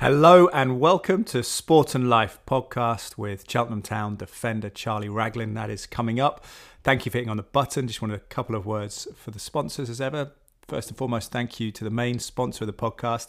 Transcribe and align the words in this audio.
Hello 0.00 0.48
and 0.52 0.80
welcome 0.80 1.22
to 1.22 1.44
Sport 1.44 1.94
and 1.94 2.10
Life 2.10 2.40
podcast 2.44 3.16
with 3.16 3.48
Cheltenham 3.48 3.82
Town 3.82 4.16
defender 4.16 4.70
Charlie 4.70 5.08
Raglan. 5.08 5.54
That 5.54 5.70
is 5.70 5.86
coming 5.86 6.18
up. 6.18 6.44
Thank 6.82 7.06
you 7.06 7.12
for 7.12 7.18
hitting 7.18 7.30
on 7.30 7.36
the 7.36 7.44
button. 7.44 7.86
Just 7.86 8.02
wanted 8.02 8.16
a 8.16 8.24
couple 8.24 8.56
of 8.56 8.66
words 8.66 9.06
for 9.14 9.30
the 9.30 9.38
sponsors 9.38 9.88
as 9.88 10.00
ever. 10.00 10.32
First 10.66 10.88
and 10.88 10.98
foremost, 10.98 11.30
thank 11.30 11.60
you 11.60 11.70
to 11.70 11.84
the 11.84 11.90
main 11.90 12.18
sponsor 12.18 12.64
of 12.64 12.66
the 12.66 12.72
podcast. 12.72 13.28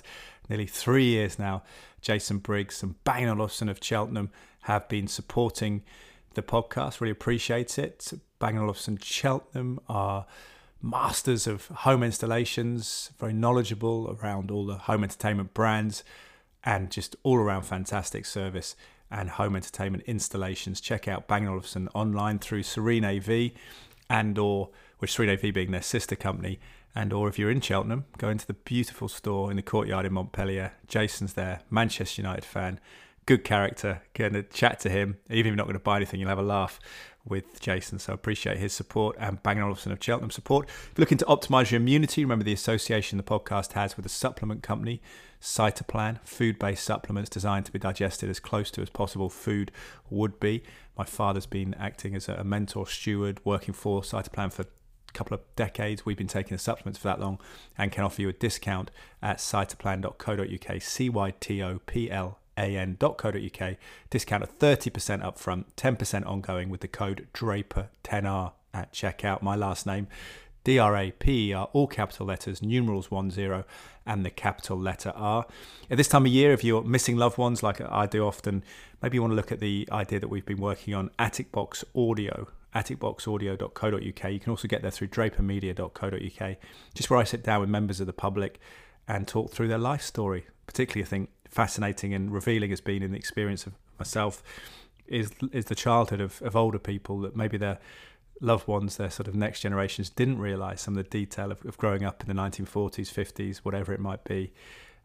Nearly 0.49 0.65
three 0.65 1.05
years 1.05 1.37
now, 1.37 1.61
Jason 2.01 2.39
Briggs 2.39 2.81
and 2.81 2.95
Bang 3.03 3.29
of 3.69 3.77
Cheltenham 3.79 4.31
have 4.61 4.89
been 4.89 5.07
supporting 5.07 5.83
the 6.33 6.41
podcast. 6.41 6.99
Really 6.99 7.11
appreciate 7.11 7.77
it. 7.77 8.11
Bang 8.39 8.57
Cheltenham 8.97 9.79
are 9.87 10.25
masters 10.83 11.47
of 11.47 11.67
home 11.67 12.03
installations, 12.03 13.11
very 13.17 13.33
knowledgeable 13.33 14.17
around 14.21 14.51
all 14.51 14.65
the 14.65 14.75
home 14.75 15.03
entertainment 15.03 15.53
brands 15.53 16.03
and 16.63 16.91
just 16.91 17.15
all 17.23 17.37
around 17.37 17.63
fantastic 17.63 18.25
service 18.25 18.75
and 19.09 19.31
home 19.31 19.55
entertainment 19.55 20.03
installations. 20.05 20.81
Check 20.81 21.07
out 21.07 21.27
Bang 21.27 21.47
Olufsen 21.47 21.87
online 21.95 22.37
through 22.37 22.63
Serene 22.63 23.05
AV 23.05 23.51
and 24.09 24.37
or 24.37 24.69
with 24.99 25.09
Serene 25.09 25.29
AV 25.29 25.53
being 25.53 25.71
their 25.71 25.81
sister 25.81 26.17
company. 26.17 26.59
And 26.93 27.13
or 27.13 27.27
if 27.29 27.39
you're 27.39 27.49
in 27.49 27.61
Cheltenham, 27.61 28.05
go 28.17 28.29
into 28.29 28.45
the 28.45 28.53
beautiful 28.53 29.07
store 29.07 29.49
in 29.49 29.55
the 29.55 29.63
courtyard 29.63 30.05
in 30.05 30.13
Montpellier. 30.13 30.73
Jason's 30.87 31.33
there, 31.33 31.61
Manchester 31.71 32.21
United 32.21 32.45
fan, 32.45 32.79
good 33.25 33.43
character. 33.43 34.01
Going 34.13 34.33
to 34.33 34.43
chat 34.43 34.79
to 34.81 34.89
him. 34.89 35.17
Even 35.29 35.39
if 35.39 35.45
you're 35.47 35.55
not 35.55 35.65
going 35.65 35.73
to 35.73 35.79
buy 35.79 35.95
anything, 35.97 36.19
you'll 36.19 36.29
have 36.29 36.37
a 36.37 36.43
laugh 36.43 36.79
with 37.25 37.59
Jason. 37.59 37.99
So 37.99 38.13
appreciate 38.13 38.57
his 38.57 38.73
support 38.73 39.15
and 39.19 39.41
Bang 39.43 39.61
Olufsen 39.61 39.91
of 39.91 40.03
Cheltenham 40.03 40.31
support. 40.31 40.67
If 40.67 40.93
you're 40.97 41.03
looking 41.03 41.17
to 41.19 41.25
optimize 41.25 41.71
your 41.71 41.79
immunity, 41.79 42.23
remember 42.23 42.43
the 42.43 42.53
association 42.53 43.17
the 43.17 43.23
podcast 43.23 43.73
has 43.73 43.95
with 43.95 44.05
a 44.05 44.09
supplement 44.09 44.61
company 44.63 45.01
Cytoplan, 45.43 46.21
food 46.23 46.57
based 46.57 46.85
supplements 46.85 47.29
designed 47.29 47.65
to 47.65 47.71
be 47.71 47.77
digested 47.77 48.29
as 48.29 48.39
close 48.39 48.71
to 48.71 48.81
as 48.81 48.89
possible 48.89 49.29
food 49.29 49.73
would 50.09 50.39
be. 50.39 50.63
My 50.97 51.03
father's 51.03 51.45
been 51.45 51.73
acting 51.73 52.15
as 52.15 52.29
a 52.29 52.45
mentor 52.45 52.87
steward, 52.87 53.41
working 53.43 53.73
for 53.73 54.01
Cytoplan 54.03 54.53
for 54.53 54.61
a 54.61 54.67
couple 55.11 55.35
of 55.35 55.41
decades. 55.57 56.05
We've 56.05 56.17
been 56.17 56.27
taking 56.27 56.55
the 56.55 56.63
supplements 56.63 56.97
for 56.97 57.09
that 57.09 57.19
long 57.19 57.39
and 57.77 57.91
can 57.91 58.05
offer 58.05 58.21
you 58.21 58.29
a 58.29 58.33
discount 58.33 58.89
at 59.21 59.39
cytoplan.co.uk, 59.39 60.81
C 60.81 61.09
Y 61.09 61.33
T 61.41 61.61
O 61.61 61.79
P 61.85 62.09
L 62.09 62.39
an.co.uk. 62.57 63.75
Discount 64.09 64.43
of 64.43 64.59
30% 64.59 65.21
upfront, 65.21 65.65
10% 65.77 66.25
ongoing 66.27 66.69
with 66.69 66.81
the 66.81 66.87
code 66.87 67.27
DRAPER10R 67.33 68.53
at 68.73 68.93
checkout. 68.93 69.41
My 69.41 69.55
last 69.55 69.85
name, 69.85 70.07
D 70.63 70.79
R 70.79 70.95
A 70.95 71.11
P 71.11 71.49
E 71.49 71.53
R, 71.53 71.69
all 71.73 71.87
capital 71.87 72.25
letters, 72.25 72.61
numerals 72.61 73.09
10, 73.09 73.63
and 74.05 74.25
the 74.25 74.29
capital 74.29 74.77
letter 74.77 75.11
R. 75.15 75.45
At 75.89 75.97
this 75.97 76.07
time 76.07 76.25
of 76.25 76.31
year, 76.31 76.53
if 76.53 76.63
you're 76.63 76.83
missing 76.83 77.17
loved 77.17 77.37
ones, 77.37 77.63
like 77.63 77.81
I 77.81 78.05
do 78.05 78.25
often, 78.25 78.63
maybe 79.01 79.17
you 79.17 79.21
want 79.21 79.31
to 79.31 79.35
look 79.35 79.51
at 79.51 79.59
the 79.59 79.87
idea 79.91 80.19
that 80.19 80.29
we've 80.29 80.45
been 80.45 80.61
working 80.61 80.93
on 80.93 81.09
Attic 81.19 81.51
Box 81.51 81.83
Audio, 81.95 82.47
atticboxaudio.co.uk. 82.73 84.31
You 84.31 84.39
can 84.39 84.49
also 84.49 84.67
get 84.67 84.81
there 84.81 84.91
through 84.91 85.09
drapermedia.co.uk, 85.09 86.55
just 86.93 87.09
where 87.09 87.19
I 87.19 87.23
sit 87.23 87.43
down 87.43 87.61
with 87.61 87.69
members 87.69 87.99
of 87.99 88.07
the 88.07 88.13
public 88.13 88.59
and 89.07 89.27
talk 89.27 89.51
through 89.51 89.67
their 89.67 89.77
life 89.77 90.01
story. 90.01 90.45
Particularly, 90.65 91.05
I 91.05 91.09
think 91.09 91.29
fascinating 91.53 92.13
and 92.13 92.31
revealing 92.31 92.71
has 92.71 92.81
been 92.81 93.03
in 93.03 93.11
the 93.11 93.17
experience 93.17 93.65
of 93.67 93.73
myself 93.99 94.41
is 95.07 95.31
is 95.51 95.65
the 95.65 95.75
childhood 95.75 96.21
of, 96.21 96.41
of 96.41 96.55
older 96.55 96.79
people 96.79 97.19
that 97.19 97.35
maybe 97.35 97.57
their 97.57 97.79
loved 98.41 98.67
ones, 98.67 98.97
their 98.97 99.09
sort 99.09 99.27
of 99.27 99.35
next 99.35 99.61
generations, 99.61 100.09
didn't 100.09 100.39
realise 100.39 100.81
some 100.81 100.97
of 100.97 101.03
the 101.03 101.09
detail 101.09 101.51
of, 101.51 101.63
of, 101.65 101.77
growing 101.77 102.03
up 102.03 102.21
in 102.21 102.35
the 102.35 102.41
1940s, 102.41 103.13
50s, 103.13 103.57
whatever 103.57 103.93
it 103.93 103.99
might 103.99 104.23
be. 104.23 104.51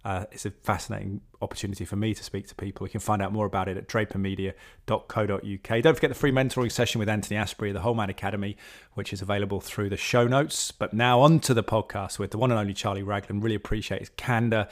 Uh, 0.05 0.25
it's 0.33 0.47
a 0.47 0.51
fascinating 0.51 1.21
opportunity 1.43 1.85
for 1.85 1.97
me 1.97 2.15
to 2.15 2.25
speak 2.25 2.47
to 2.49 2.55
people. 2.55 2.87
You 2.87 2.91
can 2.91 3.01
find 3.01 3.21
out 3.21 3.33
more 3.33 3.47
about 3.47 3.69
it 3.69 3.77
at 3.77 3.89
drapermedia.co.uk. 3.89 5.83
Don't 5.83 5.95
forget 5.95 6.11
the 6.11 6.15
free 6.15 6.33
mentoring 6.33 6.73
session 6.73 6.99
with 7.01 7.09
Anthony 7.09 7.37
Asprey, 7.37 7.71
of 7.71 7.75
the 7.75 7.81
Whole 7.81 7.95
Man 7.95 8.09
Academy, 8.09 8.57
which 8.95 9.13
is 9.13 9.21
available 9.21 9.61
through 9.61 9.91
the 9.91 9.97
show 9.97 10.27
notes. 10.27 10.73
But 10.73 10.95
now 10.95 11.21
on 11.21 11.41
to 11.41 11.53
the 11.53 11.65
podcast 11.65 12.19
with 12.19 12.31
the 12.31 12.39
one 12.39 12.51
and 12.51 12.59
only 12.59 12.75
Charlie 12.75 13.03
Raglan. 13.03 13.41
Really 13.41 13.57
appreciate 13.57 14.01
his 14.01 14.11
candour 14.11 14.69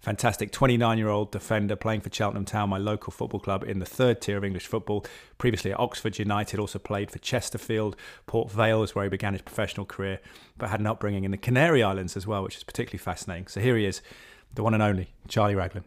Fantastic 0.00 0.52
29 0.52 0.96
year 0.96 1.08
old 1.08 1.32
defender 1.32 1.74
playing 1.74 2.02
for 2.02 2.12
Cheltenham 2.12 2.44
Town, 2.44 2.68
my 2.68 2.78
local 2.78 3.10
football 3.10 3.40
club 3.40 3.64
in 3.64 3.80
the 3.80 3.86
third 3.86 4.20
tier 4.20 4.36
of 4.36 4.44
English 4.44 4.66
football. 4.66 5.04
Previously 5.38 5.72
at 5.72 5.80
Oxford 5.80 6.18
United, 6.18 6.60
also 6.60 6.78
played 6.78 7.10
for 7.10 7.18
Chesterfield. 7.18 7.96
Port 8.26 8.50
Vale 8.50 8.84
is 8.84 8.94
where 8.94 9.04
he 9.04 9.10
began 9.10 9.32
his 9.32 9.42
professional 9.42 9.84
career, 9.84 10.20
but 10.56 10.70
had 10.70 10.78
an 10.78 10.86
upbringing 10.86 11.24
in 11.24 11.32
the 11.32 11.36
Canary 11.36 11.82
Islands 11.82 12.16
as 12.16 12.28
well, 12.28 12.44
which 12.44 12.56
is 12.56 12.62
particularly 12.62 12.98
fascinating. 12.98 13.48
So 13.48 13.60
here 13.60 13.76
he 13.76 13.86
is, 13.86 14.00
the 14.54 14.62
one 14.62 14.72
and 14.72 14.82
only 14.82 15.08
Charlie 15.26 15.56
Raglan. 15.56 15.84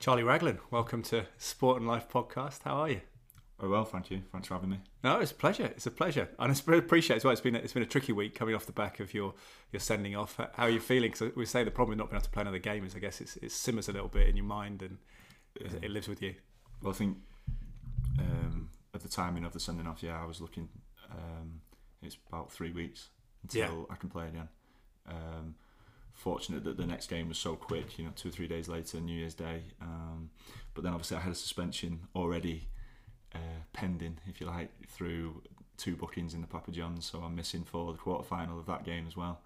Charlie 0.00 0.22
Raglan, 0.22 0.58
welcome 0.70 1.02
to 1.02 1.26
Sport 1.36 1.78
and 1.78 1.86
Life 1.86 2.08
podcast. 2.10 2.62
How 2.64 2.76
are 2.76 2.88
you? 2.88 3.00
Oh 3.60 3.68
well, 3.68 3.84
thank 3.84 4.10
you. 4.10 4.22
Thanks 4.30 4.46
for 4.46 4.54
having 4.54 4.70
me. 4.70 4.78
No, 5.02 5.18
it's 5.18 5.32
a 5.32 5.34
pleasure. 5.34 5.66
It's 5.66 5.86
a 5.86 5.90
pleasure, 5.90 6.28
and 6.38 6.52
I 6.52 6.76
appreciate 6.76 7.16
as 7.16 7.24
well. 7.24 7.32
It's 7.32 7.40
been 7.40 7.56
a, 7.56 7.58
it's 7.58 7.72
been 7.72 7.82
a 7.82 7.86
tricky 7.86 8.12
week 8.12 8.34
coming 8.36 8.54
off 8.54 8.66
the 8.66 8.72
back 8.72 9.00
of 9.00 9.12
your 9.12 9.34
your 9.72 9.80
sending 9.80 10.14
off. 10.14 10.36
How 10.36 10.64
are 10.64 10.70
you 10.70 10.78
feeling? 10.78 11.10
Because 11.10 11.34
we 11.34 11.44
say 11.44 11.64
the 11.64 11.72
problem 11.72 11.90
with 11.90 11.98
not 11.98 12.10
being 12.10 12.18
able 12.18 12.24
to 12.24 12.30
play 12.30 12.42
another 12.42 12.60
game 12.60 12.84
is, 12.84 12.94
I 12.94 13.00
guess, 13.00 13.20
it's, 13.20 13.36
it 13.38 13.50
simmers 13.50 13.88
a 13.88 13.92
little 13.92 14.08
bit 14.08 14.28
in 14.28 14.36
your 14.36 14.44
mind 14.44 14.82
and 14.82 14.98
yeah. 15.60 15.78
it 15.82 15.90
lives 15.90 16.06
with 16.06 16.22
you. 16.22 16.34
Well, 16.82 16.92
I 16.92 16.94
think 16.94 17.16
um, 18.20 18.70
at 18.94 19.00
the 19.00 19.08
timing 19.08 19.44
of 19.44 19.52
the 19.52 19.60
sending 19.60 19.88
off, 19.88 20.04
yeah, 20.04 20.22
I 20.22 20.24
was 20.24 20.40
looking. 20.40 20.68
Um, 21.10 21.60
it's 22.00 22.16
about 22.28 22.52
three 22.52 22.70
weeks 22.70 23.08
until 23.42 23.60
yeah. 23.60 23.84
I 23.90 23.96
can 23.96 24.08
play 24.08 24.28
again. 24.28 24.48
Um, 25.08 25.56
fortunate 26.14 26.62
that 26.62 26.76
the 26.76 26.86
next 26.86 27.08
game 27.08 27.28
was 27.28 27.38
so 27.38 27.56
quick. 27.56 27.98
You 27.98 28.04
know, 28.04 28.12
two 28.14 28.28
or 28.28 28.32
three 28.32 28.46
days 28.46 28.68
later, 28.68 29.00
New 29.00 29.18
Year's 29.18 29.34
Day. 29.34 29.62
Um, 29.82 30.30
but 30.74 30.84
then 30.84 30.92
obviously 30.92 31.16
I 31.16 31.20
had 31.20 31.32
a 31.32 31.36
suspension 31.36 32.06
already 32.14 32.68
uh, 33.38 33.60
pending, 33.72 34.18
if 34.26 34.40
you 34.40 34.46
like, 34.46 34.70
through 34.88 35.42
two 35.76 35.96
bookings 35.96 36.34
in 36.34 36.40
the 36.40 36.46
Papa 36.46 36.70
John's. 36.70 37.06
So 37.06 37.20
I'm 37.20 37.34
missing 37.34 37.64
for 37.64 37.92
the 37.92 37.98
quarter 37.98 38.24
final 38.24 38.58
of 38.58 38.66
that 38.66 38.84
game 38.84 39.06
as 39.06 39.16
well. 39.16 39.40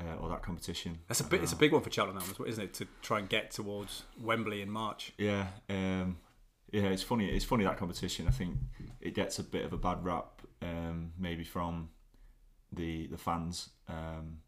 Uh, 0.00 0.16
or 0.20 0.28
that 0.28 0.42
competition. 0.42 0.98
That's 1.06 1.20
a 1.20 1.24
bit. 1.24 1.40
It's 1.40 1.52
a 1.52 1.56
big 1.56 1.72
one 1.72 1.80
for 1.80 1.88
Cheltenham, 1.88 2.24
isn't 2.48 2.64
it? 2.64 2.74
To 2.74 2.86
try 3.00 3.20
and 3.20 3.28
get 3.28 3.52
towards 3.52 4.02
Wembley 4.20 4.60
in 4.60 4.68
March. 4.68 5.12
Yeah, 5.18 5.46
um, 5.70 6.18
yeah. 6.72 6.86
It's 6.86 7.04
funny. 7.04 7.28
It's 7.30 7.44
funny 7.44 7.62
that 7.62 7.76
competition. 7.76 8.26
I 8.26 8.32
think 8.32 8.56
it 9.00 9.14
gets 9.14 9.38
a 9.38 9.44
bit 9.44 9.64
of 9.64 9.72
a 9.72 9.76
bad 9.76 10.04
rap, 10.04 10.42
um, 10.60 11.12
maybe 11.16 11.44
from 11.44 11.90
the 12.72 13.06
the 13.06 13.16
fans, 13.16 13.70
um, 13.88 14.38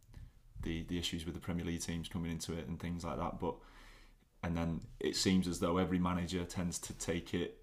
the 0.63 0.83
the 0.89 0.99
issues 0.99 1.25
with 1.25 1.37
the 1.37 1.41
Premier 1.41 1.65
League 1.65 1.81
teams 1.81 2.09
coming 2.09 2.33
into 2.33 2.53
it 2.53 2.67
and 2.67 2.81
things 2.81 3.05
like 3.05 3.19
that. 3.19 3.39
But 3.39 3.55
and 4.43 4.57
then 4.57 4.81
it 4.99 5.15
seems 5.15 5.47
as 5.47 5.61
though 5.61 5.79
every 5.79 6.01
manager 6.01 6.45
tends 6.45 6.81
to 6.81 6.93
take 6.93 7.35
it 7.35 7.59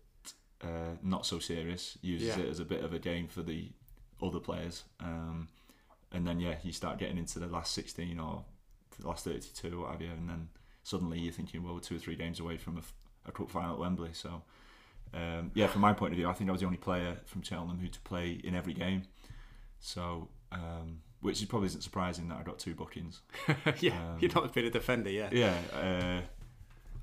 uh, 0.63 0.95
not 1.01 1.25
so 1.25 1.39
serious, 1.39 1.97
uses 2.01 2.29
yeah. 2.29 2.43
it 2.43 2.49
as 2.49 2.59
a 2.59 2.65
bit 2.65 2.83
of 2.83 2.93
a 2.93 2.99
game 2.99 3.27
for 3.27 3.41
the 3.41 3.69
other 4.21 4.39
players. 4.39 4.83
Um, 4.99 5.49
and 6.11 6.27
then 6.27 6.39
yeah, 6.39 6.55
you 6.63 6.71
start 6.71 6.97
getting 6.97 7.17
into 7.17 7.39
the 7.39 7.47
last 7.47 7.73
16 7.73 8.19
or 8.19 8.43
the 8.99 9.07
last 9.07 9.25
32 9.25 9.79
or 9.79 9.83
what 9.83 9.91
have 9.91 10.01
you, 10.01 10.09
and 10.09 10.29
then 10.29 10.49
suddenly 10.83 11.19
you're 11.19 11.33
thinking, 11.33 11.63
well, 11.63 11.73
we're 11.73 11.79
two 11.79 11.95
or 11.95 11.99
three 11.99 12.15
games 12.15 12.39
away 12.39 12.57
from 12.57 12.77
a, 12.77 13.29
a 13.29 13.31
cup 13.31 13.49
final 13.49 13.73
at 13.73 13.79
Wembley. 13.79 14.11
So 14.13 14.43
um, 15.13 15.51
yeah, 15.53 15.67
from 15.67 15.81
my 15.81 15.93
point 15.93 16.13
of 16.13 16.17
view, 16.17 16.29
I 16.29 16.33
think 16.33 16.49
I 16.49 16.51
was 16.51 16.61
the 16.61 16.67
only 16.67 16.77
player 16.77 17.17
from 17.25 17.41
Cheltenham 17.41 17.79
who 17.79 17.87
to 17.87 17.99
play 18.01 18.39
in 18.43 18.55
every 18.55 18.73
game. 18.73 19.03
So 19.79 20.29
um, 20.51 21.01
which 21.21 21.41
is 21.41 21.47
probably 21.47 21.67
isn't 21.67 21.81
surprising 21.81 22.27
that 22.29 22.37
I 22.37 22.43
got 22.43 22.59
two 22.59 22.75
bookings. 22.75 23.21
yeah, 23.79 23.93
um, 23.93 24.17
you're 24.19 24.31
not 24.33 24.53
been 24.53 24.65
a 24.65 24.69
defender, 24.69 25.09
yeah. 25.09 25.29
Yeah, 25.31 25.55
uh, 25.73 26.21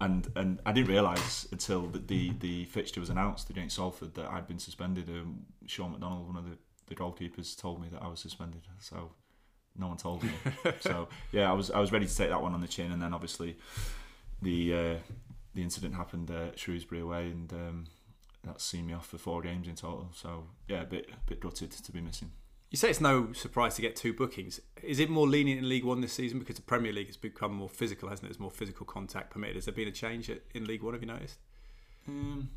and 0.00 0.30
and 0.34 0.60
I 0.64 0.72
didn't 0.72 0.88
realise 0.88 1.46
until 1.52 1.86
the, 1.86 1.98
the, 1.98 2.32
the 2.40 2.64
fixture 2.66 3.00
was 3.00 3.10
announced 3.10 3.50
against 3.50 3.76
Salford 3.76 4.14
that 4.14 4.26
I'd 4.26 4.46
been 4.46 4.58
suspended. 4.58 5.08
Um, 5.08 5.46
Sean 5.66 5.92
McDonald, 5.92 6.26
one 6.26 6.36
of 6.36 6.44
the, 6.48 6.56
the 6.86 6.94
goalkeepers, 6.94 7.58
told 7.58 7.80
me 7.80 7.88
that 7.92 8.02
I 8.02 8.08
was 8.08 8.20
suspended. 8.20 8.62
So 8.78 9.12
no 9.76 9.88
one 9.88 9.96
told 9.96 10.22
me. 10.22 10.30
so 10.80 11.08
yeah, 11.32 11.50
I 11.50 11.52
was 11.52 11.70
I 11.70 11.80
was 11.80 11.92
ready 11.92 12.06
to 12.06 12.16
take 12.16 12.30
that 12.30 12.42
one 12.42 12.54
on 12.54 12.60
the 12.60 12.68
chin, 12.68 12.92
and 12.92 13.02
then 13.02 13.12
obviously 13.12 13.56
the 14.40 14.74
uh, 14.74 14.96
the 15.54 15.62
incident 15.62 15.94
happened 15.94 16.30
at 16.30 16.58
Shrewsbury 16.58 17.02
away, 17.02 17.26
and 17.26 17.52
um, 17.52 17.84
that's 18.42 18.64
seen 18.64 18.86
me 18.86 18.94
off 18.94 19.06
for 19.06 19.18
four 19.18 19.42
games 19.42 19.68
in 19.68 19.74
total. 19.74 20.08
So 20.14 20.44
yeah, 20.66 20.82
a 20.82 20.86
bit 20.86 21.10
a 21.12 21.28
bit 21.28 21.40
gutted 21.40 21.72
to 21.72 21.92
be 21.92 22.00
missing. 22.00 22.30
You 22.70 22.78
say 22.78 22.88
it's 22.88 23.00
no 23.00 23.32
surprise 23.32 23.74
to 23.74 23.82
get 23.82 23.96
two 23.96 24.12
bookings. 24.12 24.60
Is 24.80 25.00
it 25.00 25.10
more 25.10 25.28
lenient 25.28 25.58
in 25.60 25.68
League 25.68 25.84
One 25.84 26.00
this 26.00 26.12
season 26.12 26.38
because 26.38 26.54
the 26.54 26.62
Premier 26.62 26.92
League 26.92 27.08
has 27.08 27.16
become 27.16 27.52
more 27.52 27.68
physical, 27.68 28.08
hasn't 28.08 28.26
it? 28.26 28.28
There's 28.28 28.40
more 28.40 28.50
physical 28.50 28.86
contact 28.86 29.30
permitted. 29.30 29.56
Has 29.56 29.64
there 29.64 29.74
been 29.74 29.88
a 29.88 29.92
change 29.92 30.30
in 30.54 30.64
League 30.66 30.82
One? 30.82 30.94
Have 30.94 31.02
you 31.02 31.08
noticed? 31.08 31.38
Um, 32.06 32.50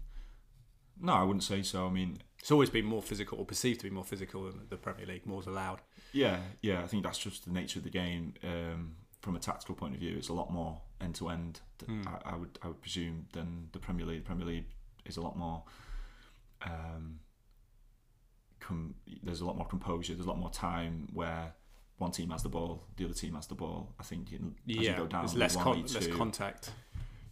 no, 1.02 1.14
I 1.14 1.24
wouldn't 1.24 1.44
say 1.44 1.64
so. 1.64 1.88
I 1.88 1.90
mean, 1.90 2.20
it's 2.38 2.52
always 2.52 2.70
been 2.70 2.86
more 2.86 3.02
physical 3.02 3.40
or 3.40 3.46
perceived 3.46 3.80
to 3.80 3.86
be 3.86 3.90
more 3.90 4.04
physical 4.04 4.44
than 4.44 4.62
the 4.70 4.78
Premier 4.78 5.08
League. 5.08 5.26
More's 5.26 5.48
allowed. 5.48 5.82
Yeah, 6.12 6.38
yeah. 6.62 6.84
I 6.84 6.88
think 6.88 7.04
that's 7.04 7.18
just 7.18 7.46
the 7.46 7.52
nature 7.52 7.80
of 7.80 7.84
the 7.84 7.90
game. 7.90 8.36
Um, 8.44 8.96
from 9.22 9.36
a 9.36 9.40
tactical 9.40 9.74
point 9.74 9.96
of 9.96 10.00
view, 10.00 10.16
it's 10.18 10.30
a 10.30 10.34
lot 10.34 10.52
more 10.52 10.80
end 11.02 11.16
to 11.16 11.30
end. 11.30 11.62
I 12.24 12.36
would 12.36 12.60
I 12.62 12.68
would 12.68 12.82
presume 12.82 13.26
than 13.34 13.70
the 13.72 13.80
Premier 13.80 14.06
League. 14.06 14.24
The 14.24 14.28
Premier 14.28 14.46
League 14.46 14.66
is 15.06 15.18
a 15.18 15.22
lot 15.22 15.36
more. 15.38 15.64
Um, 16.62 17.20
com- 18.68 18.96
there's 19.22 19.42
a 19.42 19.46
lot 19.46 19.58
more 19.58 19.68
composure. 19.68 20.14
There's 20.14 20.26
a 20.26 20.30
lot 20.30 20.40
more 20.40 20.50
time 20.52 21.08
where 21.14 21.54
one 21.98 22.12
team 22.12 22.30
has 22.32 22.44
the 22.44 22.50
ball, 22.50 22.84
the 22.98 23.06
other 23.06 23.14
team 23.14 23.36
has 23.36 23.48
the 23.48 23.56
ball. 23.56 23.94
I 24.00 24.04
think 24.04 24.32
in, 24.32 24.56
as 24.70 24.76
you 24.76 24.94
go 24.94 25.08
down, 25.08 25.22
there's 25.26 25.36
less 25.36 25.56
One, 25.56 25.64
con- 25.66 25.82
less 25.84 26.08
contact. 26.08 26.72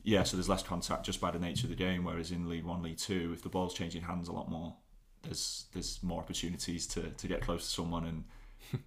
yeah, 0.04 0.24
so 0.24 0.38
there's 0.38 0.50
less 0.50 0.64
contact 0.64 1.06
just 1.06 1.20
by 1.20 1.32
the 1.32 1.40
nature 1.40 1.66
of 1.66 1.70
the 1.70 1.76
game. 1.76 2.04
Whereas 2.04 2.32
in 2.32 2.48
League 2.50 2.66
One, 2.66 2.82
League 2.82 2.98
Two, 2.98 3.32
if 3.34 3.42
the 3.42 3.50
ball's 3.50 3.74
changing 3.74 4.04
hands 4.04 4.28
a 4.28 4.32
lot 4.32 4.50
more, 4.50 4.76
there's 5.24 5.66
there's 5.74 6.02
more 6.04 6.20
opportunities 6.22 6.88
to, 6.88 7.10
to 7.10 7.28
get 7.28 7.42
close 7.42 7.64
to 7.66 7.70
someone 7.72 8.06
and 8.06 8.24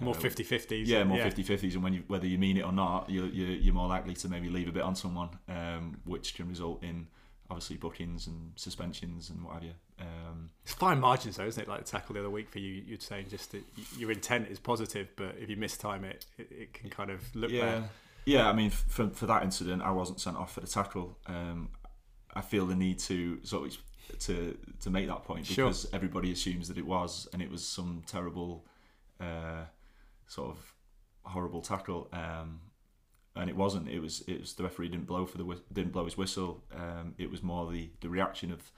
More 0.00 0.14
uh, 0.14 0.18
50-50s. 0.18 0.86
Yeah, 0.86 1.02
more 1.02 1.18
50-50s, 1.18 1.74
and 1.74 1.82
when 1.82 1.92
you 1.94 2.04
whether 2.06 2.26
you 2.26 2.38
mean 2.38 2.56
it 2.56 2.64
or 2.64 2.70
not, 2.72 3.10
you're, 3.10 3.26
you're, 3.26 3.48
you're 3.48 3.74
more 3.74 3.88
likely 3.88 4.14
to 4.14 4.28
maybe 4.28 4.48
leave 4.48 4.68
a 4.68 4.72
bit 4.72 4.84
on 4.84 4.94
someone, 4.94 5.30
um, 5.48 5.98
which 6.04 6.34
can 6.34 6.48
result 6.48 6.84
in 6.84 7.08
obviously 7.50 7.76
bookings 7.76 8.26
and 8.28 8.52
suspensions 8.54 9.28
and 9.30 9.42
what 9.44 9.54
have 9.54 9.64
you. 9.64 9.72
Um, 9.98 10.50
It's 10.64 10.72
fine 10.74 11.00
margins 11.00 11.36
though, 11.36 11.46
isn't 11.46 11.62
it? 11.62 11.68
Like 11.68 11.80
the 11.84 11.90
tackle 11.90 12.14
the 12.14 12.20
other 12.20 12.30
week 12.30 12.48
for 12.48 12.60
you, 12.60 12.72
you'd 12.86 13.02
saying 13.02 13.26
just 13.28 13.50
that 13.52 13.62
your 13.98 14.10
intent 14.12 14.48
is 14.48 14.58
positive, 14.60 15.08
but 15.16 15.34
if 15.38 15.50
you 15.50 15.56
mistime 15.56 16.04
it, 16.04 16.26
it, 16.38 16.48
it 16.52 16.72
can 16.72 16.90
kind 16.90 17.10
of 17.10 17.20
look 17.34 17.50
yeah, 17.50 17.80
bad. 17.80 17.88
yeah. 18.24 18.48
I 18.48 18.52
mean, 18.52 18.70
for 18.70 19.10
for 19.10 19.26
that 19.26 19.42
incident, 19.42 19.82
I 19.82 19.90
wasn't 19.90 20.20
sent 20.20 20.36
off 20.36 20.52
for 20.54 20.60
the 20.60 20.68
tackle. 20.68 21.18
Um, 21.26 21.70
I 22.34 22.40
feel 22.40 22.66
the 22.66 22.76
need 22.76 22.98
to 23.00 23.44
sort 23.44 23.66
of 23.66 24.18
to 24.20 24.56
to 24.80 24.90
make 24.90 25.08
that 25.08 25.24
point 25.24 25.46
Sure. 25.46 25.66
because 25.66 25.88
everybody 25.92 26.30
assumes 26.32 26.68
that 26.68 26.78
it 26.78 26.86
was, 26.86 27.28
and 27.32 27.42
it 27.42 27.50
was 27.50 27.66
some 27.66 28.02
terrible, 28.06 28.64
uh, 29.20 29.64
sort 30.28 30.50
of 30.50 30.74
horrible 31.24 31.60
tackle. 31.62 32.08
Um, 32.12 32.60
and 33.36 33.48
it 33.48 33.56
wasn't. 33.56 33.88
It 33.88 34.00
was. 34.00 34.22
It 34.26 34.40
was 34.40 34.54
the 34.54 34.62
referee 34.64 34.88
didn't 34.88 35.06
blow 35.06 35.26
for 35.26 35.38
the 35.38 35.60
didn't 35.72 35.92
blow 35.92 36.04
his 36.04 36.16
whistle. 36.16 36.62
Um, 36.74 37.14
it 37.18 37.30
was 37.30 37.42
more 37.42 37.70
the 37.70 37.90
the 38.00 38.08
reaction 38.08 38.50
of 38.52 38.70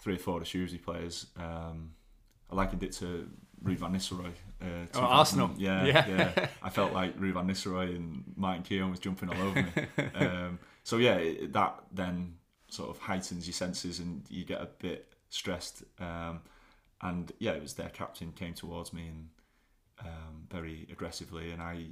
three 0.00 0.14
or 0.14 0.18
four 0.18 0.40
of 0.40 0.46
Shrewsbury 0.46 0.78
players. 0.82 1.26
Um, 1.36 1.92
I 2.50 2.54
likened 2.54 2.82
it 2.82 2.92
to 2.92 3.28
Ruud 3.62 3.76
van 3.78 3.92
Nistelrooy. 3.92 4.32
Uh, 4.62 4.86
Oh, 4.94 5.00
2000 5.00 5.04
Arsenal. 5.04 5.50
Yeah, 5.56 5.84
Yeah. 5.84 6.08
yeah. 6.08 6.48
I 6.62 6.70
felt 6.70 6.92
like 6.92 7.18
Ruud 7.18 7.34
van 7.34 7.46
Nistelrooy 7.48 7.94
and 7.94 8.24
Martin 8.36 8.62
Keown 8.62 8.90
was 8.90 9.00
jumping 9.00 9.28
all 9.28 9.42
over 9.48 9.62
me. 9.62 9.72
um, 10.14 10.58
so 10.84 10.96
yeah, 10.98 11.16
it, 11.16 11.52
that 11.52 11.80
then 11.92 12.34
sort 12.68 12.90
of 12.90 12.98
heightens 12.98 13.46
your 13.46 13.52
senses 13.54 13.98
and 13.98 14.22
you 14.30 14.44
get 14.44 14.60
a 14.60 14.66
bit 14.78 15.12
stressed. 15.30 15.82
Um, 16.00 16.40
and 17.02 17.32
yeah, 17.38 17.52
it 17.52 17.62
was 17.62 17.74
their 17.74 17.90
captain 17.90 18.32
came 18.32 18.54
towards 18.54 18.92
me 18.92 19.08
and 19.08 19.28
um, 20.00 20.46
very 20.50 20.86
aggressively, 20.92 21.50
and 21.50 21.60
I 21.60 21.86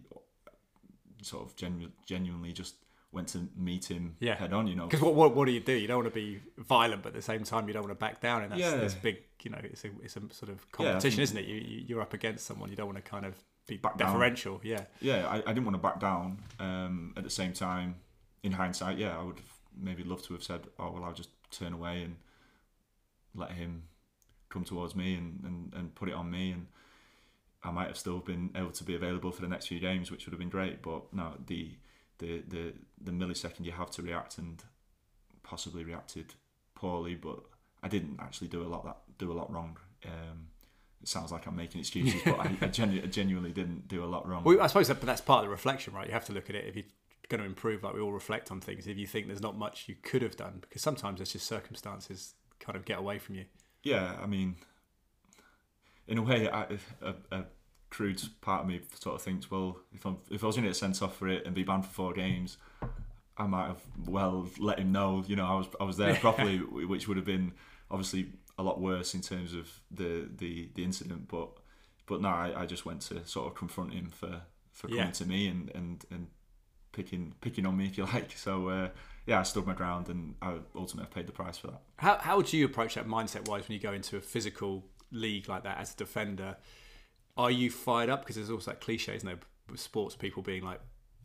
sort 1.26 1.46
of 1.46 1.56
genu- 1.56 1.90
genuinely 2.06 2.52
just 2.52 2.74
went 3.12 3.28
to 3.28 3.48
meet 3.56 3.90
him 3.90 4.16
Yeah. 4.20 4.34
head 4.36 4.52
on. 4.52 4.66
You 4.66 4.74
know, 4.76 4.86
Because 4.86 5.00
what, 5.02 5.14
what 5.14 5.34
what 5.36 5.44
do 5.46 5.52
you 5.52 5.60
do? 5.60 5.72
You 5.72 5.86
don't 5.88 5.98
want 6.02 6.08
to 6.12 6.14
be 6.14 6.40
violent, 6.58 7.02
but 7.02 7.10
at 7.10 7.14
the 7.14 7.22
same 7.22 7.44
time, 7.44 7.66
you 7.68 7.72
don't 7.74 7.82
want 7.82 7.92
to 7.98 8.00
back 8.00 8.20
down, 8.20 8.42
and 8.42 8.52
that's, 8.52 8.60
Yeah. 8.60 8.76
that's 8.76 8.94
big. 8.94 9.18
You 9.42 9.50
know, 9.52 9.60
it's 9.62 9.84
a 9.84 9.90
it's 10.02 10.16
a 10.16 10.20
sort 10.32 10.50
of 10.50 10.58
Yeah, 10.58 10.72
competition, 10.72 11.16
think- 11.18 11.22
isn't 11.22 11.38
it? 11.38 11.46
You, 11.46 11.54
you 11.56 11.84
you're 11.88 12.00
up 12.02 12.14
against 12.14 12.46
someone. 12.46 12.70
You 12.70 12.76
don't 12.76 12.86
want 12.86 12.96
to 13.04 13.10
kind 13.10 13.24
of 13.26 13.34
be 13.66 13.76
Back 13.76 13.96
down. 13.98 14.12
deferential. 14.12 14.60
Yeah, 14.62 14.84
yeah, 15.00 15.26
I, 15.28 15.36
I 15.38 15.52
didn't 15.52 15.64
want 15.64 15.74
to 15.76 15.82
back 15.82 15.98
down. 16.00 16.38
Um, 16.60 17.12
at 17.16 17.24
the 17.24 17.30
same 17.30 17.52
time, 17.52 17.96
in 18.42 18.52
hindsight, 18.52 18.96
yeah, 18.98 19.18
I 19.18 19.22
would 19.22 19.36
have 19.38 19.52
maybe 19.88 20.02
loved 20.04 20.24
to 20.26 20.34
have 20.34 20.42
said, 20.42 20.66
"Oh 20.78 20.90
well, 20.92 21.04
I'll 21.04 21.12
just 21.14 21.30
turn 21.50 21.72
away 21.72 22.02
and 22.02 22.16
let 23.34 23.50
him 23.52 23.82
come 24.48 24.64
towards 24.64 24.94
me 24.94 25.14
and, 25.14 25.40
and, 25.44 25.74
and 25.74 25.94
put 25.94 26.08
it 26.08 26.14
on 26.14 26.30
me." 26.30 26.52
And 26.52 26.66
I 27.66 27.72
might 27.72 27.88
have 27.88 27.96
still 27.98 28.20
been 28.20 28.50
able 28.54 28.70
to 28.70 28.84
be 28.84 28.94
available 28.94 29.32
for 29.32 29.42
the 29.42 29.48
next 29.48 29.66
few 29.66 29.80
games, 29.80 30.10
which 30.10 30.24
would 30.24 30.32
have 30.32 30.38
been 30.38 30.48
great. 30.48 30.82
But 30.82 31.12
no, 31.12 31.32
the 31.46 31.72
the 32.18 32.42
the, 32.46 32.72
the 33.02 33.10
millisecond 33.10 33.64
you 33.64 33.72
have 33.72 33.90
to 33.92 34.02
react 34.02 34.38
and 34.38 34.62
possibly 35.42 35.84
reacted 35.84 36.34
poorly, 36.74 37.14
but 37.16 37.40
I 37.82 37.88
didn't 37.88 38.18
actually 38.20 38.48
do 38.48 38.62
a 38.62 38.68
lot 38.68 38.84
that 38.84 38.98
do 39.18 39.32
a 39.32 39.34
lot 39.34 39.52
wrong. 39.52 39.78
Um, 40.04 40.48
it 41.02 41.08
sounds 41.08 41.32
like 41.32 41.46
I'm 41.46 41.56
making 41.56 41.80
excuses, 41.80 42.20
but 42.24 42.38
I, 42.38 42.56
I, 42.60 42.66
genu- 42.78 43.02
I 43.02 43.06
genuinely 43.06 43.52
didn't 43.52 43.88
do 43.88 44.04
a 44.04 44.06
lot 44.06 44.26
wrong. 44.28 44.44
well, 44.44 44.60
I 44.62 44.66
suppose 44.68 44.88
that, 44.88 45.00
but 45.00 45.06
that's 45.06 45.20
part 45.20 45.40
of 45.40 45.46
the 45.46 45.50
reflection, 45.50 45.92
right? 45.92 46.06
You 46.06 46.12
have 46.12 46.24
to 46.26 46.32
look 46.32 46.48
at 46.48 46.56
it 46.56 46.66
if 46.66 46.76
you're 46.76 46.84
going 47.28 47.40
to 47.40 47.46
improve. 47.46 47.82
Like 47.82 47.94
we 47.94 48.00
all 48.00 48.12
reflect 48.12 48.50
on 48.50 48.60
things. 48.60 48.86
If 48.86 48.96
you 48.96 49.06
think 49.06 49.26
there's 49.26 49.42
not 49.42 49.58
much 49.58 49.88
you 49.88 49.96
could 50.02 50.22
have 50.22 50.36
done, 50.36 50.58
because 50.60 50.82
sometimes 50.82 51.20
it's 51.20 51.32
just 51.32 51.46
circumstances 51.46 52.34
kind 52.60 52.76
of 52.76 52.84
get 52.84 52.98
away 52.98 53.18
from 53.18 53.34
you. 53.34 53.44
yeah, 53.82 54.16
I 54.22 54.26
mean, 54.26 54.56
in 56.08 56.18
a 56.18 56.22
way, 56.22 56.48
I, 56.48 56.66
a, 57.02 57.14
a 57.30 57.44
crude 57.96 58.22
part 58.42 58.60
of 58.62 58.68
me 58.68 58.80
sort 59.00 59.14
of 59.16 59.22
thinks, 59.22 59.50
well, 59.50 59.78
if 59.94 60.04
I'm 60.04 60.18
if 60.30 60.44
I 60.44 60.46
was 60.46 60.56
going 60.56 60.64
to 60.64 60.68
get 60.68 60.76
sent 60.76 61.00
off 61.00 61.16
for 61.16 61.28
it 61.28 61.46
and 61.46 61.54
be 61.54 61.62
banned 61.62 61.86
for 61.86 61.92
four 61.92 62.12
games, 62.12 62.58
I 63.38 63.46
might 63.46 63.68
have 63.68 63.80
well 64.06 64.48
let 64.58 64.78
him 64.78 64.92
know, 64.92 65.24
you 65.26 65.34
know, 65.34 65.46
I 65.46 65.54
was 65.54 65.66
I 65.80 65.84
was 65.84 65.96
there 65.96 66.14
properly, 66.26 66.58
which 66.58 67.08
would 67.08 67.16
have 67.16 67.26
been 67.26 67.52
obviously 67.90 68.32
a 68.58 68.62
lot 68.62 68.80
worse 68.80 69.14
in 69.14 69.22
terms 69.22 69.54
of 69.54 69.80
the 69.90 70.28
the, 70.36 70.68
the 70.74 70.84
incident. 70.84 71.28
But 71.28 71.48
but 72.06 72.20
no, 72.20 72.28
I, 72.28 72.62
I 72.62 72.66
just 72.66 72.84
went 72.84 73.00
to 73.08 73.24
sort 73.26 73.46
of 73.46 73.54
confront 73.54 73.94
him 73.94 74.10
for 74.10 74.42
for 74.72 74.88
coming 74.88 75.04
Yeah. 75.06 75.10
to 75.12 75.24
me 75.26 75.48
and 75.48 75.70
and 75.74 76.04
and 76.10 76.26
picking 76.92 77.32
picking 77.40 77.64
on 77.64 77.76
me 77.78 77.86
if 77.90 77.96
you 77.96 78.04
like. 78.04 78.32
So 78.36 78.68
uh, 78.68 78.88
yeah, 79.26 79.40
I 79.40 79.42
stood 79.44 79.66
my 79.66 79.74
ground 79.74 80.08
and 80.10 80.34
I 80.42 80.56
ultimately 80.74 81.10
paid 81.14 81.26
the 81.26 81.32
price 81.32 81.56
for 81.56 81.68
that. 81.68 81.80
How 81.96 82.18
how 82.18 82.36
would 82.36 82.52
you 82.52 82.66
approach 82.66 82.94
that 82.96 83.06
mindset 83.08 83.48
wise 83.48 83.66
when 83.66 83.74
you 83.74 83.80
go 83.80 83.94
into 83.94 84.18
a 84.18 84.20
physical 84.20 84.84
league 85.10 85.48
like 85.48 85.62
that 85.64 85.78
as 85.78 85.94
a 85.94 85.96
defender? 85.96 86.56
Are 87.36 87.50
you 87.50 87.70
fired 87.70 88.08
up 88.08 88.20
because 88.20 88.36
there's 88.36 88.50
also 88.50 88.70
that 88.70 88.80
cliche, 88.80 89.14
isn't 89.16 89.26
there, 89.26 89.38
with 89.70 89.80
sports 89.80 90.16
people 90.16 90.42
being 90.42 90.62
like 90.62 90.80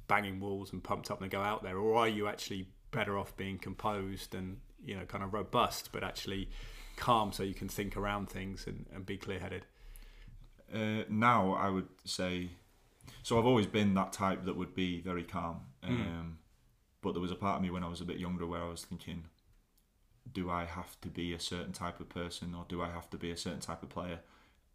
banging 0.08 0.40
walls 0.40 0.74
and 0.74 0.84
pumped 0.84 1.10
up 1.10 1.22
and 1.22 1.32
they 1.32 1.36
go 1.36 1.42
out 1.42 1.64
there, 1.64 1.78
or 1.78 1.96
are 1.96 2.08
you 2.08 2.28
actually 2.28 2.68
better 2.92 3.18
off 3.18 3.36
being 3.38 3.58
composed 3.58 4.36
and 4.36 4.60
you 4.84 4.96
know 4.96 5.06
kind 5.06 5.24
of 5.24 5.34
robust, 5.34 5.90
but 5.92 6.04
actually 6.04 6.50
calm 6.98 7.32
so 7.32 7.44
you 7.44 7.54
can 7.54 7.70
think 7.70 7.96
around 7.96 8.30
things 8.30 8.68
and, 8.68 8.86
and 8.94 9.06
be 9.06 9.18
clear 9.18 9.40
headed? 9.40 9.66
Uh, 10.74 11.04
now 11.10 11.54
I 11.54 11.70
would 11.70 11.88
say, 12.06 12.50
so 13.24 13.38
I've 13.40 13.46
always 13.46 13.68
been 13.68 13.94
that 13.94 14.14
type 14.14 14.46
that 14.46 14.56
would 14.56 14.74
be 14.76 15.02
very 15.02 15.24
calm. 15.24 15.62
Um, 15.84 16.38
But 17.02 17.14
there 17.14 17.22
was 17.22 17.32
a 17.32 17.36
part 17.36 17.58
of 17.58 17.62
me 17.62 17.70
when 17.70 17.84
I 17.84 17.88
was 17.90 18.02
a 18.02 18.06
bit 18.06 18.18
younger 18.20 18.46
where 18.46 18.62
I 18.62 18.70
was 18.70 18.84
thinking, 18.86 19.26
do 20.32 20.50
I 20.52 20.66
have 20.66 21.00
to 21.02 21.10
be 21.10 21.34
a 21.34 21.40
certain 21.40 21.74
type 21.74 22.00
of 22.00 22.10
person 22.10 22.54
or 22.54 22.66
do 22.70 22.82
I 22.82 22.90
have 22.92 23.10
to 23.10 23.18
be 23.18 23.32
a 23.32 23.38
certain 23.38 23.60
type 23.60 23.82
of 23.82 23.90
player? 23.90 24.20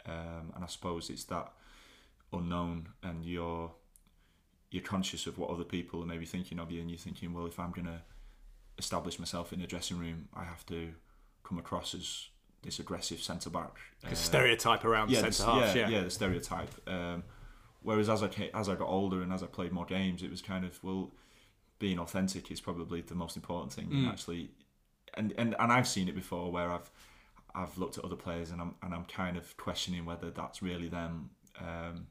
Um, 0.05 0.53
and 0.55 0.63
I 0.63 0.67
suppose 0.67 1.11
it's 1.11 1.25
that 1.25 1.53
unknown 2.33 2.89
and 3.03 3.25
you're 3.25 3.73
you're 4.71 4.83
conscious 4.83 5.27
of 5.27 5.39
what 5.39 5.49
other 5.51 5.65
people 5.65 6.03
are 6.03 6.07
maybe 6.07 6.27
thinking 6.27 6.59
of 6.59 6.71
you 6.73 6.81
and 6.81 6.91
you're 6.91 6.99
thinking, 6.99 7.33
well, 7.33 7.47
if 7.47 7.59
I'm 7.59 7.71
going 7.71 7.87
to 7.87 8.03
establish 8.79 9.19
myself 9.19 9.53
in 9.53 9.61
a 9.61 9.67
dressing 9.67 9.99
room, 9.99 10.29
I 10.35 10.45
have 10.45 10.67
to 10.67 10.93
come 11.45 11.57
across 11.59 11.95
as 11.95 12.27
this 12.63 12.81
aggressive 12.81 13.21
centre 13.23 13.49
back. 13.49 13.77
The 14.03 14.09
Uh, 14.11 14.15
stereotype 14.15 14.85
around 14.85 15.11
yeah, 15.11 15.21
centre 15.21 15.45
the- 15.45 15.53
half, 15.53 15.77
yeah, 15.77 15.83
yeah. 15.83 15.97
yeah, 15.99 16.03
the 16.05 16.11
stereotype. 16.11 16.75
Um, 16.89 17.23
whereas 17.83 18.09
as 18.09 18.23
I 18.25 18.29
as 18.55 18.69
I 18.69 18.75
got 18.75 18.89
older 18.89 19.23
and 19.23 19.33
as 19.33 19.43
I 19.43 19.47
played 19.47 19.73
more 19.73 19.87
games, 19.87 20.23
it 20.23 20.31
was 20.31 20.43
kind 20.43 20.65
of 20.65 20.83
well, 20.83 21.13
being 21.79 21.99
authentic 22.01 22.51
is 22.51 22.61
probably 22.61 23.01
the 23.03 23.15
most 23.15 23.37
important 23.37 23.73
thing. 23.73 23.87
And 23.93 24.07
Mm. 24.07 24.11
actually, 24.11 24.51
and, 25.15 25.33
and 25.39 25.55
and 25.61 25.73
I've 25.73 25.87
seen 25.89 26.09
it 26.09 26.15
before 26.17 26.51
where 26.51 26.71
I've 26.73 26.91
I've 27.57 27.77
looked 27.79 27.97
at 27.99 28.05
other 28.05 28.17
players 28.17 28.51
and 28.51 28.61
I'm 28.61 28.75
and 28.83 28.95
I'm 28.95 29.05
kind 29.07 29.37
of 29.37 29.57
questioning 29.57 30.05
whether 30.05 30.31
that's 30.31 30.61
really 30.63 30.89
them. 30.89 31.31
Um, 31.59 32.07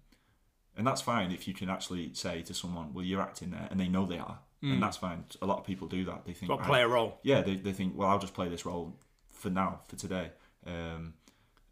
and 0.77 0.85
that's 0.85 1.01
fine 1.01 1.31
if 1.31 1.47
you 1.47 1.53
can 1.53 1.69
actually 1.69 2.13
say 2.13 2.41
to 2.41 2.53
someone, 2.53 2.93
"Well, 2.93 3.05
you're 3.05 3.21
acting 3.21 3.51
there," 3.51 3.67
and 3.71 3.79
they 3.79 3.87
know 3.87 4.05
they 4.05 4.17
are, 4.19 4.39
Mm. 4.63 4.73
and 4.73 4.83
that's 4.83 4.97
fine. 4.97 5.23
A 5.41 5.45
lot 5.45 5.59
of 5.59 5.65
people 5.65 5.87
do 5.87 6.03
that. 6.05 6.25
They 6.25 6.33
think, 6.33 6.49
Got 6.49 6.63
play 6.63 6.81
a 6.81 6.87
role. 6.87 7.19
yeah, 7.23 7.41
they, 7.41 7.55
they 7.55 7.71
think, 7.71 7.95
well, 7.95 8.09
I'll 8.09 8.19
just 8.19 8.33
play 8.33 8.49
this 8.49 8.65
role 8.65 8.99
for 9.27 9.49
now, 9.49 9.81
for 9.87 9.95
today. 9.95 10.31
Um, 10.65 11.13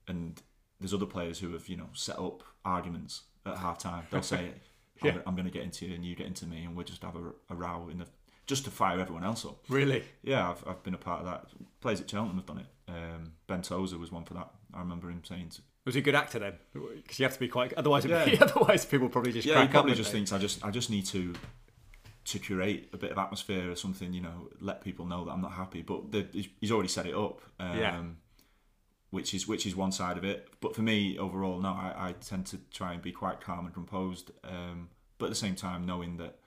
and 0.07 0.41
there's 0.79 0.93
other 0.93 1.05
players 1.05 1.39
who 1.39 1.51
have, 1.53 1.67
you 1.67 1.75
know, 1.77 1.89
set 1.93 2.19
up 2.19 2.43
arguments 2.63 3.23
at 3.45 3.57
half 3.57 3.77
time. 3.79 4.05
They'll 4.11 4.21
say, 4.21 4.51
I'm, 5.01 5.07
Yeah. 5.07 5.17
I'm 5.25 5.35
going 5.35 5.45
to 5.47 5.51
get 5.51 5.63
into 5.63 5.85
you 5.87 5.95
and 5.95 6.05
you 6.05 6.15
get 6.15 6.27
into 6.27 6.45
me, 6.45 6.63
and 6.65 6.75
we'll 6.75 6.85
just 6.85 7.03
have 7.03 7.15
a, 7.15 7.31
a 7.49 7.55
row 7.55 7.89
in 7.91 7.97
the 7.99 8.05
just 8.45 8.65
to 8.65 8.71
fire 8.71 8.99
everyone 8.99 9.23
else 9.23 9.45
up. 9.45 9.63
Really? 9.69 10.03
Yeah, 10.21 10.49
I've, 10.51 10.63
I've 10.67 10.83
been 10.83 10.93
a 10.93 10.97
part 10.97 11.21
of 11.21 11.25
that. 11.25 11.47
Players 11.81 12.01
at 12.01 12.09
Cheltenham 12.09 12.35
have 12.37 12.45
done 12.45 12.59
it. 12.59 12.65
Um, 12.87 13.33
ben 13.47 13.61
Tozer 13.61 13.97
was 13.97 14.11
one 14.11 14.25
for 14.25 14.33
that. 14.33 14.49
I 14.73 14.79
remember 14.79 15.09
him 15.09 15.21
saying, 15.23 15.49
to, 15.49 15.61
Was 15.85 15.95
he 15.95 16.01
a 16.01 16.03
good 16.03 16.15
actor 16.15 16.39
then? 16.39 16.53
Because 16.73 17.19
you 17.19 17.23
have 17.23 17.33
to 17.33 17.39
be 17.39 17.47
quite. 17.47 17.73
Otherwise, 17.73 18.05
Yeah. 18.05 18.25
otherwise 18.41 18.85
people 18.85 19.09
probably 19.09 19.31
just 19.31 19.47
yeah, 19.47 19.61
he 19.61 19.67
probably 19.67 19.93
just 19.95 20.11
thinks 20.11 20.31
I 20.33 20.37
just 20.37 20.63
I 20.65 20.71
just 20.71 20.89
need 20.89 21.05
to 21.07 21.33
to 22.25 22.39
curate 22.39 22.89
a 22.93 22.97
bit 22.97 23.11
of 23.11 23.17
atmosphere 23.17 23.69
or 23.69 23.75
something, 23.75 24.13
you 24.13 24.21
know, 24.21 24.47
let 24.61 24.81
people 24.81 25.05
know 25.05 25.25
that 25.25 25.31
I'm 25.31 25.41
not 25.41 25.51
happy. 25.51 25.81
But 25.81 26.11
the, 26.11 26.25
he's- 26.31 26.71
already 26.71 26.87
set 26.87 27.05
it 27.05 27.13
up, 27.15 27.41
um, 27.59 27.77
Yeah. 27.77 28.01
which 29.09 29.33
is 29.33 29.47
which 29.47 29.65
is 29.65 29.75
one 29.75 29.91
side 29.91 30.17
of 30.17 30.23
it. 30.23 30.47
But 30.61 30.75
for 30.75 30.81
me, 30.81 31.17
overall, 31.17 31.59
no, 31.59 31.69
I, 31.69 31.93
I 32.09 32.11
tend 32.13 32.45
to 32.47 32.57
try 32.71 32.93
and 32.93 33.01
be 33.01 33.11
quite 33.11 33.41
calm 33.41 33.65
and 33.65 33.73
composed, 33.73 34.31
um, 34.43 34.89
but 35.17 35.25
at 35.25 35.29
the 35.31 35.35
same 35.35 35.55
time, 35.55 35.85
knowing 35.85 36.17
that 36.17 36.39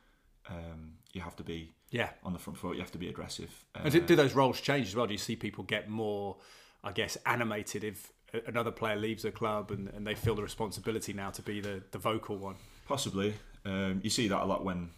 um, 0.48 0.94
you 1.12 1.20
have 1.20 1.36
to 1.36 1.42
be? 1.42 1.72
Yeah. 1.96 2.10
on 2.22 2.32
the 2.32 2.38
front 2.38 2.58
foot, 2.58 2.76
you 2.76 2.82
have 2.82 2.92
to 2.92 2.98
be 2.98 3.08
aggressive. 3.08 3.50
Uh, 3.74 3.88
do, 3.88 4.00
do 4.00 4.16
those 4.16 4.34
roles 4.34 4.60
change 4.60 4.86
as 4.88 4.94
well? 4.96 5.06
Do 5.06 5.12
you 5.14 5.18
see 5.18 5.36
people 5.36 5.64
get 5.64 5.88
more, 5.88 6.36
I 6.84 6.92
guess, 6.92 7.16
animated 7.24 7.82
if 7.84 8.12
another 8.46 8.70
player 8.70 8.96
leaves 8.96 9.24
a 9.24 9.30
club 9.30 9.70
and, 9.70 9.88
and 9.94 10.06
they 10.06 10.14
feel 10.14 10.34
the 10.34 10.42
responsibility 10.42 11.12
now 11.12 11.30
to 11.30 11.42
be 11.42 11.60
the, 11.60 11.82
the 11.92 11.98
vocal 11.98 12.36
one? 12.36 12.56
Possibly. 12.86 13.34
Um, 13.64 14.00
you 14.04 14.10
see 14.10 14.28
that 14.28 14.42
a 14.42 14.44
lot 14.44 14.64
when 14.64 14.90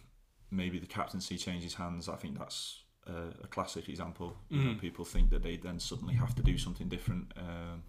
maybe 0.51 0.79
the 0.79 0.87
captaincy 0.87 1.37
changes 1.37 1.73
hands. 1.75 2.09
I 2.09 2.15
think 2.15 2.37
that's 2.37 2.83
a, 3.07 3.43
a 3.43 3.47
classic 3.47 3.87
example. 3.89 4.35
You 4.49 4.59
know, 4.63 4.71
Mhm. 4.71 4.79
people 4.81 5.05
think 5.05 5.29
that 5.29 5.41
they 5.43 5.57
then 5.57 5.79
suddenly 5.79 6.15
have 6.15 6.35
to 6.35 6.43
do 6.43 6.57
something 6.57 6.89
different. 6.89 7.31
Um, 7.37 7.83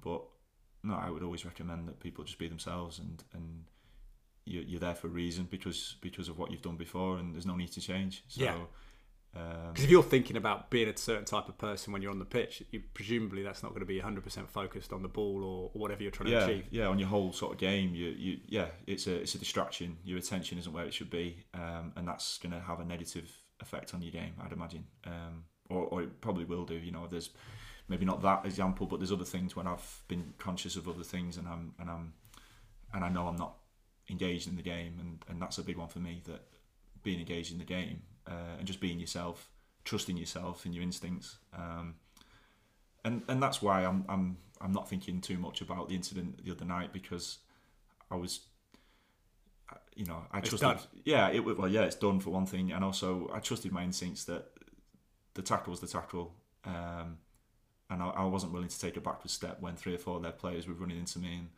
but 0.00 0.22
no, 0.82 0.94
I 0.94 1.10
would 1.10 1.22
always 1.22 1.44
recommend 1.44 1.88
that 1.88 2.00
people 2.00 2.24
just 2.24 2.38
be 2.38 2.48
themselves 2.48 2.98
and 2.98 3.22
and 3.34 3.64
you're, 4.50 4.64
you're 4.64 4.80
there 4.80 4.94
for 4.94 5.06
a 5.06 5.10
reason 5.10 5.46
because 5.50 5.96
because 6.00 6.28
of 6.28 6.38
what 6.38 6.50
you've 6.50 6.62
done 6.62 6.76
before, 6.76 7.18
and 7.18 7.34
there's 7.34 7.46
no 7.46 7.56
need 7.56 7.72
to 7.72 7.80
change. 7.80 8.24
So, 8.28 8.42
Yeah. 8.42 8.54
Um, 9.36 9.68
Because 9.68 9.84
if 9.84 9.90
you're 9.90 10.02
thinking 10.02 10.36
about 10.36 10.70
being 10.70 10.88
a 10.88 10.96
certain 10.96 11.24
type 11.24 11.48
of 11.48 11.56
person 11.56 11.92
when 11.92 12.02
you're 12.02 12.10
on 12.10 12.18
the 12.18 12.24
pitch, 12.24 12.62
you, 12.70 12.82
presumably 12.94 13.42
that's 13.42 13.62
not 13.62 13.70
going 13.70 13.80
to 13.80 13.86
be 13.86 14.00
100% 14.00 14.48
focused 14.48 14.92
on 14.92 15.02
the 15.02 15.08
ball 15.08 15.44
or, 15.44 15.70
or 15.72 15.80
whatever 15.80 16.02
you're 16.02 16.10
trying 16.10 16.30
yeah, 16.30 16.40
to 16.40 16.44
achieve. 16.52 16.66
yeah, 16.70 16.86
on 16.86 16.98
your 16.98 17.08
whole 17.08 17.32
sort 17.32 17.52
of 17.52 17.58
game, 17.58 17.94
you, 17.94 18.08
you, 18.08 18.38
yeah, 18.48 18.66
it's 18.86 19.06
a, 19.06 19.14
it's 19.14 19.34
a 19.36 19.38
distraction. 19.38 19.96
Your 20.04 20.18
attention 20.18 20.58
isn't 20.58 20.72
where 20.72 20.84
it 20.84 20.92
should 20.92 21.10
be, 21.10 21.44
um, 21.54 21.92
and 21.96 22.08
that's 22.08 22.38
going 22.38 22.52
to 22.52 22.60
have 22.60 22.80
a 22.80 22.84
negative 22.84 23.30
effect 23.60 23.94
on 23.94 24.02
your 24.02 24.10
game, 24.10 24.32
I'd 24.42 24.52
imagine, 24.52 24.84
um, 25.06 25.44
or, 25.68 25.84
or 25.84 26.02
it 26.02 26.20
probably 26.20 26.44
will 26.44 26.64
do. 26.64 26.74
You 26.74 26.90
know, 26.90 27.06
there's 27.08 27.30
maybe 27.88 28.04
not 28.04 28.22
that 28.22 28.44
example, 28.44 28.86
but 28.86 28.98
there's 28.98 29.12
other 29.12 29.24
things 29.24 29.54
when 29.54 29.68
I've 29.68 30.02
been 30.08 30.34
conscious 30.38 30.74
of 30.74 30.88
other 30.88 31.04
things, 31.04 31.36
and 31.36 31.46
I'm, 31.46 31.72
and 31.78 31.88
I'm, 31.88 32.14
and 32.92 33.04
I 33.04 33.08
know 33.08 33.28
I'm 33.28 33.36
not 33.36 33.54
engaged 34.10 34.48
in 34.48 34.56
the 34.56 34.62
game, 34.62 34.94
and, 35.00 35.24
and 35.28 35.40
that's 35.40 35.58
a 35.58 35.62
big 35.62 35.76
one 35.76 35.88
for 35.88 36.00
me. 36.00 36.22
That 36.24 36.42
being 37.02 37.18
engaged 37.18 37.52
in 37.52 37.58
the 37.58 37.64
game 37.64 38.02
uh, 38.26 38.56
and 38.58 38.66
just 38.66 38.80
being 38.80 39.00
yourself, 39.00 39.48
trusting 39.84 40.16
yourself 40.16 40.64
and 40.64 40.74
your 40.74 40.82
instincts. 40.82 41.38
Um, 41.56 41.94
and 43.04 43.22
and 43.28 43.42
that's 43.42 43.62
why 43.62 43.84
I'm 43.84 44.04
I'm 44.08 44.36
I'm 44.60 44.72
not 44.72 44.88
thinking 44.88 45.20
too 45.20 45.38
much 45.38 45.60
about 45.60 45.88
the 45.88 45.94
incident 45.94 46.44
the 46.44 46.52
other 46.52 46.64
night 46.64 46.92
because 46.92 47.38
I 48.10 48.16
was, 48.16 48.40
you 49.94 50.04
know, 50.04 50.24
I 50.32 50.40
trusted. 50.40 50.60
done. 50.60 50.78
Yeah, 51.04 51.30
it 51.30 51.40
well, 51.40 51.68
yeah, 51.68 51.82
it's 51.82 51.96
done 51.96 52.20
for 52.20 52.30
one 52.30 52.46
thing, 52.46 52.72
and 52.72 52.84
also 52.84 53.30
I 53.32 53.40
trusted 53.40 53.72
my 53.72 53.82
instincts 53.84 54.24
that 54.24 54.46
the 55.34 55.42
tackle 55.42 55.70
was 55.70 55.80
the 55.80 55.86
tackle, 55.86 56.34
um, 56.64 57.18
and 57.88 58.02
I, 58.02 58.08
I 58.08 58.24
wasn't 58.24 58.52
willing 58.52 58.68
to 58.68 58.78
take 58.78 58.96
a 58.96 59.00
backward 59.00 59.30
step 59.30 59.58
when 59.60 59.76
three 59.76 59.94
or 59.94 59.98
four 59.98 60.16
of 60.16 60.22
their 60.22 60.32
players 60.32 60.68
were 60.68 60.74
running 60.74 60.98
into 60.98 61.18
me, 61.18 61.34
and 61.34 61.48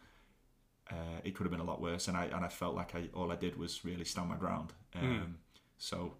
uh, 0.92 1.20
it 1.24 1.34
could 1.34 1.44
have 1.44 1.50
been 1.50 1.60
a 1.60 1.70
lot 1.72 1.80
worse. 1.80 2.08
And 2.08 2.16
I 2.16 2.24
and 2.26 2.44
I 2.44 2.48
felt 2.48 2.74
like 2.74 2.94
I 2.94 3.08
all 3.14 3.32
I 3.32 3.36
did 3.36 3.56
was 3.56 3.84
really 3.84 4.04
stand 4.04 4.28
my 4.28 4.36
ground. 4.36 4.72
Um, 4.94 5.02
Mm. 5.02 5.34
So, 5.78 6.14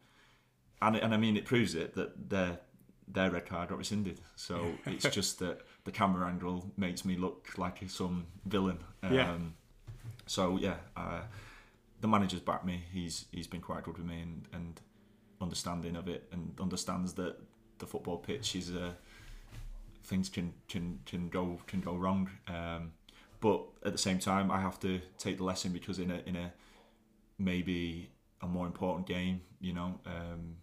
and 0.81 0.97
and 0.97 1.15
I 1.15 1.17
mean 1.17 1.37
it 1.37 1.45
proves 1.45 1.75
it 1.75 1.95
that 1.95 2.31
their 2.31 2.59
their 3.07 3.31
red 3.31 3.47
card 3.47 3.69
got 3.69 3.79
rescinded. 3.79 4.21
So 4.37 4.73
it's 4.87 5.09
just 5.11 5.39
that 5.39 5.61
the 5.85 5.93
camera 5.93 6.27
angle 6.27 6.73
makes 6.77 7.05
me 7.05 7.17
look 7.17 7.59
like 7.59 7.83
some 7.89 8.27
villain. 8.47 8.79
Um, 9.03 9.13
Yeah. 9.13 9.37
So 10.27 10.57
yeah, 10.59 10.77
uh, 10.97 11.23
the 12.01 12.09
manager's 12.09 12.41
backed 12.41 12.65
me. 12.65 12.85
He's 12.93 13.27
he's 13.33 13.47
been 13.47 13.61
quite 13.61 13.85
good 13.85 13.99
with 13.99 14.07
me 14.07 14.21
and, 14.23 14.49
and 14.53 14.81
understanding 15.41 15.97
of 15.97 16.09
it 16.09 16.29
and 16.33 16.59
understands 16.61 17.13
that 17.15 17.37
the 17.79 17.87
football 17.87 18.19
pitch 18.19 18.55
is 18.57 18.71
uh, 18.75 18.93
things 20.05 20.29
can 20.29 20.55
can 20.69 21.01
can 21.07 21.29
go 21.29 21.59
can 21.67 21.81
go 21.81 21.95
wrong. 21.95 22.31
Um, 22.49 22.93
but 23.43 23.61
at 23.85 23.93
the 23.93 23.99
same 23.99 24.19
time, 24.21 24.51
I 24.51 24.61
have 24.61 24.79
to 24.81 25.01
take 25.19 25.37
the 25.37 25.45
lesson 25.45 25.73
because 25.73 25.99
in 25.99 26.11
a 26.11 26.21
in 26.25 26.37
a 26.37 26.53
maybe 27.39 28.11
a 28.41 28.47
more 28.47 28.67
important 28.67 29.07
game, 29.07 29.43
you 29.61 29.75
know, 29.75 30.01
um, 30.07 30.57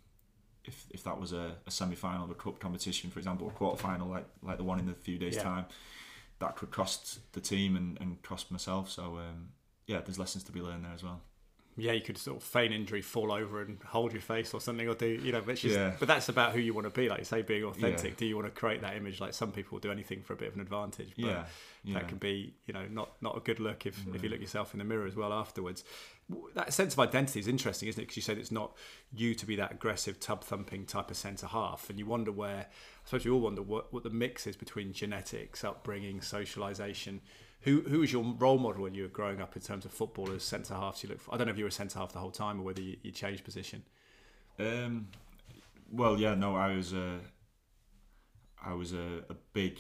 if 0.66 0.86
if 0.90 1.04
that 1.04 1.20
was 1.20 1.32
a, 1.34 1.58
a 1.68 1.72
semi 1.72 1.96
final 1.96 2.24
of 2.24 2.32
a 2.32 2.36
cup 2.36 2.60
competition, 2.60 3.12
for 3.12 3.20
example, 3.20 3.48
a 3.48 3.52
quarter 3.52 3.82
final 3.82 4.08
like 4.08 4.26
like 4.42 4.58
the 4.58 4.64
one 4.64 4.80
in 4.80 4.90
a 4.90 4.94
few 4.96 5.18
days' 5.20 5.36
Yeah. 5.36 5.44
time, 5.44 5.66
that 6.40 6.56
could 6.56 6.72
cost 6.72 7.20
the 7.34 7.42
team 7.42 7.76
and, 7.76 7.98
and 8.02 8.22
cost 8.24 8.50
myself. 8.50 8.90
So 8.90 9.04
um, 9.18 9.50
yeah, 9.88 10.00
there's 10.02 10.18
lessons 10.20 10.44
to 10.46 10.52
be 10.52 10.62
learned 10.62 10.86
there 10.86 10.94
as 10.94 11.04
well. 11.04 11.22
Yeah, 11.80 11.94
you 11.94 12.02
could 12.02 12.18
sort 12.18 12.38
of 12.38 12.44
feign 12.44 12.72
injury, 12.72 13.02
fall 13.02 13.32
over 13.32 13.62
and 13.62 13.78
hold 13.84 14.12
your 14.14 14.22
face 14.22 14.54
or 14.54 14.62
something, 14.62 14.88
or 14.88 14.96
do 14.96 15.08
you 15.08 15.32
know? 15.32 15.42
But, 15.42 15.52
it's 15.52 15.62
just, 15.62 15.76
Yeah. 15.76 15.96
but 16.00 16.08
that's 16.08 16.30
about 16.30 16.54
who 16.54 16.60
you 16.60 16.74
want 16.74 16.86
to 16.86 16.92
be. 16.92 17.10
Like 17.10 17.20
you 17.20 17.26
say, 17.26 17.42
being 17.42 17.64
authentic. 17.64 18.12
Yeah. 18.12 18.18
Do 18.18 18.26
you 18.26 18.36
want 18.36 18.54
to 18.54 18.60
create 18.60 18.82
that 18.82 18.96
image? 18.96 19.20
Like 19.20 19.34
some 19.34 19.52
people 19.52 19.80
do 19.80 19.92
anything 19.92 20.22
for 20.22 20.34
a 20.34 20.36
bit 20.36 20.50
of 20.50 20.56
an 20.56 20.62
advantage. 20.62 21.14
But 21.16 21.26
Yeah, 21.26 21.44
yeah. 21.84 21.94
that 21.96 22.08
can 22.08 22.18
be 22.18 22.54
you 22.66 22.74
know 22.74 22.86
not 22.90 23.12
not 23.22 23.38
a 23.38 23.40
good 23.40 23.60
look 23.60 23.86
if, 23.86 23.98
if 24.14 24.22
you 24.24 24.30
mm. 24.30 24.32
look 24.32 24.42
yourself 24.42 24.74
in 24.74 24.80
the 24.80 24.86
mirror 24.86 25.08
as 25.08 25.16
well 25.16 25.34
afterwards 25.34 25.84
that 26.54 26.74
sense 26.74 26.94
of 26.94 27.00
identity 27.00 27.40
is 27.40 27.48
interesting 27.48 27.90
isn't 27.90 28.02
it 28.02 28.04
because 28.04 28.16
you 28.16 28.22
said 28.22 28.38
it's 28.38 28.52
not 28.52 28.76
you 29.16 29.34
to 29.34 29.46
be 29.46 29.56
that 29.56 29.72
aggressive 29.72 30.20
tub 30.20 30.44
thumping 30.44 30.86
type 30.86 31.10
of 31.10 31.18
centre 31.18 31.48
half 31.48 31.90
and 31.90 31.98
you 31.98 32.06
wonder 32.06 32.32
where 32.32 32.68
I 32.68 33.06
suppose 33.06 33.26
you 33.26 33.34
all 33.34 33.42
wonder 33.42 33.62
what, 33.62 33.92
what 33.92 34.04
the 34.04 34.10
mix 34.10 34.46
is 34.46 34.56
between 34.56 34.94
genetics 34.94 35.64
upbringing 35.64 36.20
socialisation 36.20 37.22
who 37.62 37.82
who 37.82 38.00
was 38.00 38.12
your 38.12 38.24
role 38.38 38.58
model 38.58 38.84
when 38.84 38.94
you 38.94 39.04
were 39.04 39.10
growing 39.10 39.42
up 39.42 39.56
in 39.56 39.62
terms 39.62 39.86
of 39.86 39.92
footballers 39.92 40.44
centre 40.44 40.74
halves 40.74 41.04
you 41.04 41.10
look 41.10 41.20
for 41.20 41.34
I 41.34 41.38
don't 41.38 41.48
know 41.48 41.52
if 41.52 41.58
you 41.58 41.66
were 41.66 41.70
a 41.70 41.72
centre 41.72 42.00
half 42.00 42.14
the 42.14 42.20
whole 42.20 42.32
time 42.32 42.60
or 42.60 42.64
whether 42.64 42.82
you, 42.82 42.98
you 43.04 43.12
changed 43.12 43.44
position 43.44 43.84
Um, 44.60 45.08
well, 45.92 46.20
yeah, 46.20 46.36
no, 46.36 46.56
I 46.56 46.76
was 46.76 46.94
a, 46.94 47.20
I 48.64 48.74
was 48.74 48.94
a, 48.94 49.24
a 49.30 49.36
big, 49.54 49.80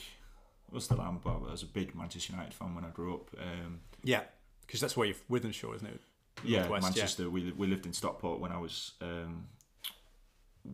well, 0.71 0.81
still 0.81 1.01
am, 1.01 1.19
but 1.23 1.35
I 1.47 1.51
was 1.51 1.63
a 1.63 1.67
big 1.67 1.93
Manchester 1.93 2.33
United 2.33 2.53
fan 2.53 2.73
when 2.73 2.83
I 2.83 2.89
grew 2.89 3.13
up. 3.13 3.29
Um, 3.37 3.81
yeah 4.03 4.21
because 4.65 4.81
that's 4.81 4.95
where 4.95 5.07
you're 5.07 5.15
Wythenshawe 5.29 5.75
isn't 5.75 5.87
it 5.87 5.99
yeah, 6.43 6.59
Northwest, 6.59 6.83
yeah. 6.83 6.89
Manchester. 6.89 7.29
We 7.29 7.51
we 7.57 7.67
lived 7.67 7.85
in 7.85 7.93
Stockport 7.93 8.39
when 8.39 8.51
I 8.51 8.57
was 8.57 8.93
um, 9.01 9.47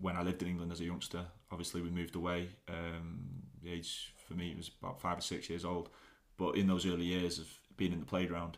when 0.02 0.16
I 0.16 0.22
lived 0.22 0.42
in 0.42 0.48
England 0.48 0.72
as 0.72 0.80
a 0.80 0.86
youngster. 0.86 1.26
Obviously, 1.52 1.82
we 1.82 1.90
moved 1.90 2.16
away. 2.16 2.50
Um, 2.68 3.20
the 3.64 3.72
age 3.72 4.14
for 4.28 4.34
me 4.34 4.54
was 4.56 4.70
about 4.82 5.02
five 5.02 5.18
or 5.18 5.22
six 5.22 5.50
years 5.50 5.66
old, 5.66 5.90
but 6.38 6.56
in 6.56 6.68
those 6.68 6.86
early 6.86 7.06
years 7.06 7.40
of 7.40 7.48
being 7.78 7.94
in 7.94 8.00
the 8.00 8.06
playground, 8.06 8.58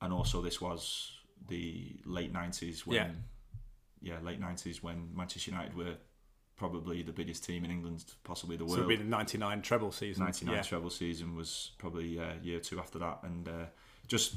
and 0.00 0.12
also 0.12 0.40
this 0.42 0.60
was 0.60 1.12
the 1.48 1.96
late 2.04 2.32
nineties 2.32 2.86
when, 2.86 2.96
Yeah. 2.96 4.14
yeah, 4.14 4.18
late 4.22 4.40
nineties 4.40 4.82
when 4.82 5.10
Manchester 5.14 5.50
United 5.50 5.74
were 5.76 5.96
probably 6.56 7.02
the 7.02 7.12
biggest 7.12 7.44
team 7.44 7.64
in 7.64 7.70
England, 7.70 8.04
possibly 8.24 8.56
the 8.56 8.64
world. 8.64 8.76
so 8.78 8.84
it'd 8.84 8.88
be 8.88 8.96
the 8.96 9.04
99 9.04 9.60
treble 9.60 9.92
season 9.92 10.24
99 10.24 10.54
yeah. 10.56 10.62
treble 10.62 10.88
season 10.88 11.36
was 11.36 11.72
probably 11.76 12.16
a 12.16 12.36
year 12.42 12.56
or 12.56 12.60
two 12.60 12.78
after 12.80 12.98
that 12.98 13.18
and 13.24 13.46
uh, 13.46 13.66
just 14.08 14.36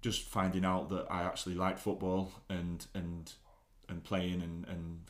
just 0.00 0.22
finding 0.22 0.64
out 0.64 0.88
that 0.88 1.06
I 1.10 1.22
actually 1.22 1.54
liked 1.54 1.78
football 1.78 2.32
and 2.48 2.86
and 2.94 3.30
and 3.88 4.02
playing 4.02 4.40
and 4.42 4.66
and 4.66 5.00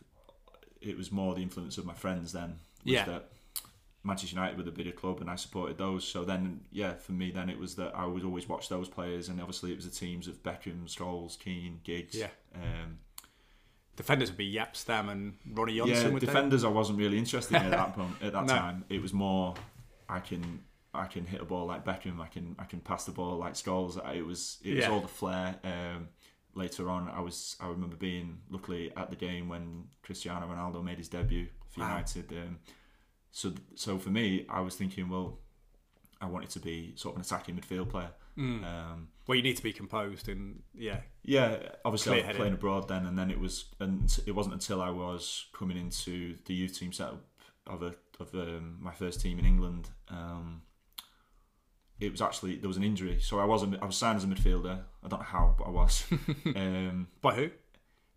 it 0.81 0.97
was 0.99 1.13
more 1.13 1.35
the 1.35 1.43
influence 1.43 1.79
of 1.79 1.87
my 1.87 1.95
friends 1.95 2.33
then 2.33 2.59
was 2.85 2.95
Yeah. 2.95 3.05
that 3.05 3.29
Manchester 4.05 4.35
United 4.35 4.57
were 4.57 4.65
the 4.65 4.71
bigger 4.73 4.91
club 4.93 5.21
and 5.21 5.31
I 5.31 5.37
supported 5.37 5.79
those 5.79 6.05
so 6.05 6.25
then 6.25 6.63
yeah 6.73 6.95
for 6.95 7.13
me 7.13 7.31
then 7.31 7.49
it 7.49 7.59
was 7.59 7.77
that 7.77 7.93
I 7.95 8.05
would 8.07 8.25
always 8.25 8.49
watch 8.49 8.69
those 8.69 8.89
players 8.89 9.29
and 9.29 9.41
obviously 9.41 9.71
it 9.73 9.77
was 9.77 9.85
the 9.89 9.97
teams 9.97 10.27
of 10.29 10.43
Beckham, 10.43 10.85
Scholes, 10.87 11.39
Keane, 11.39 11.81
Giggs 11.85 12.17
Yeah. 12.17 12.29
um, 12.55 12.99
defenders 13.97 14.31
would 14.31 14.39
be 14.39 14.53
Jaap 14.53 14.75
Stam 14.77 15.09
and 15.09 15.35
Ronny 15.53 15.77
Johnsen 15.77 15.87
yeah, 16.03 16.09
would 16.09 16.23
they? 16.23 16.27
defenders 16.27 16.65
I 16.65 16.69
wasn't 16.69 16.99
really 16.99 17.19
interested 17.19 17.57
in 17.57 17.63
at 17.63 17.71
that 17.71 17.95
point. 17.97 18.15
At 18.23 18.33
that 18.33 18.47
No. 18.47 18.55
time, 18.55 18.85
it 18.89 19.01
was 19.03 19.13
more 19.13 19.55
I 20.09 20.21
can 20.21 20.65
I 20.95 21.07
can 21.07 21.25
hit 21.25 21.41
a 21.41 21.45
ball 21.45 21.67
like 21.67 21.85
Beckham. 21.87 22.21
I 22.21 22.27
can 22.27 22.55
I 22.59 22.65
can 22.65 22.81
pass 22.81 23.05
the 23.05 23.13
ball 23.13 23.37
like 23.39 23.55
Scholes. 23.55 23.97
It 24.15 24.27
was 24.27 24.59
it 24.65 24.75
was 24.77 24.85
Yeah. 24.85 24.91
all 24.91 25.01
the 25.01 25.09
flair. 25.09 25.57
Um, 25.65 26.09
later 26.55 26.91
on, 26.91 27.09
I 27.09 27.21
was 27.21 27.57
I 27.61 27.69
remember 27.69 27.97
being 27.97 28.41
luckily 28.51 28.93
at 28.97 29.09
the 29.11 29.17
game 29.17 29.49
when 29.49 29.85
Cristiano 30.03 30.47
Ronaldo 30.47 30.83
made 30.85 30.99
his 30.99 31.09
debut 31.09 31.47
for 31.71 31.81
Wow. 31.81 31.89
United. 31.91 32.33
Um, 32.33 32.59
so 33.33 33.53
so 33.75 33.99
for 33.99 34.11
me, 34.11 34.47
I 34.49 34.61
was 34.61 34.77
thinking, 34.77 35.09
well, 35.09 35.39
I 36.21 36.27
wanted 36.27 36.51
to 36.51 36.61
be 36.61 36.93
sort 36.97 37.15
of 37.15 37.17
an 37.17 37.23
attacking 37.23 37.57
midfield 37.57 37.89
player. 37.91 38.11
Mm. 38.39 38.65
Um, 38.65 39.09
Well, 39.27 39.37
you 39.37 39.43
need 39.43 39.57
to 39.57 39.63
be 39.63 39.73
composed 39.73 40.29
and 40.29 40.63
yeah, 40.75 41.01
yeah, 41.23 41.57
obviously 41.85 42.23
I 42.23 42.29
was 42.29 42.37
playing 42.37 42.55
abroad 42.55 42.89
then, 42.89 43.07
and 43.07 43.19
then 43.19 43.31
it 43.31 43.39
was, 43.41 43.67
and 43.81 44.21
it 44.27 44.33
wasn't 44.33 44.55
until 44.55 44.81
I 44.81 44.91
was 44.91 45.47
coming 45.53 45.77
into 45.77 46.37
the 46.47 46.55
youth 46.55 46.79
team 46.79 46.93
setup 46.93 47.25
of 47.67 47.83
a 47.83 47.95
of 48.21 48.35
um, 48.35 48.79
my 48.81 48.93
first 48.93 49.21
team 49.21 49.39
in 49.39 49.45
England. 49.45 49.91
Um, 50.09 50.63
it 52.01 52.11
was 52.11 52.23
actually 52.23 52.57
there 52.57 52.69
was 52.69 52.77
an 52.77 52.85
injury, 52.85 53.19
so 53.21 53.39
I 53.39 53.45
was 53.45 53.63
a, 53.63 53.79
I 53.83 53.85
was 53.87 53.97
signed 53.97 54.17
as 54.17 54.25
a 54.25 54.27
midfielder. 54.29 54.81
I 55.05 55.09
don't 55.09 55.21
know 55.21 55.27
how, 55.27 55.55
but 55.59 55.65
I 55.65 55.71
was 55.71 56.05
um, 56.57 57.09
by 57.21 57.35
who? 57.35 57.51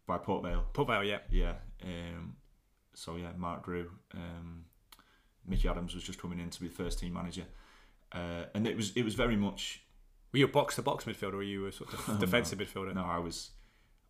by 0.07 0.17
Port 0.17 0.43
Vale. 0.43 0.65
Port 0.73 0.87
Vale, 0.87 1.03
yeah. 1.03 1.19
Yeah. 1.29 1.53
Um, 1.83 2.35
so 2.93 3.15
yeah, 3.15 3.31
Mark 3.37 3.63
Grew, 3.63 3.89
um, 4.13 4.65
Mickey 5.47 5.67
Adams 5.67 5.93
was 5.93 6.03
just 6.03 6.19
coming 6.21 6.39
in 6.39 6.49
to 6.49 6.61
be 6.61 6.67
the 6.67 6.73
first 6.73 6.99
team 6.99 7.13
manager, 7.13 7.45
uh, 8.11 8.43
and 8.53 8.67
it 8.67 8.75
was 8.75 8.91
it 8.95 9.03
was 9.03 9.15
very 9.15 9.35
much 9.35 9.81
Were 10.31 10.39
you 10.39 10.45
a 10.45 10.49
box 10.49 10.75
to 10.75 10.81
box 10.81 11.05
midfielder 11.05 11.33
or 11.33 11.37
were 11.37 11.43
you 11.43 11.65
a 11.67 11.71
sort 11.71 11.93
of 11.93 12.07
No. 12.07 12.17
defensive 12.17 12.59
midfielder? 12.59 12.93
no, 12.93 13.03
I 13.05 13.19
was, 13.19 13.51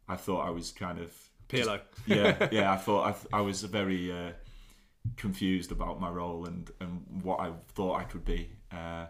I 0.07 0.15
thought 0.15 0.47
I 0.47 0.49
was 0.51 0.71
kind 0.71 0.99
of 0.99 1.11
Pirlo. 1.49 1.79
yeah, 2.07 2.47
yeah. 2.51 2.71
I 2.71 2.77
thought 2.77 3.15
I, 3.33 3.37
I 3.37 3.41
was 3.41 3.61
very 3.63 4.11
uh, 4.11 4.31
confused 5.17 5.71
about 5.71 5.99
my 5.99 6.09
role 6.09 6.45
and, 6.45 6.69
and 6.79 7.03
what 7.23 7.39
I 7.39 7.51
thought 7.73 7.99
I 7.99 8.03
could 8.03 8.25
be. 8.25 8.49
Uh, 8.71 9.05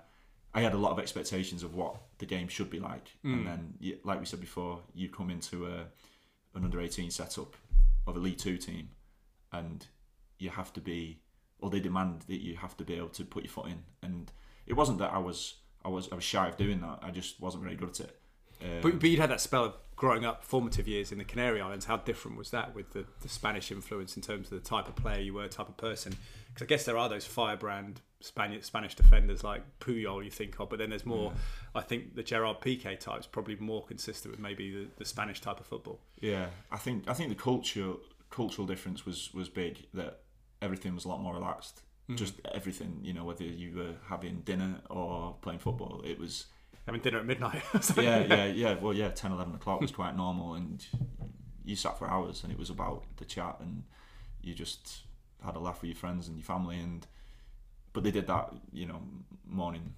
I 0.54 0.62
had 0.62 0.74
a 0.74 0.78
lot 0.78 0.92
of 0.92 1.00
expectations 1.00 1.64
of 1.64 1.76
what 1.76 1.98
the 2.18 2.26
game 2.26 2.48
should 2.48 2.70
be 2.70 2.80
like, 2.80 3.10
Mm. 3.26 3.34
and 3.34 3.48
then, 3.48 3.98
like 4.04 4.20
we 4.20 4.26
said 4.26 4.40
before, 4.40 4.80
you 4.94 5.10
come 5.10 5.30
into 5.30 5.66
a 5.68 5.86
an 6.56 6.64
under 6.64 6.80
eighteen 6.80 7.12
setup 7.12 7.56
of 8.08 8.16
a 8.16 8.20
League 8.20 8.38
Two 8.38 8.58
team, 8.58 8.90
and 9.52 9.86
you 10.40 10.50
have 10.50 10.72
to 10.74 10.80
be, 10.82 11.20
or 11.60 11.70
they 11.70 11.80
demand 11.80 12.22
that 12.28 12.42
you 12.42 12.58
have 12.58 12.76
to 12.78 12.84
be 12.84 12.96
able 12.96 13.10
to 13.10 13.24
put 13.26 13.44
your 13.44 13.52
foot 13.52 13.68
in. 13.68 13.84
And 14.02 14.32
it 14.66 14.74
wasn't 14.74 15.00
that 15.00 15.12
I 15.14 15.20
was 15.20 15.56
I 15.84 15.90
was 15.90 16.10
I 16.12 16.16
was 16.16 16.24
shy 16.24 16.48
of 16.48 16.58
doing 16.58 16.82
that. 16.82 17.00
I 17.02 17.12
just 17.12 17.40
wasn't 17.40 17.64
very 17.64 17.76
good 17.76 17.90
at 17.90 18.00
it. 18.02 18.20
Um, 18.62 18.82
But, 18.82 19.00
but 19.00 19.10
you'd 19.10 19.20
had 19.20 19.30
that 19.32 19.42
spell 19.42 19.66
of 19.66 19.74
growing 19.96 20.26
up, 20.26 20.44
formative 20.44 20.88
years 20.88 21.12
in 21.12 21.18
the 21.18 21.24
Canary 21.24 21.62
Islands. 21.62 21.86
How 21.86 21.98
different 21.98 22.38
was 22.38 22.52
that 22.52 22.76
with 22.76 22.92
the, 22.92 23.06
the 23.22 23.30
Spanish 23.30 23.72
influence 23.72 24.16
in 24.16 24.22
terms 24.22 24.52
of 24.52 24.62
the 24.62 24.68
type 24.70 24.88
of 24.88 24.96
player 24.96 25.22
you 25.22 25.34
were, 25.34 25.48
type 25.48 25.70
of 25.70 25.78
person? 25.78 26.16
Because 26.48 26.66
I 26.66 26.68
guess 26.68 26.86
there 26.86 26.98
are 26.98 27.10
those 27.10 27.26
firebrand 27.26 28.02
Spanish 28.22 28.66
Spanish 28.66 28.96
defenders 28.96 29.44
like 29.44 29.62
Puyol 29.80 30.24
you 30.24 30.32
think 30.32 30.60
of, 30.60 30.70
but 30.70 30.80
then 30.80 30.90
there's 30.90 31.06
more. 31.06 31.34
I 31.76 31.82
think 31.82 32.16
the 32.16 32.24
Gerard 32.24 32.60
Piqué 32.62 33.00
type's 33.00 33.28
probably 33.28 33.56
more 33.58 33.84
consistent 33.86 34.32
with 34.32 34.40
maybe 34.40 34.72
the, 34.72 34.88
the 34.98 35.06
Spanish 35.06 35.42
type 35.42 35.60
of 35.60 35.66
football. 35.66 36.00
Yeah, 36.20 36.48
I 36.72 36.78
think 36.78 37.08
I 37.08 37.14
think 37.14 37.30
the 37.30 37.36
culture 37.36 37.94
cultural 38.30 38.66
difference 38.66 39.06
was 39.06 39.34
was 39.34 39.50
big. 39.50 39.86
That 39.94 40.22
everything 40.66 40.94
was 40.96 41.06
a 41.06 41.08
lot 41.08 41.22
more 41.22 41.34
relaxed. 41.34 41.82
Mm-hmm. 42.04 42.18
Just 42.18 42.36
everything, 42.54 43.00
you 43.02 43.14
know, 43.14 43.24
whether 43.24 43.44
you 43.44 43.76
were 43.76 43.94
having 44.10 44.42
dinner 44.42 44.82
or 44.90 45.36
playing 45.42 45.60
football, 45.60 46.02
it 46.04 46.20
was 46.20 46.46
Having 46.86 47.02
dinner 47.02 47.20
at 47.20 47.26
midnight. 47.26 47.64
yeah, 47.98 48.20
yeah, 48.20 48.46
yeah. 48.46 48.76
Well, 48.76 48.94
yeah, 48.94 49.10
10, 49.10 49.32
11 49.32 49.56
o'clock 49.56 49.82
was 49.82 49.92
quite 49.92 50.16
normal, 50.16 50.54
and 50.54 50.86
you 51.64 51.76
sat 51.76 51.98
for 51.98 52.08
hours, 52.08 52.44
and 52.44 52.52
it 52.52 52.60
was 52.60 52.70
about 52.70 53.04
the 53.18 53.26
chat, 53.26 53.58
and 53.60 53.84
you 54.42 54.54
just 54.54 55.02
had 55.44 55.56
a 55.56 55.60
laugh 55.60 55.82
with 55.82 55.90
your 55.90 55.98
friends 55.98 56.28
and 56.28 56.38
your 56.38 56.46
family, 56.46 56.78
and 56.80 57.08
but 57.92 58.04
they 58.04 58.12
did 58.12 58.28
that, 58.28 58.54
you 58.72 58.86
know, 58.86 59.02
morning. 59.48 59.96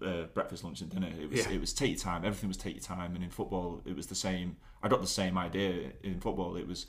Uh, 0.00 0.22
breakfast, 0.32 0.64
lunch, 0.64 0.80
and 0.80 0.90
dinner. 0.90 1.08
It 1.08 1.30
was 1.30 1.46
Yeah. 1.46 1.52
it 1.52 1.60
was 1.60 1.74
take 1.74 1.90
your 1.90 1.98
time. 1.98 2.24
Everything 2.24 2.48
was 2.48 2.56
take 2.56 2.74
your 2.74 2.82
time, 2.82 3.14
and 3.14 3.22
in 3.22 3.30
football, 3.30 3.82
it 3.84 3.94
was 3.94 4.06
the 4.06 4.14
same. 4.14 4.56
I 4.82 4.88
got 4.88 5.02
the 5.02 5.06
same 5.06 5.36
idea 5.36 5.92
in 6.02 6.20
football. 6.20 6.56
It 6.56 6.66
was 6.66 6.86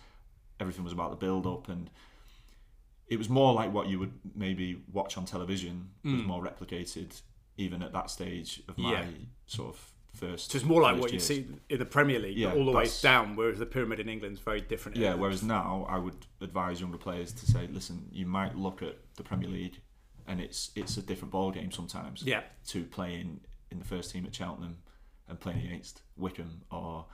everything 0.62 0.84
was 0.86 0.94
about 0.94 1.12
the 1.12 1.18
build 1.18 1.46
up, 1.46 1.68
and 1.70 1.90
it 3.08 3.18
was 3.18 3.30
more 3.30 3.54
like 3.54 3.72
what 3.74 3.88
you 3.88 4.00
would 4.00 4.14
maybe 4.36 4.82
watch 4.92 5.18
on 5.18 5.26
television. 5.26 5.90
It 6.04 6.10
was 6.12 6.24
more 6.24 6.44
replicated, 6.44 7.22
even 7.58 7.84
at 7.84 7.94
that 7.94 8.10
stage 8.10 8.62
of 8.68 8.78
my 8.78 8.94
Mm. 8.94 9.12
Yeah. 9.12 9.26
sort 9.46 9.76
of 9.76 9.92
first. 10.14 10.52
So 10.52 10.56
it's 10.58 10.66
more 10.66 10.82
like 10.82 11.00
what 11.00 11.12
you 11.14 11.20
see 11.20 11.46
in 11.70 11.78
the 11.80 11.86
Premier 11.86 12.20
League, 12.20 12.38
Yeah, 12.38 12.54
all 12.54 12.66
the 12.66 12.72
way 12.72 12.88
down, 13.02 13.36
whereas 13.36 13.60
the 13.60 13.66
pyramid 13.66 14.00
in 14.00 14.08
England's 14.10 14.40
very 14.40 14.62
different. 14.62 14.98
Yeah, 14.98 15.10
area. 15.10 15.18
whereas 15.22 15.44
now 15.44 15.86
I 15.90 15.98
would 15.98 16.26
advise 16.42 16.80
younger 16.82 16.98
players 16.98 17.32
to 17.34 17.46
say, 17.46 17.68
listen, 17.68 18.10
you 18.12 18.26
might 18.26 18.56
look 18.56 18.82
at 18.82 18.98
the 19.16 19.24
Premier 19.24 19.50
League, 19.50 19.82
and 20.28 20.40
it's 20.42 20.72
it's 20.76 20.98
a 20.98 21.02
different 21.02 21.32
ball 21.32 21.52
game 21.52 21.72
sometimes. 21.72 22.24
Yeah. 22.24 22.44
To 22.68 22.86
playing 22.86 23.42
in 23.72 23.78
the 23.80 23.86
first 23.86 24.12
team 24.12 24.26
at 24.26 24.34
Cheltenham 24.34 24.78
and 25.28 25.40
playing 25.40 25.66
against 25.66 26.02
Wycombe 26.18 26.62
or 26.72 27.06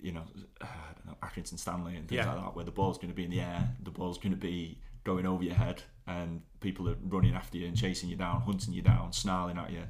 you 0.00 0.12
know, 0.12 0.24
uh, 0.60 0.66
I 0.66 0.92
don't 0.94 1.06
know, 1.06 1.16
Accrington 1.22 1.58
Stanley 1.58 1.96
and 1.96 2.08
things 2.08 2.18
Yeah. 2.18 2.32
like 2.32 2.42
that, 2.44 2.56
where 2.56 2.64
the 2.64 2.70
ball's 2.72 2.98
going 2.98 3.08
to 3.10 3.14
be 3.14 3.24
in 3.24 3.30
the 3.30 3.40
air, 3.40 3.68
the 3.82 3.90
ball's 3.90 4.18
going 4.18 4.32
to 4.32 4.36
be 4.40 4.78
going 5.04 5.26
over 5.26 5.42
your 5.44 5.54
head, 5.54 5.82
and 6.06 6.42
people 6.60 6.88
are 6.88 6.96
running 7.08 7.34
after 7.34 7.56
you 7.58 7.66
and 7.66 7.76
chasing 7.76 8.08
you 8.08 8.16
down, 8.16 8.40
hunting 8.42 8.72
you 8.74 8.82
down, 8.82 9.12
snarling 9.12 9.58
at 9.58 9.70
you. 9.70 9.82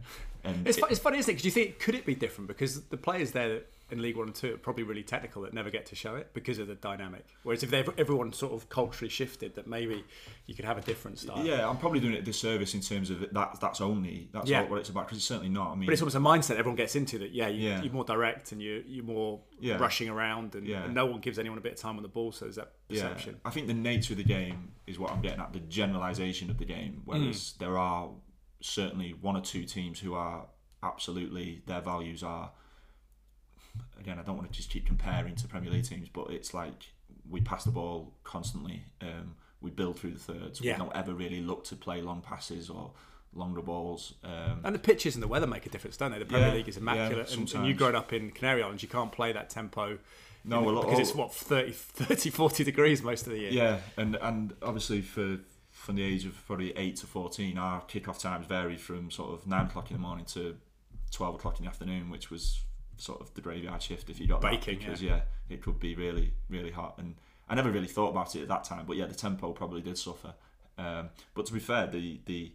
And 0.43 0.67
It's, 0.67 0.77
it- 0.79 0.85
it's 0.91 1.01
funny, 1.01 1.19
isn't 1.19 1.31
it? 1.31 1.35
Because 1.35 1.45
you 1.47 1.51
think, 1.51 1.79
could 1.79 1.95
it 1.95 2.05
be 2.05 2.15
different? 2.15 2.49
Because 2.49 2.83
the 2.87 2.97
players 2.97 3.31
there 3.31 3.63
in 3.91 4.01
League 4.01 4.17
One 4.17 4.27
and 4.29 4.35
Two 4.35 4.55
are 4.55 4.59
probably 4.59 4.83
really 4.83 5.03
technical 5.03 5.43
that 5.43 5.53
never 5.53 5.69
get 5.71 5.87
to 5.87 5.95
show 5.95 6.17
it 6.17 6.31
because 6.33 6.59
of 6.59 6.67
the 6.69 6.75
dynamic. 6.75 7.27
Whereas 7.43 7.63
if 7.63 7.71
they've, 7.71 7.89
everyone 7.99 8.33
sort 8.33 8.53
of 8.55 8.69
culturally 8.69 9.11
shifted, 9.11 9.55
that 9.57 9.67
maybe 9.67 10.05
you 10.47 10.55
could 10.55 10.65
have 10.65 10.79
a 10.79 10.81
different 10.81 11.19
style. 11.19 11.45
yeah, 11.45 11.69
I'm 11.69 11.77
probably 11.77 12.01
doing 12.01 12.15
it 12.15 12.21
a 12.21 12.23
disservice 12.23 12.75
in 12.75 12.81
terms 12.81 13.11
of 13.11 13.21
that. 13.21 13.61
That's 13.61 13.81
only 13.81 14.29
that's 14.33 14.49
Yeah. 14.49 14.63
what 14.63 14.79
it's 14.79 14.89
about 14.89 15.07
because 15.07 15.19
it's 15.19 15.27
certainly 15.27 15.51
not. 15.51 15.73
I 15.73 15.75
mean, 15.75 15.87
But 15.87 15.93
it's 15.93 16.03
almost 16.03 16.17
a 16.17 16.21
mindset 16.21 16.57
everyone 16.59 16.77
gets 16.77 16.97
into 16.97 17.19
that. 17.19 17.33
Yeah, 17.33 17.49
you, 17.49 17.69
Yeah. 17.69 17.83
you're 17.83 17.93
more 17.93 18.05
direct 18.05 18.53
and 18.53 18.63
you, 18.63 18.83
you're 18.87 19.05
more 19.05 19.43
Yeah. 19.61 19.77
rushing 19.77 20.09
around, 20.09 20.55
and, 20.55 20.67
and 20.67 20.95
no 20.95 21.07
one 21.07 21.21
gives 21.21 21.39
anyone 21.39 21.59
a 21.59 21.61
bit 21.61 21.73
of 21.73 21.79
time 21.79 21.97
on 21.97 22.03
the 22.03 22.09
ball. 22.09 22.33
So 22.33 22.47
there's 22.47 22.57
that 22.57 22.73
perception. 22.89 23.35
Yeah, 23.35 23.41
I 23.49 23.51
think 23.51 23.67
the 23.67 23.75
nature 23.75 24.15
of 24.15 24.19
the 24.19 24.25
game 24.25 24.73
is 24.87 24.99
what 24.99 25.11
I'm 25.13 25.21
getting 25.21 25.41
at, 25.41 25.53
the 25.53 25.61
generalisation 25.61 26.51
of 26.51 26.59
the 26.59 26.65
game. 26.65 27.03
Whereas 27.05 27.53
Mm. 27.55 27.59
there 27.59 27.77
are 27.79 28.11
certainly 28.61 29.13
one 29.13 29.37
or 29.37 29.43
two 29.43 29.65
teams 29.65 30.01
who 30.01 30.15
are 30.15 30.47
absolutely, 30.83 31.63
their 31.67 31.81
values 31.81 32.23
are, 32.23 32.53
again, 33.99 34.19
I 34.19 34.23
don't 34.23 34.37
want 34.37 34.51
to 34.51 34.57
just 34.57 34.71
keep 34.71 34.87
comparing 34.87 35.35
to 35.37 35.49
Premier 35.49 35.71
League 35.71 35.85
teams, 35.85 36.09
but 36.09 36.31
it's 36.31 36.53
like 36.55 36.93
we 37.29 37.41
pass 37.41 37.65
the 37.65 37.71
ball 37.71 38.13
constantly, 38.25 38.85
um, 39.01 39.35
we 39.61 39.71
build 39.71 39.99
through 39.99 40.11
the 40.13 40.19
thirds, 40.19 40.61
Yeah. 40.61 40.75
we 40.75 40.79
don't 40.85 40.95
ever 40.97 41.15
really 41.15 41.41
look 41.41 41.65
to 41.65 41.77
play 41.77 42.03
long 42.03 42.21
passes 42.21 42.69
or 42.69 42.93
longer 43.33 43.63
balls. 43.63 44.15
Um, 44.23 44.61
And 44.63 44.75
the 44.75 44.79
pitches 44.79 45.15
and 45.17 45.23
the 45.23 45.29
weather 45.29 45.47
make 45.47 45.65
a 45.67 45.69
difference, 45.71 45.97
don't 45.97 46.13
they? 46.13 46.19
The 46.19 46.27
Premier 46.27 46.49
Yeah, 46.49 46.55
League 46.55 46.69
is 46.69 46.77
yeah, 46.77 46.83
immaculate, 46.83 47.35
and, 47.37 47.53
and 47.55 47.67
you 47.67 47.75
growing 47.75 47.95
up 47.95 48.13
in 48.13 48.31
Canary 48.31 48.63
Islands, 48.63 48.83
you 48.83 48.89
can't 48.89 49.11
play 49.11 49.33
that 49.33 49.49
tempo. 49.51 49.99
No, 50.45 50.59
in- 50.59 50.65
well, 50.67 50.75
because 50.83 50.95
all- 50.95 51.01
it's 51.01 51.15
what 51.15 51.33
30, 51.35 51.73
30, 51.73 52.31
40 52.31 52.63
degrees 52.65 53.03
most 53.03 53.27
of 53.27 53.33
the 53.33 53.39
year. 53.39 53.51
Yeah, 53.51 53.81
and 53.97 54.17
and 54.17 54.55
obviously 54.63 55.01
for 55.01 55.39
from 55.71 55.97
the 55.97 56.03
age 56.03 56.25
of 56.27 56.35
probably 56.47 56.77
eight 56.77 56.97
to 56.97 57.07
fourteen, 57.07 57.57
our 57.59 57.81
kickoff 57.83 58.19
times 58.21 58.47
varied 58.47 58.81
from 58.81 59.11
sort 59.11 59.31
of 59.33 59.47
nine 59.47 59.67
o'clock 59.67 59.91
in 59.91 59.97
the 59.97 60.01
morning 60.03 60.25
to 60.27 60.57
twelve 61.11 61.35
o'clock 61.35 61.59
in 61.59 61.65
the 61.65 61.71
afternoon, 61.71 62.11
which 62.11 62.31
was 62.31 62.61
sort 62.97 63.21
of 63.21 63.33
the 63.35 63.41
graveyard 63.41 63.83
shift 63.83 64.09
if 64.11 64.21
you 64.21 64.27
got 64.27 64.41
Baking, 64.41 64.79
that 64.79 64.87
because 64.87 65.03
yeah. 65.03 65.21
it 65.49 65.63
could 65.63 65.81
be 65.81 65.95
really 65.95 66.33
really 66.49 66.71
hot 66.71 66.95
and 66.99 67.15
I 67.49 67.55
never 67.55 67.71
really 67.71 67.87
thought 67.89 68.11
about 68.11 68.35
it 68.37 68.43
at 68.43 68.49
that 68.49 68.65
time, 68.65 68.85
but 68.87 68.97
yeah, 68.97 69.07
the 69.07 69.15
tempo 69.15 69.53
probably 69.53 69.83
did 69.83 69.99
suffer. 69.99 70.35
Um, 70.79 71.11
but 71.35 71.47
to 71.47 71.53
be 71.53 71.61
fair, 71.61 71.87
the 71.87 72.21
the 72.25 72.53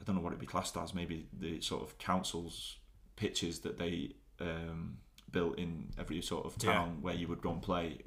I 0.00 0.04
don't 0.04 0.16
know 0.16 0.22
what 0.22 0.30
it'd 0.30 0.40
be 0.40 0.46
classed 0.46 0.76
as, 0.76 0.94
maybe 0.94 1.26
the 1.32 1.60
sort 1.60 1.82
of 1.82 1.96
council's 1.98 2.76
pitches 3.16 3.60
that 3.60 3.78
they 3.78 4.10
um, 4.40 4.98
built 5.30 5.58
in 5.58 5.90
every 5.98 6.20
sort 6.20 6.44
of 6.44 6.56
Yeah. 6.62 6.72
town 6.72 6.98
where 7.00 7.14
you 7.14 7.28
would 7.28 7.40
go 7.40 7.52
and 7.52 7.62
play 7.62 7.98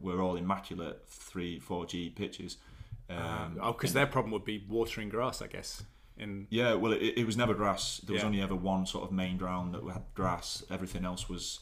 were 0.00 0.20
all 0.20 0.36
immaculate 0.36 1.02
three, 1.08 1.58
four 1.58 1.86
G 1.86 2.10
pitches. 2.10 2.58
Um, 3.08 3.58
oh, 3.62 3.72
because 3.72 3.92
their 3.92 4.06
problem 4.06 4.32
would 4.32 4.44
be 4.44 4.64
watering 4.68 5.08
grass, 5.08 5.40
I 5.40 5.46
guess. 5.46 5.84
In 6.18 6.46
yeah, 6.50 6.74
well, 6.74 6.92
it, 6.92 7.02
it 7.18 7.26
was 7.26 7.36
never 7.36 7.52
grass. 7.54 7.98
There 8.04 8.14
was 8.14 8.22
Yeah. 8.22 8.26
only 8.26 8.40
ever 8.40 8.54
one 8.54 8.86
sort 8.86 9.04
of 9.04 9.12
main 9.12 9.36
ground 9.36 9.74
that 9.74 9.84
had 9.92 10.02
grass. 10.14 10.64
Everything 10.70 11.04
else 11.04 11.28
was 11.28 11.60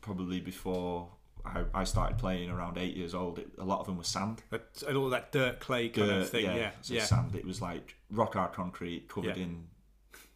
probably 0.00 0.40
before 0.40 1.08
I, 1.44 1.64
I 1.72 1.84
started 1.84 2.18
playing 2.18 2.50
around 2.50 2.76
eight 2.76 2.96
years 2.96 3.14
old. 3.14 3.38
It, 3.38 3.48
a 3.58 3.64
lot 3.64 3.80
of 3.80 3.86
them 3.86 3.96
were 3.96 4.04
sand. 4.04 4.42
but- 4.50 4.82
and 4.86 4.96
all 4.96 5.08
that 5.10 5.32
dirt 5.32 5.60
clay 5.60 5.88
kind 5.88 6.08
Dirt, 6.08 6.22
of 6.22 6.30
thing. 6.30 6.44
Yeah, 6.44 6.70
so 6.82 6.94
yeah. 6.94 7.04
sand. 7.04 7.34
It 7.34 7.44
was 7.46 7.62
like 7.62 7.94
rock 8.10 8.34
hard 8.34 8.52
concrete 8.52 9.08
covered 9.08 9.36
Yeah. 9.36 9.44
in 9.44 9.68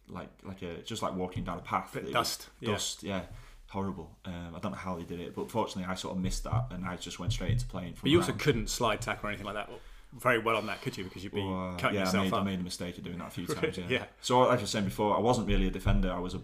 like 0.07 0.29
like 0.43 0.61
a 0.61 0.81
just 0.81 1.01
like 1.01 1.13
walking 1.15 1.43
down 1.43 1.57
a 1.59 1.61
path. 1.61 1.95
Dust, 2.11 2.49
yeah. 2.59 2.71
dust. 2.71 3.03
Yeah, 3.03 3.21
horrible. 3.69 4.17
Um, 4.25 4.53
I 4.55 4.59
don't 4.59 4.71
know 4.71 4.77
how 4.77 4.95
they 4.97 5.03
did 5.03 5.19
it, 5.19 5.35
but 5.35 5.49
fortunately, 5.51 5.89
I 5.89 5.95
sort 5.95 6.15
of 6.15 6.21
missed 6.21 6.43
that, 6.45 6.65
and 6.71 6.85
I 6.85 6.95
just 6.97 7.19
went 7.19 7.31
straight 7.31 7.51
into 7.51 7.65
playing. 7.67 7.93
From 7.93 8.01
But 8.07 8.11
you 8.11 8.17
also 8.19 8.31
around. 8.31 8.39
couldn't 8.39 8.69
slide 8.69 9.01
tackle 9.01 9.27
or 9.27 9.29
anything 9.29 9.45
like 9.45 9.55
that 9.55 9.69
very 10.13 10.39
well 10.39 10.57
on 10.57 10.65
that, 10.67 10.81
could 10.81 10.97
you? 10.97 11.03
Because 11.03 11.23
you'd 11.23 11.33
be 11.33 11.41
Well, 11.41 11.69
uh, 11.69 11.77
cutting 11.77 11.95
yeah, 11.95 12.01
I 12.01 12.05
yourself 12.05 12.25
made, 12.25 12.33
I 12.33 12.43
made 12.43 12.59
a 12.59 12.63
mistake 12.63 12.97
of 12.97 13.03
doing 13.03 13.17
that 13.19 13.27
a 13.27 13.31
few 13.31 13.47
times. 13.55 13.77
Yeah. 13.77 13.85
Yeah. 13.89 14.05
So, 14.21 14.39
like 14.41 14.59
I 14.59 14.61
was 14.61 14.69
saying 14.69 14.85
before, 14.85 15.15
I 15.15 15.19
wasn't 15.19 15.47
really 15.47 15.67
a 15.67 15.71
defender. 15.71 16.11
I 16.11 16.19
was 16.19 16.35
a 16.35 16.41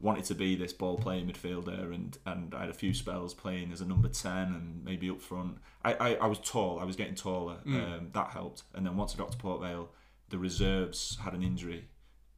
wanted 0.00 0.24
to 0.24 0.34
be 0.34 0.54
this 0.54 0.72
ball 0.72 0.98
playing 0.98 1.26
midfielder, 1.26 1.94
and 1.94 2.18
and 2.26 2.54
I 2.54 2.60
had 2.60 2.70
a 2.70 2.74
few 2.74 2.92
spells 2.94 3.34
playing 3.34 3.72
as 3.72 3.80
a 3.80 3.86
number 3.86 4.08
ten 4.08 4.48
and 4.48 4.84
maybe 4.84 5.08
up 5.10 5.20
front. 5.20 5.58
I 5.84 5.94
I, 5.94 6.14
I 6.14 6.26
was 6.26 6.38
tall. 6.38 6.78
I 6.80 6.84
was 6.84 6.96
getting 6.96 7.14
taller. 7.14 7.58
Mm. 7.66 7.98
Um, 7.98 8.10
that 8.12 8.30
helped. 8.30 8.62
And 8.74 8.84
then 8.84 8.96
once 8.96 9.14
I 9.14 9.18
got 9.18 9.32
to 9.32 9.38
Port 9.38 9.60
Vale, 9.60 9.90
the 10.30 10.38
reserves 10.38 11.18
had 11.22 11.34
an 11.34 11.42
injury 11.42 11.88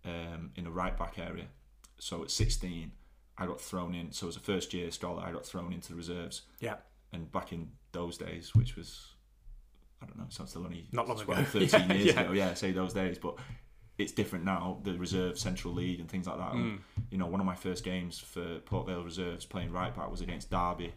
um, 0.04 0.50
in 0.56 0.64
the 0.64 0.70
right 0.70 0.96
back 0.96 1.18
area. 1.18 1.46
So 1.98 2.22
at 2.22 2.30
16, 2.30 2.92
I 3.38 3.46
got 3.46 3.60
thrown 3.60 3.94
in. 3.94 4.12
So 4.12 4.28
as 4.28 4.36
a 4.36 4.40
first 4.40 4.72
year 4.74 4.90
scholar, 4.90 5.22
I 5.22 5.32
got 5.32 5.44
thrown 5.46 5.72
into 5.72 5.90
the 5.90 5.94
reserves. 5.96 6.42
Yeah, 6.60 6.76
And 7.12 7.30
back 7.32 7.52
in 7.52 7.70
those 7.92 8.18
days, 8.18 8.54
which 8.54 8.76
was, 8.76 9.14
I 10.02 10.06
don't 10.06 10.18
know, 10.18 10.26
sounds 10.28 10.50
still 10.50 10.64
only 10.64 10.86
Not 10.92 11.08
long 11.08 11.18
12, 11.18 11.40
ago. 11.40 11.66
13 11.66 11.88
Yeah, 11.88 11.94
years 11.94 12.14
yeah. 12.14 12.20
ago. 12.20 12.32
Yeah, 12.32 12.54
say 12.54 12.72
those 12.72 12.92
days. 12.92 13.18
But 13.18 13.36
it's 13.98 14.12
different 14.12 14.44
now, 14.44 14.78
the 14.84 14.92
reserve 14.98 15.38
Central 15.38 15.72
League 15.72 16.00
and 16.00 16.08
things 16.10 16.26
like 16.26 16.36
that. 16.38 16.52
Mm. 16.52 16.54
And, 16.54 16.80
you 17.10 17.16
know, 17.18 17.26
one 17.26 17.40
of 17.40 17.46
my 17.46 17.54
first 17.54 17.82
games 17.84 18.18
for 18.18 18.58
Port 18.60 18.86
Vale 18.86 19.02
Reserves 19.02 19.46
playing 19.46 19.72
right 19.72 19.94
back 19.96 20.10
was 20.10 20.20
against 20.20 20.50
Derby. 20.50 20.92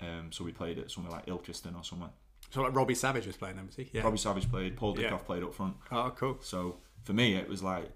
Um, 0.00 0.32
so 0.32 0.44
we 0.44 0.52
played 0.52 0.78
at 0.78 0.90
somewhere 0.90 1.12
like 1.12 1.26
Ilkeston 1.26 1.76
or 1.78 1.84
somewhere. 1.84 2.08
so 2.50 2.62
like 2.62 2.74
Robbie 2.74 2.94
Savage 2.94 3.26
was 3.26 3.36
playing 3.36 3.56
was 3.66 3.76
he? 3.76 3.90
Yeah. 3.92 4.02
Robbie 4.02 4.16
Savage 4.16 4.50
played, 4.50 4.74
Paul 4.76 4.94
Dickov 4.96 5.02
Yeah. 5.10 5.16
played 5.18 5.42
up 5.42 5.52
front. 5.54 5.76
Oh, 5.92 6.10
cool. 6.16 6.38
So 6.40 6.78
for 7.04 7.12
me, 7.12 7.34
it 7.36 7.46
was 7.46 7.62
like, 7.62 7.90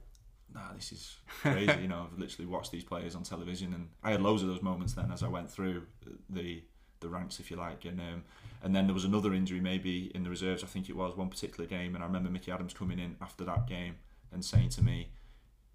nah, 0.55 0.75
this 0.75 0.93
is 0.93 1.17
crazy. 1.27 1.73
you 1.81 1.89
know, 1.89 2.07
I've 2.13 2.19
literally 2.19 2.47
watched 2.47 2.71
these 2.71 2.85
players 2.85 3.15
on 3.15 3.23
television, 3.23 3.73
and 3.73 3.89
I 4.03 4.11
had 4.11 4.21
loads 4.21 4.43
of 4.43 4.49
those 4.49 4.61
moments 4.61 4.93
then 4.93 5.11
as 5.11 5.23
I 5.23 5.29
went 5.29 5.51
through 5.51 5.87
the 6.29 6.63
the 7.05 7.09
ranks, 7.09 7.39
if 7.39 7.51
you 7.51 7.57
like. 7.57 7.85
And 7.85 8.01
um, 8.01 8.25
and 8.63 8.75
then 8.75 8.87
there 8.87 8.95
was 8.95 9.05
another 9.05 9.33
injury, 9.35 9.61
maybe 9.61 10.11
in 10.15 10.23
the 10.25 10.31
reserves. 10.31 10.65
I 10.65 10.67
think 10.67 10.89
it 10.89 10.97
was 10.97 11.17
one 11.17 11.29
particular 11.29 11.67
game, 11.69 11.95
and 11.95 12.03
I 12.03 12.07
remember 12.07 12.31
Mickey 12.31 12.51
Adams 12.51 12.75
coming 12.75 12.99
in 12.99 13.17
after 13.21 13.45
that 13.45 13.67
game 13.69 13.97
and 14.33 14.45
saying 14.45 14.71
to 14.71 14.83
me, 14.83 15.11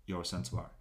"You're 0.06 0.22
a 0.22 0.26
centre 0.26 0.56
back." 0.58 0.72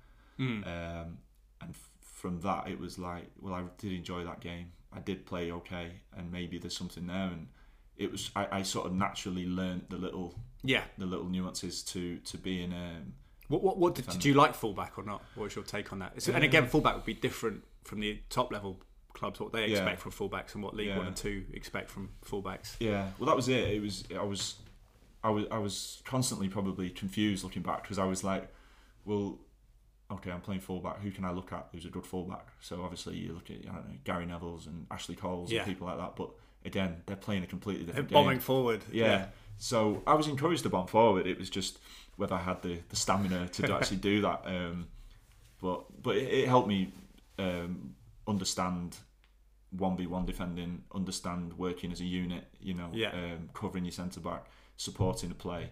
Mm. 0.40 0.66
Um, 0.66 1.18
and 1.60 1.70
f- 1.70 1.90
from 2.02 2.40
that, 2.40 2.68
it 2.68 2.78
was 2.80 2.98
like, 2.98 3.26
well, 3.40 3.54
I 3.54 3.62
did 3.78 3.92
enjoy 3.92 4.24
that 4.24 4.40
game. 4.40 4.72
I 4.92 5.00
did 5.00 5.26
play 5.26 5.52
okay, 5.52 5.92
and 6.16 6.30
maybe 6.32 6.58
there's 6.58 6.76
something 6.76 7.06
there. 7.06 7.28
And 7.34 7.48
it 7.96 8.10
was, 8.12 8.30
I, 8.36 8.46
I 8.58 8.62
sort 8.62 8.86
of 8.86 8.92
naturally 8.94 9.46
learned 9.46 9.86
the 9.90 9.96
little 9.98 10.34
Yeah. 10.62 10.84
the 10.96 11.06
little 11.06 11.26
nuances 11.26 11.82
to 11.92 12.18
to 12.30 12.38
being 12.38 12.72
um, 12.72 13.12
What 13.48 13.62
what, 13.62 13.76
what 13.78 13.94
did, 13.96 14.06
did 14.06 14.24
you 14.24 14.34
like 14.34 14.54
fullback 14.54 14.96
or 14.98 15.04
not? 15.04 15.20
What 15.34 15.44
was 15.44 15.54
your 15.56 15.64
take 15.64 15.92
on 15.92 15.98
that? 15.98 16.12
It's- 16.16 16.28
and 16.34 16.42
again, 16.44 16.66
fullback 16.68 16.94
would 16.96 17.04
be 17.04 17.14
different 17.14 17.64
from 17.84 18.00
the 18.00 18.20
top 18.30 18.52
level 18.52 18.80
clubs, 19.18 19.40
what 19.40 19.52
they 19.52 19.66
Yeah. 19.66 19.78
expect 19.78 20.00
from 20.00 20.12
fullbacks 20.12 20.54
and 20.54 20.62
what 20.62 20.74
League 20.74 20.88
Yeah. 20.88 20.98
One 20.98 21.06
and 21.08 21.16
Two 21.16 21.44
expect 21.52 21.90
from 21.90 22.10
fullbacks. 22.24 22.76
yeah 22.80 23.10
well 23.18 23.26
that 23.26 23.36
was 23.36 23.48
it 23.48 23.68
it 23.68 23.82
was 23.82 24.04
I 24.16 24.22
was 24.22 24.54
I 25.24 25.30
was 25.30 25.44
I 25.50 25.58
was 25.58 26.02
constantly 26.04 26.48
probably 26.48 26.90
confused 26.90 27.42
looking 27.44 27.62
back 27.62 27.82
because 27.82 27.98
I 27.98 28.04
was 28.04 28.22
like 28.24 28.48
well 29.04 29.38
okay, 30.10 30.30
I'm 30.30 30.40
playing 30.40 30.60
fullback. 30.62 31.00
Who 31.02 31.10
can 31.10 31.26
I 31.26 31.32
look 31.32 31.52
at 31.52 31.68
who's 31.72 31.84
a 31.84 31.90
good 31.90 32.06
fullback? 32.06 32.46
So 32.60 32.82
obviously 32.82 33.16
you 33.18 33.32
look 33.34 33.50
at 33.50 33.56
I 33.68 33.74
don't 33.74 33.88
know, 33.90 33.94
Gary 34.04 34.24
Neville's 34.24 34.66
and 34.66 34.86
Ashley 34.90 35.14
Coles 35.16 35.52
Yeah. 35.52 35.60
and 35.60 35.68
people 35.68 35.86
like 35.86 35.98
that. 35.98 36.16
But 36.16 36.30
again, 36.64 37.02
they're 37.04 37.16
playing 37.16 37.42
a 37.42 37.46
completely 37.46 37.84
They're 37.84 37.94
different 37.96 38.12
bombing 38.12 38.30
game. 38.36 38.40
forward. 38.40 38.82
Yeah. 38.90 39.26
So 39.58 40.02
I 40.06 40.14
was 40.14 40.26
encouraged 40.28 40.62
to 40.62 40.70
bomb 40.70 40.86
forward. 40.86 41.26
It 41.26 41.38
was 41.38 41.50
just 41.50 41.78
whether 42.16 42.34
I 42.36 42.38
had 42.40 42.62
the, 42.62 42.78
the 42.88 42.96
stamina 42.96 43.48
to 43.48 43.74
actually 43.76 43.98
do 43.98 44.22
that. 44.22 44.42
Um, 44.46 44.86
but 45.60 45.84
but 46.02 46.16
it, 46.16 46.28
it 46.32 46.48
helped 46.48 46.68
me 46.68 46.90
um, 47.38 47.94
understand 48.26 48.96
one 49.70 49.96
v 49.96 50.06
one 50.06 50.24
defending, 50.26 50.84
understand 50.94 51.52
working 51.58 51.92
as 51.92 52.00
a 52.00 52.04
unit. 52.04 52.44
You 52.60 52.74
know, 52.74 52.90
Yeah. 52.92 53.10
um, 53.12 53.50
covering 53.52 53.84
your 53.84 53.92
centre 53.92 54.20
back, 54.20 54.46
supporting 54.76 55.28
the 55.28 55.34
play, 55.34 55.70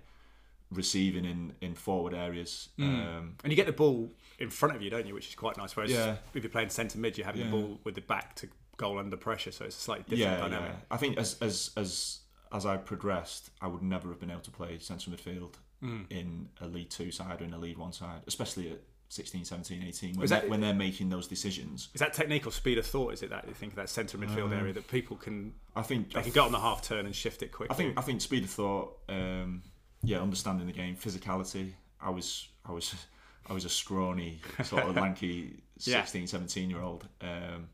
receiving 0.70 1.24
in 1.24 1.54
in 1.60 1.74
forward 1.74 2.14
areas. 2.14 2.68
Mm. 2.78 2.84
Um, 3.18 3.34
And 3.44 3.52
you 3.52 3.56
get 3.56 3.66
the 3.66 3.72
ball 3.72 4.10
in 4.38 4.50
front 4.50 4.74
of 4.76 4.82
you, 4.82 4.90
don't 4.90 5.06
you? 5.06 5.14
Which 5.14 5.28
is 5.28 5.34
quite 5.34 5.56
nice. 5.56 5.76
Whereas 5.76 5.90
Yeah. 5.92 6.16
if 6.34 6.42
you're 6.42 6.50
playing 6.50 6.70
centre 6.70 6.98
mid, 6.98 7.16
you're 7.16 7.26
having 7.26 7.42
Yeah. 7.42 7.50
the 7.50 7.56
ball 7.56 7.80
with 7.84 7.94
the 7.94 8.00
back 8.00 8.34
to 8.36 8.48
goal 8.76 8.98
under 8.98 9.16
pressure, 9.16 9.52
so 9.52 9.64
it's 9.64 9.78
a 9.78 9.80
slightly 9.80 10.04
different 10.16 10.38
yeah, 10.38 10.48
dynamic. 10.48 10.70
yeah. 10.72 10.80
I 10.90 10.96
think 10.98 11.16
as 11.18 11.40
as 11.40 11.70
as 11.76 12.20
as 12.52 12.66
I 12.66 12.76
progressed, 12.76 13.50
I 13.60 13.66
would 13.68 13.82
never 13.82 14.08
have 14.08 14.20
been 14.20 14.30
able 14.30 14.42
to 14.42 14.50
play 14.50 14.78
central 14.78 15.16
midfield 15.16 15.54
Mm. 15.82 16.06
in 16.10 16.48
a 16.60 16.66
lead 16.66 16.90
Two 16.90 17.10
side 17.10 17.40
or 17.42 17.44
in 17.44 17.52
a 17.54 17.58
lead 17.58 17.76
One 17.78 17.92
side, 17.92 18.22
especially 18.26 18.70
at 18.72 18.80
16, 19.08 19.44
17, 19.44 19.82
18, 19.84 20.16
when, 20.16 20.26
that- 20.28 20.40
they're, 20.42 20.50
when 20.50 20.60
they're 20.60 20.74
making 20.74 21.08
those 21.08 21.28
decisions. 21.28 21.88
Is 21.94 22.00
that 22.00 22.12
technique 22.12 22.46
or 22.46 22.50
speed 22.50 22.78
of 22.78 22.86
thought? 22.86 23.12
Is 23.12 23.22
it 23.22 23.30
that 23.30 23.46
you 23.46 23.54
think 23.54 23.72
of 23.72 23.76
that 23.76 23.88
centre 23.88 24.18
midfield 24.18 24.46
Um, 24.46 24.52
area 24.54 24.72
that 24.72 24.88
people 24.88 25.16
can 25.16 25.54
I 25.76 25.82
think 25.82 26.12
they 26.12 26.22
can 26.22 26.32
get 26.32 26.40
on 26.42 26.52
the 26.52 26.58
half 26.60 26.82
turn 26.82 27.06
and 27.06 27.14
shift 27.14 27.42
it 27.42 27.52
quickly? 27.52 27.72
I 27.74 27.76
think 27.76 27.98
I 27.98 28.02
think 28.02 28.20
speed 28.20 28.44
of 28.44 28.50
thought, 28.50 28.98
um, 29.08 29.62
yeah, 30.02 30.20
understanding 30.20 30.66
the 30.66 30.72
game, 30.72 30.96
physicality. 30.96 31.72
I 32.00 32.10
was 32.10 32.48
I 32.64 32.72
was 32.72 32.94
I 33.48 33.52
was 33.52 33.64
a 33.64 33.68
scrawny 33.68 34.40
sort 34.64 34.82
of 34.84 34.96
lanky 35.04 35.62
Yeah. 35.78 36.00
16, 36.02 36.26
17 36.26 36.68
year 36.68 36.80
old, 36.80 37.06
um, 37.20 37.68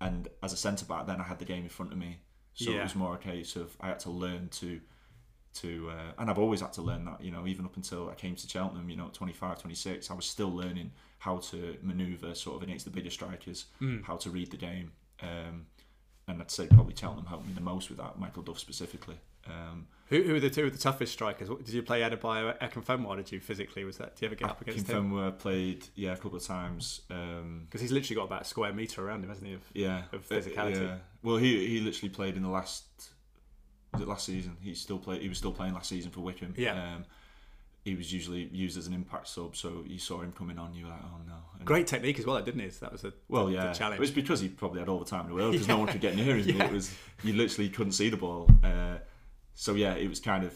and 0.00 0.28
as 0.42 0.52
a 0.52 0.56
centre 0.56 0.84
back, 0.84 1.06
then 1.06 1.20
I 1.20 1.24
had 1.24 1.38
the 1.40 1.44
game 1.44 1.64
in 1.64 1.68
front 1.70 1.90
of 1.92 1.98
me, 1.98 2.18
so 2.54 2.70
Yeah. 2.70 2.80
it 2.80 2.82
was 2.84 2.94
more 2.94 3.14
a 3.14 3.18
case 3.18 3.56
of 3.56 3.76
I 3.80 3.88
had 3.88 3.98
to 4.00 4.10
learn 4.10 4.48
to. 4.60 4.80
To, 5.62 5.90
uh, 5.90 6.12
and 6.18 6.28
I've 6.30 6.38
always 6.38 6.60
had 6.60 6.72
to 6.74 6.82
learn 6.82 7.04
that, 7.06 7.20
you 7.22 7.30
know, 7.30 7.46
even 7.46 7.64
up 7.64 7.76
until 7.76 8.08
I 8.10 8.14
came 8.14 8.34
to 8.36 8.48
Cheltenham, 8.48 8.88
you 8.90 8.96
know, 8.96 9.06
at 9.06 9.14
25, 9.14 9.60
26, 9.60 10.10
I 10.10 10.14
was 10.14 10.26
still 10.26 10.50
learning 10.50 10.90
how 11.18 11.38
to 11.38 11.76
manoeuvre 11.82 12.34
sort 12.34 12.56
of 12.56 12.62
against 12.62 12.84
the 12.84 12.90
bigger 12.90 13.10
strikers, 13.10 13.66
Mm. 13.80 14.04
how 14.04 14.16
to 14.16 14.30
read 14.30 14.50
the 14.50 14.56
game. 14.56 14.92
Um, 15.22 15.66
and 16.28 16.40
I'd 16.42 16.50
say 16.50 16.66
probably 16.66 16.94
Cheltenham 16.94 17.26
helped 17.26 17.46
me 17.46 17.52
the 17.54 17.60
most 17.60 17.88
with 17.88 17.98
that, 17.98 18.18
Michael 18.18 18.42
Duff 18.42 18.58
specifically. 18.58 19.16
Um, 19.46 19.86
Who, 20.08 20.22
who 20.24 20.34
are 20.34 20.40
the 20.40 20.50
two 20.50 20.64
of 20.66 20.72
the 20.72 20.78
toughest 20.78 21.12
strikers? 21.12 21.48
Did 21.48 21.68
you 21.70 21.82
play 21.82 22.00
Adebayo, 22.00 22.58
Akinfenwa? 22.58 23.16
Did 23.16 23.30
you 23.32 23.40
physically? 23.40 23.84
Was 23.84 23.96
that? 23.98 24.16
Do 24.16 24.24
you 24.24 24.26
ever 24.26 24.34
get 24.34 24.50
up 24.50 24.60
against 24.60 24.88
him? 24.88 25.10
Kimpembe 25.12 25.38
played, 25.38 25.86
yeah, 25.94 26.12
a 26.14 26.16
couple 26.16 26.36
of 26.36 26.42
times. 26.44 27.02
Um, 27.10 27.62
Because 27.64 27.80
he's 27.80 27.92
literally 27.92 28.16
got 28.16 28.24
about 28.24 28.42
a 28.42 28.44
square 28.44 28.72
meter 28.72 29.06
around 29.06 29.22
him, 29.22 29.28
hasn't 29.30 29.46
he? 29.46 29.54
Of- 29.54 29.70
yeah, 29.72 30.02
Of 30.12 30.30
Uh, 30.30 30.34
physicality. 30.34 30.82
yeah. 30.82 30.98
Well, 31.22 31.36
he 31.38 31.66
he 31.66 31.80
literally 31.80 32.10
played 32.10 32.36
in 32.36 32.42
the 32.42 32.48
last. 32.48 32.84
Was 33.92 34.02
it 34.02 34.08
last 34.08 34.26
season? 34.26 34.56
He 34.60 34.74
still 34.74 34.98
played. 34.98 35.22
He 35.22 35.28
was 35.28 35.38
still 35.38 35.52
playing 35.52 35.74
last 35.74 35.88
season 35.88 36.10
for 36.10 36.20
Wycombe. 36.20 36.54
Yeah. 36.56 36.72
Um, 36.96 37.04
he 37.84 37.94
was 37.94 38.12
usually 38.12 38.48
used 38.52 38.76
as 38.76 38.88
an 38.88 38.92
impact 38.94 39.28
sub, 39.28 39.54
so 39.54 39.84
you 39.86 39.98
saw 39.98 40.20
him 40.20 40.32
coming 40.32 40.58
on. 40.58 40.74
You 40.74 40.84
were 40.86 40.90
like, 40.90 41.00
oh 41.04 41.20
no. 41.26 41.34
And- 41.56 41.64
Great 41.66 41.86
technique 41.86 42.18
as 42.18 42.26
well, 42.26 42.42
didn't 42.42 42.60
he? 42.60 42.66
That 42.66 42.90
was 42.92 43.04
a 43.04 43.12
Well, 43.28 43.48
yeah, 43.48 43.72
challenge. 43.72 43.98
it 43.98 44.00
was 44.00 44.10
because 44.10 44.40
he 44.40 44.48
probably 44.48 44.80
had 44.80 44.88
all 44.88 44.98
the 44.98 45.04
time 45.04 45.22
in 45.22 45.28
the 45.28 45.34
world 45.34 45.52
because 45.52 45.68
no 45.68 45.78
one 45.82 45.86
could 45.86 46.00
get 46.00 46.16
near 46.16 46.36
him. 46.36 46.48
Yeah. 46.56 46.64
It 46.64 46.72
was 46.72 46.92
you 47.22 47.32
literally 47.34 47.68
couldn't 47.70 47.92
see 47.92 48.08
the 48.10 48.16
ball. 48.16 48.50
Uh, 48.64 48.96
so 49.54 49.74
yeah, 49.74 49.94
it 49.94 50.08
was 50.08 50.18
kind 50.20 50.42
of 50.44 50.52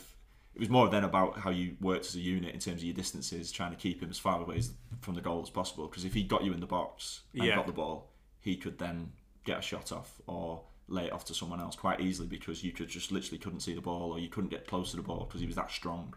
it 0.57 0.59
was 0.59 0.69
more 0.69 0.89
then 0.89 1.05
about 1.05 1.39
how 1.39 1.51
you 1.51 1.77
worked 1.81 2.07
as 2.07 2.17
a 2.17 2.21
unit 2.21 2.53
in 2.53 2.59
terms 2.61 2.79
of 2.81 2.85
your 2.85 2.95
distances, 2.95 3.53
trying 3.53 3.71
to 3.71 3.77
keep 3.77 4.03
him 4.03 4.11
as 4.11 4.19
far 4.19 4.41
away 4.43 4.57
as, 4.59 4.73
from 5.01 5.15
the 5.15 5.21
goal 5.21 5.41
as 5.41 5.49
possible. 5.51 5.87
Because 5.87 6.05
if 6.05 6.13
he 6.13 6.25
got 6.25 6.43
you 6.43 6.53
in 6.53 6.59
the 6.59 6.67
box 6.67 7.21
and 7.33 7.45
Yeah. 7.45 7.55
got 7.55 7.67
the 7.69 7.73
ball, 7.73 8.11
he 8.41 8.57
could 8.57 8.77
then 8.79 9.13
get 9.45 9.61
a 9.61 9.63
shot 9.63 9.93
off 9.93 10.21
or 10.27 10.63
lay 10.91 11.07
it 11.07 11.13
off 11.13 11.25
to 11.27 11.35
someone 11.35 11.61
else 11.61 11.77
quite 11.77 12.01
easily 12.01 12.29
because 12.29 12.63
you 12.65 12.73
could 12.73 12.89
just 12.89 13.11
literally 13.13 13.39
couldn't 13.39 13.61
see 13.61 13.75
the 13.75 13.81
ball 13.81 14.13
or 14.13 14.19
you 14.19 14.29
couldn't 14.29 14.51
get 14.51 14.67
close 14.67 14.91
to 14.91 14.97
the 14.97 15.03
ball 15.03 15.25
because 15.27 15.41
he 15.41 15.47
was 15.47 15.57
that 15.57 15.71
strong. 15.71 16.13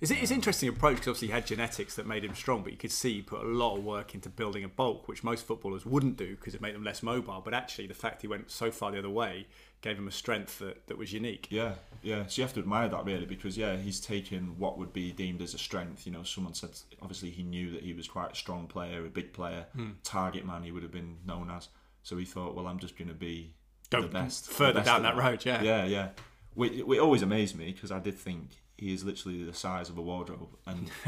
Is 0.00 0.12
it, 0.12 0.18
it's 0.22 0.30
an 0.30 0.36
interesting 0.36 0.68
approach 0.68 0.96
because 0.98 1.08
obviously 1.08 1.28
he 1.28 1.32
had 1.34 1.44
genetics 1.46 1.96
that 1.96 2.06
made 2.06 2.24
him 2.24 2.32
strong, 2.34 2.62
but 2.62 2.70
you 2.70 2.78
could 2.78 2.92
see 2.92 3.14
he 3.14 3.22
put 3.22 3.40
a 3.42 3.48
lot 3.48 3.76
of 3.76 3.82
work 3.84 4.14
into 4.14 4.28
building 4.28 4.62
a 4.62 4.68
bulk, 4.68 5.08
which 5.08 5.24
most 5.24 5.44
footballers 5.44 5.84
wouldn't 5.84 6.16
do 6.16 6.36
because 6.36 6.54
it 6.54 6.60
made 6.60 6.76
them 6.76 6.84
less 6.84 7.02
mobile. 7.02 7.42
But 7.44 7.52
actually, 7.52 7.88
the 7.88 7.94
fact 7.94 8.22
he 8.22 8.28
went 8.28 8.48
so 8.50 8.70
far 8.70 8.92
the 8.92 8.98
other 9.00 9.10
way 9.10 9.48
gave 9.80 9.98
him 9.98 10.06
a 10.06 10.12
strength 10.12 10.60
that, 10.60 10.86
that 10.86 10.98
was 10.98 11.12
unique. 11.12 11.48
Yeah, 11.50 11.72
yeah. 12.02 12.26
So 12.26 12.40
you 12.40 12.44
have 12.44 12.54
to 12.54 12.60
admire 12.60 12.88
that 12.88 13.04
really 13.06 13.26
because 13.26 13.56
yeah, 13.58 13.76
he's 13.76 13.98
taken 14.00 14.56
what 14.56 14.78
would 14.78 14.92
be 14.92 15.10
deemed 15.10 15.42
as 15.42 15.54
a 15.54 15.58
strength. 15.58 16.06
You 16.06 16.12
know, 16.12 16.22
someone 16.22 16.54
said 16.54 16.70
obviously 17.02 17.30
he 17.30 17.42
knew 17.42 17.72
that 17.72 17.82
he 17.82 17.92
was 17.92 18.06
quite 18.06 18.32
a 18.32 18.36
strong 18.36 18.68
player, 18.68 19.04
a 19.04 19.08
big 19.08 19.32
player, 19.32 19.66
Hmm. 19.74 19.92
target 20.04 20.46
man. 20.46 20.62
He 20.62 20.70
would 20.70 20.84
have 20.84 20.92
been 20.92 21.16
known 21.26 21.50
as. 21.50 21.68
So 22.04 22.16
he 22.16 22.24
thought, 22.24 22.54
well, 22.54 22.68
I'm 22.68 22.78
just 22.78 22.96
going 22.96 23.08
to 23.08 23.14
be 23.14 23.52
Go 23.90 24.02
the 24.02 24.08
best, 24.08 24.48
the 24.48 24.54
further 24.54 24.80
best 24.80 24.86
down 24.86 25.04
at 25.04 25.14
that 25.14 25.22
road, 25.22 25.44
yeah. 25.44 25.62
yeah, 25.62 25.84
yeah. 25.84 26.08
Which, 26.54 26.72
it 26.72 26.98
always 26.98 27.22
amazed 27.22 27.56
me 27.56 27.72
because 27.72 27.90
I 27.90 28.00
did 28.00 28.18
think 28.18 28.50
he 28.76 28.92
is 28.92 29.04
literally 29.04 29.42
the 29.44 29.54
size 29.54 29.88
of 29.88 29.98
a 29.98 30.02
wardrobe, 30.02 30.48
and 30.66 30.90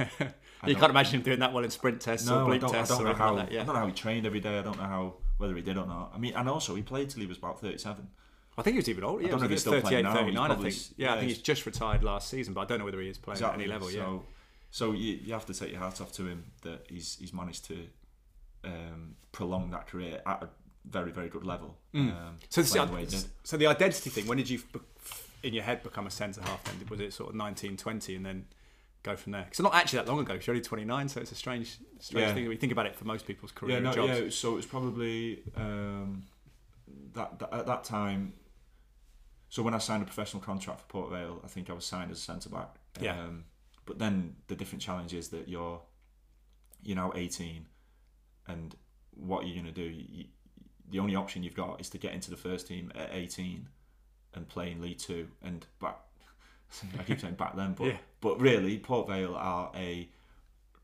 I 0.63 0.69
you 0.69 0.75
can't 0.77 0.91
imagine 0.91 1.17
him 1.17 1.23
doing 1.23 1.41
that 1.41 1.53
well 1.53 1.65
in 1.65 1.71
sprint 1.71 2.01
tests 2.01 2.29
no, 2.29 2.45
or 2.45 2.53
I 2.53 2.57
bleep 2.57 2.61
don't, 2.61 2.75
I 2.75 2.79
tests 2.79 2.97
don't 2.97 3.07
or 3.07 3.11
know 3.11 3.15
how. 3.15 3.35
like 3.35 3.47
that. 3.47 3.55
Yeah. 3.55 3.63
I 3.63 3.65
don't 3.65 3.75
know 3.75 3.81
how 3.81 3.87
he 3.87 3.93
trained 3.93 4.27
every 4.27 4.41
day. 4.41 4.59
I 4.59 4.63
don't 4.63 4.77
know 4.77 4.85
how 4.85 5.15
whether 5.39 5.55
he 5.55 5.63
did 5.63 5.77
or 5.77 5.87
not. 5.87 6.13
I 6.15 6.19
mean, 6.19 6.35
and 6.35 6.49
also 6.49 6.75
he 6.75 6.83
played 6.83 7.11
till 7.11 7.21
he 7.21 7.27
was 7.27 7.39
about 7.39 7.61
37. 7.61 8.07
I 8.59 8.63
think 8.63 8.75
he 8.75 8.79
was 8.79 8.89
even 8.89 9.05
older. 9.05 9.23
Yeah, 9.23 9.29
I 9.29 9.31
don't 9.31 9.41
know 9.41 9.45
if 9.47 9.51
he's 9.53 9.61
still 9.61 9.81
playing 9.81 10.05
now. 10.05 10.11
He's 10.11 10.19
39, 10.19 10.51
I 10.51 10.55
think. 10.57 10.75
Yeah, 10.97 11.15
I 11.15 11.19
think 11.19 11.29
he's- 11.31 11.43
just 11.43 11.65
retired 11.65 12.05
last 12.05 12.29
season, 12.29 12.53
but 12.53 12.61
I 12.61 12.65
don't 12.67 12.79
know 12.79 12.85
whether 12.85 13.01
he 13.01 13.09
is 13.09 13.17
playing 13.17 13.43
at 13.43 13.55
any 13.55 13.67
level. 13.67 13.91
Yeah. 13.91 14.01
So, 14.01 14.25
so 14.71 14.93
you, 14.93 15.19
you 15.23 15.33
have 15.33 15.47
to 15.47 15.55
take 15.55 15.71
your 15.71 15.81
hat 15.81 16.01
off 16.01 16.13
to 16.13 16.27
him 16.27 16.45
that 16.63 16.85
he's 16.89 17.17
he's 17.19 17.33
managed 17.33 17.65
to 17.67 17.87
um, 18.65 19.17
prolong 19.33 19.71
that 19.71 19.87
career 19.87 20.21
at 20.27 20.43
a 20.43 20.49
very 20.85 21.11
very 21.13 21.29
good 21.29 21.45
level. 21.45 21.77
Um, 21.95 22.11
Mm. 22.13 22.33
So, 22.49 22.63
this, 22.63 22.73
the 22.73 22.85
way 22.87 23.07
so 23.45 23.57
the 23.57 23.67
identity 23.67 24.11
thing. 24.11 24.27
When 24.27 24.39
did 24.39 24.49
you, 24.49 24.61
in 25.43 25.55
your 25.55 25.65
head, 25.65 25.83
become 25.83 26.07
a 26.07 26.11
centre 26.11 26.41
half? 26.43 26.63
Then 26.65 26.77
was 26.89 27.01
it 27.01 27.13
sort 27.13 27.31
of 27.31 27.35
nineteen 27.37 27.77
twenty, 27.77 28.17
and 28.17 28.25
then 28.25 28.47
go 29.03 29.17
from 29.17 29.33
there? 29.33 29.45
Because 29.45 29.61
not 29.61 29.75
actually 29.75 29.99
that 30.01 30.09
long 30.09 30.21
ago. 30.21 30.35
you're 30.35 30.43
only 30.55 30.63
twenty 30.63 30.85
nine, 30.85 31.09
so 31.09 31.21
it's 31.21 31.33
a 31.33 31.35
strange, 31.35 31.79
strange 31.99 32.29
Yeah. 32.29 32.35
thing. 32.35 32.45
You 32.45 32.57
think 32.57 32.73
about 32.73 32.87
it 32.87 32.97
for 32.97 33.05
most 33.05 33.27
people's 33.27 33.53
career 33.53 33.77
yeah, 33.77 33.83
no, 33.83 33.93
jobs. 33.93 34.21
yeah. 34.21 34.31
So 34.31 34.53
it 34.53 34.57
was 34.57 34.67
probably 34.67 35.43
um, 35.57 36.25
that, 37.15 37.39
that 37.39 37.53
at 37.53 37.67
that 37.67 37.85
time. 37.85 38.35
So 39.49 39.63
when 39.65 39.75
I 39.75 39.79
signed 39.79 40.03
a 40.03 40.07
professional 40.07 40.43
contract 40.43 40.81
for 40.83 40.87
Port 40.87 41.11
Vale, 41.11 41.41
I 41.45 41.49
think 41.49 41.69
I 41.71 41.73
was 41.73 41.85
signed 41.85 42.11
as 42.13 42.19
a 42.19 42.21
centre 42.21 42.49
back. 42.49 42.77
Yeah. 43.01 43.19
Um, 43.21 43.45
but 43.85 43.99
then 43.99 44.37
the 44.47 44.55
different 44.55 44.81
challenge 44.83 45.13
is 45.13 45.29
that 45.31 45.49
you're 45.49 45.81
you're 46.83 46.97
now 46.97 47.13
18, 47.15 47.67
and 48.49 48.75
what 49.11 49.43
are 49.43 49.47
you're 49.47 49.61
going 49.63 49.67
to 49.67 49.73
do? 49.73 49.83
You, 49.91 50.25
the 50.91 50.99
only 50.99 51.15
option 51.15 51.43
you've 51.43 51.55
got 51.55 51.81
is 51.81 51.89
to 51.91 51.99
get 51.99 52.13
into 52.13 52.31
the 52.31 52.37
first 52.37 52.67
team 52.67 52.93
at 52.95 53.11
18 53.13 53.69
and 54.35 54.49
play 54.49 54.71
in 54.73 54.81
League 54.81 54.99
Two. 54.99 55.29
And 55.43 55.65
back, 55.81 55.97
I 56.99 57.03
keep 57.03 57.21
saying 57.21 57.35
back 57.35 57.57
then, 57.57 57.75
but 57.75 57.87
Yeah. 57.87 57.99
but 58.21 58.41
really, 58.41 58.79
Port 58.79 59.09
Vale 59.09 59.35
are 59.35 59.71
a 59.75 60.09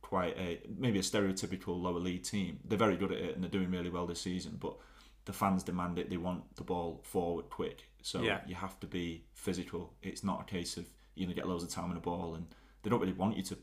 quite 0.03 0.37
a 0.39 0.61
maybe 0.79 0.99
a 0.99 1.03
stereotypical 1.03 1.81
lower 1.81 1.99
league 1.99 2.23
team. 2.23 2.59
They're 2.65 2.79
very 2.79 2.97
good 2.97 3.11
at 3.13 3.19
it 3.19 3.35
and 3.35 3.43
they're 3.43 3.51
doing 3.51 3.71
really 3.71 3.91
well 3.91 4.07
this 4.07 4.21
season, 4.21 4.57
but 4.61 4.77
the 5.25 5.33
fans 5.33 5.65
demand 5.65 5.99
it. 5.99 6.09
They 6.09 6.17
want 6.17 6.55
the 6.57 6.63
ball 6.63 7.01
forward 7.03 7.51
quick, 7.51 7.85
so 8.03 8.23
Yeah. 8.23 8.41
you 8.47 8.55
have 8.55 8.79
to 8.81 8.87
be 8.87 9.25
physical. 9.35 9.95
It's 10.03 10.23
not 10.23 10.43
a 10.43 10.45
case 10.45 10.77
of 10.77 10.87
you're 11.17 11.27
gonna 11.27 11.35
get 11.35 11.49
loads 11.49 11.65
of 11.65 11.71
time 11.71 11.87
in 11.89 11.95
the 11.95 12.01
ball, 12.01 12.35
and 12.37 12.47
they 12.83 12.91
don't 12.91 13.01
really 13.01 13.13
want 13.13 13.37
you 13.37 13.43
to 13.45 13.59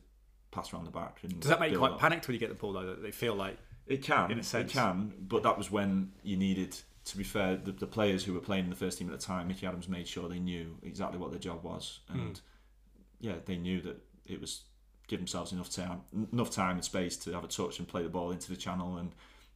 pass 0.52 0.74
around 0.74 0.84
the 0.86 0.92
back. 0.92 1.20
And 1.24 1.40
Does 1.40 1.50
that 1.50 1.60
make 1.62 1.72
you 1.72 1.78
quite 1.78 1.94
up. 1.94 2.00
panicked 2.00 2.28
when 2.28 2.34
you 2.34 2.40
get 2.40 2.50
the 2.50 2.56
ball 2.56 2.74
though? 2.74 2.86
That 2.88 3.02
they 3.02 3.12
feel 3.12 3.36
like 3.36 3.58
It 3.88 4.02
can, 4.02 4.32
in 4.32 4.40
a 4.40 4.44
sense? 4.44 4.72
it 4.72 4.74
can, 4.74 5.14
but 5.20 5.44
that 5.44 5.58
was 5.58 5.70
when 5.72 6.12
you 6.24 6.38
needed. 6.38 6.78
To 7.06 7.18
be 7.18 7.24
fair, 7.26 7.58
the, 7.58 7.74
the 7.74 7.86
players 7.88 8.24
who 8.24 8.34
were 8.34 8.40
playing 8.40 8.64
in 8.64 8.70
the 8.70 8.78
first 8.78 8.98
team 8.98 9.10
at 9.12 9.20
the 9.20 9.26
time, 9.26 9.50
Mickey 9.50 9.66
Adams 9.68 9.90
made 9.90 10.08
sure 10.08 10.30
they 10.30 10.40
knew 10.40 10.78
exactly 10.84 11.20
what 11.20 11.32
their 11.32 11.40
job 11.40 11.62
was, 11.64 12.00
Hmm. 12.10 12.20
and 12.20 12.42
yeah, 13.20 13.36
they 13.46 13.58
knew 13.58 13.82
that 13.82 14.02
it 14.26 14.40
was 14.40 14.62
give 15.08 15.20
themselves 15.20 15.52
enough 15.52 15.70
time, 15.70 16.02
enough 16.32 16.50
time 16.50 16.76
and 16.78 16.84
space 16.86 17.18
to 17.18 17.34
have 17.34 17.44
a 17.44 17.48
touch 17.48 17.78
and 17.80 17.88
play 17.88 18.04
the 18.04 18.10
ball 18.10 18.32
into 18.32 18.50
the 18.50 18.56
channel, 18.56 18.96
and 18.96 19.12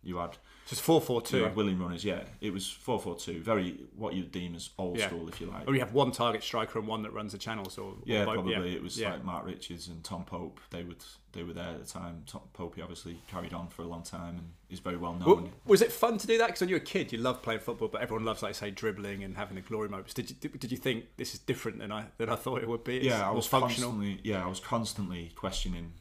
you 0.08 0.18
had 0.18 0.38
just 0.68 0.82
four 0.82 1.00
four 1.00 1.22
you 1.22 1.28
two. 1.28 1.44
had 1.44 1.56
willing 1.56 1.80
runners. 1.80 2.04
Yeah, 2.04 2.24
it 2.42 2.52
was 2.52 2.70
four 2.70 3.00
four 3.00 3.16
two, 3.16 3.42
very 3.42 3.78
what 3.96 4.14
you'd 4.14 4.32
deem 4.32 4.56
as 4.56 4.70
old 4.78 4.98
Yeah. 4.98 5.08
school, 5.08 5.28
if 5.30 5.40
you 5.40 5.48
like. 5.48 5.68
Or 5.68 5.74
you 5.74 5.80
have 5.80 5.94
one 5.94 6.12
target 6.12 6.44
striker 6.44 6.80
and 6.80 6.88
one 6.88 7.04
that 7.04 7.12
runs 7.14 7.32
the 7.32 7.38
channels, 7.38 7.78
or 7.78 7.96
Yeah, 8.06 8.26
both- 8.26 8.34
probably 8.36 8.76
it 8.76 8.82
was 8.84 9.00
yeah. 9.00 9.12
like 9.14 9.24
Marc 9.24 9.46
Richards 9.46 9.88
and 9.88 10.04
Tom 10.04 10.26
Pope. 10.26 10.60
They 10.72 10.84
would 10.84 11.04
they 11.34 11.44
were 11.44 11.54
there 11.54 11.70
at 11.70 11.86
the 11.86 11.90
time. 11.92 12.24
Tom 12.26 12.42
Pope 12.54 12.78
obviously 12.82 13.22
carried 13.28 13.54
on 13.54 13.68
for 13.70 13.84
a 13.84 13.86
long 13.86 14.02
time 14.04 14.38
and 14.40 14.50
is 14.70 14.80
very 14.80 14.98
well 14.98 15.14
known. 15.14 15.26
Well, 15.44 15.50
was 15.66 15.82
it 15.82 15.92
fun 15.92 16.18
to 16.18 16.26
do 16.28 16.38
that? 16.40 16.48
Because 16.48 16.62
when 16.62 16.70
you 16.70 16.76
were 16.76 16.82
a 16.82 16.86
kid, 16.86 17.12
you 17.12 17.20
loved 17.20 17.44
playing 17.44 17.60
football, 17.62 17.90
but 17.90 18.02
everyone 18.02 18.26
loves, 18.26 18.42
like, 18.42 18.56
say, 18.56 18.72
dribbling 18.72 19.24
and 19.24 19.38
having 19.38 19.56
the 19.56 19.62
glory 19.62 19.88
moments. 19.90 20.14
Did 20.16 20.30
you 20.32 20.36
did, 20.40 20.60
did 20.60 20.72
you 20.72 20.78
think 20.78 21.06
this 21.18 21.34
is 21.34 21.40
different 21.40 21.78
than 21.80 21.92
I 21.92 22.06
than 22.18 22.30
I 22.30 22.36
thought 22.36 22.62
it 22.64 22.68
would 22.68 22.84
be? 22.84 22.98
It's 22.98 23.06
yeah, 23.06 23.28
I 23.28 23.32
was 23.32 23.46
functional. 23.46 24.04
yeah, 24.24 24.44
I 24.44 24.48
was 24.48 24.60
constantly 24.60 25.32
questioning 25.36 25.94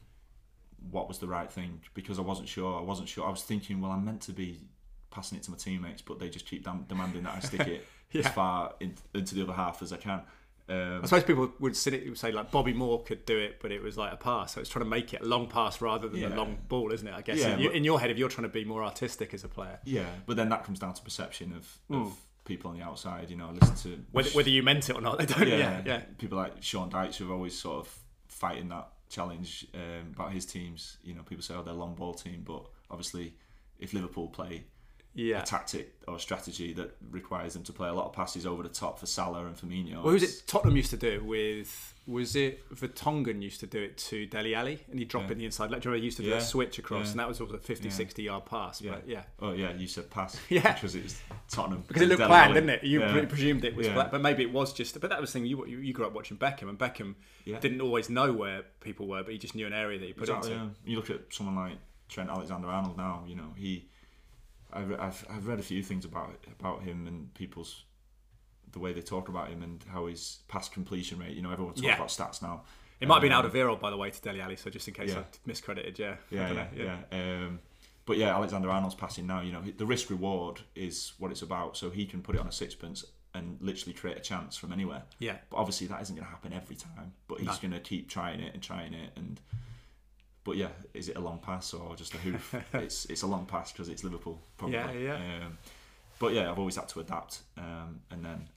what 0.91 1.09
was 1.09 1.19
the 1.19 1.27
right 1.27 1.51
thing 1.51 1.81
because 1.95 2.19
I 2.19 2.23
wasn't 2.23 2.49
sure. 2.49 2.79
I 2.79 2.83
wasn't 2.83 3.09
sure. 3.09 3.27
I 3.27 3.31
was 3.31 3.43
thinking, 3.43 3.81
well, 3.81 3.91
I'm 3.93 4.05
meant 4.05 4.21
to 4.23 4.33
be 4.33 4.61
passing 5.11 5.39
it 5.39 5.45
to 5.45 5.51
my 5.51 5.57
teammates, 5.57 6.03
but 6.03 6.19
they 6.19 6.29
just 6.29 6.47
keep 6.47 6.65
dam- 6.65 6.85
demanding 6.89 7.23
that 7.25 7.35
I 7.37 7.41
stick 7.41 7.67
it 7.67 7.87
Yeah. 8.13 8.21
as 8.23 8.29
far 8.29 8.75
in, 8.81 8.95
into 9.15 9.35
the 9.35 9.43
other 9.43 9.53
half 9.53 9.83
as 9.83 9.93
I 9.93 9.97
can. 9.97 10.21
Um, 10.69 11.01
I 11.03 11.07
suppose 11.07 11.23
people 11.23 11.53
would 11.61 11.77
sit 11.77 11.95
it, 11.95 12.09
would 12.09 12.19
say 12.19 12.33
like 12.33 12.51
Bobby 12.51 12.73
Moore 12.73 13.03
could 13.05 13.25
do 13.25 13.39
it, 13.39 13.59
but 13.63 13.71
it 13.71 13.81
was 13.83 13.97
like 13.97 14.13
a 14.13 14.17
pass. 14.17 14.55
So 14.55 14.61
it's 14.61 14.69
trying 14.69 14.85
to 14.85 14.91
make 14.91 15.15
it 15.15 15.23
a 15.23 15.25
long 15.25 15.47
pass 15.49 15.81
rather 15.81 16.09
than 16.09 16.25
a 16.25 16.35
long 16.37 16.59
ball, 16.69 16.91
isn't 16.93 17.07
it? 17.07 17.15
I 17.15 17.23
guess 17.23 17.39
Yeah, 17.39 17.55
in, 17.55 17.61
you- 17.61 17.69
but- 17.69 17.77
in 17.77 17.85
your 17.85 18.01
head, 18.01 18.11
if 18.11 18.19
you're 18.19 18.29
trying 18.29 18.49
to 18.49 18.53
be 18.53 18.65
more 18.65 18.83
artistic 18.83 19.33
as 19.33 19.45
a 19.45 19.49
player, 19.49 19.79
yeah, 19.85 20.07
but 20.27 20.37
then 20.37 20.49
that 20.49 20.65
comes 20.65 20.79
down 20.81 20.95
to 20.95 21.03
perception 21.03 21.53
of, 21.55 21.79
Mm. 21.91 22.07
of 22.07 22.17
people 22.45 22.71
on 22.73 22.77
the 22.79 22.85
outside. 22.85 23.31
You 23.31 23.37
know, 23.37 23.51
listen 23.53 23.77
to 23.91 24.03
whether, 24.13 24.31
whether 24.31 24.51
you 24.51 24.63
meant 24.65 24.89
it 24.91 24.97
or 24.97 25.01
not, 25.01 25.19
they 25.21 25.27
don't. 25.27 25.47
Yeah, 25.49 25.83
yeah. 25.87 26.01
People 26.19 26.39
like 26.39 26.61
Sean 26.63 26.91
Dyche 26.91 27.17
who 27.17 27.31
are 27.31 27.35
always 27.35 27.57
sort 27.59 27.87
of 27.87 27.99
fighting 28.29 28.69
that 28.71 28.89
challenge 29.09 29.67
um, 29.75 30.13
about 30.15 30.33
his 30.33 30.47
teams. 30.47 30.99
You 31.03 31.15
know, 31.15 31.23
people 31.23 31.43
say, 31.43 31.55
"Oh, 31.55 31.63
they're 31.63 31.75
long 31.75 31.95
ball 31.95 32.15
team," 32.15 32.43
but 32.47 32.67
obviously, 32.91 33.35
if 33.79 33.93
Liverpool 33.93 34.29
play 34.29 34.65
yeah. 35.17 35.41
a 35.43 35.45
tactic 35.45 35.95
or 36.07 36.19
strategy 36.21 36.73
that 36.75 36.95
requires 37.11 37.55
them 37.55 37.65
to 37.65 37.73
play 37.73 37.89
a 37.89 37.93
lot 37.93 38.07
of 38.07 38.13
passes 38.13 38.47
over 38.47 38.63
the 38.63 38.69
top 38.69 38.99
for 39.01 39.07
Salah 39.07 39.47
and 39.47 39.57
Firmino. 39.57 39.95
Well, 40.03 40.13
who's 40.13 40.23
it? 40.23 40.43
Tottenham 40.47 40.77
used 40.77 40.91
to 40.91 40.97
do 40.97 41.09
it 41.09 41.25
with. 41.25 41.95
Was 42.07 42.37
it 42.37 42.69
Vertonghen 42.73 43.43
used 43.43 43.59
to 43.59 43.67
do 43.67 43.83
it 43.83 43.99
to 43.99 44.27
Dele 44.27 44.55
Alli, 44.55 44.79
and 44.89 45.01
he'd 45.01 45.09
drop 45.09 45.25
Yeah. 45.25 45.33
in 45.33 45.39
the 45.39 45.45
inside. 45.47 45.73
Like, 45.73 45.85
remember 45.85 45.99
he 45.99 46.05
used 46.05 46.19
to 46.19 46.23
do 46.23 46.29
Yeah. 46.29 46.37
a 46.37 46.41
switch 46.41 46.79
across, 46.79 47.07
Yeah. 47.07 47.11
and 47.13 47.19
that 47.21 47.27
was 47.29 47.41
also 47.41 47.55
a 47.55 47.59
50, 47.59 47.89
Yeah. 47.89 47.95
60 47.95 48.23
yard 48.23 48.47
pass. 48.47 48.81
Yeah. 48.81 48.93
But 48.93 49.09
yeah, 49.09 49.23
Oh 49.41 49.51
yeah, 49.53 49.73
you 49.75 49.89
said 49.89 50.09
pass. 50.11 50.39
Yeah. 50.49 50.73
because 50.75 50.95
it's 50.95 51.21
Tottenham. 51.49 51.83
because 51.89 52.03
it 52.03 52.07
looked 52.09 52.19
Dele 52.21 52.29
planned, 52.29 52.55
didn't 52.55 52.71
it? 52.71 52.85
You 52.85 53.01
presumed 53.29 53.65
it 53.65 53.75
was, 53.75 53.89
planned, 53.89 54.13
but 54.13 54.21
maybe 54.21 54.45
it 54.45 54.53
was 54.53 54.73
just. 54.73 55.01
But 55.01 55.11
that 55.11 55.21
was 55.21 55.33
the 55.33 55.41
thing. 55.41 55.47
You 55.47 55.67
you 55.67 55.93
grew 55.93 56.07
up 56.07 56.13
watching 56.13 56.37
Beckham, 56.37 56.69
and 56.69 56.79
Beckham 56.79 57.17
didn't 57.45 57.81
always 57.81 58.09
know 58.09 58.33
where 58.33 58.63
people 58.81 59.09
were, 59.09 59.25
but 59.25 59.33
he 59.33 59.39
just 59.39 59.57
knew 59.57 59.67
an 59.67 59.73
area 59.73 59.99
that 59.99 60.07
he 60.07 60.13
put 60.13 60.29
Exactly, 60.29 60.53
into. 60.53 60.71
You 60.85 60.97
look 60.97 61.11
at 61.11 61.23
someone 61.35 61.57
like 61.57 61.79
Trent 62.09 62.31
Alexander-Arnold 62.31 62.97
now. 62.97 63.25
You 63.27 63.35
know, 63.35 63.53
he. 63.57 63.89
I've, 64.77 64.93
I've, 65.01 65.27
I've 65.31 65.47
read 65.47 65.59
a 65.59 65.63
few 65.63 65.83
things 65.83 66.05
about 66.05 66.35
about 66.61 66.83
him 66.83 67.07
and 67.07 67.33
people's 67.35 67.85
the 68.73 68.79
way 68.79 68.93
they 68.93 69.01
talk 69.01 69.29
about 69.29 69.49
him 69.49 69.63
and 69.63 69.83
how 69.89 70.07
his 70.07 70.41
pass 70.49 70.69
completion 70.69 71.19
rate. 71.19 71.35
You 71.37 71.43
know, 71.43 71.51
everyone 71.51 71.75
talks 71.75 71.87
Yeah. 71.87 71.97
about 71.97 72.09
stats 72.09 72.43
now. 72.43 72.65
It 73.01 73.09
might 73.09 73.17
have 73.17 73.23
been 73.23 73.33
Um, 73.33 73.45
Alderweireld, 73.51 73.81
by 73.81 73.91
the 73.91 73.97
way, 73.97 74.11
to 74.11 74.21
Dele 74.23 74.41
Alli. 74.41 74.57
So 74.57 74.71
just 74.71 74.87
in 74.89 74.95
case 74.95 75.11
Yeah. 75.11 75.21
I 75.21 75.49
miscredited, 75.51 75.99
yeah, 75.99 76.17
I 76.31 76.35
Yeah, 76.35 76.49
don't 76.49 76.57
yeah, 76.77 76.85
know, 76.85 76.99
yeah. 77.11 77.45
Um, 77.47 77.61
but 78.05 78.17
yeah, 78.19 78.35
Alexander 78.35 78.71
Arnold's 78.71 78.95
passing 78.95 79.27
now. 79.27 79.41
You 79.41 79.53
know, 79.53 79.63
the 79.63 79.87
risk 79.87 80.11
reward 80.11 80.61
is 80.75 81.13
what 81.19 81.31
it's 81.31 81.43
about. 81.43 81.77
So 81.77 81.91
he 81.91 82.07
can 82.07 82.23
put 82.23 82.35
it 82.37 82.41
on 82.41 82.49
a 82.49 82.53
sixpence 82.53 83.05
and 83.35 83.59
literally 83.61 83.93
create 83.93 84.17
a 84.17 84.21
chance 84.21 84.57
from 84.57 84.73
anywhere. 84.73 85.03
yeah. 85.19 85.37
But 85.51 85.59
obviously, 85.59 85.87
that 85.89 86.01
isn't 86.03 86.15
going 86.17 86.25
to 86.25 86.31
happen 86.31 86.53
every 86.55 86.77
time. 86.77 87.13
But 87.29 87.39
he's 87.39 87.49
No. 87.49 87.57
going 87.61 87.73
to 87.73 87.81
keep 87.81 88.09
trying 88.09 88.41
it 88.41 88.55
and 88.55 88.63
trying 88.63 88.95
it. 88.95 89.13
And 89.17 89.41
but 90.47 90.57
yeah, 90.57 90.69
is 90.95 91.09
it 91.11 91.17
a 91.17 91.21
long 91.21 91.39
pass 91.41 91.75
or 91.75 91.95
just 91.97 92.15
a 92.15 92.19
hoof? 92.19 92.55
it's 92.73 93.05
it's 93.07 93.23
a 93.23 93.27
long 93.27 93.45
pass 93.45 93.73
because 93.73 93.89
it's 93.91 94.03
Liverpool. 94.05 94.41
Probably. 94.57 94.77
Yeah, 94.79 94.93
yeah. 94.93 95.15
Um, 95.45 95.59
but 96.19 96.33
yeah, 96.33 96.51
I've 96.51 96.59
always 96.59 96.77
had 96.77 96.89
to 96.91 97.01
adapt. 97.01 97.41
Um, 97.59 98.01
and 98.11 98.25
then 98.25 98.49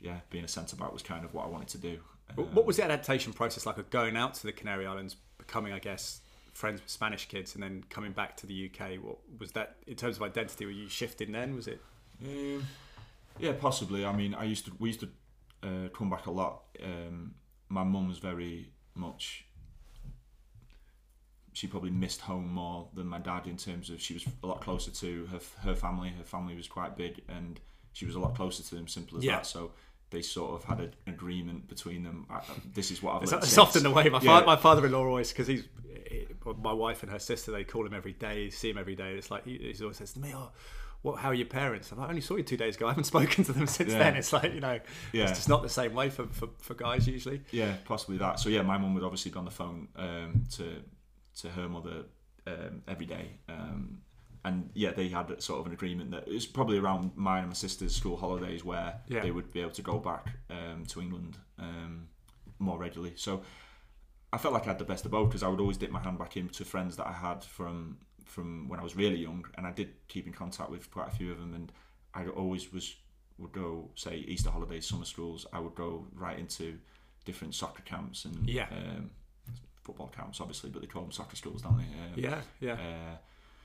yeah, 0.00 0.18
being 0.30 0.44
a 0.44 0.48
centre 0.48 0.76
back 0.76 0.92
was 0.92 1.02
kind 1.02 1.24
of 1.24 1.32
what 1.32 1.46
I 1.46 1.48
wanted 1.48 1.68
to 1.68 1.78
do. 1.78 1.98
What- 2.34 2.48
Um, 2.48 2.54
What 2.54 2.66
was 2.66 2.76
the 2.76 2.84
adaptation 2.84 3.32
process 3.32 3.64
like 3.66 3.78
of 3.78 3.88
going 3.90 4.16
out 4.16 4.34
to 4.34 4.42
the 4.46 4.52
Canary 4.52 4.84
Islands, 4.86 5.16
becoming, 5.38 5.72
I 5.72 5.78
guess, 5.78 6.20
friends 6.52 6.80
with 6.80 6.90
Spanish 6.90 7.26
kids, 7.28 7.54
and 7.54 7.62
then 7.62 7.84
coming 7.88 8.12
back 8.12 8.36
to 8.38 8.46
the 8.46 8.54
UK? 8.66 8.96
What 8.98 9.18
was 9.38 9.52
that 9.52 9.76
in 9.86 9.94
terms 9.96 10.16
of 10.16 10.22
identity? 10.22 10.66
Were 10.66 10.72
you 10.72 10.88
shifting 10.88 11.30
then? 11.32 11.54
Was 11.54 11.66
it? 11.68 11.80
Um, 12.24 12.66
yeah, 13.38 13.52
possibly. 13.52 14.04
I 14.04 14.12
mean, 14.12 14.34
I 14.34 14.44
used 14.44 14.64
to 14.66 14.72
we 14.78 14.88
used 14.88 15.00
to 15.00 15.08
uh, 15.68 15.88
come 15.96 16.10
back 16.10 16.26
a 16.26 16.30
lot. 16.30 16.62
Um, 16.82 17.34
my 17.68 17.84
mum 17.84 18.08
was 18.08 18.18
very 18.18 18.72
much. 18.94 19.44
She 21.54 21.66
probably 21.66 21.90
missed 21.90 22.20
home 22.22 22.48
more 22.52 22.88
than 22.94 23.06
my 23.06 23.18
dad 23.18 23.46
in 23.46 23.56
terms 23.56 23.90
of 23.90 24.00
she 24.00 24.14
was 24.14 24.24
a 24.42 24.46
lot 24.46 24.60
closer 24.60 24.90
to 24.90 25.26
her 25.26 25.40
her 25.62 25.74
family. 25.74 26.10
Her 26.10 26.24
family 26.24 26.54
was 26.56 26.66
quite 26.68 26.96
big, 26.96 27.20
and 27.28 27.60
she 27.92 28.06
was 28.06 28.14
a 28.14 28.18
lot 28.20 28.34
closer 28.34 28.62
to 28.62 28.74
them. 28.74 28.88
Simple 28.88 29.18
as 29.18 29.24
Yeah. 29.24 29.36
that. 29.36 29.46
So 29.46 29.72
they 30.10 30.22
sort 30.22 30.52
of 30.54 30.64
had 30.64 30.80
an 30.80 30.92
agreement 31.06 31.68
between 31.68 32.02
them. 32.04 32.26
I, 32.30 32.40
this 32.74 32.90
is 32.90 33.02
what 33.02 33.16
I've 33.16 33.22
It's, 33.24 33.32
it's 33.32 33.58
often 33.58 33.82
the 33.82 33.90
way. 33.90 34.08
My, 34.10 34.20
Yeah. 34.20 34.40
fa- 34.40 34.46
my 34.46 34.56
father-in-law 34.56 35.04
always 35.06 35.30
because 35.30 35.46
he's 35.46 35.64
my 36.62 36.72
wife 36.72 37.02
and 37.02 37.10
her 37.12 37.18
sister. 37.18 37.50
They 37.52 37.64
call 37.64 37.86
him 37.86 37.94
every 37.94 38.12
day, 38.12 38.50
see 38.50 38.70
him 38.70 38.78
every 38.78 38.94
day. 38.96 39.14
It's 39.14 39.30
like 39.30 39.44
he, 39.44 39.58
he 39.58 39.82
always 39.82 39.96
says 39.98 40.12
to 40.14 40.20
me, 40.20 40.32
"Oh, 40.34 40.50
what? 41.02 41.18
How 41.18 41.28
are 41.28 41.34
your 41.34 41.46
parents?" 41.46 41.92
I'm 41.92 41.98
like, 41.98 42.06
"I 42.08 42.10
only 42.10 42.20
saw 42.20 42.36
you 42.36 42.42
two 42.42 42.56
days 42.56 42.76
ago. 42.76 42.86
I 42.86 42.90
haven't 42.90 43.04
spoken 43.14 43.44
to 43.44 43.52
them 43.52 43.66
since 43.66 43.92
Yeah. 43.92 43.98
then." 43.98 44.16
It's 44.16 44.32
like 44.32 44.52
you 44.54 44.60
know, 44.60 44.80
Yeah. 45.12 45.24
it's 45.24 45.32
just 45.32 45.48
not 45.48 45.62
the 45.62 45.68
same 45.68 45.94
way 45.94 46.10
for, 46.10 46.26
for, 46.26 46.48
for 46.58 46.74
guys 46.74 47.06
usually. 47.06 47.42
Yeah, 47.50 47.74
possibly 47.84 48.18
that. 48.18 48.40
So 48.40 48.48
yeah, 48.48 48.62
my 48.62 48.78
mum 48.78 48.94
would 48.94 49.04
obviously 49.04 49.30
be 49.30 49.38
on 49.38 49.44
the 49.44 49.50
phone 49.50 49.88
um, 49.96 50.44
to 50.56 50.82
to 51.40 51.50
her 51.50 51.68
mother 51.68 52.04
um, 52.46 52.82
every 52.88 53.06
day, 53.06 53.38
um, 53.48 53.98
and 54.44 54.70
yeah, 54.74 54.90
they 54.92 55.08
had 55.08 55.40
sort 55.42 55.60
of 55.60 55.66
an 55.66 55.72
agreement 55.72 56.10
that 56.10 56.26
it 56.26 56.32
was 56.32 56.46
probably 56.46 56.78
around 56.78 57.12
mine 57.16 57.40
and 57.40 57.48
my 57.48 57.54
sister's 57.54 57.94
school 57.94 58.16
holidays 58.16 58.64
where 58.64 59.00
Yeah. 59.08 59.20
they 59.22 59.30
would 59.30 59.52
be 59.52 59.60
able 59.60 59.70
to 59.72 59.82
go 59.82 59.98
back 59.98 60.26
um, 60.50 60.84
to 60.86 61.00
England 61.00 61.38
um, 61.58 62.08
more 62.58 62.78
regularly. 62.78 63.14
So 63.16 63.42
I 64.32 64.38
felt 64.38 64.52
like 64.54 64.64
I 64.64 64.68
had 64.68 64.78
the 64.78 64.84
best 64.84 65.04
of 65.04 65.10
both 65.12 65.28
because 65.28 65.42
I 65.44 65.48
would 65.48 65.60
always 65.60 65.76
dip 65.76 65.90
my 65.90 66.00
hand 66.00 66.18
back 66.18 66.36
into 66.36 66.64
friends 66.64 66.96
that 66.96 67.06
I 67.06 67.12
had 67.12 67.44
from 67.44 67.98
from 68.24 68.68
when 68.68 68.80
I 68.80 68.82
was 68.82 68.96
really 68.96 69.16
young, 69.18 69.44
and 69.56 69.66
I 69.66 69.72
did 69.72 69.90
keep 70.08 70.26
in 70.26 70.32
contact 70.32 70.70
with 70.70 70.90
quite 70.90 71.08
a 71.08 71.10
few 71.10 71.30
of 71.32 71.38
them, 71.38 71.54
and 71.54 71.70
I 72.14 72.26
always 72.26 72.72
was 72.72 72.96
would 73.38 73.52
go 73.52 73.90
say 73.94 74.16
Easter 74.16 74.50
holidays, 74.50 74.86
summer 74.88 75.04
schools. 75.04 75.46
I 75.52 75.58
would 75.60 75.74
go 75.74 76.06
right 76.14 76.38
into 76.38 76.78
different 77.24 77.54
soccer 77.54 77.82
camps 77.82 78.24
and 78.24 78.48
Yeah. 78.48 78.66
um, 78.70 79.10
football 79.82 80.08
camps, 80.08 80.40
obviously, 80.40 80.70
but 80.70 80.80
they 80.82 80.88
call 80.88 81.02
them 81.02 81.12
soccer 81.12 81.36
schools, 81.36 81.62
don't 81.62 81.76
they? 81.78 81.84
Um, 81.84 82.12
Yeah, 82.16 82.40
yeah. 82.60 82.72
Uh, 82.74 83.16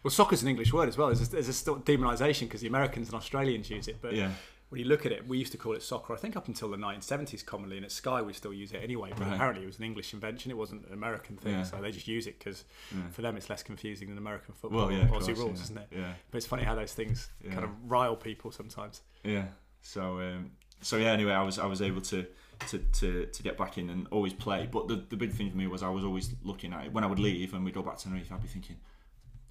Well, 0.04 0.12
soccer's 0.12 0.42
an 0.44 0.48
English 0.50 0.72
word 0.74 0.88
as 0.90 0.98
well. 0.98 1.08
There's 1.08 1.28
a, 1.28 1.32
there's 1.32 1.50
a 1.50 1.54
still 1.54 1.78
demonisation 1.78 2.42
because 2.42 2.62
the 2.62 2.68
Americans 2.68 3.08
and 3.10 3.16
Australians 3.16 3.70
use 3.70 3.88
it, 3.88 3.98
but 4.02 4.14
yeah. 4.14 4.32
when 4.70 4.80
you 4.80 4.88
look 4.88 5.06
at 5.06 5.12
it, 5.12 5.28
we 5.28 5.38
used 5.38 5.52
to 5.54 5.58
call 5.58 5.74
it 5.74 5.82
soccer. 5.84 6.14
I 6.14 6.18
think 6.18 6.36
up 6.38 6.48
until 6.48 6.70
the 6.70 6.78
1970s 6.78 7.46
commonly, 7.46 7.78
and 7.78 7.86
at 7.86 7.92
Sky 7.92 8.22
we 8.22 8.34
still 8.34 8.54
use 8.54 8.72
it 8.72 8.82
anyway. 8.84 9.10
But 9.16 9.22
Right. 9.28 9.34
apparently 9.34 9.64
it 9.64 9.68
was 9.68 9.78
an 9.80 9.84
English 9.86 10.14
invention. 10.14 10.50
It 10.52 10.58
wasn't 10.58 10.86
an 10.88 10.94
American 10.94 11.36
thing, 11.38 11.54
Yeah. 11.54 11.64
so 11.64 11.82
they 11.82 11.92
just 11.92 12.08
use 12.08 12.26
it 12.28 12.38
because 12.40 12.64
Yeah. 12.96 13.10
for 13.10 13.22
them 13.22 13.36
it's 13.38 13.50
less 13.50 13.64
confusing 13.64 14.08
than 14.10 14.18
American 14.18 14.54
football 14.54 14.88
Well, 14.88 14.92
yeah, 14.92 15.08
Aussie 15.08 15.26
course, 15.26 15.38
rules, 15.40 15.62
isn't 15.64 15.78
it? 15.78 15.88
Yeah. 15.92 16.14
But 16.32 16.38
it's 16.38 16.48
funny 16.48 16.64
how 16.64 16.76
those 16.76 16.94
things 16.94 17.30
kind 17.52 17.64
of 17.64 17.70
rile 17.86 18.16
people 18.16 18.52
sometimes. 18.52 19.02
Yeah. 19.24 19.48
So 19.82 20.20
um, 20.22 20.52
so 20.82 20.98
yeah. 20.98 21.12
Anyway, 21.12 21.32
I 21.34 21.44
was 21.44 21.58
I 21.60 21.66
was 21.66 21.82
able 21.82 22.02
to, 22.02 22.26
to, 22.70 22.80
to, 22.80 23.26
to 23.28 23.44
get 23.44 23.58
back 23.58 23.78
in 23.78 23.90
and 23.90 24.08
always 24.12 24.34
play. 24.34 24.68
But 24.72 24.88
the, 24.88 25.04
the 25.10 25.16
big 25.18 25.32
thing 25.34 25.50
for 25.52 25.58
me 25.58 25.68
was 25.68 25.84
I 25.84 25.90
was 25.90 26.04
always 26.04 26.34
looking 26.44 26.74
at 26.74 26.86
it 26.86 26.94
when 26.94 27.04
I 27.04 27.08
would 27.08 27.20
leave 27.20 27.54
and 27.54 27.64
we'd 27.66 27.74
go 27.74 27.82
back 27.82 27.98
to 27.98 28.04
Tenerife. 28.06 28.32
I'd 28.32 28.42
be 28.42 28.48
thinking, 28.48 28.78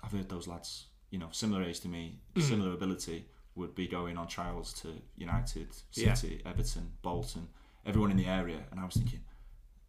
I've 0.03 0.13
heard 0.13 0.29
those 0.29 0.47
lads, 0.47 0.87
you 1.11 1.19
know, 1.19 1.29
similar 1.33 1.63
age 1.63 1.81
to 1.81 1.89
me, 1.89 2.19
Mm-hmm. 2.35 2.49
similar 2.49 2.73
ability, 2.73 3.27
would 3.55 3.75
be 3.75 3.87
going 3.89 4.19
on 4.19 4.27
trials 4.29 4.73
to 4.83 4.89
United, 5.17 5.69
Yeah. 5.93 6.15
City, 6.15 6.43
Everton, 6.45 6.91
Bolton, 7.03 7.49
everyone 7.87 8.11
in 8.11 8.17
the 8.17 8.27
area, 8.27 8.59
and 8.71 8.79
I 8.81 8.85
was 8.85 8.95
thinking. 8.95 9.21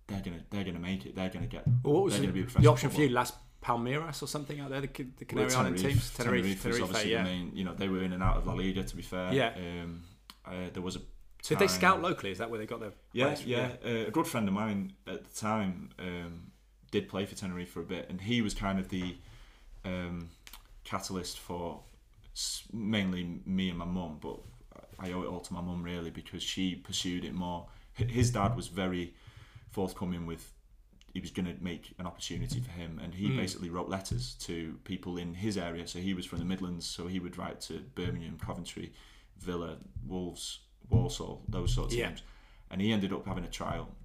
They're 0.07 0.21
gonna, 0.21 0.39
they're 0.49 0.63
gonna 0.63 0.79
make 0.79 1.05
it. 1.05 1.15
They're 1.17 1.27
gonna 1.29 1.47
get. 1.47 1.65
Well, 1.83 1.95
what 1.95 2.03
was 2.05 2.13
they're 2.13 2.21
the, 2.21 2.27
gonna 2.27 2.45
be 2.45 2.61
the 2.63 2.69
option 2.69 2.87
for 2.89 2.93
football. 2.95 3.09
you? 3.09 3.13
Las 3.13 3.33
Palmeiras 3.61 4.23
or 4.23 4.27
something 4.27 4.57
out 4.61 4.69
there, 4.69 4.79
the, 4.79 4.87
the 5.17 5.25
Canary 5.25 5.47
Well, 5.49 5.57
Island 5.57 5.77
teams? 5.79 6.11
Tenerife, 6.11 6.15
Tenerife, 6.15 6.45
was 6.45 6.61
Tenerife, 6.63 6.83
obviously 6.83 7.11
yeah. 7.11 7.23
the 7.23 7.29
main. 7.29 7.51
You 7.53 7.65
know, 7.65 7.73
they 7.73 7.89
were 7.89 8.01
in 8.03 8.13
and 8.13 8.23
out 8.23 8.37
of 8.37 8.47
La 8.47 8.53
Liga. 8.53 8.83
To 8.83 8.95
be 8.95 9.01
fair, 9.01 9.33
Yeah. 9.33 9.51
Um, 9.57 10.03
uh, 10.45 10.51
there 10.71 10.81
was 10.81 10.95
a. 10.95 10.99
Did 11.47 11.59
they 11.59 11.67
scout 11.67 12.01
locally? 12.01 12.31
Is 12.31 12.37
that 12.39 12.49
where 12.49 12.59
they 12.59 12.65
got 12.65 12.79
their 12.79 12.91
Yeah, 13.13 13.35
from? 13.35 13.49
yeah. 13.49 13.71
Uh, 13.85 13.89
a 14.07 14.11
good 14.11 14.27
friend 14.27 14.47
of 14.47 14.53
mine 14.53 14.93
at 15.07 15.23
the 15.23 15.39
time 15.39 15.89
um, 15.99 16.51
did 16.91 17.07
play 17.09 17.25
for 17.25 17.35
Tenerife 17.35 17.69
for 17.71 17.81
a 17.81 17.85
bit, 17.85 18.09
and 18.09 18.19
he 18.21 18.41
was 18.41 18.53
kind 18.53 18.79
of 18.79 18.89
the 18.89 19.15
um, 19.85 20.29
catalyst 20.83 21.39
for 21.39 21.81
mainly 22.71 23.39
me 23.45 23.69
and 23.69 23.77
my 23.77 23.85
mum. 23.85 24.17
But 24.21 24.39
I 24.99 25.11
owe 25.11 25.23
it 25.23 25.27
all 25.27 25.39
to 25.41 25.53
my 25.53 25.61
mum 25.61 25.83
really 25.83 26.09
because 26.09 26.43
she 26.43 26.75
pursued 26.75 27.23
it 27.25 27.33
more. 27.33 27.67
His 27.93 28.31
dad 28.31 28.55
was 28.55 28.67
very 28.67 29.13
forthcoming 29.71 30.25
with. 30.25 30.53
He 31.13 31.21
was 31.21 31.31
going 31.31 31.47
to 31.47 31.55
make 31.63 31.95
an 31.97 32.05
opportunity 32.05 32.59
for 32.59 32.69
him, 32.71 32.99
and 33.03 33.13
he 33.15 33.29
Mm. 33.29 33.37
basically 33.37 33.69
wrote 33.71 33.89
letters 33.89 34.35
to 34.41 34.77
people 34.83 35.17
in 35.17 35.33
his 35.33 35.57
area. 35.57 35.87
So 35.87 35.97
he 35.99 36.13
was 36.13 36.27
from 36.27 36.37
the 36.39 36.45
Midlands, 36.45 36.85
so 36.85 37.07
he 37.07 37.19
would 37.19 37.37
write 37.39 37.59
to 37.61 37.79
Birmingham, 37.95 38.37
Coventry, 38.37 38.93
Villa, 39.39 39.77
Wolves, 40.05 40.59
Walsall, 40.89 41.43
those 41.47 41.73
sorts 41.73 41.93
of 41.93 41.99
Yeah. 41.99 42.07
teams. 42.09 42.23
And 42.69 42.81
he 42.81 42.91
ended 42.91 43.13
up 43.13 43.25
having 43.25 43.43
a 43.45 43.49
trial 43.49 43.95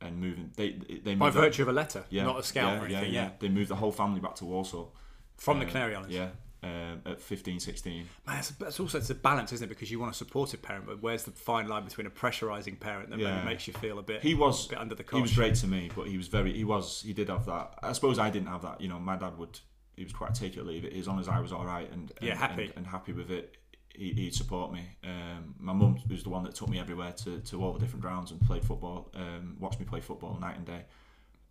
and 0.00 0.20
moving. 0.20 0.52
They 0.56 0.72
they 0.72 1.14
By 1.14 1.30
that- 1.30 1.40
virtue 1.40 1.62
of 1.62 1.68
a 1.68 1.72
letter, 1.72 2.04
yeah, 2.10 2.24
not 2.24 2.38
a 2.38 2.42
scout 2.42 2.72
yeah, 2.74 2.80
or 2.82 2.84
anything. 2.86 3.12
Yeah, 3.14 3.30
They 3.38 3.48
moved 3.48 3.70
the 3.70 3.76
whole 3.76 3.92
family 3.92 4.20
back 4.20 4.34
to 4.36 4.44
Walsall 4.44 4.94
from 5.36 5.58
the 5.58 5.66
Uh, 5.66 5.68
Canary 5.70 5.94
Islands. 5.94 6.14
Yeah, 6.14 6.30
um, 6.62 7.00
at 7.06 7.20
15, 7.20 7.60
16. 7.60 7.96
Man, 8.26 8.36
that's, 8.36 8.50
that's 8.50 8.80
also 8.80 8.98
it's 8.98 9.08
a 9.10 9.14
balance, 9.14 9.52
isn't 9.54 9.64
it? 9.64 9.68
Because 9.68 9.90
you 9.90 9.98
want 9.98 10.12
a 10.12 10.14
supportive 10.16 10.60
parent, 10.60 10.86
but 10.86 11.00
where's 11.02 11.24
the 11.24 11.30
fine 11.30 11.68
line 11.68 11.84
between 11.84 12.06
a 12.06 12.10
pressurising 12.10 12.78
parent 12.78 13.10
that 13.10 13.18
Yeah. 13.18 13.36
maybe 13.36 13.46
makes 13.46 13.66
you 13.66 13.72
feel 13.74 13.98
a 13.98 14.02
bit 14.02 14.22
He 14.22 14.34
was 14.34 14.66
a 14.66 14.68
bit 14.70 14.78
under 14.78 14.94
the 14.94 15.04
he 15.10 15.22
was 15.22 15.34
great 15.34 15.54
to 15.56 15.66
me, 15.66 15.90
but 15.94 16.06
he 16.08 16.16
was 16.18 16.28
very 16.28 16.52
he 16.54 16.64
was 16.64 17.00
he 17.02 17.12
did 17.14 17.28
have 17.30 17.46
that. 17.46 17.78
I 17.82 17.92
suppose 17.92 18.18
I 18.18 18.28
didn't 18.30 18.48
have 18.48 18.62
that. 18.62 18.80
You 18.82 18.88
know, 18.88 18.98
my 18.98 19.16
dad 19.16 19.38
would 19.38 19.60
he 19.96 20.04
was 20.04 20.12
quite 20.12 20.34
take 20.34 20.56
it 20.56 20.60
or 20.60 20.64
leave 20.64 20.84
it. 20.84 20.92
As 20.92 21.06
long 21.08 21.20
as 21.20 21.28
I 21.28 21.38
was 21.40 21.52
all 21.52 21.64
right 21.64 21.90
and, 21.90 22.10
and 22.18 22.26
Yeah, 22.28 22.34
happy. 22.34 22.64
and, 22.64 22.72
and 22.78 22.86
happy 22.88 23.12
with 23.12 23.30
it, 23.30 23.56
he, 23.94 24.12
he'd 24.12 24.34
support 24.34 24.72
me. 24.72 24.82
Um, 25.04 25.54
my 25.58 25.72
mum 25.72 25.98
was 26.10 26.22
the 26.22 26.28
one 26.30 26.42
that 26.44 26.54
took 26.54 26.68
me 26.68 26.78
everywhere 26.78 27.12
to, 27.24 27.38
to 27.40 27.62
all 27.62 27.72
the 27.72 27.78
different 27.78 28.02
grounds 28.02 28.30
and 28.30 28.40
played 28.40 28.64
football. 28.64 29.10
Um, 29.14 29.56
watched 29.60 29.78
me 29.80 29.86
play 29.86 30.00
football 30.00 30.38
night 30.40 30.56
and 30.56 30.66
day. 30.66 30.82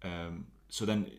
Um, 0.04 0.46
so 0.70 0.86
then 0.86 1.10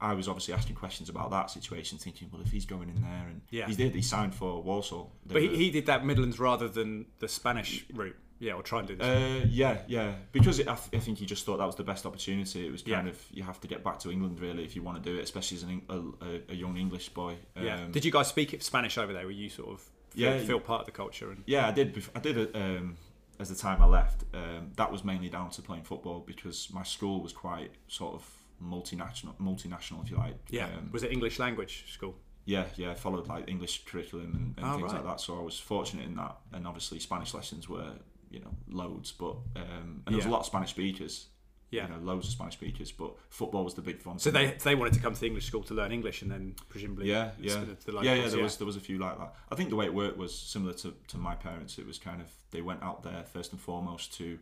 I 0.00 0.14
was 0.14 0.28
obviously 0.28 0.54
asking 0.54 0.76
questions 0.76 1.08
about 1.08 1.30
that 1.30 1.50
situation, 1.50 1.98
thinking, 1.98 2.28
well, 2.32 2.42
if 2.42 2.50
he's 2.50 2.64
going 2.66 2.88
in 2.88 3.00
there, 3.02 3.26
and 3.28 3.40
Yeah. 3.50 3.66
he 3.68 3.74
did, 3.76 3.94
he 3.94 4.02
signed 4.02 4.34
for 4.34 4.62
Walsall. 4.62 5.12
They 5.26 5.32
But 5.34 5.42
he, 5.42 5.48
were- 5.48 5.54
he 5.54 5.70
did 5.70 5.86
that 5.86 6.04
Midlands 6.04 6.38
rather 6.40 6.68
than 6.68 7.06
the 7.18 7.28
Spanish 7.28 7.84
route. 7.92 8.16
Yeah, 8.40 8.54
or 8.54 8.62
try 8.64 8.80
and 8.80 8.88
do 8.88 8.96
this. 8.96 9.06
Uh, 9.06 9.46
yeah, 9.48 9.82
yeah. 9.86 10.14
Because 10.32 10.58
it, 10.58 10.66
I, 10.66 10.74
th- 10.74 10.88
I 10.94 10.98
think 10.98 11.18
he 11.18 11.26
just 11.26 11.46
thought 11.46 11.58
that 11.58 11.64
was 11.66 11.76
the 11.76 11.84
best 11.84 12.04
opportunity. 12.04 12.66
It 12.66 12.72
was 12.72 12.82
kind 12.82 13.06
Yeah. 13.06 13.12
of 13.12 13.24
you 13.30 13.44
have 13.44 13.60
to 13.60 13.68
get 13.68 13.84
back 13.84 14.00
to 14.00 14.10
England 14.10 14.40
really 14.40 14.64
if 14.64 14.74
you 14.74 14.82
want 14.82 15.00
to 15.00 15.08
do 15.12 15.16
it, 15.16 15.22
especially 15.22 15.58
as 15.58 15.62
an, 15.62 15.82
a, 15.88 16.52
a, 16.52 16.54
young 16.56 16.76
English 16.76 17.10
boy. 17.10 17.36
yeah. 17.54 17.84
Um, 17.84 17.92
Did 17.92 18.04
you 18.04 18.10
guys 18.10 18.26
speak 18.26 18.60
Spanish 18.60 18.98
over 18.98 19.12
there? 19.12 19.24
Were 19.26 19.30
you 19.30 19.48
sort 19.48 19.68
of 19.70 19.84
Yeah. 20.14 20.38
feel 20.38 20.60
part 20.60 20.80
of 20.80 20.86
the 20.86 20.92
culture? 20.92 21.30
And 21.30 21.42
Yeah, 21.46 21.68
I 21.68 21.72
did. 21.72 22.02
I 22.14 22.20
did 22.20 22.36
it 22.38 22.50
um, 22.54 22.96
as 23.38 23.48
the 23.48 23.54
time 23.54 23.82
I 23.82 23.86
left. 23.86 24.24
Um, 24.34 24.72
that 24.76 24.90
was 24.92 25.04
mainly 25.04 25.28
down 25.28 25.50
to 25.50 25.62
playing 25.62 25.84
football 25.84 26.20
because 26.26 26.68
my 26.72 26.82
school 26.82 27.22
was 27.22 27.32
quite 27.32 27.70
sort 27.88 28.14
of 28.14 28.28
multinational, 28.62 29.34
multinational 29.40 30.02
if 30.04 30.10
you 30.10 30.16
like. 30.16 30.36
yeah, 30.50 30.66
Um, 30.66 30.90
was 30.92 31.02
it 31.02 31.12
English 31.12 31.38
language 31.38 31.84
school? 31.92 32.14
yeah, 32.44 32.64
yeah. 32.76 32.94
Followed 32.94 33.28
like 33.28 33.48
English 33.48 33.84
curriculum 33.84 34.34
and, 34.34 34.54
and 34.56 34.66
Oh, 34.66 34.76
things 34.78 34.92
right. 34.92 35.04
like 35.04 35.04
that. 35.04 35.20
So 35.20 35.38
I 35.38 35.42
was 35.42 35.58
fortunate 35.58 36.06
in 36.06 36.16
that. 36.16 36.36
And 36.52 36.66
obviously 36.66 36.98
Spanish 36.98 37.34
lessons 37.34 37.68
were 37.68 37.92
you 38.30 38.40
know 38.40 38.54
loads, 38.68 39.12
but 39.12 39.36
um, 39.56 40.02
and 40.06 40.08
there 40.08 40.16
was 40.16 40.26
a 40.26 40.30
lot 40.30 40.40
of 40.40 40.46
Spanish 40.46 40.70
speakers. 40.70 41.28
Yeah. 41.72 41.88
You 41.88 41.94
know, 41.94 42.00
loads 42.12 42.26
of 42.28 42.32
Spanish 42.34 42.54
speakers, 42.54 42.92
but 42.92 43.14
football 43.30 43.64
was 43.64 43.74
the 43.74 43.82
big 43.82 44.04
one. 44.04 44.18
So 44.20 44.30
they 44.30 44.52
they 44.62 44.74
wanted 44.76 44.92
to 44.94 45.00
come 45.00 45.14
to 45.14 45.20
the 45.20 45.26
English 45.26 45.46
school 45.46 45.62
to 45.64 45.74
learn 45.74 45.90
English, 45.90 46.22
and 46.22 46.30
then 46.30 46.54
presumably 46.68 47.08
Yeah, 47.08 47.30
yeah, 47.40 47.52
sort 47.54 47.68
of 47.70 47.84
the 47.84 47.92
yeah, 48.02 48.14
yeah. 48.14 48.28
There 48.28 48.42
was 48.42 48.58
there 48.58 48.66
was 48.66 48.76
a 48.76 48.80
few 48.80 48.98
like 48.98 49.18
that. 49.18 49.34
I 49.50 49.54
think 49.56 49.70
the 49.70 49.76
way 49.76 49.86
it 49.86 49.94
worked 49.94 50.18
was 50.18 50.32
similar 50.38 50.74
to, 50.74 50.94
to 51.08 51.16
my 51.18 51.34
parents. 51.34 51.78
It 51.78 51.86
was 51.86 51.98
kind 51.98 52.20
of 52.20 52.28
they 52.50 52.60
went 52.60 52.82
out 52.82 53.02
there 53.02 53.24
first 53.32 53.52
and 53.52 53.60
foremost 53.60 54.12
to 54.18 54.38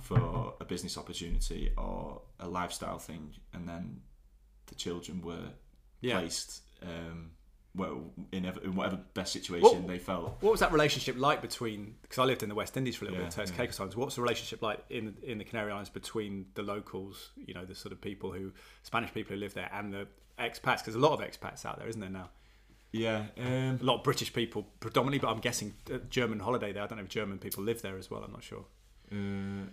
for 0.00 0.54
a 0.60 0.64
business 0.64 0.96
opportunity 0.96 1.70
or 1.76 2.22
a 2.40 2.48
lifestyle 2.48 2.98
thing, 2.98 3.34
and 3.52 3.68
then 3.68 4.00
the 4.66 4.74
children 4.74 5.20
were 5.20 5.50
Yeah. 6.00 6.20
placed 6.20 6.62
um, 6.82 7.32
well 7.74 8.10
in, 8.32 8.44
ever, 8.44 8.60
in 8.62 8.74
whatever 8.74 9.00
best 9.14 9.32
situation 9.32 9.62
What- 9.62 9.86
they 9.86 9.98
felt. 9.98 10.36
What 10.42 10.50
was 10.52 10.60
that 10.60 10.72
relationship 10.72 11.16
like 11.18 11.40
between? 11.40 11.94
Because 12.02 12.18
I 12.18 12.24
lived 12.24 12.42
in 12.42 12.48
the 12.48 12.54
West 12.54 12.76
Indies 12.76 12.96
for 12.96 13.04
a 13.04 13.08
little 13.08 13.20
Yeah, 13.20 13.26
bit, 13.28 13.34
Turks 13.34 13.50
yeah. 13.50 13.56
Caicos 13.56 13.76
times. 13.76 13.96
What's 13.96 14.16
the 14.16 14.22
relationship 14.22 14.60
like 14.62 14.84
in 14.90 15.16
in 15.22 15.38
the 15.38 15.44
Canary 15.44 15.72
Islands 15.72 15.88
between 15.90 16.46
the 16.54 16.62
locals, 16.62 17.30
you 17.36 17.54
know, 17.54 17.64
the 17.64 17.74
sort 17.74 17.92
of 17.92 18.00
people 18.00 18.32
who 18.32 18.52
Spanish 18.82 19.12
people 19.14 19.34
who 19.34 19.40
live 19.40 19.54
there, 19.54 19.70
and 19.72 19.92
the 19.92 20.06
expats? 20.38 20.78
Because 20.78 20.94
a 20.94 20.98
lot 20.98 21.12
of 21.12 21.20
expats 21.20 21.64
out 21.64 21.78
there, 21.78 21.88
isn't 21.88 22.00
there 22.00 22.10
now? 22.10 22.28
Yeah, 22.94 23.24
um, 23.38 23.78
A 23.80 23.84
lot 23.84 23.96
of 23.98 24.02
British 24.04 24.34
people 24.34 24.66
predominantly, 24.80 25.18
but 25.18 25.30
I'm 25.32 25.40
guessing 25.40 25.72
uh, 25.90 25.96
German 26.10 26.40
holiday 26.40 26.72
there. 26.74 26.82
I 26.82 26.86
don't 26.86 26.98
know 26.98 27.04
if 27.04 27.08
German 27.08 27.38
people 27.38 27.64
live 27.64 27.80
there 27.80 27.96
as 27.96 28.10
well. 28.10 28.22
I'm 28.22 28.32
not 28.32 28.42
sure. 28.44 28.66
Uh, 29.10 29.64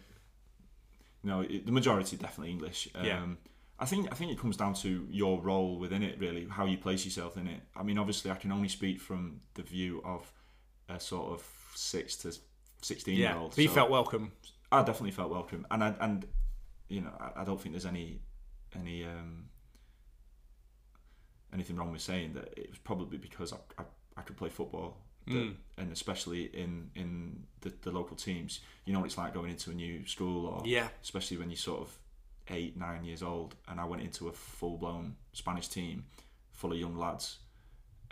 no, 1.24 1.42
it, 1.42 1.66
the 1.66 1.72
majority 1.74 2.16
definitely 2.16 2.52
English. 2.52 2.88
Um, 2.96 3.06
Yeah. 3.06 3.26
I 3.82 3.86
think 3.86 4.12
I 4.12 4.16
think 4.16 4.32
it 4.32 4.38
comes 4.40 4.58
down 4.58 4.74
to 4.76 5.08
your 5.10 5.40
role 5.42 5.80
within 5.80 6.04
it, 6.04 6.20
really, 6.20 6.46
how 6.50 6.66
you 6.66 6.78
place 6.78 7.06
yourself 7.06 7.38
in 7.38 7.48
it. 7.48 7.62
I 7.76 7.84
mean, 7.84 7.98
obviously, 7.98 8.30
I 8.30 8.36
can 8.36 8.52
only 8.52 8.68
speak 8.68 9.00
from 9.00 9.40
the 9.54 9.62
view 9.64 10.02
of 10.04 10.32
a 10.90 11.00
sort 11.00 11.32
of 11.32 11.48
six 11.76 12.16
to 12.18 12.36
sixteen 12.82 13.16
year 13.18 13.30
Yeah, 13.30 13.38
old. 13.40 13.52
but 13.56 13.60
you 13.64 13.70
felt 13.70 13.90
welcome. 13.90 14.32
I 14.72 14.80
definitely 14.84 15.12
felt 15.12 15.32
welcome, 15.32 15.66
and 15.72 15.84
I, 15.84 15.96
and 16.02 16.26
you 16.90 17.02
know, 17.02 17.12
I, 17.20 17.42
I 17.42 17.44
don't 17.46 17.60
think 17.62 17.74
there's 17.74 17.86
any 17.86 18.20
any 18.76 19.06
um, 19.06 19.46
anything 21.54 21.76
wrong 21.76 21.92
with 21.92 22.02
saying 22.02 22.34
that 22.34 22.54
it 22.58 22.70
was 22.70 22.78
probably 22.80 23.18
because 23.18 23.54
I, 23.54 23.58
I, 23.78 23.84
I 24.18 24.22
could 24.22 24.38
play 24.38 24.50
football, 24.50 24.98
that, 25.28 25.34
Mm. 25.34 25.56
and 25.78 25.92
especially 25.92 26.46
in 26.46 26.90
in 26.96 27.44
the, 27.62 27.72
the 27.82 27.92
local 27.92 28.16
teams. 28.16 28.62
You 28.86 28.94
know 28.94 29.00
what 29.00 29.06
it's 29.06 29.18
like 29.18 29.34
going 29.34 29.52
into 29.52 29.70
a 29.72 29.74
new 29.74 30.06
school, 30.06 30.48
or 30.48 30.64
Yeah, 30.66 30.88
especially 31.04 31.38
when 31.38 31.50
you're 31.50 31.58
sort 31.58 31.82
of 31.82 31.98
eight, 32.50 32.78
nine 32.78 33.04
years 33.04 33.24
old. 33.24 33.56
And 33.68 33.80
I 33.80 33.86
went 33.86 34.02
into 34.02 34.28
a 34.28 34.32
full 34.32 34.78
blown 34.78 35.16
Spanish 35.34 35.68
team 35.68 36.06
full 36.52 36.72
of 36.72 36.78
young 36.78 36.98
lads, 36.98 37.38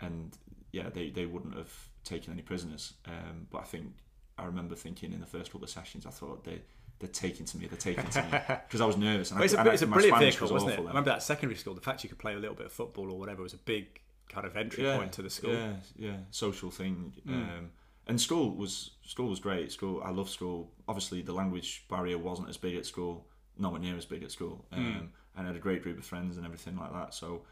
and 0.00 0.36
yeah, 0.72 0.88
they, 0.92 1.10
they 1.10 1.26
wouldn't 1.26 1.54
have 1.54 1.72
taken 2.04 2.32
any 2.32 2.42
prisoners. 2.42 2.94
Um, 3.06 3.46
but 3.50 3.58
I 3.58 3.64
think 3.64 3.92
I 4.38 4.44
remember 4.44 4.74
thinking 4.74 5.12
in 5.12 5.20
the 5.20 5.26
first 5.26 5.52
couple 5.52 5.64
of 5.64 5.70
sessions, 5.70 6.06
I 6.06 6.10
thought 6.10 6.44
they 6.44 6.60
they're 6.98 7.08
taking 7.08 7.46
to 7.46 7.58
me, 7.58 7.66
they're 7.66 7.78
taking 7.78 8.08
to 8.10 8.22
me 8.22 8.28
because 8.66 8.80
I 8.80 8.86
was 8.86 8.96
nervous. 8.96 9.30
And 9.30 9.38
But 9.38 9.44
it's 9.44 9.54
I, 9.54 9.58
a, 9.58 9.60
and 9.60 9.68
it's 9.72 9.82
a 9.82 9.86
my 9.86 9.94
brilliant 9.94 10.16
Spanish 10.16 10.34
vehicle, 10.34 10.54
was 10.54 10.64
wasn't 10.64 10.80
it? 10.80 10.84
I 10.84 10.88
remember 10.88 11.10
that 11.10 11.22
secondary 11.22 11.56
school. 11.56 11.74
The 11.74 11.80
fact 11.80 12.02
you 12.02 12.08
could 12.08 12.18
play 12.18 12.34
a 12.34 12.38
little 12.38 12.56
bit 12.56 12.66
of 12.66 12.72
football 12.72 13.10
or 13.12 13.18
whatever 13.18 13.42
was 13.42 13.54
a 13.54 13.58
big 13.58 14.00
kind 14.28 14.46
of 14.46 14.56
entry 14.56 14.84
point 14.84 15.12
to 15.12 15.22
the 15.22 15.30
school. 15.30 15.52
Yeah, 15.52 15.72
yeah, 15.96 16.16
social 16.30 16.70
thing. 16.70 17.12
Mm. 17.26 17.32
Um, 17.34 17.70
and 18.06 18.20
school 18.20 18.54
was 18.54 18.92
school 19.04 19.28
was 19.28 19.38
great. 19.38 19.70
School, 19.70 20.02
I 20.04 20.10
love 20.10 20.30
school. 20.30 20.72
Obviously, 20.88 21.22
the 21.22 21.32
language 21.32 21.84
barrier 21.88 22.18
wasn't 22.18 22.48
as 22.48 22.56
big 22.56 22.74
at 22.74 22.86
school, 22.86 23.26
nowhere 23.58 23.80
near 23.80 23.96
as 23.96 24.04
big 24.06 24.22
at 24.22 24.30
school. 24.30 24.64
Um, 24.72 24.78
Mm. 24.84 25.08
And 25.36 25.46
I 25.46 25.50
had 25.50 25.56
a 25.56 25.60
great 25.60 25.82
group 25.84 25.98
of 25.98 26.04
friends 26.04 26.36
and 26.36 26.44
everything 26.44 26.76
like 26.76 26.92
that. 26.92 27.14
So 27.14 27.42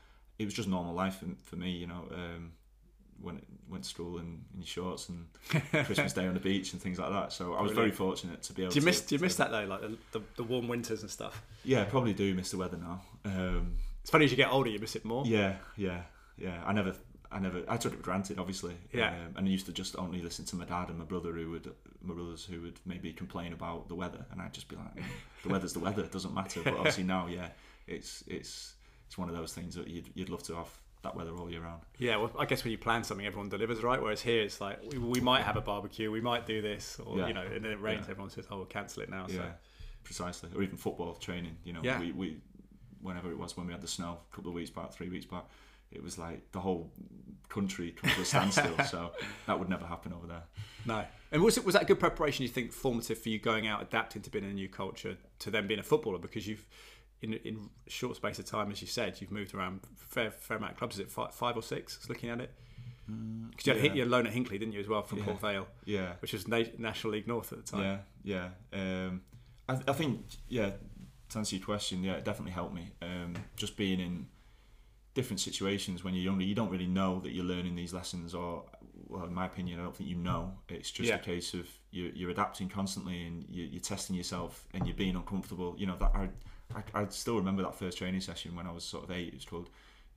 it 0.41 0.45
was 0.45 0.55
just 0.55 0.69
normal 0.69 0.93
life 0.93 1.19
for, 1.21 1.27
for 1.45 1.55
me, 1.57 1.71
you 1.71 1.87
know. 1.87 2.09
Um, 2.13 2.53
went 3.23 3.47
went 3.71 3.85
to 3.85 3.89
school 3.89 4.19
in, 4.19 4.43
in 4.55 4.59
your 4.61 4.67
shorts 4.67 5.09
and 5.09 5.27
Christmas 5.87 6.13
Day 6.13 6.27
on 6.27 6.35
the 6.35 6.41
beach 6.41 6.73
and 6.73 6.83
things 6.83 6.99
like 6.99 7.11
that. 7.11 7.33
So 7.33 7.55
I 7.55 7.63
was 7.63 7.73
very 7.73 7.91
fortunate 7.93 8.43
to 8.43 8.53
be 8.53 8.63
able. 8.63 8.73
Do 8.73 8.77
you 8.77 8.81
to, 8.81 8.87
miss 8.87 9.01
Do 9.03 9.15
you 9.15 9.19
to- 9.19 9.25
miss 9.25 9.37
that 9.37 9.51
though, 9.53 9.65
like 9.65 9.81
the, 9.83 9.97
the, 10.19 10.21
the 10.37 10.43
warm 10.43 10.67
winters 10.69 11.03
and 11.03 11.11
stuff? 11.11 11.43
Yeah, 11.65 11.83
I 11.83 11.85
probably 11.85 12.13
do 12.13 12.35
miss 12.35 12.51
the 12.51 12.59
weather 12.59 12.77
now. 12.77 13.01
Um, 13.25 13.77
It's 14.03 14.11
funny 14.11 14.25
as 14.25 14.31
you 14.33 14.37
get 14.37 14.51
older, 14.53 14.69
you 14.71 14.79
miss 14.81 14.97
it 14.97 15.05
more. 15.05 15.25
yeah, 15.27 15.57
yeah, 15.77 16.03
yeah. 16.37 16.63
I 16.67 16.73
never, 16.73 16.95
I 17.33 17.39
never, 17.41 17.63
I 17.69 17.77
took 17.77 17.93
it 17.93 17.97
for 17.97 18.03
granted, 18.03 18.39
obviously. 18.39 18.77
Yeah. 18.93 19.09
Um, 19.11 19.35
and 19.37 19.47
I 19.49 19.51
used 19.51 19.67
to 19.67 19.73
just 19.73 19.97
only 19.99 20.23
listen 20.23 20.45
to 20.47 20.57
my 20.57 20.65
dad 20.65 20.89
and 20.89 20.99
my 20.99 21.05
brother, 21.05 21.33
who 21.33 21.51
would, 21.51 21.73
my 22.03 22.15
brothers 22.15 22.45
who 22.45 22.61
would 22.63 22.79
maybe 22.85 23.13
complain 23.13 23.53
about 23.53 23.89
the 23.89 23.95
weather, 23.95 24.25
and 24.31 24.41
I'd 24.41 24.53
just 24.55 24.69
be 24.69 24.77
like, 24.77 24.95
"Mm, 24.97 25.03
the 25.43 25.49
weather's 25.49 25.73
the 25.73 25.81
weather, 25.81 26.03
it 26.03 26.13
doesn't 26.13 26.35
matter. 26.35 26.61
But 26.63 26.75
obviously 26.75 27.05
now, 27.05 27.27
yeah, 27.31 27.49
it's 27.87 28.23
it's 28.27 28.75
it's 29.07 29.19
one 29.19 29.29
of 29.29 29.37
those 29.37 29.53
things 29.55 29.75
that 29.75 29.89
you'd 29.89 30.09
you'd 30.15 30.29
love 30.31 30.43
to 30.45 30.55
have 30.57 30.69
that 31.03 31.15
weather 31.17 31.33
all 31.37 31.51
year 31.51 31.61
round. 31.61 31.83
Yeah, 31.99 32.17
well, 32.17 32.33
I 32.39 32.47
guess 32.47 32.65
when 32.65 32.71
you 32.73 32.79
plan 32.79 33.05
something, 33.05 33.27
everyone 33.27 33.49
delivers, 33.49 33.83
right? 33.83 34.01
Whereas 34.03 34.21
here, 34.23 34.43
it's 34.43 34.61
like 34.61 34.81
we, 34.91 34.99
we 34.99 35.21
might 35.21 35.43
have 35.43 35.57
a 35.57 35.61
barbecue, 35.61 36.11
we 36.11 36.21
might 36.21 36.47
do 36.47 36.61
this, 36.63 36.99
or 37.05 37.19
Yeah. 37.19 37.29
you 37.29 37.35
know, 37.35 37.43
and 37.43 37.65
then 37.65 37.73
it 37.73 37.81
rains. 37.81 38.07
Yeah. 38.07 38.13
Everyone 38.13 38.31
says, 38.31 38.47
"Oh, 38.51 38.57
we'll 38.59 38.67
cancel 38.67 39.03
it 39.03 39.11
now." 39.11 39.27
So. 39.27 39.35
Yeah, 39.35 39.53
precisely. 40.05 40.51
Or 40.55 40.63
even 40.63 40.77
football 40.77 41.15
training. 41.15 41.57
You 41.65 41.73
know, 41.75 41.81
Yeah. 41.83 41.99
we, 42.01 42.13
we 42.13 42.37
whenever 43.03 43.31
it 43.31 43.39
was 43.39 43.57
when 43.57 43.67
we 43.67 43.73
had 43.73 43.83
the 43.83 43.89
snow 43.89 44.19
a 44.33 44.35
couple 44.35 44.51
of 44.51 44.55
weeks 44.55 44.71
back, 44.71 44.93
three 44.93 45.09
weeks 45.09 45.27
back, 45.27 45.45
it 45.91 46.03
was 46.03 46.19
like 46.19 46.53
the 46.53 46.61
whole 46.61 46.93
country 47.49 47.93
come 47.93 48.11
to 48.11 48.21
a 48.21 48.25
standstill. 48.25 48.77
so 48.91 49.13
that 49.47 49.59
would 49.59 49.69
never 49.69 49.87
happen 49.87 50.13
over 50.13 50.27
there. 50.27 50.43
No. 50.85 51.05
And 51.33 51.43
was 51.43 51.57
it 51.57 51.65
was 51.65 51.75
that 51.75 51.87
good 51.87 52.01
preparation? 52.01 52.43
You 52.43 52.49
think 52.49 52.73
formative 52.73 53.19
for 53.19 53.29
you 53.29 53.39
going 53.39 53.67
out, 53.67 53.83
adapting 53.83 54.23
to 54.23 54.31
being 54.31 54.45
in 54.45 54.51
a 54.51 54.55
new 54.55 54.69
culture, 54.69 55.17
to 55.41 55.51
then 55.51 55.67
being 55.67 55.81
a 55.81 55.85
footballer 55.85 56.19
because 56.19 56.47
you've. 56.47 56.67
In, 57.23 57.33
in 57.33 57.71
a 57.87 57.91
short 57.91 58.15
space 58.15 58.39
of 58.39 58.45
time, 58.45 58.71
as 58.71 58.83
you 58.83 58.87
said, 58.87 59.19
you've 59.23 59.33
moved 59.33 59.55
around 59.55 59.81
fair, 59.97 60.31
fair 60.31 60.59
amount 60.59 60.73
of 60.73 60.79
clubs. 60.79 60.97
Is 60.97 61.01
it 61.01 61.11
five, 61.11 61.35
five 61.35 61.57
or 61.57 61.63
six? 61.63 62.07
Looking 62.11 62.29
at 62.29 62.41
it, 62.43 62.53
because 63.07 63.67
you 63.67 63.73
had 63.73 63.85
yeah. 63.85 63.91
a, 63.91 63.95
you 63.95 64.01
had 64.03 64.11
loan 64.11 64.27
at 64.27 64.35
Hinckley, 64.35 64.59
didn't 64.59 64.75
you, 64.75 64.81
as 64.81 64.87
well 64.87 65.03
from 65.03 65.19
Yeah. 65.19 65.25
Port 65.25 65.41
Vale, 65.41 65.67
Yeah. 65.87 66.13
which 66.21 66.35
was 66.35 66.47
Na- 66.47 66.65
National 66.79 67.15
League 67.15 67.27
North 67.27 67.53
at 67.53 67.65
the 67.65 67.73
time. 67.73 68.01
Yeah, 68.23 68.49
yeah. 68.73 69.07
Um, 69.07 69.23
I, 69.67 69.79
I 69.89 69.93
think, 69.95 70.27
yeah, 70.49 70.73
to 71.31 71.39
answer 71.39 71.57
your 71.57 71.65
question, 71.65 72.05
yeah, 72.05 72.15
it 72.15 72.25
definitely 72.25 72.53
helped 72.53 72.75
me. 72.75 72.91
Um, 73.01 73.35
just 73.57 73.79
being 73.79 73.99
in 73.99 74.27
different 75.17 75.41
situations 75.41 76.05
when 76.05 76.15
you're 76.15 76.23
younger, 76.31 76.45
you 76.45 76.55
don't 76.55 76.71
really 76.71 76.87
know 76.87 77.19
that 77.25 77.33
you're 77.33 77.45
learning 77.55 77.75
these 77.75 77.93
lessons, 77.93 78.35
or, 78.35 78.65
well, 79.09 79.25
in 79.25 79.35
my 79.35 79.47
opinion, 79.47 79.81
I 79.81 79.83
don't 79.85 79.97
think 79.97 80.09
you 80.09 80.17
know. 80.17 80.53
It's 80.69 80.91
just 80.91 81.09
Yeah. 81.09 81.17
a 81.17 81.19
case 81.19 81.55
of 81.55 81.67
you're, 81.91 82.11
you're 82.19 82.31
adapting 82.31 82.69
constantly 82.69 83.27
and 83.27 83.45
you're, 83.49 83.67
you're 83.67 83.81
testing 83.81 84.15
yourself 84.15 84.65
and 84.75 84.87
you're 84.87 84.97
being 85.05 85.17
uncomfortable. 85.17 85.75
You 85.79 85.87
know, 85.87 85.97
that 85.99 86.13
I, 86.15 86.29
I, 86.79 87.03
I 87.03 87.07
still 87.09 87.37
remember 87.37 87.63
that 87.63 87.75
first 87.75 87.99
training 87.99 88.21
session 88.21 88.55
when 88.55 88.67
I 88.67 88.73
was 88.73 88.85
sort 88.85 89.05
of 89.05 89.11
eight. 89.11 89.29
It 89.29 89.35
was 89.35 89.45
called 89.47 89.71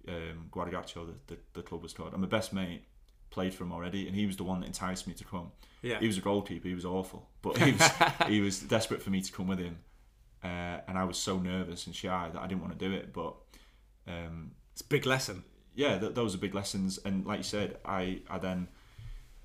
um, 0.08 0.48
Guadagaccio, 0.52 1.08
the, 1.08 1.34
the, 1.34 1.38
the 1.54 1.62
club 1.64 1.82
was 1.82 1.94
called. 1.94 2.12
And 2.14 2.22
my 2.22 2.28
best 2.28 2.52
mate 2.54 2.84
played 3.30 3.54
for 3.54 3.64
him 3.64 3.72
already, 3.72 4.06
and 4.08 4.16
he 4.16 4.26
was 4.26 4.36
the 4.38 4.44
one 4.44 4.60
that 4.60 4.66
enticed 4.68 5.08
me 5.08 5.14
to 5.14 5.24
come 5.24 5.52
Yeah. 5.82 6.00
he 6.00 6.08
was 6.08 6.18
a 6.18 6.22
goalkeeper. 6.22 6.68
He 6.68 6.74
was 6.76 6.86
awful, 6.86 7.30
but 7.42 7.58
he 7.58 7.72
was 7.74 7.90
he 8.28 8.42
was 8.42 8.60
desperate 8.60 9.02
for 9.02 9.12
me 9.12 9.22
to 9.22 9.32
come 9.32 9.48
with 9.48 9.60
him, 9.60 9.78
uh, 10.44 10.78
and 10.88 10.98
I 10.98 11.04
was 11.06 11.18
so 11.18 11.38
nervous 11.38 11.86
and 11.86 11.96
shy 11.96 12.30
that 12.34 12.42
I 12.42 12.48
didn't 12.48 12.62
want 12.62 12.78
to 12.78 12.86
do 12.90 12.92
it. 12.94 13.14
But 13.14 13.36
um, 14.08 14.52
It's 14.80 14.88
big 14.88 15.06
lesson. 15.06 15.44
yeah, 15.76 16.00
th- 16.00 16.14
those 16.14 16.34
are 16.36 16.38
big 16.38 16.56
lessons. 16.56 17.00
And 17.06 17.26
like 17.26 17.38
you 17.40 17.44
said, 17.44 17.78
I 17.86 18.22
I 18.30 18.38
then 18.40 18.68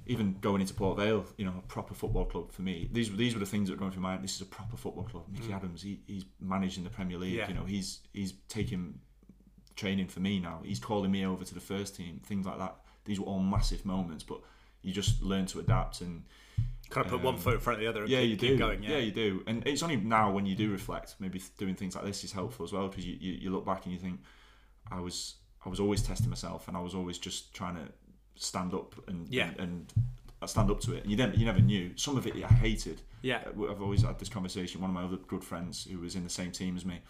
even 0.07 0.37
going 0.41 0.61
into 0.61 0.75
Port 0.75 0.99
Vale, 0.99 1.25
you 1.39 1.45
know, 1.45 1.55
a 1.59 1.63
proper 1.67 1.95
football 1.95 2.25
club 2.27 2.53
for 2.53 2.63
me. 2.63 2.89
These 2.93 3.11
were 3.11 3.17
these 3.17 3.35
were 3.35 3.41
the 3.41 3.47
things 3.47 3.69
that 3.69 3.75
were 3.75 3.79
going 3.81 3.91
through 3.93 4.03
my 4.03 4.11
mind. 4.13 4.23
This 4.25 4.37
is 4.37 4.43
a 4.43 4.47
proper 4.47 4.77
football 4.77 5.05
club. 5.05 5.25
Micky 5.33 5.49
Mm. 5.49 5.57
Adams, 5.57 5.83
he, 5.83 6.01
he's 6.07 6.25
managing 6.41 6.85
the 6.85 6.91
Premier 6.91 7.19
League. 7.19 7.35
Yeah. 7.35 7.49
You 7.49 7.55
know, 7.55 7.65
he's 7.65 8.01
he's 8.13 8.33
taking 8.49 9.01
training 9.77 10.07
for 10.09 10.21
me 10.21 10.39
now. 10.39 10.61
He's 10.65 10.79
calling 10.79 11.11
me 11.11 11.25
over 11.27 11.45
to 11.45 11.55
the 11.55 11.61
first 11.61 11.97
team. 11.97 12.21
Things 12.25 12.47
like 12.47 12.59
that. 12.59 12.77
These 13.07 13.19
were 13.21 13.27
all 13.27 13.41
massive 13.41 13.85
moments, 13.85 14.23
but 14.25 14.41
you 14.83 14.93
just 14.93 15.21
learn 15.23 15.47
to 15.47 15.59
adapt 15.61 16.01
and 16.01 16.25
Kind 16.91 17.07
of 17.07 17.13
put 17.13 17.23
one 17.23 17.35
Um, 17.35 17.41
foot 17.41 17.55
in 17.55 17.61
front 17.61 17.79
of 17.79 17.81
the 17.83 17.89
other 17.89 18.03
and 18.03 18.11
yeah, 18.11 18.21
keep, 18.21 18.31
you 18.31 18.37
keep 18.37 18.51
do. 18.51 18.59
going. 18.59 18.83
Yeah. 18.83 18.99
you 18.99 19.11
do. 19.11 19.43
And 19.47 19.67
it's 19.67 19.83
only 19.83 19.97
now 19.97 20.31
when 20.31 20.45
you 20.47 20.55
do 20.55 20.71
reflect, 20.71 21.17
maybe 21.19 21.43
doing 21.59 21.75
things 21.75 21.95
like 21.97 22.05
this 22.05 22.23
is 22.25 22.31
helpful 22.33 22.63
as 22.65 22.73
well 22.73 22.89
because 22.89 23.07
you, 23.07 23.17
you, 23.19 23.33
you 23.33 23.51
look 23.51 23.65
back 23.65 23.85
and 23.85 23.93
you 23.95 23.99
think, 23.99 24.21
I 24.91 25.01
was 25.01 25.37
I 25.65 25.69
was 25.69 25.81
always 25.81 26.03
testing 26.03 26.29
myself 26.31 26.69
and 26.69 26.77
I 26.77 26.81
was 26.81 26.95
always 26.95 27.19
just 27.19 27.55
trying 27.55 27.77
to 27.77 27.89
stand 28.37 28.75
up 28.75 28.95
and 29.09 29.29
Yeah. 29.29 29.51
and, 29.59 29.93
and 30.41 30.51
stand 30.51 30.71
up 30.71 30.81
to 30.81 30.93
it. 30.95 31.03
And 31.03 31.11
you 31.11 31.17
never 31.17 31.35
you 31.35 31.45
never 31.47 31.61
knew. 31.61 31.93
Some 31.97 32.17
of 32.17 32.27
it 32.27 32.35
I 32.43 32.49
hated. 32.49 33.01
Yeah. 33.23 33.43
Uh, 33.47 33.71
I've 33.71 33.81
always 33.83 34.03
had 34.03 34.19
this 34.19 34.29
conversation. 34.29 34.81
One 34.81 34.91
of 34.91 34.95
my 34.95 35.05
other 35.05 35.17
good 35.17 35.43
friends 35.45 35.85
who 35.91 35.99
was 36.01 36.15
in 36.17 36.25
the 36.25 36.31
same 36.31 36.51
team 36.53 36.77
as 36.77 36.85
me, 36.85 37.01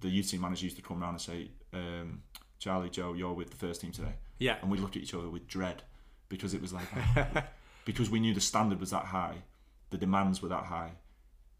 the 0.00 0.08
youth 0.08 0.28
team 0.30 0.40
manager 0.40 0.64
used 0.64 0.76
to 0.76 0.82
come 0.82 1.00
around 1.02 1.14
and 1.14 1.20
say, 1.20 1.50
um, 1.72 2.22
"Charlie, 2.58 2.90
Joe, 2.90 3.12
you're 3.14 3.32
with 3.32 3.50
the 3.50 3.56
first 3.56 3.80
team 3.80 3.92
today," 3.92 4.14
Yeah. 4.38 4.56
and 4.62 4.70
we 4.70 4.78
looked 4.78 4.96
at 4.96 5.02
each 5.02 5.14
other 5.14 5.28
with 5.30 5.46
dread 5.46 5.82
because 6.28 6.52
it 6.54 6.60
was 6.60 6.72
like 6.72 6.88
because 7.84 8.10
we 8.10 8.18
knew 8.18 8.34
the 8.34 8.40
standard 8.40 8.80
was 8.80 8.90
that 8.90 9.04
high, 9.06 9.36
the 9.90 9.98
demands 9.98 10.42
were 10.42 10.48
that 10.48 10.64
high, 10.64 10.92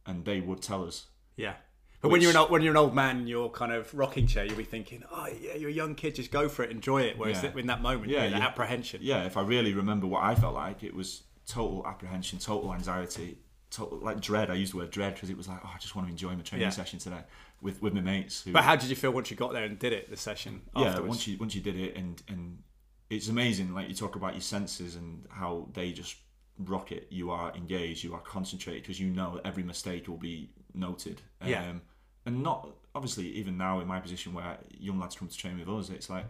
and 0.04 0.24
they 0.24 0.40
would 0.40 0.60
tell 0.62 0.84
us. 0.84 1.06
Yeah. 1.36 1.54
But 2.00 2.10
when 2.10 2.20
you're 2.20 2.30
an 2.30 2.36
old, 2.36 2.50
when 2.50 2.62
you're 2.62 2.72
an 2.72 2.76
old 2.76 2.94
man 2.94 3.20
in 3.20 3.26
your 3.26 3.50
kind 3.50 3.72
of 3.72 3.92
rocking 3.94 4.26
chair, 4.26 4.44
you'll 4.44 4.56
be 4.56 4.64
thinking, 4.64 5.02
"Oh 5.10 5.26
yeah, 5.40 5.54
you're 5.54 5.70
a 5.70 5.72
young 5.72 5.94
kid, 5.94 6.14
just 6.14 6.30
go 6.30 6.48
for 6.48 6.62
it, 6.62 6.70
enjoy 6.70 7.02
it." 7.02 7.18
Whereas 7.18 7.42
Yeah. 7.42 7.56
in 7.56 7.66
that 7.66 7.82
moment, 7.82 8.10
Yeah, 8.10 8.24
yeah, 8.26 8.38
apprehension. 8.38 9.00
Yeah, 9.02 9.24
if 9.24 9.36
I 9.36 9.42
really 9.42 9.72
remember 9.74 10.06
what 10.06 10.22
I 10.22 10.34
felt 10.34 10.54
like, 10.54 10.82
it 10.82 10.94
was 10.94 11.22
total 11.46 11.86
apprehension, 11.86 12.38
total 12.38 12.72
anxiety, 12.74 13.38
total 13.70 13.98
like 13.98 14.20
dread. 14.20 14.50
I 14.50 14.54
used 14.54 14.72
the 14.72 14.78
word 14.78 14.90
dread 14.90 15.14
because 15.14 15.30
it 15.30 15.36
was 15.36 15.48
like, 15.48 15.60
oh, 15.64 15.70
I 15.74 15.78
just 15.78 15.96
want 15.96 16.06
to 16.08 16.12
enjoy 16.12 16.34
my 16.34 16.42
training 16.42 16.66
Yeah. 16.66 16.70
session 16.70 16.98
today 16.98 17.22
with 17.60 17.80
with 17.82 17.94
my 17.94 18.00
mates. 18.02 18.42
Who, 18.44 18.52
But 18.52 18.64
how 18.64 18.76
did 18.76 18.88
you 18.90 18.96
feel 18.96 19.10
once 19.12 19.30
you 19.30 19.36
got 19.36 19.52
there 19.52 19.64
and 19.64 19.78
did 19.78 19.92
it? 19.92 20.10
The 20.10 20.16
session 20.16 20.62
yeah, 20.76 20.82
afterwards. 20.88 21.08
once 21.08 21.26
you 21.26 21.38
once 21.38 21.54
you 21.54 21.60
did 21.62 21.76
it, 21.76 21.96
and 21.96 22.22
and 22.28 22.62
it's 23.10 23.28
amazing. 23.28 23.74
Like 23.74 23.88
you 23.88 23.94
talk 23.94 24.16
about 24.16 24.34
your 24.34 24.42
senses 24.42 24.96
and 24.96 25.26
how 25.30 25.68
they 25.72 25.92
just 25.92 26.16
rocket. 26.58 27.06
You 27.10 27.30
are 27.30 27.54
engaged. 27.54 28.02
You 28.04 28.14
are 28.14 28.20
concentrated 28.20 28.82
because 28.82 28.98
you 29.00 29.08
know 29.10 29.40
every 29.44 29.62
mistake 29.62 30.08
will 30.08 30.16
be 30.18 30.50
noted. 30.76 31.22
Yeah. 31.44 31.68
Um, 31.70 31.82
and 32.24 32.42
not 32.42 32.68
obviously 32.94 33.28
even 33.32 33.56
now 33.56 33.80
in 33.80 33.86
my 33.86 34.00
position 34.00 34.34
where 34.34 34.58
young 34.78 34.98
lads 34.98 35.16
come 35.16 35.28
to 35.28 35.36
train 35.36 35.58
with 35.58 35.68
us, 35.68 35.90
it's 35.90 36.10
like 36.10 36.24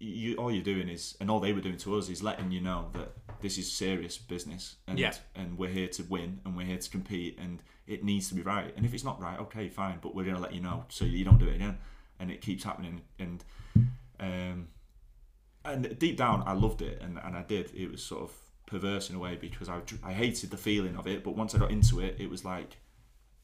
you 0.00 0.36
all 0.36 0.50
you're 0.52 0.62
doing 0.62 0.88
is 0.88 1.16
and 1.20 1.28
all 1.30 1.40
they 1.40 1.52
were 1.52 1.60
doing 1.60 1.76
to 1.76 1.96
us 1.98 2.08
is 2.08 2.22
letting 2.22 2.52
you 2.52 2.60
know 2.60 2.88
that 2.92 3.10
this 3.40 3.58
is 3.58 3.70
serious 3.70 4.16
business 4.16 4.76
and 4.86 4.96
Yeah. 4.98 5.12
and 5.34 5.58
we're 5.58 5.70
here 5.70 5.88
to 5.88 6.04
win 6.04 6.40
and 6.44 6.56
we're 6.56 6.66
here 6.66 6.78
to 6.78 6.88
compete 6.90 7.36
and 7.36 7.60
it 7.88 8.04
needs 8.04 8.28
to 8.28 8.36
be 8.36 8.42
right 8.42 8.72
and 8.76 8.86
if 8.86 8.94
it's 8.94 9.02
not 9.02 9.20
right 9.20 9.40
okay 9.40 9.68
fine 9.68 9.98
but 10.00 10.14
we're 10.14 10.22
going 10.22 10.36
to 10.36 10.40
let 10.40 10.54
you 10.54 10.60
know 10.60 10.84
so 10.88 11.04
you 11.04 11.24
don't 11.24 11.38
do 11.38 11.48
it 11.48 11.56
again 11.56 11.78
and 12.20 12.30
it 12.30 12.40
keeps 12.40 12.62
happening 12.62 13.00
and 13.18 13.42
um 14.20 14.68
and 15.64 15.98
deep 15.98 16.16
down 16.16 16.44
I 16.46 16.52
loved 16.52 16.80
it 16.80 17.02
and, 17.02 17.18
and 17.18 17.36
I 17.36 17.42
did 17.42 17.72
it 17.74 17.90
was 17.90 18.00
sort 18.00 18.22
of 18.22 18.32
perverse 18.66 19.10
in 19.10 19.16
a 19.16 19.18
way 19.18 19.34
because 19.34 19.68
I, 19.68 19.80
I 20.04 20.12
hated 20.12 20.50
the 20.50 20.56
feeling 20.56 20.96
of 20.96 21.08
it 21.08 21.24
but 21.24 21.34
once 21.34 21.56
I 21.56 21.58
got 21.58 21.72
into 21.72 21.98
it 21.98 22.16
it 22.20 22.30
was 22.30 22.44
like 22.44 22.76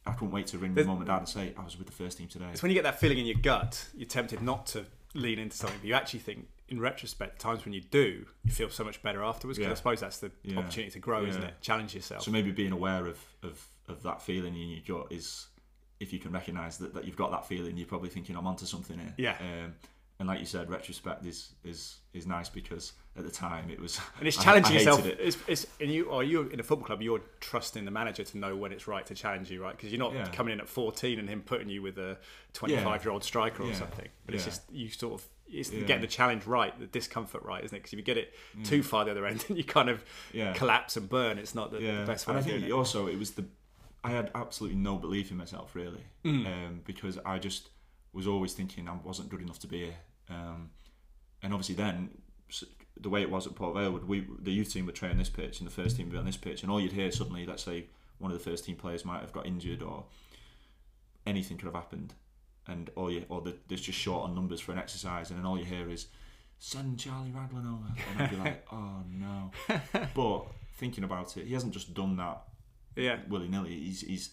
I 0.06 0.12
couldn't 0.12 0.32
wait 0.32 0.46
to 0.48 0.58
ring 0.58 0.74
my 0.74 0.82
mum 0.82 0.98
and 0.98 1.06
dad 1.06 1.18
and 1.18 1.28
say 1.28 1.54
I 1.58 1.64
was 1.64 1.78
with 1.78 1.86
the 1.86 1.92
first 1.92 2.18
team 2.18 2.28
today 2.28 2.46
It's 2.52 2.62
when 2.62 2.70
you 2.70 2.74
get 2.74 2.84
that 2.84 3.00
feeling 3.00 3.18
in 3.18 3.26
your 3.26 3.38
gut, 3.40 3.88
you're 3.96 4.06
tempted 4.08 4.42
not 4.42 4.66
to 4.68 4.84
lean 5.14 5.38
into 5.38 5.56
something, 5.56 5.78
but 5.80 5.86
you 5.88 5.94
actually 5.94 6.20
think, 6.20 6.46
in 6.68 6.78
retrospect, 6.80 7.38
times 7.40 7.64
when 7.64 7.72
you 7.72 7.80
do, 7.80 8.26
you 8.44 8.50
feel 8.50 8.68
so 8.68 8.84
much 8.84 9.02
better 9.02 9.22
afterwards. 9.22 9.58
Because 9.58 9.68
Yeah. 9.68 9.72
I 9.72 9.76
suppose 9.76 10.00
that's 10.00 10.18
the 10.18 10.30
Yeah. 10.42 10.58
opportunity 10.58 10.90
to 10.92 10.98
grow, 10.98 11.24
isn't 11.24 11.42
it? 11.42 11.54
Challenge 11.62 11.94
yourself. 11.94 12.22
So 12.22 12.30
maybe 12.30 12.50
being 12.50 12.72
aware 12.72 13.06
of, 13.06 13.18
of, 13.42 13.66
of 13.88 14.02
that 14.02 14.20
feeling 14.20 14.54
in 14.56 14.68
your 14.70 14.80
gut 15.02 15.12
is 15.12 15.46
if 16.00 16.12
you 16.12 16.18
can 16.18 16.32
recognise 16.32 16.76
that, 16.78 16.92
that 16.94 17.04
you've 17.06 17.16
got 17.16 17.30
that 17.30 17.46
feeling, 17.46 17.76
you're 17.78 17.86
probably 17.86 18.10
thinking 18.10 18.36
I'm 18.36 18.46
onto 18.46 18.66
something 18.66 18.98
here. 18.98 19.14
Yeah. 19.16 19.36
Um, 19.40 19.74
and 20.20 20.28
like 20.28 20.38
you 20.40 20.46
said, 20.46 20.70
retrospect 20.70 21.26
is 21.26 21.52
is 21.64 21.96
is 22.12 22.26
nice 22.26 22.48
because 22.48 22.92
at 23.16 23.24
the 23.24 23.30
time 23.30 23.68
it 23.70 23.80
was. 23.80 24.00
and 24.18 24.26
it's 24.28 24.36
challenging 24.42 24.76
I 24.76 24.78
hated 24.80 24.86
yourself. 24.86 25.06
It. 25.06 25.18
It's, 25.20 25.36
it's 25.48 25.66
and 25.80 25.90
you 25.90 26.10
are 26.10 26.22
you 26.22 26.42
in 26.48 26.60
a 26.60 26.62
football 26.62 26.86
club, 26.86 27.02
you're 27.02 27.20
trusting 27.40 27.84
the 27.84 27.90
manager 27.90 28.24
to 28.24 28.38
know 28.38 28.54
when 28.56 28.72
it's 28.72 28.86
right 28.86 29.04
to 29.06 29.14
challenge 29.14 29.50
you, 29.50 29.62
right? 29.62 29.76
Because 29.76 29.90
you're 29.92 29.98
not 29.98 30.12
Yeah. 30.14 30.26
coming 30.28 30.52
in 30.52 30.60
at 30.60 30.68
14 30.68 31.18
and 31.18 31.28
him 31.28 31.42
putting 31.42 31.68
you 31.68 31.82
with 31.82 31.98
a 31.98 32.18
25 32.52 33.04
year 33.04 33.12
old 33.12 33.24
striker 33.24 33.62
or 33.62 33.68
Yeah. 33.68 33.74
something. 33.74 34.08
But 34.26 34.34
it's 34.34 34.44
just 34.44 34.62
you 34.72 34.88
sort 34.88 35.20
of 35.20 35.28
it's 35.46 35.70
Yeah. 35.70 35.80
getting 35.82 36.00
the 36.00 36.06
challenge 36.08 36.46
right, 36.46 36.76
the 36.78 36.86
discomfort 36.86 37.42
right, 37.42 37.62
isn't 37.64 37.76
it? 37.76 37.80
Because 37.80 37.92
if 37.92 37.98
you 37.98 38.04
get 38.04 38.16
it 38.16 38.32
too 38.64 38.82
far 38.82 39.04
the 39.04 39.10
other 39.10 39.26
end, 39.26 39.40
then 39.48 39.56
you 39.56 39.64
kind 39.64 39.88
of 39.90 40.04
Yeah. 40.32 40.52
collapse 40.54 40.96
and 40.96 41.08
burn. 41.08 41.38
It's 41.38 41.54
not 41.54 41.70
the, 41.70 41.80
Yeah. 41.82 42.00
the 42.00 42.06
best 42.06 42.26
way 42.26 42.34
and 42.34 42.38
I 42.38 42.42
think 42.48 42.64
it. 42.64 42.72
also 42.72 43.06
it 43.08 43.18
was 43.18 43.32
the. 43.32 43.44
I 44.02 44.10
had 44.10 44.30
absolutely 44.34 44.78
no 44.78 44.96
belief 44.98 45.30
in 45.30 45.36
myself 45.38 45.74
really, 45.74 46.04
Mm. 46.24 46.46
um, 46.46 46.80
because 46.84 47.18
I 47.24 47.38
just 47.38 47.70
was 48.14 48.26
always 48.26 48.52
thinking 48.52 48.88
I 48.88 48.96
wasn't 49.02 49.28
good 49.28 49.42
enough 49.42 49.58
to 49.60 49.66
be 49.66 49.84
here. 49.84 49.96
Um, 50.30 50.70
and 51.42 51.52
obviously 51.52 51.74
then 51.74 52.10
the 52.98 53.10
way 53.10 53.22
it 53.22 53.30
was 53.30 53.46
at 53.46 53.54
Port 53.54 53.74
Vale, 53.74 53.90
would 53.90 54.08
we 54.08 54.26
the 54.38 54.52
youth 54.52 54.72
team 54.72 54.86
would 54.86 54.94
train 54.94 55.12
on 55.12 55.18
this 55.18 55.28
pitch 55.28 55.58
and 55.58 55.68
the 55.68 55.72
first 55.72 55.96
team 55.96 56.06
would 56.06 56.12
be 56.12 56.18
on 56.18 56.26
this 56.26 56.36
pitch, 56.36 56.62
and 56.62 56.70
all 56.70 56.80
you'd 56.80 56.92
hear 56.92 57.10
suddenly, 57.10 57.44
let's 57.44 57.64
say 57.64 57.86
one 58.18 58.30
of 58.30 58.38
the 58.38 58.50
first 58.50 58.64
team 58.64 58.76
players 58.76 59.04
might 59.04 59.20
have 59.20 59.32
got 59.32 59.46
injured 59.46 59.82
or 59.82 60.04
anything 61.26 61.56
could 61.56 61.66
have 61.66 61.74
happened, 61.74 62.14
and 62.66 62.90
all 62.94 63.10
you 63.10 63.24
or 63.28 63.40
the, 63.40 63.56
there's 63.68 63.80
just 63.80 63.98
short 63.98 64.24
on 64.24 64.34
numbers 64.34 64.60
for 64.60 64.72
an 64.72 64.78
exercise, 64.78 65.30
and 65.30 65.38
then 65.38 65.46
all 65.46 65.58
you 65.58 65.64
hear 65.64 65.90
is 65.90 66.06
send 66.58 66.98
Charlie 66.98 67.32
Raglan 67.32 67.66
over, 67.66 68.00
and 68.12 68.22
I'd 68.22 68.30
be 68.30 68.36
like, 68.36 68.66
oh 68.72 69.02
no. 69.10 69.50
But 70.14 70.46
thinking 70.76 71.04
about 71.04 71.36
it, 71.36 71.46
he 71.46 71.54
hasn't 71.54 71.72
just 71.72 71.94
done 71.94 72.16
that 72.16 72.44
yeah. 72.96 73.18
willy 73.28 73.48
nilly. 73.48 73.78
He's 73.78 74.02
he's 74.02 74.30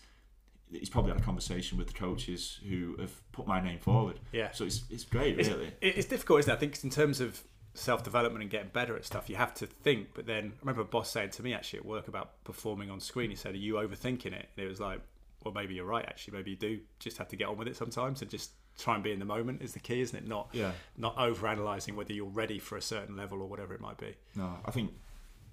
he's 0.72 0.89
probably 0.89 1.11
had 1.11 1.19
a 1.22 1.24
conversation 1.24 1.78
with 1.78 1.88
the 1.88 1.93
coaches 1.93 2.59
who 2.67 2.95
have 2.99 3.11
put 3.32 3.45
my 3.47 3.59
name 3.61 3.80
forward. 3.80 4.19
Yeah. 4.32 4.51
So 4.51 4.65
it's 4.65 4.84
it's 4.89 5.03
great, 5.03 5.39
It's, 5.39 5.49
really. 5.49 5.67
it- 5.82 5.97
it's 5.97 6.07
difficult, 6.07 6.39
isn't 6.41 6.51
it? 6.51 6.55
I 6.55 6.59
think 6.59 6.84
in 6.84 6.89
terms 6.89 7.19
of 7.22 7.43
self 7.74 8.03
development 8.03 8.41
and 8.41 8.51
getting 8.51 8.69
better 8.69 8.95
at 8.95 9.05
stuff, 9.05 9.30
you 9.30 9.36
have 9.38 9.53
to 9.55 9.65
think. 9.67 10.09
But 10.13 10.26
then 10.26 10.53
I 10.57 10.59
remember 10.61 10.82
a 10.82 10.86
boss 10.86 11.09
saying 11.11 11.30
to 11.32 11.43
me 11.43 11.53
actually 11.53 11.80
at 11.80 11.86
work 11.86 12.07
about 12.07 12.43
performing 12.43 12.89
on 12.89 12.99
screen. 12.99 13.30
He 13.30 13.36
said, 13.36 13.53
"Are 13.55 13.57
you 13.57 13.76
overthinking 13.76 14.34
it?" 14.34 14.49
And 14.55 14.65
it 14.65 14.67
was 14.67 14.80
like, 14.80 14.99
"Well, 15.43 15.53
maybe 15.53 15.76
you're 15.76 15.86
right. 15.86 16.05
Actually, 16.05 16.38
maybe 16.38 16.51
you 16.51 16.57
do 16.57 16.80
just 16.99 17.17
have 17.17 17.28
to 17.30 17.36
get 17.36 17.47
on 17.47 17.57
with 17.57 17.67
it 17.67 17.76
sometimes 17.76 18.22
and 18.22 18.30
just 18.32 18.51
try 18.78 18.95
and 18.95 19.03
be 19.03 19.11
in 19.11 19.19
the 19.19 19.26
moment 19.26 19.61
is 19.61 19.74
the 19.74 19.80
key, 19.80 19.99
isn't 20.01 20.17
it? 20.17 20.28
Not 20.28 20.49
Yeah. 20.53 20.72
not 20.97 21.17
over 21.17 21.47
analyzing 21.47 21.95
whether 21.95 22.13
you're 22.13 22.26
ready 22.30 22.57
for 22.59 22.78
a 22.78 22.82
certain 22.82 23.15
level 23.17 23.41
or 23.41 23.47
whatever 23.47 23.74
it 23.74 23.82
might 23.82 23.97
be. 23.97 24.15
No, 24.36 24.59
I 24.65 24.72
think 24.72 24.93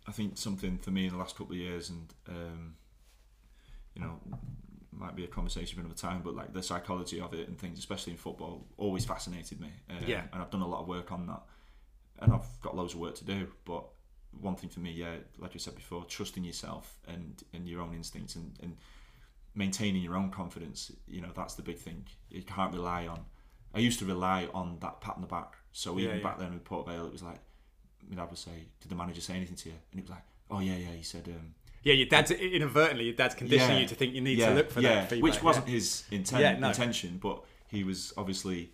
I 0.06 0.12
think 0.12 0.38
something 0.38 0.78
for 0.78 0.90
me 0.90 1.06
in 1.06 1.12
the 1.12 1.18
last 1.18 1.36
couple 1.36 1.52
of 1.54 1.58
years, 1.58 1.90
and 1.90 2.14
um, 2.28 2.74
you 3.94 4.00
know, 4.02 4.18
might 4.98 5.14
be 5.16 5.24
a 5.24 5.28
conversation 5.28 5.74
for 5.76 5.80
another 5.80 5.94
time, 5.98 6.22
but 6.22 6.34
like 6.34 6.52
the 6.52 6.62
psychology 6.62 7.20
of 7.20 7.32
it 7.34 7.48
and 7.48 7.58
things, 7.58 7.78
especially 7.78 8.12
in 8.12 8.18
football, 8.18 8.66
always 8.76 9.04
fascinated 9.04 9.60
me. 9.60 9.70
Um, 9.90 10.04
Yeah. 10.06 10.24
and 10.32 10.42
I've 10.42 10.50
done 10.50 10.62
a 10.62 10.66
lot 10.68 10.80
of 10.80 10.88
work 10.88 11.12
on 11.12 11.26
that, 11.26 11.42
and 12.20 12.32
I've 12.32 12.60
got 12.60 12.76
loads 12.76 12.94
of 12.94 13.00
work 13.00 13.14
to 13.16 13.24
do. 13.24 13.48
But 13.64 13.84
one 14.40 14.56
thing 14.56 14.70
for 14.70 14.80
me, 14.80 14.90
yeah, 14.92 15.16
like 15.38 15.54
you 15.54 15.60
said 15.60 15.74
before, 15.74 16.04
trusting 16.04 16.44
yourself 16.44 16.98
and 17.06 17.42
and 17.52 17.68
your 17.68 17.80
own 17.80 17.94
instincts 17.94 18.34
and 18.36 18.58
and 18.62 18.76
maintaining 19.54 20.02
your 20.02 20.16
own 20.16 20.30
confidence. 20.30 20.92
You 21.06 21.20
know, 21.20 21.30
that's 21.34 21.54
the 21.54 21.62
big 21.62 21.78
thing. 21.78 22.06
You 22.30 22.42
can't 22.42 22.72
rely 22.72 23.06
on. 23.06 23.24
I 23.74 23.80
used 23.80 23.98
to 24.00 24.04
rely 24.04 24.48
on 24.54 24.78
that 24.80 25.00
pat 25.00 25.14
on 25.16 25.20
the 25.20 25.26
back. 25.28 25.56
So 25.72 25.96
Yeah, 25.98 26.04
even 26.06 26.16
yeah. 26.18 26.22
back 26.22 26.38
then 26.38 26.52
with 26.54 26.64
Port 26.64 26.86
Vale, 26.86 27.06
it 27.06 27.12
was 27.12 27.22
like 27.22 27.40
my 28.08 28.16
dad 28.16 28.28
would 28.30 28.38
say, 28.38 28.66
"Did 28.80 28.90
the 28.90 28.94
manager 28.94 29.20
say 29.20 29.34
anything 29.36 29.56
to 29.56 29.68
you?" 29.70 29.74
And 29.92 30.00
it 30.00 30.02
was 30.02 30.10
like, 30.10 30.24
"Oh 30.50 30.60
yeah, 30.60 30.76
yeah." 30.76 30.92
He 30.92 31.02
said, 31.02 31.28
um, 31.28 31.54
Yeah, 31.82 31.94
your 31.94 32.06
dad's 32.06 32.30
inadvertently 32.30 33.04
your 33.04 33.14
dad's 33.14 33.34
conditioning 33.34 33.76
Yeah. 33.76 33.82
you 33.82 33.88
to 33.88 33.94
think 33.94 34.14
you 34.14 34.20
need 34.20 34.38
yeah, 34.38 34.48
to 34.50 34.54
look 34.54 34.70
for 34.70 34.80
yeah, 34.80 34.96
that 34.96 35.10
feedback. 35.10 35.22
which 35.32 35.42
wasn't 35.42 35.68
his 35.68 36.04
intent, 36.10 36.60
no. 36.60 36.68
intention, 36.68 37.18
but 37.22 37.42
he 37.68 37.84
was 37.84 38.12
obviously 38.16 38.72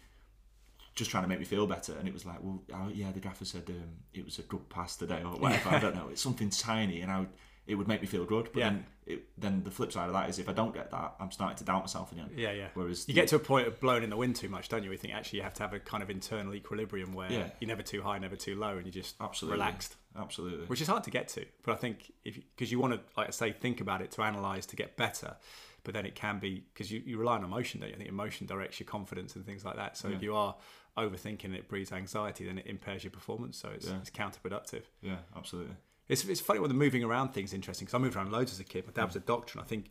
just 0.94 1.10
trying 1.10 1.24
to 1.24 1.28
make 1.28 1.38
me 1.38 1.44
feel 1.44 1.66
better. 1.66 1.94
And 1.98 2.06
it 2.06 2.14
was 2.14 2.24
like, 2.24 2.42
well, 2.42 2.62
oh, 2.72 2.88
yeah, 2.92 3.10
the 3.12 3.20
gaffer 3.20 3.44
said 3.44 3.64
um, 3.68 3.82
it 4.12 4.24
was 4.24 4.38
a 4.38 4.42
good 4.42 4.68
pass 4.68 4.96
today 4.96 5.22
or 5.24 5.32
whatever. 5.36 5.70
I 5.70 5.78
don't 5.80 5.94
know. 5.96 6.08
It's 6.12 6.22
something 6.22 6.50
tiny, 6.50 7.00
and 7.00 7.10
I 7.10 7.20
would, 7.20 7.28
it 7.66 7.74
would 7.74 7.88
make 7.88 8.00
me 8.00 8.06
feel 8.06 8.24
good. 8.24 8.50
But 8.52 8.60
Yeah. 8.60 8.68
then, 8.70 8.86
it, 9.06 9.24
then 9.36 9.62
the 9.64 9.70
flip 9.72 9.90
side 9.92 10.06
of 10.06 10.12
that 10.12 10.30
is 10.30 10.38
if 10.38 10.48
I 10.48 10.52
don't 10.52 10.72
get 10.72 10.90
that, 10.92 11.14
I'm 11.18 11.32
starting 11.32 11.56
to 11.58 11.64
doubt 11.64 11.80
myself 11.80 12.12
again. 12.12 12.30
Yeah, 12.36 12.52
yeah. 12.52 12.68
Whereas 12.74 13.08
You 13.08 13.14
get 13.14 13.26
to 13.28 13.36
a 13.36 13.40
point 13.40 13.66
of 13.66 13.80
blowing 13.80 14.04
in 14.04 14.10
the 14.10 14.16
wind 14.16 14.36
too 14.36 14.48
much, 14.48 14.68
don't 14.68 14.84
you? 14.84 14.90
You 14.92 14.96
think 14.96 15.14
actually 15.14 15.38
you 15.38 15.42
have 15.42 15.54
to 15.54 15.62
have 15.64 15.72
a 15.72 15.80
kind 15.80 16.02
of 16.02 16.10
internal 16.10 16.54
equilibrium 16.54 17.12
where 17.12 17.30
Yeah. 17.32 17.48
you're 17.60 17.68
never 17.68 17.82
too 17.82 18.02
high, 18.02 18.18
never 18.18 18.36
too 18.36 18.54
low, 18.54 18.76
and 18.76 18.86
you're 18.86 18.92
just 18.92 19.16
absolutely 19.20 19.58
relaxed, 19.58 19.96
absolutely, 20.18 20.66
which 20.66 20.80
is 20.80 20.88
hard 20.88 21.04
to 21.04 21.10
get 21.10 21.28
to. 21.28 21.44
But 21.62 21.72
I 21.72 21.76
think 21.76 22.12
if 22.24 22.34
because 22.34 22.70
you, 22.70 22.78
want 22.78 22.94
to, 22.94 23.00
like 23.16 23.28
I 23.28 23.30
say, 23.30 23.52
think 23.52 23.80
about 23.80 24.02
it 24.02 24.10
to 24.12 24.22
analyze 24.22 24.66
to 24.66 24.76
get 24.76 24.96
better, 24.96 25.36
but 25.82 25.94
then 25.94 26.06
it 26.06 26.14
can 26.14 26.38
be 26.38 26.64
because 26.72 26.90
you, 26.90 27.02
you 27.04 27.18
rely 27.18 27.34
on 27.36 27.44
emotion, 27.44 27.80
don't 27.80 27.90
you? 27.90 27.94
I 27.94 27.98
think 27.98 28.08
emotion 28.08 28.46
directs 28.46 28.80
your 28.80 28.86
confidence 28.86 29.36
and 29.36 29.44
things 29.44 29.64
like 29.64 29.76
that. 29.76 29.96
So 29.96 30.08
if 30.08 30.22
you 30.22 30.34
are 30.34 30.54
overthinking 30.96 31.44
and 31.44 31.54
it 31.54 31.68
breeds 31.68 31.92
anxiety, 31.92 32.44
then 32.46 32.58
it 32.58 32.66
impairs 32.66 33.04
your 33.04 33.10
performance. 33.10 33.56
So 33.56 33.70
it's, 33.70 33.86
Yeah. 33.86 33.98
it's 33.98 34.10
counterproductive. 34.10 34.82
yeah, 35.02 35.18
absolutely. 35.36 35.76
It's, 36.08 36.24
it's 36.24 36.40
funny 36.40 36.60
when 36.60 36.68
the 36.68 36.74
moving 36.74 37.02
around 37.02 37.30
thing's 37.30 37.54
interesting 37.54 37.86
because 37.86 37.98
I 37.98 37.98
moved 37.98 38.16
around 38.16 38.30
loads 38.30 38.52
as 38.52 38.60
a 38.60 38.64
kid. 38.64 38.86
My 38.86 38.92
dad 38.92 39.06
was 39.06 39.16
a 39.16 39.20
mm. 39.20 39.26
doctor, 39.26 39.58
and 39.58 39.64
I 39.64 39.66
think 39.66 39.90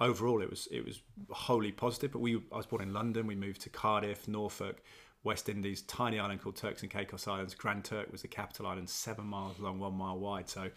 overall 0.00 0.40
it 0.40 0.48
was 0.48 0.68
it 0.70 0.84
was 0.84 1.02
wholly 1.28 1.70
positive. 1.70 2.12
But 2.12 2.20
we 2.20 2.36
I 2.50 2.56
was 2.56 2.66
born 2.66 2.82
in 2.82 2.94
London. 2.94 3.26
We 3.26 3.34
moved 3.34 3.60
to 3.62 3.68
Cardiff, 3.68 4.26
Norfolk, 4.26 4.82
West 5.22 5.48
Indies, 5.48 5.82
tiny 5.82 6.18
island 6.18 6.40
called 6.40 6.56
Turks 6.56 6.82
and 6.82 6.90
Caicos 6.90 7.28
Islands. 7.28 7.54
Grand 7.54 7.84
Turk 7.84 8.10
was 8.10 8.22
the 8.22 8.28
capital 8.28 8.66
island, 8.66 8.88
seven 8.88 9.26
miles 9.26 9.58
long, 9.58 9.78
one 9.78 9.94
mile 9.94 10.18
wide. 10.18 10.48
So 10.48 10.70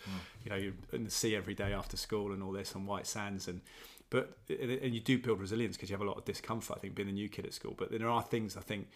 you 0.43 0.49
know 0.49 0.55
you're 0.55 0.73
in 0.91 1.05
the 1.05 1.11
sea 1.11 1.35
every 1.35 1.53
day 1.53 1.73
after 1.73 1.97
school 1.97 2.33
and 2.33 2.43
all 2.43 2.51
this 2.51 2.75
on 2.75 2.85
white 2.85 3.07
sands 3.07 3.47
and. 3.47 3.61
But 4.09 4.37
and 4.47 4.93
you 4.93 4.99
do 4.99 5.17
build 5.17 5.39
resilience 5.39 5.75
because 5.75 5.89
you 5.89 5.95
have 5.95 6.05
a 6.05 6.07
lot 6.07 6.19
of 6.19 6.25
discomfort. 6.25 6.77
I 6.77 6.79
think 6.81 6.93
being 6.93 7.09
a 7.09 7.13
new 7.13 7.27
kid 7.27 7.47
at 7.47 7.53
school, 7.55 7.73
but 7.75 7.89
there 7.89 8.07
are 8.07 8.21
things 8.21 8.55
I 8.55 8.61
think 8.61 8.87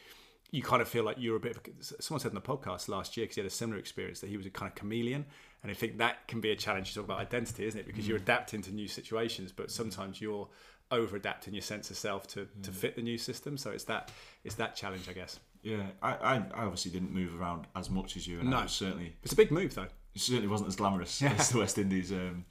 you 0.52 0.62
kind 0.62 0.82
of 0.82 0.88
feel 0.88 1.04
like 1.04 1.18
you're 1.20 1.36
a 1.36 1.39
bit 1.39 1.58
of 1.58 1.62
someone 2.00 2.20
said 2.20 2.30
in 2.30 2.36
the 2.36 2.41
podcast 2.41 2.88
last 2.88 3.18
year 3.18 3.26
because 3.26 3.36
he 3.36 3.41
had 3.41 3.48
a 3.48 3.54
similar 3.54 3.80
experience 3.80 4.20
that 4.22 4.30
he 4.30 4.38
was 4.38 4.45
a 4.45 4.50
kind 4.50 4.70
of 4.70 4.76
chameleon 4.76 5.26
and 5.62 5.72
i 5.72 5.76
think 5.76 5.98
that 5.98 6.28
can 6.28 6.39
be 6.39 6.52
a 6.52 6.56
challenge 6.56 6.89
to 6.89 6.95
talk 6.95 7.06
about 7.06 7.20
identity 7.20 7.66
isn't 7.66 7.80
it 7.80 7.86
because 7.86 8.08
you're 8.08 8.20
mm. 8.20 8.24
adapting 8.24 8.62
to 8.62 8.72
new 8.72 8.88
situations 8.88 9.52
but 9.52 9.70
sometimes 9.70 10.22
you're 10.22 10.48
over 10.91 11.15
adapting 11.15 11.53
your 11.53 11.61
sense 11.61 11.89
of 11.91 11.97
self 11.97 12.27
to, 12.27 12.47
to 12.63 12.71
fit 12.71 12.95
the 12.95 13.01
new 13.01 13.17
system 13.17 13.57
so 13.57 13.71
it's 13.71 13.83
that 13.85 14.11
it's 14.43 14.55
that 14.55 14.75
challenge 14.75 15.07
i 15.09 15.13
guess 15.13 15.39
Yeah, 15.63 15.83
I, 16.01 16.11
I, 16.13 16.35
I 16.53 16.63
obviously 16.63 16.91
didn't 16.91 17.11
move 17.13 17.39
around 17.39 17.67
as 17.75 17.89
much 17.89 18.15
as 18.15 18.25
you, 18.27 18.39
and 18.39 18.49
No. 18.49 18.65
Certainly 18.67 19.15
it's 19.23 19.33
a 19.33 19.35
big 19.35 19.51
move 19.51 19.73
though 19.75 19.83
it 20.15 20.21
certainly 20.21 20.47
wasn't 20.47 20.69
as 20.69 20.75
glamorous 20.75 21.21
as 21.21 21.49
the 21.49 21.59
West 21.59 21.77
Indies. 21.77 22.11
Um, 22.11 22.45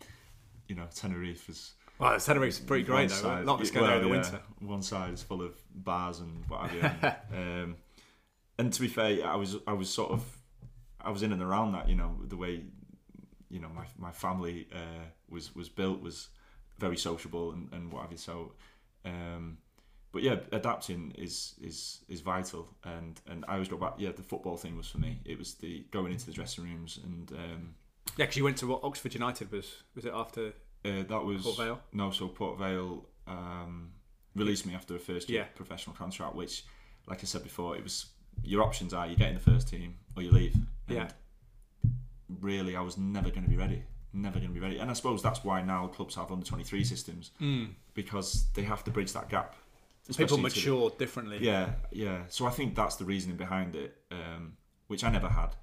you 0.69 0.77
know, 0.77 0.87
Tenerife 0.95 1.49
is. 1.49 1.73
Well, 1.99 2.13
the 2.17 2.21
Tenerife's 2.25 2.61
pretty 2.61 2.85
great 2.85 3.09
though. 3.09 3.15
side- 3.17 3.45
Not 3.47 3.59
much 3.59 3.69
yeah, 3.71 3.75
going 3.75 3.87
there 3.87 3.97
in 3.97 4.03
the 4.05 4.09
well, 4.09 4.21
winter. 4.21 4.41
One 4.61 4.83
side 4.83 5.15
is 5.15 5.23
full 5.23 5.43
of 5.43 5.55
bars 5.75 6.21
and 6.21 6.45
what 6.49 6.71
have 6.71 6.75
you. 7.03 7.11
Um, 7.37 7.77
and 8.59 8.73
to 8.73 8.81
be 8.81 8.87
fair, 8.89 9.27
I 9.27 9.35
was 9.37 9.57
I 9.67 9.73
was 9.73 9.89
sort 9.91 10.13
of 10.13 10.23
I 11.01 11.11
was 11.11 11.23
in 11.25 11.33
and 11.33 11.43
around 11.43 11.73
that. 11.73 11.89
You 11.89 11.97
know, 11.97 12.17
the 12.29 12.37
way 12.37 12.63
you 13.51 13.59
know 13.61 13.69
my 13.75 13.87
my 13.99 14.13
family 14.13 14.69
uh, 14.73 15.05
was 15.29 15.55
was 15.55 15.69
built 15.69 16.01
was 16.03 16.29
very 16.79 16.97
sociable 16.97 17.53
and, 17.53 17.69
and 17.73 17.93
what 17.93 18.03
have 18.03 18.13
you. 18.13 18.19
So. 18.19 18.53
Um, 19.05 19.59
but 20.13 20.23
yeah, 20.23 20.37
adapting 20.51 21.13
is 21.19 21.55
is 21.61 22.01
is 22.09 22.23
vital, 22.23 22.69
and 22.85 23.21
and 23.27 23.45
I 23.47 23.55
always 23.55 23.69
go 23.69 23.77
back. 23.77 23.95
Yeah, 23.99 24.13
the 24.13 24.23
football 24.23 24.57
thing 24.57 24.75
was 24.77 24.89
for 24.89 24.97
me. 24.99 25.21
It 25.27 25.37
was 25.39 25.55
the 25.55 25.85
going 25.91 26.11
into 26.13 26.25
the 26.27 26.33
dressing 26.33 26.65
rooms, 26.65 26.99
and 27.05 27.31
um, 27.33 27.75
Yeah, 28.17 28.25
because 28.25 28.37
you 28.37 28.45
went 28.45 28.57
to 28.59 28.67
what 28.67 28.83
Oxford 28.83 29.13
United 29.13 29.53
was. 29.53 29.83
Was 29.95 30.07
it 30.07 30.13
after? 30.15 30.55
uh, 30.87 31.03
that 31.09 31.23
was 31.25 31.43
Port 31.43 31.57
Vale? 31.59 31.81
No, 31.93 32.11
so 32.13 32.29
Port 32.29 32.59
Vale 32.59 33.05
um, 33.27 33.91
released 34.35 34.65
me 34.65 34.75
after 34.75 34.95
a 34.97 34.99
first 34.99 35.29
year 35.29 35.41
Yeah. 35.43 35.47
professional 35.55 35.95
contract, 35.95 36.35
which, 36.35 36.65
like 37.07 37.21
I 37.23 37.27
said 37.27 37.43
before, 37.43 37.77
it 37.77 37.83
was 37.83 38.07
your 38.43 38.63
options 38.63 38.95
are 38.95 39.07
you 39.07 39.17
get 39.17 39.29
in 39.29 39.35
the 39.35 39.41
first 39.41 39.69
team 39.69 39.97
or 40.17 40.23
you 40.23 40.31
leave. 40.31 40.55
And 40.89 40.97
Yeah. 40.97 41.09
Really, 42.41 42.75
I 42.75 42.81
was 42.81 42.97
never 42.97 43.29
going 43.31 43.45
to 43.45 43.51
be 43.51 43.57
ready. 43.57 43.83
Never 44.19 44.39
going 44.39 44.49
to 44.49 44.55
be 44.55 44.61
ready, 44.61 44.79
and 44.79 44.91
I 44.91 44.95
suppose 44.95 45.23
that's 45.23 45.45
why 45.45 45.61
now 45.63 45.89
clubs 45.89 46.15
have 46.15 46.33
under 46.33 46.45
twenty 46.47 46.65
three 46.65 46.85
systems 46.85 47.33
because 47.95 48.47
they 48.55 48.63
have 48.63 48.83
to 48.85 48.91
bridge 48.91 49.13
that 49.13 49.29
gap. 49.29 49.55
People 50.07 50.11
especially 50.25 50.37
to 50.37 50.43
mature 50.43 50.91
differently. 50.99 51.39
yeah, 51.41 51.71
yeah. 51.91 52.23
So 52.29 52.47
I 52.47 52.51
think 52.51 52.75
that's 52.75 52.97
the 52.97 53.05
reasoning 53.05 53.37
behind 53.37 53.75
it, 53.77 53.97
um, 54.11 54.57
which 54.87 55.03
I 55.05 55.11
never 55.11 55.29
had. 55.29 55.55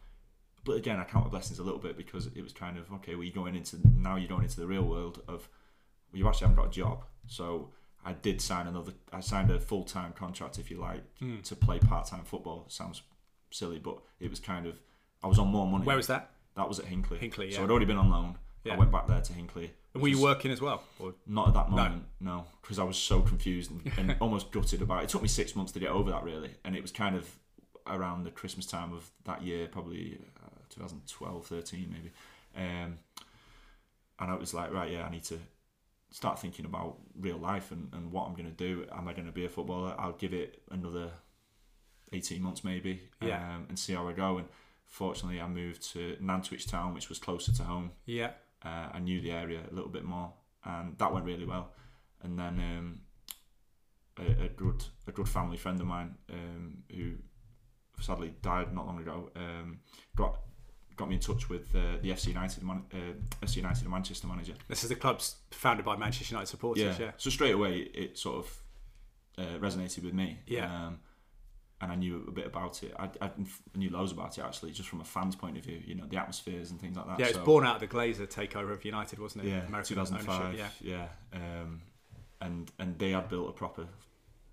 But 0.65 0.73
again, 0.73 0.99
I 0.99 1.03
count 1.05 1.25
my 1.25 1.31
blessings 1.31 1.59
a 1.59 1.63
little 1.63 1.79
bit 1.79 1.97
because 1.97 2.27
it 2.27 2.41
was 2.41 2.53
kind 2.53 2.77
of 2.77 2.91
okay. 2.93 3.15
Well, 3.15 3.23
you're 3.23 3.33
going 3.33 3.55
into 3.55 3.77
now. 3.97 4.17
You're 4.17 4.27
going 4.29 4.43
into 4.43 4.59
the 4.59 4.67
real 4.67 4.83
world 4.83 5.21
of 5.27 5.47
well, 6.11 6.19
you 6.19 6.27
actually 6.27 6.47
haven't 6.49 6.57
got 6.63 6.67
a 6.67 6.71
job. 6.71 7.05
So 7.27 7.71
I 8.05 8.13
did 8.13 8.39
sign 8.41 8.67
another. 8.67 8.91
I 9.11 9.21
signed 9.21 9.49
a 9.49 9.59
full 9.59 9.83
time 9.85 10.11
contract, 10.13 10.59
if 10.59 10.69
you 10.69 10.77
like, 10.77 11.03
Hmm. 11.19 11.39
to 11.41 11.55
play 11.55 11.79
part 11.79 12.05
time 12.07 12.23
football. 12.25 12.65
Sounds 12.69 13.01
silly, 13.49 13.79
but 13.79 13.97
it 14.19 14.29
was 14.29 14.39
kind 14.39 14.67
of. 14.67 14.79
I 15.23 15.27
was 15.27 15.39
on 15.39 15.47
more 15.47 15.65
money. 15.65 15.85
Where 15.85 15.95
was 15.95 16.07
that? 16.07 16.31
That? 16.55 16.67
Was 16.67 16.79
at 16.79 16.85
Hinkley. 16.85 17.17
Hinckley, 17.19 17.51
So. 17.51 17.63
I'd 17.63 17.69
already 17.69 17.85
been 17.85 17.97
on 17.97 18.09
loan. 18.09 18.37
Yeah. 18.63 18.75
I 18.75 18.77
went 18.77 18.91
back 18.91 19.07
there 19.07 19.19
to 19.21 19.33
Hinckley. 19.33 19.73
And 19.93 20.01
were 20.01 20.07
you 20.09 20.21
working 20.21 20.49
as 20.51 20.61
well? 20.61 20.83
Or 20.99 21.13
not 21.27 21.49
at 21.49 21.53
that 21.55 21.69
moment, 21.69 22.05
no, 22.21 22.45
because 22.61 22.79
I 22.79 22.83
was 22.83 22.97
so 22.97 23.21
confused 23.21 23.71
and, 23.71 23.91
and 23.97 24.15
almost 24.21 24.51
gutted 24.51 24.81
about 24.81 25.01
it. 25.01 25.03
It 25.05 25.09
took 25.09 25.21
me 25.21 25.27
six 25.27 25.55
months 25.55 25.71
to 25.73 25.79
get 25.79 25.89
over 25.89 26.11
that, 26.11 26.23
really, 26.23 26.51
and 26.63 26.75
it 26.75 26.81
was 26.81 26.91
kind 26.91 27.15
of 27.15 27.29
around 27.87 28.23
the 28.23 28.31
Christmas 28.31 28.65
time 28.65 28.93
of 28.93 29.11
that 29.25 29.43
year, 29.43 29.67
probably 29.67 30.17
uh, 30.43 30.49
2012, 30.69 31.45
13, 31.45 31.89
maybe. 31.91 32.11
Um, 32.55 32.97
and 34.19 34.31
I 34.31 34.35
was 34.35 34.53
like, 34.53 34.71
right, 34.73 34.89
yeah, 34.89 35.03
I 35.05 35.09
need 35.11 35.23
to 35.25 35.39
start 36.11 36.39
thinking 36.39 36.65
about 36.65 36.97
real 37.19 37.37
life 37.37 37.71
and, 37.71 37.89
and 37.93 38.11
what 38.11 38.25
I'm 38.27 38.33
going 38.33 38.45
to 38.45 38.51
do. 38.51 38.85
Am 38.93 39.07
I 39.07 39.13
going 39.13 39.25
to 39.25 39.31
be 39.33 39.45
a 39.45 39.49
footballer? 39.49 39.93
I'll 39.99 40.13
give 40.13 40.33
it 40.33 40.61
another 40.71 41.09
18 42.13 42.41
months, 42.41 42.63
maybe, 42.63 43.01
Yeah. 43.21 43.55
um, 43.55 43.65
and 43.69 43.77
see 43.77 43.93
how 43.93 44.07
I 44.07 44.13
go. 44.13 44.37
And 44.37 44.47
fortunately, 44.93 45.41
I 45.41 45.47
moved 45.47 45.91
to 45.93 46.15
Nantwich 46.21 46.69
Town, 46.69 46.93
which 46.93 47.09
was 47.09 47.17
closer 47.17 47.51
to 47.51 47.63
home 47.63 47.91
yeah, 48.05 48.31
uh, 48.63 48.89
I 48.93 48.99
knew 48.99 49.19
the 49.21 49.31
area 49.31 49.61
a 49.69 49.73
little 49.73 49.89
bit 49.89 50.03
more, 50.05 50.31
and 50.63 50.95
that 50.99 51.11
went 51.11 51.25
really 51.25 51.45
well. 51.45 51.71
And 52.21 52.37
then 52.37 52.59
um, 52.59 53.01
a, 54.19 54.45
a 54.45 54.49
good 54.49 54.83
a 55.07 55.11
good 55.11 55.27
family 55.27 55.57
friend 55.57 55.81
of 55.81 55.87
mine 55.87 56.15
um, 56.31 56.83
who 56.95 57.13
sadly 57.99 58.33
died 58.41 58.73
not 58.73 58.85
long 58.85 58.99
ago 58.99 59.31
um, 59.35 59.79
got 60.15 60.39
got 60.95 61.09
me 61.09 61.15
in 61.15 61.21
touch 61.21 61.49
with 61.49 61.73
uh, 61.75 61.97
the 62.03 62.11
FC 62.11 62.27
United 62.27 62.61
man, 62.63 62.83
uh, 62.93 63.45
FC 63.45 63.57
United 63.57 63.89
Manchester 63.89 64.27
manager. 64.27 64.53
this 64.67 64.83
is 64.83 64.89
the 64.89 64.95
club's 64.95 65.37
founded 65.49 65.83
by 65.83 65.97
Manchester 65.97 66.33
United 66.33 66.49
supporters. 66.49 66.99
Yeah, 66.99 67.11
So 67.17 67.31
straight 67.31 67.55
away 67.55 67.79
it 67.95 68.17
sort 68.17 68.37
of 68.45 68.57
uh, 69.39 69.57
resonated 69.59 70.03
with 70.03 70.13
me. 70.13 70.37
Yeah. 70.45 70.65
Um, 70.71 70.99
and 71.83 71.91
I 71.91 71.95
knew 71.95 72.23
a 72.27 72.31
bit 72.31 72.45
about 72.47 72.81
it. 72.81 72.93
I, 72.97 73.09
I 73.21 73.29
knew 73.75 73.89
loads 73.89 74.11
about 74.11 74.37
it 74.37 74.41
actually, 74.43 74.71
just 74.71 74.87
from 74.89 75.01
a 75.01 75.03
fan's 75.03 75.35
point 75.35 75.57
of 75.57 75.63
view. 75.63 75.81
You 75.85 75.95
know, 75.95 76.05
the 76.07 76.17
atmospheres 76.17 76.71
and 76.71 76.79
things 76.79 76.95
like 76.97 77.05
that. 77.07 77.19
yeah. 77.19 77.25
It 77.25 77.29
was 77.29 77.35
So- 77.37 77.45
born 77.45 77.65
out 77.65 77.75
of 77.75 77.81
the 77.81 77.87
Glazer 77.95 78.27
takeover 78.27 78.71
of 78.71 78.83
United, 78.85 79.19
wasn't 79.19 79.45
it? 79.45 79.49
yeah, 79.49 79.65
American 79.67 79.95
2005. 79.95 80.41
ownership, 80.41 80.71
Yeah, 80.81 81.07
Um, 81.33 81.81
and 82.41 82.71
and 82.79 82.97
they 82.99 83.11
had 83.11 83.27
built 83.29 83.49
a 83.49 83.53
proper 83.53 83.87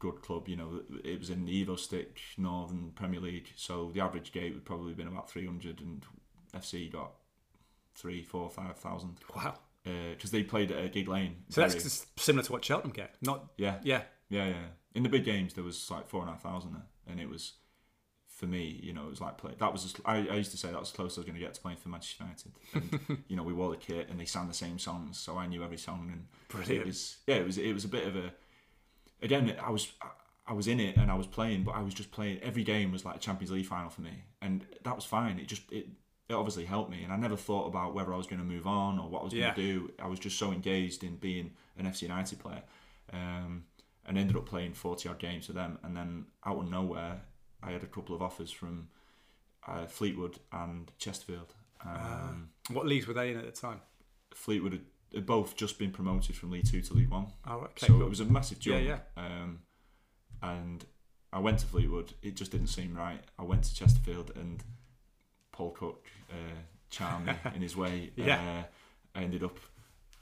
good 0.00 0.22
club. 0.22 0.48
You 0.48 0.56
know, 0.56 0.82
it 1.04 1.18
was 1.18 1.30
in 1.30 1.44
the 1.44 1.64
Evo 1.64 1.78
Stik 1.78 2.20
Northern 2.36 2.90
Premier 2.92 3.20
League, 3.20 3.52
so 3.56 3.90
the 3.94 4.00
average 4.00 4.32
gate 4.32 4.54
would 4.54 4.64
probably 4.64 4.88
have 4.88 4.96
been 4.96 5.08
about 5.08 5.30
300, 5.30 5.80
and 5.80 6.04
FC 6.54 6.88
got 6.90 7.12
three, 7.94 8.22
four, 8.22 8.48
five 8.50 8.76
thousand 8.78 9.18
yeah. 9.36 9.44
Wow. 9.44 9.58
because 10.14 10.30
they 10.30 10.42
played 10.42 10.70
at 10.72 10.84
a 10.84 10.88
Gigg 10.88 11.06
Lane. 11.08 11.36
So 11.48 11.60
that's 11.60 11.74
Very- 11.74 11.84
just 11.84 12.18
similar 12.18 12.42
to 12.44 12.52
what 12.52 12.64
Cheltenham 12.64 12.92
get. 12.92 13.14
Not 13.20 13.52
yeah, 13.56 13.78
yeah, 13.84 14.02
yeah, 14.28 14.46
yeah. 14.48 14.66
In 14.94 15.02
the 15.04 15.08
big 15.08 15.24
games, 15.24 15.54
there 15.54 15.62
was 15.64 15.88
like 15.90 16.08
four 16.08 16.20
and 16.22 16.30
a 16.30 16.32
half 16.32 16.42
thousand 16.42 16.72
there, 16.72 16.86
and 17.10 17.20
it 17.20 17.28
was. 17.28 17.52
For 18.28 18.46
me, 18.46 18.80
you 18.82 18.94
know, 18.94 19.02
it 19.04 19.10
was 19.10 19.20
like 19.20 19.36
play. 19.36 19.52
That 19.58 19.70
was 19.70 19.82
just, 19.82 20.00
I, 20.06 20.16
I 20.28 20.36
used 20.36 20.50
to 20.52 20.56
say 20.56 20.70
that 20.70 20.80
was 20.80 20.88
as 20.88 20.96
close 20.96 21.12
as 21.12 21.18
I 21.18 21.20
was 21.20 21.26
going 21.26 21.38
to 21.38 21.44
get 21.44 21.52
to 21.52 21.60
playing 21.60 21.76
for 21.76 21.90
Manchester 21.90 22.24
United. 22.24 22.52
And, 22.72 23.22
you 23.28 23.36
know, 23.36 23.42
we 23.42 23.52
wore 23.52 23.68
the 23.68 23.76
kit 23.76 24.08
and 24.08 24.18
they 24.18 24.24
sang 24.24 24.48
the 24.48 24.54
same 24.54 24.78
songs, 24.78 25.18
so 25.18 25.36
I 25.36 25.46
knew 25.46 25.62
every 25.62 25.76
song. 25.76 26.08
And 26.10 26.26
Brilliant. 26.48 26.80
it 26.80 26.86
was 26.86 27.18
yeah, 27.26 27.34
it 27.34 27.44
was 27.44 27.58
it 27.58 27.74
was 27.74 27.84
a 27.84 27.88
bit 27.88 28.06
of 28.06 28.16
a. 28.16 28.32
Again, 29.20 29.54
I 29.62 29.70
was 29.70 29.92
I 30.46 30.54
was 30.54 30.68
in 30.68 30.80
it 30.80 30.96
and 30.96 31.10
I 31.10 31.14
was 31.16 31.26
playing, 31.26 31.64
but 31.64 31.72
I 31.72 31.82
was 31.82 31.92
just 31.92 32.12
playing. 32.12 32.38
Every 32.42 32.64
game 32.64 32.92
was 32.92 33.04
like 33.04 33.16
a 33.16 33.18
Champions 33.18 33.50
League 33.50 33.66
final 33.66 33.90
for 33.90 34.00
me, 34.00 34.24
and 34.40 34.64
that 34.84 34.96
was 34.96 35.04
fine. 35.04 35.38
It 35.38 35.46
just 35.46 35.70
it 35.70 35.88
it 36.30 36.32
obviously 36.34 36.64
helped 36.64 36.90
me, 36.90 37.02
and 37.04 37.12
I 37.12 37.16
never 37.16 37.36
thought 37.36 37.66
about 37.66 37.92
whether 37.94 38.14
I 38.14 38.16
was 38.16 38.26
going 38.26 38.40
to 38.40 38.46
move 38.46 38.66
on 38.66 38.98
or 38.98 39.10
what 39.10 39.20
I 39.20 39.24
was 39.24 39.34
Yeah. 39.34 39.54
going 39.54 39.56
to 39.56 39.62
do. 39.88 39.92
I 40.02 40.06
was 40.06 40.18
just 40.18 40.38
so 40.38 40.50
engaged 40.50 41.04
in 41.04 41.16
being 41.16 41.50
an 41.76 41.84
FC 41.84 42.02
United 42.02 42.38
player, 42.38 42.62
um, 43.12 43.64
and 44.10 44.18
ended 44.18 44.36
up 44.36 44.44
playing 44.44 44.74
forty 44.74 45.08
odd 45.08 45.20
games 45.20 45.46
for 45.46 45.52
them, 45.52 45.78
and 45.84 45.96
then 45.96 46.26
out 46.44 46.58
of 46.58 46.68
nowhere, 46.68 47.22
I 47.62 47.70
had 47.70 47.84
a 47.84 47.86
couple 47.86 48.12
of 48.14 48.20
offers 48.20 48.50
from 48.50 48.88
uh, 49.68 49.86
Fleetwood 49.86 50.40
and 50.52 50.90
Chesterfield. 50.98 51.54
Um, 51.86 52.50
what 52.72 52.86
leagues 52.86 53.06
were 53.06 53.14
they 53.14 53.30
in 53.30 53.38
at 53.38 53.44
the 53.46 53.52
time? 53.52 53.80
Fleetwood 54.34 54.72
had, 54.72 54.84
had 55.14 55.26
both 55.26 55.54
just 55.56 55.78
been 55.78 55.92
promoted 55.92 56.34
from 56.34 56.50
League 56.50 56.66
Two 56.68 56.80
to 56.82 56.92
League 56.92 57.08
One. 57.08 57.28
Oh, 57.46 57.58
okay. 57.58 57.86
so 57.86 57.92
cool. 57.92 58.02
it 58.02 58.08
was 58.08 58.18
a 58.18 58.24
massive 58.24 58.58
jump. 58.58 58.84
Yeah, 58.84 58.98
Um, 59.16 59.60
and 60.42 60.84
I 61.32 61.38
went 61.38 61.60
to 61.60 61.66
Fleetwood. 61.66 62.14
It 62.20 62.34
just 62.34 62.50
didn't 62.50 62.66
seem 62.66 62.96
right. 62.96 63.22
I 63.38 63.44
went 63.44 63.62
to 63.62 63.72
Chesterfield, 63.74 64.32
and 64.34 64.64
Paul 65.52 65.70
Cook 65.70 66.08
uh, 66.30 66.34
charmed 66.90 67.26
me 67.28 67.34
in 67.54 67.62
his 67.62 67.76
way. 67.76 68.10
Yeah. 68.16 68.40
Uh, 69.14 69.18
I 69.18 69.22
ended 69.22 69.44
up 69.44 69.58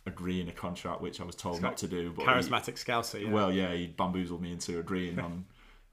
agreeing 0.08 0.48
a 0.48 0.52
contract 0.52 1.00
which 1.00 1.20
I 1.20 1.24
was 1.24 1.36
told 1.36 1.62
not 1.62 1.76
to 1.78 1.86
do. 1.86 2.12
But 2.14 2.22
he- 2.22 2.28
Charismatic 2.28 2.74
Scouser. 2.74 3.22
Yeah. 3.22 3.30
well, 3.30 3.52
yeah, 3.52 3.72
he 3.72 3.86
bamboozled 3.86 4.42
me 4.42 4.52
into 4.52 4.78
agreeing 4.80 5.18
on 5.20 5.44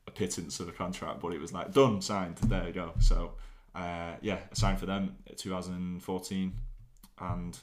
a 0.07 0.11
pittance 0.11 0.59
of 0.59 0.67
a 0.67 0.71
contract, 0.71 1.19
but 1.19 1.33
it 1.33 1.39
was 1.39 1.53
like 1.53 1.71
done, 1.73 2.01
signed. 2.01 2.37
There 2.37 2.65
you 2.67 2.73
go. 2.73 2.93
So, 2.99 3.33
uh, 3.75 4.13
yeah, 4.21 4.39
I 4.51 4.53
signed 4.55 4.79
for 4.79 4.85
them 4.85 5.17
in 5.27 5.35
2014, 5.35 6.53
and 7.19 7.59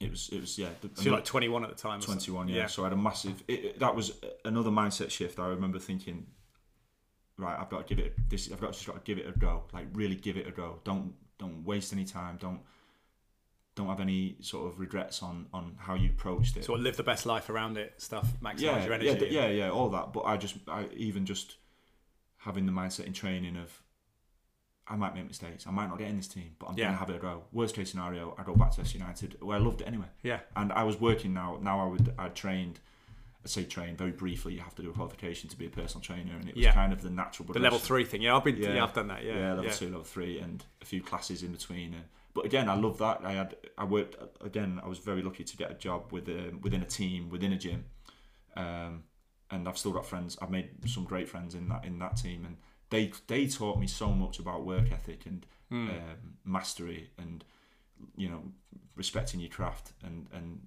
it 0.00 0.10
was 0.10 0.28
it 0.30 0.40
was 0.40 0.58
yeah. 0.58 0.68
The, 0.80 0.90
so 0.94 1.02
you're 1.02 1.14
like 1.14 1.24
21 1.24 1.64
at 1.64 1.70
the 1.70 1.76
time. 1.76 2.00
21 2.00 2.48
yeah. 2.48 2.56
Yeah. 2.56 2.66
so 2.66 2.82
i 2.82 2.86
had 2.86 2.92
a 2.92 2.96
massive 2.96 3.42
it, 3.48 3.78
that 3.78 3.94
was 3.94 4.12
another 4.44 4.70
mindset 4.70 5.10
shift 5.10 5.38
i 5.38 5.46
remember 5.46 5.78
thinking 5.78 6.26
right 7.38 7.58
i've 7.58 7.70
got 7.70 7.86
to 7.86 7.94
give 7.94 8.04
it 8.04 8.14
this 8.28 8.50
i've 8.52 8.60
got 8.60 8.72
to 8.72 8.78
just 8.78 8.86
got 8.86 9.02
to 9.02 9.14
give 9.14 9.18
it 9.18 9.26
a 9.34 9.38
go 9.38 9.64
like 9.72 9.86
really 9.94 10.14
give 10.14 10.36
it 10.36 10.46
a 10.46 10.50
go 10.50 10.80
don't 10.84 11.14
don't 11.38 11.64
waste 11.64 11.94
any 11.94 12.04
time 12.04 12.36
don't 12.38 12.60
don't 13.76 13.86
have 13.88 14.00
any 14.00 14.36
sort 14.40 14.66
of 14.72 14.80
regrets 14.80 15.22
on 15.22 15.46
on 15.52 15.76
how 15.78 15.94
you 15.94 16.08
approached 16.10 16.56
it 16.56 16.64
Sort 16.64 16.78
of 16.80 16.84
live 16.84 16.96
the 16.96 17.02
best 17.04 17.26
life 17.26 17.48
around 17.50 17.76
it. 17.76 17.94
Stuff. 17.98 18.26
Maximize 18.42 18.58
yeah, 18.60 18.84
your 18.84 18.88
yeah, 18.88 18.94
energy. 19.10 19.18
th- 19.20 19.32
yeah, 19.32 19.48
yeah, 19.48 19.70
all 19.70 19.90
that. 19.90 20.12
But 20.14 20.22
I 20.24 20.36
just, 20.38 20.56
I 20.66 20.86
even 20.96 21.24
just 21.26 21.56
having 22.38 22.66
the 22.66 22.72
mindset 22.72 23.04
in 23.06 23.12
training 23.12 23.56
of, 23.56 23.82
I 24.88 24.96
might 24.96 25.14
make 25.14 25.26
mistakes. 25.26 25.66
I 25.66 25.72
might 25.72 25.88
not 25.88 25.98
get 25.98 26.08
in 26.08 26.16
this 26.16 26.28
team, 26.28 26.54
but 26.58 26.68
I'm 26.70 26.78
Yeah. 26.78 26.86
gonna 26.86 26.96
have 26.96 27.10
it 27.10 27.16
a 27.16 27.18
go. 27.18 27.44
Worst 27.52 27.74
case 27.74 27.90
scenario, 27.90 28.34
I 28.38 28.44
go 28.44 28.54
back 28.54 28.70
to 28.72 28.80
S 28.80 28.94
United, 28.94 29.36
where 29.42 29.56
I 29.58 29.60
loved 29.60 29.80
it 29.82 29.84
anyway. 29.86 30.06
Yeah. 30.22 30.40
And 30.56 30.72
I 30.72 30.82
was 30.84 30.98
working 31.00 31.34
now. 31.34 31.58
Now 31.60 31.80
I 31.84 31.86
would, 31.88 32.14
I 32.18 32.28
trained. 32.28 32.80
I 33.44 33.48
say 33.48 33.62
train 33.64 33.94
very 33.96 34.10
briefly. 34.10 34.54
You 34.54 34.60
have 34.60 34.74
to 34.76 34.82
do 34.82 34.90
a 34.90 34.92
qualification 34.92 35.48
to 35.50 35.56
be 35.56 35.66
a 35.66 35.70
personal 35.70 36.00
trainer, 36.02 36.34
and 36.34 36.48
it 36.48 36.54
was 36.56 36.64
Yeah. 36.64 36.72
kind 36.72 36.92
of 36.92 37.02
the 37.02 37.10
natural. 37.10 37.52
The 37.52 37.60
level 37.60 37.78
three 37.78 38.04
thing. 38.04 38.22
Yeah, 38.22 38.36
I've 38.36 38.42
been. 38.44 38.56
Yeah. 38.56 38.74
Yeah, 38.74 38.84
I've 38.84 38.92
done 38.94 39.08
that. 39.08 39.22
Yeah. 39.22 39.38
Yeah, 39.38 39.54
level 39.54 39.70
two, 39.70 39.86
level 39.86 40.02
three, 40.04 40.38
and 40.40 40.64
a 40.80 40.84
few 40.86 41.02
classes 41.02 41.42
in 41.42 41.52
between. 41.52 41.92
And, 41.94 42.04
but 42.36 42.44
again, 42.44 42.68
I 42.68 42.74
love 42.74 42.98
that. 42.98 43.22
I 43.24 43.32
had, 43.32 43.56
I 43.76 43.84
worked 43.84 44.16
again. 44.40 44.80
I 44.84 44.86
was 44.86 44.98
very 44.98 45.22
lucky 45.22 45.42
to 45.44 45.56
get 45.56 45.70
a 45.70 45.74
job 45.74 46.12
with 46.12 46.28
um, 46.28 46.60
within 46.62 46.82
a 46.82 46.86
team, 46.86 47.30
within 47.30 47.52
a 47.52 47.56
gym, 47.58 47.86
um, 48.56 49.04
and 49.50 49.66
I've 49.68 49.78
still 49.78 49.92
got 49.92 50.06
friends. 50.06 50.38
I've 50.40 50.50
made 50.50 50.68
some 50.86 51.04
great 51.04 51.28
friends 51.28 51.54
in 51.54 51.68
that 51.70 51.84
in 51.84 51.98
that 51.98 52.16
team, 52.16 52.44
and 52.44 52.56
they 52.90 53.12
they 53.26 53.46
taught 53.48 53.78
me 53.80 53.86
so 53.88 54.08
much 54.12 54.38
about 54.38 54.64
work 54.64 54.92
ethic 54.92 55.26
and 55.26 55.46
Hmm. 55.68 55.88
um, 55.90 56.36
mastery, 56.44 57.10
and 57.18 57.44
you 58.16 58.28
know, 58.28 58.42
respecting 58.94 59.40
your 59.40 59.50
craft, 59.50 59.92
and 60.04 60.28
and 60.32 60.66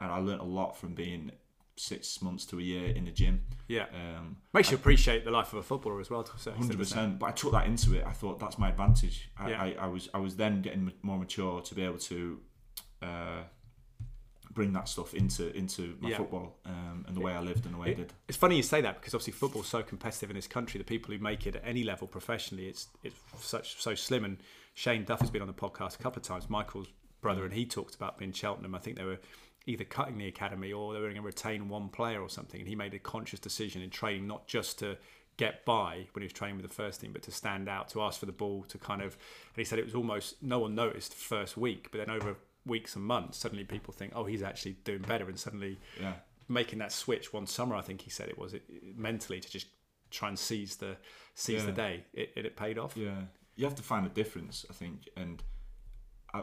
and 0.00 0.10
I 0.10 0.18
learnt 0.18 0.40
a 0.40 0.50
lot 0.60 0.76
from 0.76 0.94
being 0.94 1.30
six 1.76 2.22
months 2.22 2.44
to 2.46 2.58
a 2.58 2.62
year 2.62 2.86
in 2.94 3.04
the 3.06 3.10
gym. 3.10 3.42
Yeah. 3.68 3.86
Um, 3.92 4.36
Makes 4.52 4.70
you 4.70 4.76
appreciate 4.76 5.24
the 5.24 5.30
life 5.30 5.52
of 5.52 5.58
a 5.58 5.62
footballer 5.62 6.00
as 6.00 6.08
well. 6.10 6.22
To 6.22 6.32
a 6.34 6.38
certain 6.38 6.60
Hundred 6.60 6.78
percent. 6.78 7.18
But 7.18 7.26
I 7.26 7.32
took 7.32 7.52
that 7.52 7.66
into 7.66 7.94
it. 7.94 8.04
I 8.06 8.12
thought 8.12 8.38
that's 8.38 8.58
my 8.58 8.68
advantage. 8.68 9.30
I, 9.36 9.50
Yeah. 9.50 9.62
I, 9.62 9.76
I 9.80 9.86
was 9.88 10.08
I 10.14 10.18
was 10.18 10.36
then 10.36 10.62
getting 10.62 10.92
more 11.02 11.18
mature 11.18 11.60
to 11.60 11.74
be 11.74 11.82
able 11.82 11.98
to 11.98 12.40
uh, 13.02 13.42
bring 14.52 14.72
that 14.72 14.88
stuff 14.88 15.14
into 15.14 15.52
into 15.56 15.96
my 16.00 16.10
Yeah. 16.10 16.18
football 16.18 16.58
um, 16.64 17.04
and 17.08 17.16
the 17.16 17.20
way 17.20 17.32
I 17.32 17.40
lived 17.40 17.64
and 17.66 17.74
the 17.74 17.78
way 17.78 17.90
I 17.90 17.94
did. 17.94 18.12
It's 18.28 18.38
funny 18.38 18.56
you 18.56 18.62
say 18.62 18.80
that 18.82 19.00
because 19.00 19.14
obviously 19.14 19.32
football's 19.32 19.66
so 19.66 19.82
competitive 19.82 20.30
in 20.30 20.36
this 20.36 20.46
country. 20.46 20.78
The 20.78 20.84
people 20.84 21.12
who 21.12 21.20
make 21.20 21.46
it 21.46 21.56
at 21.56 21.62
any 21.66 21.82
level 21.82 22.06
professionally, 22.06 22.68
it's 22.68 22.86
it's 23.02 23.16
such 23.40 23.82
so 23.82 23.94
slim. 23.96 24.24
And 24.24 24.36
Shane 24.74 25.04
Duff 25.04 25.20
has 25.20 25.30
been 25.30 25.42
on 25.42 25.48
the 25.48 25.54
podcast 25.54 25.96
a 25.98 26.02
couple 26.02 26.20
of 26.20 26.26
times. 26.26 26.48
Michael's 26.48 26.88
brother, 27.20 27.44
and 27.44 27.52
he 27.52 27.64
talked 27.66 27.94
about 27.96 28.18
being 28.18 28.32
Cheltenham. 28.32 28.74
I 28.74 28.78
think 28.78 28.96
they 28.96 29.04
were 29.04 29.18
either 29.66 29.84
cutting 29.84 30.18
the 30.18 30.26
academy 30.28 30.72
or 30.72 30.92
they 30.92 30.98
were 31.00 31.06
going 31.06 31.16
to 31.16 31.22
retain 31.22 31.68
one 31.68 31.88
player 31.88 32.20
or 32.20 32.28
something. 32.28 32.60
And 32.60 32.68
he 32.68 32.74
made 32.74 32.92
a 32.94 32.98
conscious 32.98 33.40
decision 33.40 33.80
in 33.82 33.90
training 33.90 34.26
not 34.26 34.46
just 34.46 34.78
to 34.80 34.98
get 35.36 35.64
by 35.64 36.06
when 36.12 36.22
he 36.22 36.26
was 36.26 36.32
training 36.32 36.56
with 36.56 36.68
the 36.68 36.74
first 36.74 37.00
team, 37.00 37.12
but 37.12 37.22
to 37.22 37.30
stand 37.32 37.68
out, 37.68 37.88
to 37.88 38.02
ask 38.02 38.20
for 38.20 38.26
the 38.26 38.32
ball, 38.32 38.62
to 38.68 38.78
kind 38.78 39.00
of. 39.02 39.14
And 39.14 39.56
he 39.56 39.64
said 39.64 39.78
it 39.78 39.84
was 39.84 39.94
almost 39.94 40.42
no 40.42 40.58
one 40.60 40.74
noticed 40.74 41.14
first 41.14 41.56
week, 41.56 41.88
but 41.90 41.98
then 41.98 42.10
over 42.10 42.36
weeks 42.66 42.94
and 42.96 43.04
months, 43.04 43.38
suddenly 43.38 43.64
people 43.64 43.92
think, 43.92 44.12
oh, 44.14 44.24
he's 44.24 44.42
actually 44.42 44.72
doing 44.84 45.02
better, 45.02 45.28
and 45.28 45.38
suddenly 45.38 45.78
Yeah, 46.00 46.14
making 46.48 46.78
that 46.80 46.92
switch 46.92 47.32
one 47.32 47.46
summer. 47.46 47.74
I 47.74 47.80
think 47.82 48.02
he 48.02 48.10
said 48.10 48.28
it 48.28 48.38
was 48.38 48.54
it, 48.54 48.62
it- 48.68 48.96
mentally 48.98 49.40
to 49.40 49.50
just 49.50 49.66
try 50.10 50.28
and 50.28 50.38
seize 50.38 50.76
the 50.76 50.96
seize 51.34 51.64
the 51.66 51.72
day. 51.72 52.04
It, 52.12 52.32
it, 52.36 52.46
it 52.46 52.56
paid 52.56 52.78
off. 52.78 52.96
yeah. 52.96 53.22
You 53.56 53.64
have 53.66 53.74
to 53.76 53.82
find 53.82 54.04
a 54.04 54.08
difference, 54.08 54.66
I 54.68 54.72
think, 54.72 55.08
and 55.16 55.42
I, 56.32 56.42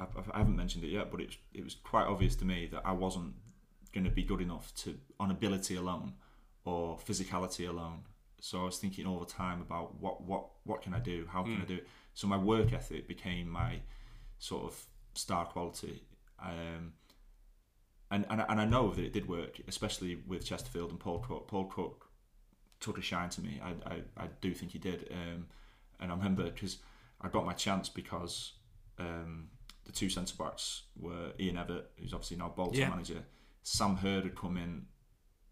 I, 0.00 0.06
I 0.34 0.38
haven't 0.38 0.56
mentioned 0.56 0.84
it 0.84 0.88
yet, 0.90 1.10
but 1.10 1.20
it 1.20 1.26
was, 1.28 1.36
it 1.54 1.64
was 1.64 1.74
quite 1.74 2.06
obvious 2.06 2.34
to 2.36 2.44
me 2.44 2.66
that 2.72 2.82
I 2.84 2.92
wasn't 2.92 3.34
going 3.92 4.04
to 4.04 4.10
be 4.10 4.22
good 4.22 4.40
enough 4.40 4.72
to 4.76 4.96
on 5.18 5.30
ability 5.30 5.76
alone 5.76 6.12
or 6.64 6.96
physicality 6.98 7.68
alone. 7.68 8.00
So 8.40 8.62
I 8.62 8.64
was 8.64 8.78
thinking 8.78 9.06
all 9.06 9.18
the 9.20 9.26
time 9.26 9.60
about 9.60 10.00
what 10.00 10.22
what 10.22 10.46
what 10.64 10.82
can 10.82 10.94
I 10.94 10.98
do? 11.00 11.26
How 11.30 11.42
can 11.42 11.60
I 11.60 11.64
do 11.64 11.74
it? 11.74 11.86
So 12.14 12.26
my 12.26 12.38
work 12.38 12.72
ethic 12.72 13.06
became 13.06 13.48
my 13.48 13.80
sort 14.38 14.64
of 14.64 14.82
star 15.14 15.44
quality. 15.44 16.02
Um, 16.42 16.94
and, 18.10 18.26
and, 18.30 18.40
I- 18.40 18.46
and 18.48 18.60
I 18.60 18.64
know 18.64 18.90
that 18.94 19.04
it 19.04 19.12
did 19.12 19.28
work, 19.28 19.60
especially 19.68 20.16
with 20.26 20.44
Chesterfield 20.44 20.90
and 20.90 20.98
Paul 20.98 21.20
Cook. 21.20 21.46
Paul 21.48 21.66
Cook 21.66 22.06
took 22.80 22.98
a 22.98 23.02
shine 23.02 23.28
to 23.30 23.40
me. 23.42 23.60
I, 23.62 23.70
I, 23.94 24.24
I 24.24 24.28
do 24.40 24.54
think 24.54 24.72
he 24.72 24.78
did. 24.78 25.08
Um, 25.12 25.46
and 26.00 26.10
I 26.10 26.14
remember 26.16 26.44
because 26.44 26.78
I 27.20 27.28
got 27.28 27.44
my 27.44 27.52
chance 27.52 27.88
because 27.88 28.52
um, 28.98 29.48
the 29.84 29.92
two 29.92 30.08
centre 30.08 30.34
backs 30.38 30.82
were 30.98 31.32
Ian 31.38 31.56
Evatt, 31.56 31.84
who's 31.96 32.12
obviously 32.12 32.36
now 32.36 32.48
Bolton 32.54 32.78
Yeah. 32.80 32.90
manager. 32.90 33.24
Sam 33.62 33.96
Hird 33.96 34.24
had 34.24 34.36
come 34.36 34.56
in. 34.56 34.86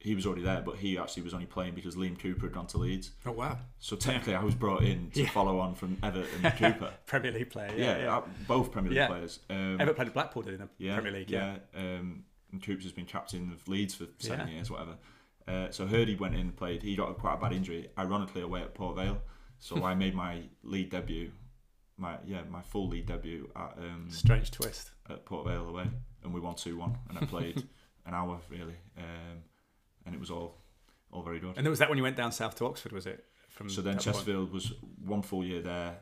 He 0.01 0.15
was 0.15 0.27
already 0.27 0.43
there, 0.43 0.63
but 0.63 0.77
he 0.77 0.97
actually 0.97 1.25
was 1.25 1.35
only 1.35 1.47
playing 1.47 1.75
because 1.75 1.97
Liam 1.97 2.17
Cooper 2.19 2.43
had 2.47 2.53
gone 2.53 2.69
to 2.69 2.79
Leeds. 2.79 3.11
Oh 3.27 3.33
wow, 3.33 3.59
So 3.81 3.97
technically, 3.97 4.35
I 4.37 4.45
was 4.45 4.55
brought 4.55 4.85
in 4.85 5.11
to 5.11 5.23
Yeah. 5.23 5.29
follow 5.31 5.59
on 5.59 5.75
from 5.75 5.97
Evatt 5.97 6.27
and 6.45 6.55
Cooper. 6.59 6.95
Premier 7.07 7.33
League 7.33 7.51
player. 7.51 7.73
Yeah, 7.77 7.99
Yeah, 7.99 8.17
uh, 8.19 8.23
both 8.47 8.71
Premier 8.71 8.93
League 8.93 9.09
players. 9.09 9.41
Um, 9.51 9.81
Ever 9.81 9.93
played 9.95 10.09
at 10.09 10.15
Blackpool 10.15 10.47
in 10.49 10.59
the 10.59 10.69
yeah, 10.79 10.95
Premier 10.95 11.13
League. 11.13 11.31
Yeah. 11.31 11.57
Um, 11.75 12.25
and 12.53 12.63
Coops 12.63 12.85
has 12.85 12.93
been 12.93 13.07
captain 13.07 13.51
of 13.53 13.67
Leeds 13.67 13.95
for 13.95 14.07
seven 14.19 14.47
years, 14.49 14.71
whatever. 14.71 14.97
Uh, 15.49 15.71
so 15.71 15.87
Hirdy 15.87 16.19
went 16.19 16.35
in 16.35 16.41
and 16.43 16.57
played. 16.57 16.83
He 16.83 16.95
got 16.95 17.19
quite 17.19 17.35
a 17.35 17.39
bad 17.39 17.53
injury, 17.53 17.89
ironically 17.99 18.43
away 18.43 18.61
at 18.63 18.75
Port 18.75 18.95
Vale. 18.97 19.21
So 19.59 19.83
I 19.85 19.95
made 19.97 20.15
my 20.15 20.43
league 20.63 20.91
debut, 20.91 21.33
my 21.99 22.17
yeah, 22.25 22.43
my 22.49 22.63
full 22.63 22.89
league 22.89 23.07
debut 23.07 23.51
at 23.57 23.75
um, 23.79 24.07
Strange 24.09 24.51
twist. 24.51 24.91
at 25.11 25.25
Port 25.25 25.47
Vale 25.47 25.69
away, 25.69 25.87
and 26.23 26.33
we 26.33 26.41
won 26.41 26.55
two 26.55 26.77
one. 26.77 26.97
And 27.09 27.19
I 27.19 27.25
played 27.27 27.57
an 28.07 28.15
hour 28.15 28.41
really, 28.49 28.77
um, 28.97 29.43
and 30.07 30.15
it 30.15 30.21
was 30.21 30.31
all 30.31 30.57
all 31.11 31.23
very 31.23 31.41
good. 31.41 31.57
And 31.57 31.67
then 31.67 31.71
was 31.71 31.79
that 31.81 31.89
when 31.89 31.99
you 31.99 32.05
went 32.05 32.17
down 32.17 32.33
south 32.33 32.55
to 32.57 32.67
Oxford? 32.67 32.93
Was 32.93 33.07
it 33.07 33.25
from? 33.49 33.69
So 33.69 33.81
then 33.83 33.97
that 33.97 34.05
point? 34.05 34.17
Chesterfield 34.17 34.53
was 34.53 34.73
one 35.05 35.23
full 35.23 35.45
year 35.45 35.61
there. 35.61 35.97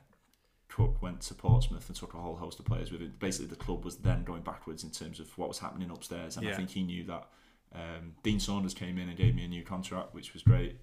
Cook 0.68 1.00
went 1.00 1.20
to 1.22 1.34
Portsmouth 1.34 1.88
and 1.88 1.96
took 1.96 2.12
a 2.14 2.18
whole 2.18 2.34
host 2.36 2.58
of 2.58 2.66
players 2.66 2.90
with 2.90 3.00
it. 3.00 3.18
Basically, 3.18 3.46
the 3.46 3.56
club 3.56 3.84
was 3.84 3.96
then 3.98 4.24
going 4.24 4.42
backwards 4.42 4.82
in 4.84 4.90
terms 4.90 5.20
of 5.20 5.36
what 5.38 5.48
was 5.48 5.58
happening 5.58 5.90
upstairs, 5.90 6.36
and 6.36 6.44
Yeah. 6.44 6.52
I 6.52 6.56
think 6.56 6.70
he 6.70 6.82
knew 6.82 7.04
that. 7.04 7.28
Um, 7.72 8.14
Dean 8.22 8.40
Saunders 8.40 8.74
came 8.74 8.96
in 8.98 9.08
and 9.08 9.16
gave 9.16 9.34
me 9.34 9.44
a 9.44 9.48
new 9.48 9.62
contract, 9.62 10.14
which 10.14 10.32
was 10.34 10.42
great. 10.42 10.78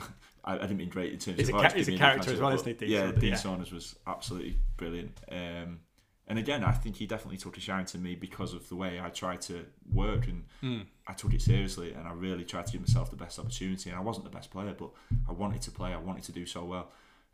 I, 0.44 0.54
I 0.54 0.58
didn't 0.58 0.78
mean 0.78 0.88
great 0.88 1.12
in 1.12 1.18
terms 1.18 1.38
He's 1.38 1.48
of 1.50 1.56
a 1.56 1.68
he's 1.70 1.88
a 1.88 1.96
character 1.96 2.32
as 2.32 2.40
well, 2.40 2.52
isn't 2.52 2.66
he, 2.66 2.74
Dean 2.74 2.88
yeah, 2.90 3.10
Dean 3.12 3.30
Yeah. 3.30 3.34
Saunders 3.36 3.70
was 3.72 3.96
absolutely 4.06 4.58
brilliant. 4.76 5.18
Um, 5.30 5.80
and 6.26 6.38
again, 6.38 6.62
I 6.64 6.70
think 6.72 6.96
he 6.96 7.06
definitely 7.06 7.38
took 7.38 7.56
a 7.56 7.60
shine 7.60 7.84
to 7.86 7.98
me 7.98 8.14
because 8.14 8.54
of 8.54 8.68
the 8.68 8.76
way 8.76 9.00
I 9.00 9.08
tried 9.10 9.40
to 9.42 9.66
work 9.92 10.26
and 10.28 10.44
Hmm. 10.60 10.80
I 11.06 11.12
took 11.12 11.34
it 11.34 11.42
seriously 11.42 11.92
and 11.92 12.06
I 12.06 12.12
really 12.12 12.44
tried 12.44 12.66
to 12.66 12.72
give 12.72 12.80
myself 12.80 13.10
the 13.10 13.16
best 13.16 13.38
opportunity. 13.38 13.90
And 13.90 13.98
I 13.98 14.02
wasn't 14.02 14.24
the 14.24 14.30
best 14.30 14.50
player, 14.50 14.72
but 14.78 14.90
I 15.28 15.32
wanted 15.32 15.60
to 15.62 15.70
play. 15.72 15.92
I 15.92 15.96
wanted 15.98 16.22
to 16.24 16.32
do 16.32 16.46
so 16.46 16.64
well. 16.64 16.92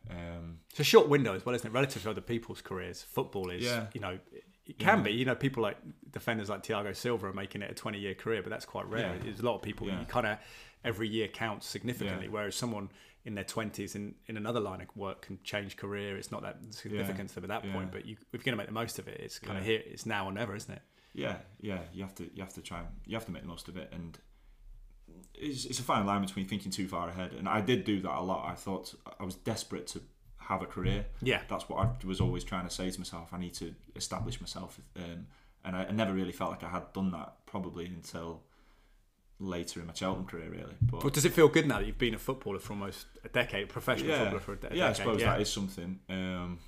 Um, 0.09 0.59
It's 0.71 0.79
a 0.79 0.83
short 0.83 1.09
window 1.09 1.33
as 1.35 1.45
well, 1.45 1.53
isn't 1.55 1.67
it? 1.67 1.73
Relative 1.73 2.01
to 2.03 2.09
other 2.09 2.21
people's 2.21 2.61
careers, 2.61 3.03
football 3.03 3.49
is, 3.51 3.63
Yeah. 3.63 3.87
you 3.93 4.01
know, 4.01 4.17
it 4.65 4.79
can 4.79 4.97
Yeah. 4.99 5.03
be. 5.03 5.11
You 5.11 5.25
know, 5.25 5.35
people 5.35 5.61
like 5.63 5.77
defenders 6.11 6.49
like 6.49 6.63
Thiago 6.63 6.95
Silva 6.95 7.27
are 7.27 7.33
making 7.33 7.61
it 7.61 7.69
a 7.69 7.75
20 7.75 7.99
year 7.99 8.15
career, 8.15 8.41
but 8.41 8.49
that's 8.49 8.65
quite 8.65 8.87
rare. 8.87 9.15
Yeah. 9.15 9.23
There's 9.23 9.39
a 9.41 9.45
lot 9.45 9.55
of 9.55 9.61
people, 9.61 9.87
Yeah. 9.87 9.99
you 9.99 10.05
kind 10.07 10.25
of, 10.27 10.39
every 10.83 11.07
year 11.07 11.27
counts 11.27 11.67
significantly, 11.67 12.25
Yeah. 12.25 12.31
whereas 12.31 12.55
someone 12.55 12.89
in 13.25 13.35
their 13.35 13.43
20s 13.43 13.95
in, 13.95 14.15
in 14.27 14.37
another 14.37 14.59
line 14.59 14.79
of 14.79 14.87
work 14.95 15.21
can 15.23 15.37
change 15.43 15.75
career. 15.75 16.15
It's 16.17 16.31
not 16.31 16.41
that 16.43 16.57
significant 16.69 17.29
to 17.29 17.35
them 17.35 17.43
at 17.45 17.61
that 17.61 17.65
Yeah. 17.67 17.73
point, 17.73 17.91
but 17.91 18.05
you, 18.05 18.13
if 18.13 18.27
you're 18.33 18.43
going 18.43 18.53
to 18.53 18.57
make 18.57 18.67
the 18.67 18.73
most 18.73 18.99
of 18.99 19.07
it, 19.07 19.19
it's 19.19 19.37
kind 19.39 19.57
of 19.57 19.65
here, 19.65 19.81
it's 19.85 20.05
now 20.05 20.25
or 20.27 20.31
never, 20.31 20.55
isn't 20.55 20.73
it? 20.73 20.81
yeah, 21.13 21.37
yeah, 21.59 21.79
you 21.91 22.03
have 22.03 22.13
to 22.13 22.29
you 22.35 22.43
have 22.43 22.53
to 22.53 22.61
try 22.61 22.79
and 22.79 22.87
you 23.05 23.15
have 23.15 23.25
to 23.25 23.31
make 23.31 23.41
the 23.41 23.47
most 23.47 23.67
of 23.67 23.75
it. 23.75 23.89
And 23.91 24.19
it's, 25.33 25.65
it's 25.65 25.79
a 25.79 25.83
fine 25.83 26.05
line 26.05 26.21
between 26.21 26.47
thinking 26.47 26.71
too 26.71 26.87
far 26.87 27.09
ahead. 27.09 27.33
And 27.33 27.47
I 27.49 27.61
did 27.61 27.83
do 27.85 27.99
that 28.01 28.15
a 28.19 28.21
lot. 28.21 28.47
I 28.49 28.53
thought 28.55 28.93
I 29.19 29.23
was 29.23 29.35
desperate 29.35 29.87
to 29.87 30.01
have 30.37 30.61
a 30.61 30.65
career. 30.65 31.05
Yeah. 31.21 31.41
that's 31.49 31.67
what 31.67 31.79
I 31.85 32.05
was 32.07 32.21
always 32.21 32.43
trying 32.43 32.65
to 32.67 32.73
say 32.73 32.89
to 32.89 32.99
myself. 32.99 33.29
I 33.33 33.37
need 33.39 33.53
to 33.55 33.73
establish 33.95 34.39
myself, 34.39 34.79
um, 34.95 35.27
and 35.65 35.75
I, 35.75 35.85
I 35.85 35.91
never 35.91 36.13
really 36.13 36.31
felt 36.31 36.51
like 36.51 36.63
I 36.63 36.69
had 36.69 36.93
done 36.93 37.11
that 37.11 37.33
probably 37.45 37.85
until 37.87 38.43
later 39.39 39.79
in 39.81 39.87
my 39.87 39.93
Cheltenham 39.93 40.25
career, 40.25 40.49
really. 40.49 40.75
But 40.81 41.01
But 41.01 41.13
does 41.13 41.25
it 41.25 41.33
feel 41.33 41.47
good 41.47 41.67
now 41.67 41.77
that 41.79 41.85
you've 41.87 41.97
been 41.97 42.15
a 42.15 42.19
footballer 42.19 42.59
for 42.59 42.73
almost 42.73 43.05
a 43.23 43.29
decade, 43.29 43.63
a 43.65 43.67
professional 43.67 44.09
yeah, 44.09 44.19
footballer 44.19 44.39
for 44.41 44.53
a 44.53 44.55
de- 44.55 44.61
decade? 44.63 44.77
yeah, 44.77 44.89
I 44.89 44.93
suppose 44.93 45.19
that 45.21 45.41
is 45.41 45.51
something. 45.51 45.99
Um, 46.09 46.59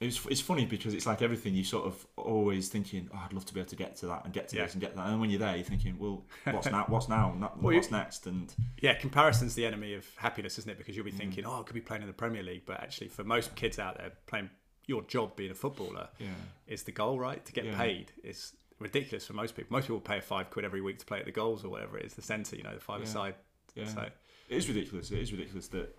it's 0.00 0.26
it's 0.26 0.40
funny 0.40 0.64
because 0.66 0.94
it's 0.94 1.06
like 1.06 1.22
everything 1.22 1.54
you 1.54 1.62
sort 1.62 1.86
of 1.86 2.04
always 2.16 2.68
thinking, 2.68 3.08
oh, 3.14 3.22
I'd 3.24 3.32
love 3.32 3.46
to 3.46 3.54
be 3.54 3.60
able 3.60 3.70
to 3.70 3.76
get 3.76 3.94
to 3.98 4.06
that 4.06 4.24
and 4.24 4.32
get 4.34 4.48
to 4.48 4.56
Yeah. 4.56 4.64
this 4.64 4.72
and 4.74 4.80
get 4.80 4.96
that, 4.96 5.06
and 5.06 5.20
when 5.20 5.30
you're 5.30 5.38
there, 5.38 5.54
you're 5.54 5.64
thinking, 5.64 5.96
well, 5.96 6.24
what's 6.50 6.66
now? 6.72 6.84
What's 6.88 7.08
now? 7.08 7.32
Well, 7.60 7.74
What's 7.76 7.90
next? 7.92 8.26
And 8.26 8.52
Yeah, 8.80 8.94
comparison's 8.94 9.54
the 9.54 9.64
enemy 9.64 9.94
of 9.94 10.04
happiness, 10.16 10.58
isn't 10.58 10.70
it? 10.70 10.76
Because 10.76 10.94
Mm. 10.94 10.96
you'll 10.96 11.04
be 11.04 11.12
thinking, 11.12 11.46
oh, 11.46 11.60
I 11.60 11.62
could 11.62 11.74
be 11.74 11.80
playing 11.80 12.02
in 12.02 12.08
the 12.08 12.14
Premier 12.14 12.42
League, 12.42 12.62
but 12.66 12.80
actually, 12.80 13.08
for 13.08 13.22
most 13.22 13.54
kids 13.54 13.78
out 13.78 13.96
there, 13.98 14.10
playing 14.26 14.50
your 14.88 15.02
job 15.02 15.36
being 15.36 15.52
a 15.52 15.54
footballer 15.54 16.08
yeah, 16.18 16.26
is 16.66 16.82
the 16.82 16.90
goal, 16.92 17.16
right? 17.20 17.44
To 17.46 17.52
get 17.52 17.64
Yeah. 17.66 17.76
paid 17.78 18.10
is 18.24 18.56
ridiculous 18.82 19.26
for 19.26 19.32
most 19.34 19.54
people. 19.56 19.72
Most 19.76 19.86
people 19.86 20.00
pay 20.00 20.18
a 20.18 20.22
five 20.22 20.50
quid 20.50 20.64
every 20.64 20.80
week 20.80 20.98
to 20.98 21.06
play 21.06 21.18
at 21.20 21.24
the 21.24 21.32
goals 21.32 21.64
or 21.64 21.68
whatever 21.70 21.98
it 21.98 22.04
is, 22.06 22.14
the 22.14 22.22
centre, 22.22 22.56
you 22.56 22.62
know, 22.62 22.74
the 22.74 22.80
five 22.80 23.00
Yeah. 23.00 23.06
side. 23.06 23.34
yeah, 23.74 23.86
So 23.86 24.00
it 24.02 24.56
is 24.56 24.68
ridiculous. 24.68 25.10
It 25.10 25.18
is 25.20 25.32
ridiculous 25.32 25.68
that 25.68 25.96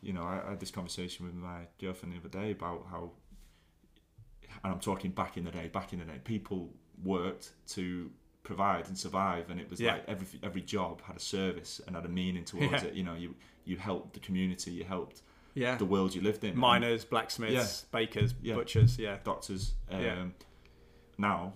you 0.00 0.12
know 0.12 0.22
I, 0.22 0.42
I 0.46 0.50
had 0.50 0.60
this 0.60 0.70
conversation 0.70 1.26
with 1.26 1.34
my 1.34 1.66
girlfriend 1.80 2.14
the 2.14 2.18
other 2.18 2.28
day 2.28 2.50
about 2.52 2.86
how, 2.90 3.12
and 4.64 4.72
I'm 4.72 4.80
talking 4.80 5.10
back 5.10 5.36
in 5.36 5.44
the 5.44 5.50
day. 5.50 5.68
Back 5.68 5.92
in 5.92 5.98
the 5.98 6.04
day, 6.04 6.20
people 6.24 6.70
worked 7.02 7.52
to 7.68 8.10
provide 8.42 8.88
and 8.88 8.98
survive, 8.98 9.50
and 9.50 9.60
it 9.60 9.70
was 9.70 9.80
Yeah. 9.80 9.92
like 9.94 10.04
every 10.08 10.26
every 10.42 10.62
job 10.62 11.00
had 11.02 11.16
a 11.16 11.20
service 11.20 11.80
and 11.86 11.96
had 11.96 12.04
a 12.04 12.08
meaning 12.08 12.44
towards 12.44 12.82
Yeah. 12.82 12.88
it. 12.88 12.94
You 12.94 13.04
know, 13.04 13.14
you 13.14 13.34
you 13.64 13.76
helped 13.76 14.14
the 14.14 14.20
community, 14.20 14.72
you 14.72 14.84
helped 14.84 15.22
yeah, 15.54 15.76
the 15.76 15.84
world 15.84 16.14
you 16.14 16.20
lived 16.20 16.42
in. 16.44 16.56
miners, 16.58 17.04
blacksmiths, 17.04 17.82
bakers, 17.92 18.32
butchers. 18.32 18.98
Yeah, 18.98 19.18
doctors. 19.24 19.74
Um, 19.90 20.00
Yeah. 20.02 20.26
Now, 21.18 21.52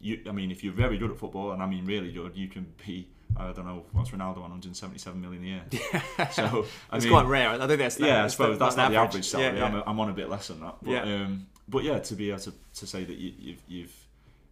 you, 0.00 0.20
I 0.28 0.32
mean, 0.32 0.50
if 0.50 0.62
you're 0.62 0.72
very 0.72 0.98
good 0.98 1.10
at 1.10 1.18
football, 1.18 1.52
and 1.52 1.62
I 1.62 1.66
mean 1.66 1.84
really 1.86 2.12
good, 2.12 2.36
you 2.36 2.48
can 2.48 2.66
be. 2.86 3.08
I 3.36 3.52
don't 3.52 3.66
know 3.66 3.84
what's 3.92 4.10
Ronaldo 4.10 4.36
on 4.38 4.50
177 4.50 5.20
million 5.20 5.44
a 5.44 5.46
year. 5.46 5.62
So 6.32 6.66
I 6.90 6.96
it's 6.96 7.04
mean, 7.04 7.12
quite 7.12 7.26
rare. 7.26 7.50
I 7.50 7.66
think 7.66 7.78
that's 7.78 8.00
yeah, 8.00 8.18
I 8.18 8.22
that's 8.22 8.34
suppose 8.34 8.58
that's 8.58 8.76
not 8.76 8.90
the 8.90 8.96
average 8.96 9.26
salary. 9.28 9.58
Yeah, 9.58 9.64
I'm. 9.66 9.82
I'm 9.86 10.00
on 10.00 10.08
a 10.08 10.12
bit 10.14 10.28
less 10.28 10.48
than 10.48 10.60
that. 10.60 10.76
But 10.82 10.90
Yeah. 10.90 11.02
um, 11.02 11.46
but 11.68 11.84
yeah, 11.84 11.98
to 11.98 12.14
be 12.14 12.30
able 12.30 12.40
to, 12.40 12.52
to 12.76 12.86
say 12.86 13.04
that 13.04 13.16
you, 13.16 13.32
you've 13.38 13.62
you've 13.68 13.94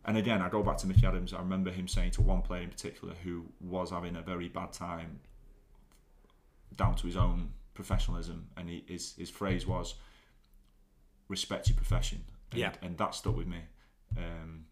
and 0.05 0.17
again, 0.17 0.41
I 0.41 0.49
go 0.49 0.63
back 0.63 0.77
to 0.79 0.87
Micky 0.87 1.05
Adams. 1.05 1.33
I 1.33 1.39
remember 1.39 1.71
him 1.73 1.89
saying 1.89 2.13
to 2.13 2.23
one 2.23 2.43
player 2.43 2.63
in 2.63 2.69
particular 2.71 3.15
who 3.25 3.47
was 3.61 3.91
having 3.91 4.15
a 4.15 4.23
very 4.23 4.49
bad 4.49 4.73
time, 4.73 5.19
down 6.77 6.95
to 6.97 7.07
his 7.07 7.17
own 7.17 7.51
professionalism, 7.75 8.47
and 8.57 8.69
he, 8.69 8.85
his 8.87 9.15
his 9.17 9.31
phrase 9.31 9.67
was, 9.67 9.95
"Respect 11.29 11.69
your 11.69 11.77
profession." 11.77 12.25
And, 12.53 12.61
Yeah. 12.61 12.73
and 12.83 12.97
that 12.99 13.15
stuck 13.15 13.37
with 13.37 13.47
me. 13.49 13.63
Um, 14.17 14.67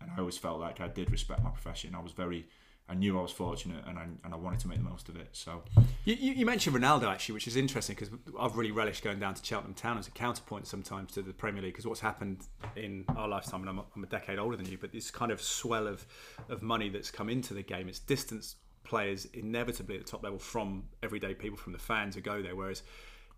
and 0.00 0.10
I 0.10 0.18
always 0.18 0.38
felt 0.38 0.60
like 0.60 0.80
I 0.80 0.88
did 0.88 1.10
respect 1.10 1.42
my 1.42 1.50
profession. 1.50 1.94
I 1.94 2.00
was 2.00 2.12
very, 2.12 2.46
I 2.88 2.94
knew 2.94 3.18
I 3.18 3.22
was 3.22 3.32
fortunate, 3.32 3.84
and 3.86 3.98
I 3.98 4.06
and 4.24 4.34
I 4.34 4.36
wanted 4.36 4.60
to 4.60 4.68
make 4.68 4.78
the 4.78 4.88
most 4.88 5.08
of 5.08 5.16
it. 5.16 5.28
So 5.32 5.62
You, 6.04 6.14
you, 6.14 6.46
mentioned 6.46 6.74
Ronaldo 6.74 7.04
actually, 7.04 7.34
which 7.34 7.46
is 7.46 7.56
interesting 7.56 7.94
because 7.94 8.10
I've 8.38 8.56
really 8.56 8.72
relished 8.72 9.04
going 9.04 9.20
down 9.20 9.34
to 9.34 9.44
Cheltenham 9.44 9.74
Town 9.74 9.98
as 9.98 10.08
a 10.08 10.10
counterpoint 10.10 10.66
sometimes 10.66 11.12
to 11.12 11.22
the 11.22 11.32
Premier 11.32 11.62
League 11.62 11.74
because 11.74 11.86
what's 11.86 12.00
happened 12.00 12.46
in 12.74 13.04
our 13.16 13.28
lifetime, 13.28 13.60
and 13.60 13.68
I'm 13.68 13.78
a, 13.80 13.84
I'm 13.94 14.02
a 14.02 14.06
decade 14.06 14.38
older 14.38 14.56
than 14.56 14.66
you, 14.66 14.78
but 14.78 14.92
this 14.92 15.10
kind 15.10 15.30
of 15.30 15.42
swell 15.42 15.86
of, 15.86 16.06
of 16.48 16.62
money 16.62 16.88
that's 16.88 17.10
come 17.10 17.28
into 17.28 17.52
the 17.52 17.62
game, 17.62 17.88
it's 17.88 17.98
distanced 17.98 18.56
players 18.82 19.26
inevitably 19.34 19.96
at 19.96 20.04
the 20.04 20.10
top 20.10 20.22
level 20.22 20.38
from 20.38 20.84
everyday 21.02 21.34
people, 21.34 21.58
from 21.58 21.72
the 21.72 21.78
fans 21.78 22.14
who 22.14 22.20
go 22.20 22.40
there. 22.42 22.56
Whereas 22.56 22.82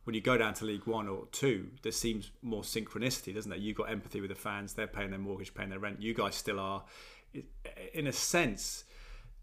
when 0.05 0.15
you 0.15 0.21
go 0.21 0.37
down 0.37 0.55
to 0.55 0.65
League 0.65 0.87
One 0.87 1.09
or 1.09 1.27
Two, 1.33 1.69
there 1.83 1.93
seems 1.93 2.31
more 2.43 2.63
synchronicity, 2.63 3.35
doesn't 3.35 3.51
there? 3.51 3.59
You've 3.59 3.77
got 3.77 3.91
empathy 3.91 4.21
with 4.21 4.31
the 4.31 4.37
fans; 4.37 4.75
they're 4.75 4.87
paying 4.87 5.11
their 5.11 5.19
mortgage, 5.19 5.55
paying 5.55 5.71
their 5.71 5.79
rent. 5.79 6.03
You 6.03 6.15
guys 6.15 6.35
still 6.35 6.59
are. 6.59 6.85
In 7.95 8.07
a 8.07 8.13
sense, 8.13 8.85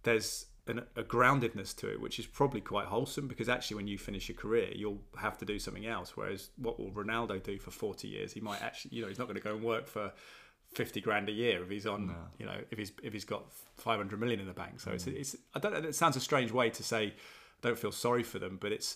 there's 0.03 0.45
an, 0.67 0.83
a 0.95 1.03
groundedness 1.03 1.75
to 1.77 1.91
it, 1.91 1.99
which 1.99 2.19
is 2.19 2.25
probably 2.25 2.61
quite 2.61 2.85
wholesome 2.85 3.27
because 3.27 3.49
actually, 3.49 3.77
when 3.77 3.87
you 3.87 3.97
finish 3.97 4.29
your 4.29 4.37
career, 4.37 4.69
you'll 4.75 5.01
have 5.17 5.37
to 5.39 5.45
do 5.45 5.59
something 5.59 5.85
else. 5.85 6.15
Whereas, 6.15 6.49
what 6.57 6.79
will 6.79 6.91
Ronaldo 6.91 7.41
do 7.41 7.57
for 7.57 7.71
40 7.71 8.07
years? 8.07 8.33
He 8.33 8.39
might 8.39 8.61
actually, 8.61 8.95
you 8.95 9.01
know, 9.01 9.07
he's 9.07 9.19
not 9.19 9.25
going 9.25 9.37
to 9.37 9.43
go 9.43 9.55
and 9.55 9.63
work 9.63 9.87
for 9.87 10.11
50 10.73 11.01
grand 11.01 11.29
a 11.29 11.31
year 11.31 11.63
if 11.63 11.69
he's 11.69 11.87
on, 11.87 12.07
no. 12.07 12.13
you 12.37 12.45
know, 12.45 12.57
if 12.69 12.77
he's 12.77 12.91
if 13.01 13.13
he's 13.13 13.25
got 13.25 13.51
500 13.77 14.19
million 14.19 14.39
in 14.39 14.45
the 14.45 14.53
bank. 14.53 14.79
So 14.79 14.91
mm. 14.91 14.95
it's 14.95 15.07
it's 15.07 15.35
I 15.55 15.59
don't 15.59 15.73
know. 15.73 15.89
It 15.89 15.95
sounds 15.95 16.15
a 16.15 16.21
strange 16.21 16.51
way 16.51 16.69
to 16.69 16.83
say. 16.83 17.13
I 17.61 17.67
don't 17.67 17.77
feel 17.77 17.91
sorry 17.91 18.23
for 18.23 18.39
them, 18.39 18.57
but 18.61 18.71
it's 18.71 18.95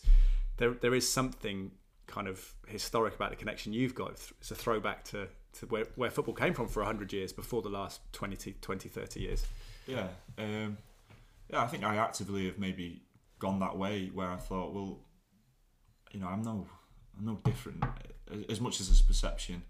there. 0.58 0.72
There 0.72 0.94
is 0.94 1.10
something 1.10 1.72
kind 2.08 2.28
of 2.28 2.54
historic 2.68 3.16
about 3.16 3.32
the 3.32 3.36
connection 3.36 3.74
you've 3.74 3.96
got. 3.96 4.12
It's 4.12 4.52
a 4.52 4.56
throwback 4.56 5.04
to, 5.06 5.28
to 5.60 5.66
where, 5.68 5.86
where 5.96 6.10
football 6.10 6.36
came 6.36 6.54
from 6.54 6.68
for 6.68 6.82
100 6.82 7.12
years 7.14 7.34
before 7.34 7.62
the 7.62 7.70
last 7.70 8.02
20, 8.14 8.56
20 8.62 8.90
30 8.90 9.20
years. 9.20 9.46
Yeah. 9.88 10.08
Um, 10.38 10.78
yeah, 11.50 11.62
I 11.62 11.68
think 11.68 11.84
I 11.84 11.98
actively 11.98 12.46
have 12.46 12.58
maybe 12.58 13.02
gone 13.40 13.60
that 13.60 13.78
way 13.78 14.10
where 14.14 14.30
I 14.30 14.38
thought, 14.38 14.74
well, 14.74 15.00
you 16.12 16.20
know, 16.20 16.28
I'm 16.28 16.42
no, 16.42 16.66
I'm 17.18 17.26
no 17.26 17.40
different. 17.44 17.84
As 18.50 18.62
much 18.62 18.80
as 18.80 18.90
this 18.90 19.02
perception, 19.02 19.64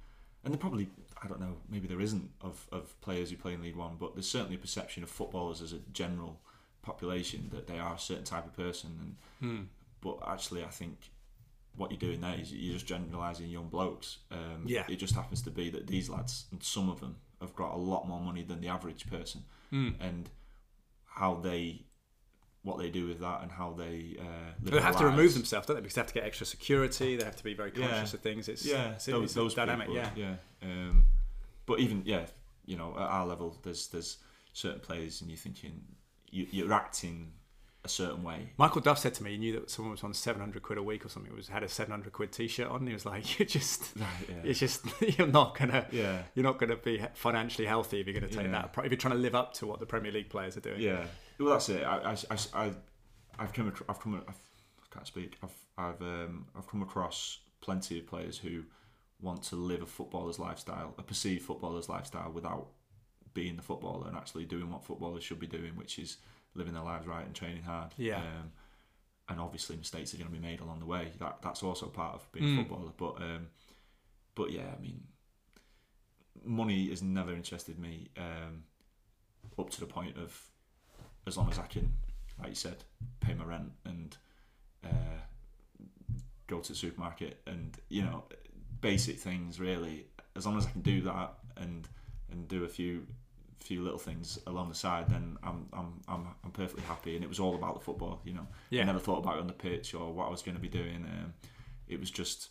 and 0.44 0.54
there 0.54 0.60
probably, 0.60 0.90
I 1.24 1.28
don't 1.28 1.40
know, 1.40 1.56
maybe 1.70 1.88
there 1.88 2.02
isn't 2.02 2.30
of, 2.42 2.68
of 2.72 3.00
players 3.02 3.30
who 3.30 3.38
play 3.38 3.54
in 3.54 3.62
League 3.62 3.76
One, 3.76 3.96
but 4.00 4.16
there's 4.16 4.30
certainly 4.30 4.56
a 4.56 4.60
perception 4.60 5.04
of 5.04 5.10
footballers 5.10 5.62
as 5.62 5.74
a 5.74 5.80
general 5.92 6.40
population 6.82 7.50
that 7.54 7.68
they 7.68 7.80
are 7.80 7.96
a 7.96 8.00
certain 8.00 8.26
type 8.26 8.46
of 8.46 8.56
person. 8.56 9.16
And 9.42 9.50
hmm. 9.50 9.64
But 10.04 10.20
actually, 10.28 10.64
I 10.64 10.68
think 10.68 11.12
what 11.76 11.90
you're 11.90 12.00
doing 12.00 12.22
there 12.22 12.36
is 12.40 12.54
you're 12.54 12.74
just 12.74 12.86
generalising 12.86 13.50
young 13.50 13.70
blokes. 13.70 14.20
Um, 14.30 14.66
yeah. 14.66 14.84
It 14.90 14.98
just 14.98 15.16
happens 15.16 15.42
to 15.44 15.50
be 15.50 15.70
that 15.70 15.88
these 15.88 16.10
lads, 16.10 16.46
and 16.52 16.62
some 16.62 16.90
of 16.90 17.00
them, 17.00 17.18
have 17.42 17.56
got 17.56 17.74
a 17.74 17.78
lot 17.78 18.08
more 18.08 18.20
money 18.20 18.44
than 18.44 18.62
the 18.62 18.68
average 18.68 19.10
person, 19.10 19.44
hmm. 19.70 19.90
and 20.00 20.30
how 21.06 21.36
they 21.36 21.86
what 22.64 22.78
they 22.78 22.90
do 22.90 23.06
with 23.08 23.20
that 23.20 23.42
and 23.42 23.52
how 23.52 23.74
they 23.74 24.16
uh, 24.20 24.52
they 24.62 24.80
have 24.80 24.98
to 24.98 25.06
remove 25.06 25.34
themselves, 25.34 25.68
don't 25.68 25.76
they? 25.76 25.82
Because 25.82 25.96
they 25.96 26.02
have 26.02 26.08
to 26.08 26.14
get 26.14 26.24
extra 26.24 26.46
security. 26.46 27.18
They 27.18 27.26
have 27.26 27.36
to 27.36 27.44
be 27.44 27.54
very 27.54 27.72
conscious 27.72 28.14
yeah. 28.14 28.18
of 28.18 28.22
things. 28.22 28.48
It's 28.48 28.66
yeah, 28.66 28.92
it's, 28.92 29.06
those, 29.06 29.24
it's 29.24 29.34
those 29.34 29.54
dynamic. 29.54 29.88
People, 29.88 30.02
yeah, 30.02 30.10
yeah. 30.16 30.36
Um, 30.62 31.06
but 31.66 31.80
even 31.80 32.04
yeah, 32.06 32.26
you 32.66 32.78
know, 32.78 32.94
at 32.96 33.02
our 33.02 33.26
level, 33.26 33.58
there's 33.64 33.88
there's 33.88 34.18
certain 34.54 34.80
players, 34.80 35.22
and 35.22 35.30
you're 35.30 35.38
thinking 35.38 35.82
you, 36.30 36.48
you're 36.52 36.74
acting 36.74 37.34
a 37.86 37.90
certain 37.90 38.24
way. 38.24 38.50
Michael 38.58 38.82
Duff 38.82 38.98
said 38.98 39.14
to 39.16 39.24
me, 39.24 39.32
he 39.32 39.38
knew 39.38 39.60
that 39.60 39.70
someone 39.70 39.92
was 39.92 40.04
on 40.04 40.14
700 40.14 40.62
quid 40.64 40.78
a 40.78 40.84
week 40.84 41.06
or 41.06 41.10
something. 41.10 41.32
It 41.32 41.36
was 41.36 41.50
had 41.50 41.64
a 41.64 41.68
700 41.68 42.14
quid 42.14 42.32
t-shirt 42.32 42.68
on. 42.68 42.80
And 42.80 42.88
he 42.88 42.94
was 42.94 43.06
like, 43.06 43.40
"You're 43.40 43.46
just, 43.46 43.94
right, 44.00 44.08
yeah. 44.30 44.36
it's 44.44 44.60
just, 44.60 44.86
you're 45.18 45.28
not 45.28 45.58
gonna, 45.58 45.86
yeah. 45.92 46.24
you're 46.34 46.44
not 46.44 46.60
gonna 46.60 46.78
be 46.78 47.04
financially 47.14 47.68
healthy 47.68 48.00
if 48.00 48.08
you're 48.08 48.14
gonna 48.14 48.32
take 48.32 48.46
yeah. 48.46 48.68
that. 48.74 48.86
If 48.86 48.92
you're 48.92 48.98
trying 48.98 49.16
to 49.16 49.20
live 49.20 49.36
up 49.36 49.54
to 49.56 49.68
what 49.68 49.80
the 49.80 49.86
Premier 49.86 50.12
League 50.12 50.30
players 50.30 50.56
are 50.56 50.62
doing." 50.62 50.82
Yeah, 50.82 51.06
well, 51.40 51.50
that's 51.50 51.70
it. 51.70 51.84
I, 51.84 52.16
I, 52.32 52.38
I, 52.54 52.72
I've 53.40 53.54
come, 53.54 53.74
I've 53.90 54.00
come, 54.00 54.22
I've, 54.28 54.36
I 54.36 54.94
can't 54.94 55.08
speak. 55.08 55.38
I've, 55.44 55.56
I've, 55.78 56.02
um, 56.02 56.48
I've 56.58 56.68
come 56.68 56.82
across 56.82 57.40
plenty 57.62 58.00
of 58.00 58.08
players 58.08 58.38
who 58.38 58.64
want 59.22 59.44
to 59.44 59.56
live 59.56 59.82
a 59.82 59.86
footballer's 59.86 60.40
lifestyle, 60.40 60.94
a 60.98 61.04
perceived 61.04 61.44
footballer's 61.44 61.90
lifestyle, 61.90 62.32
without 62.32 62.68
being 63.34 63.56
the 63.56 63.62
footballer 63.62 64.08
and 64.08 64.16
actually 64.16 64.46
doing 64.46 64.70
what 64.70 64.86
footballers 64.86 65.24
should 65.24 65.40
be 65.40 65.48
doing, 65.48 65.76
which 65.76 65.98
is 65.98 66.18
living 66.56 66.74
their 66.74 66.84
lives 66.84 67.08
right 67.08 67.26
and 67.26 67.36
training 67.36 67.64
hard. 67.64 67.94
Yeah. 67.98 68.18
Um, 68.18 68.52
and 69.30 69.40
obviously 69.40 69.78
mistakes 69.78 70.14
are 70.14 70.18
going 70.18 70.30
to 70.30 70.36
be 70.36 70.46
made 70.46 70.60
along 70.60 70.80
the 70.80 70.86
way. 70.86 71.12
That 71.20 71.38
that's 71.42 71.64
also 71.64 71.88
part 71.88 72.16
of 72.16 72.32
being 72.32 72.46
mm. 72.46 72.54
a 72.54 72.58
footballer. 72.58 72.92
But 72.98 73.22
um, 73.22 73.48
but 74.36 74.52
yeah, 74.52 74.68
I 74.78 74.82
mean, 74.82 75.04
money 76.44 76.90
has 76.90 77.02
never 77.02 77.34
interested 77.34 77.80
me 77.80 78.10
um, 78.18 78.64
up 79.58 79.70
to 79.72 79.80
the 79.80 79.86
point 79.86 80.18
of 80.18 80.40
as 81.26 81.38
long 81.38 81.50
as 81.50 81.58
I 81.58 81.68
can, 81.68 81.94
like 82.40 82.50
you 82.50 82.56
said, 82.56 82.84
pay 83.22 83.34
my 83.34 83.46
rent 83.46 83.72
and 83.86 84.18
uh, 84.84 85.22
go 86.48 86.60
to 86.60 86.74
the 86.74 86.78
supermarket 86.78 87.42
and 87.48 87.78
you 87.90 88.04
know 88.04 88.24
basic 88.82 89.20
things 89.20 89.60
really. 89.60 90.08
As 90.36 90.46
long 90.46 90.58
as 90.58 90.66
I 90.66 90.72
can 90.72 90.82
do 90.82 91.02
that 91.02 91.36
and 91.58 91.88
and 92.32 92.48
do 92.48 92.66
a 92.66 92.70
few 92.70 93.06
few 93.64 93.82
little 93.82 94.00
things 94.00 94.40
along 94.48 94.70
the 94.70 94.76
side, 94.76 95.10
then 95.10 95.38
I'm 95.44 95.68
I'm 95.74 96.02
I'm, 96.08 96.28
I'm 96.44 96.52
perfectly 96.52 96.84
happy. 96.84 97.16
And 97.16 97.24
it 97.24 97.28
was 97.28 97.40
all 97.40 97.56
about 97.56 97.76
the 97.76 97.82
football, 97.82 98.22
you 98.26 98.34
know. 98.34 98.48
Yeah. 98.70 98.82
I 98.84 98.86
never 98.86 99.00
thought 99.00 99.20
about 99.20 99.38
it 99.38 99.42
on 99.42 99.48
the 99.48 99.54
pitch 99.54 99.94
or 99.94 100.14
what 100.14 100.28
I 100.28 100.30
was 100.30 100.42
going 100.42 100.56
to 100.56 100.62
be 100.62 100.70
doing. 100.70 101.06
Um, 101.06 101.34
it 101.88 102.00
was 102.00 102.12
just 102.12 102.50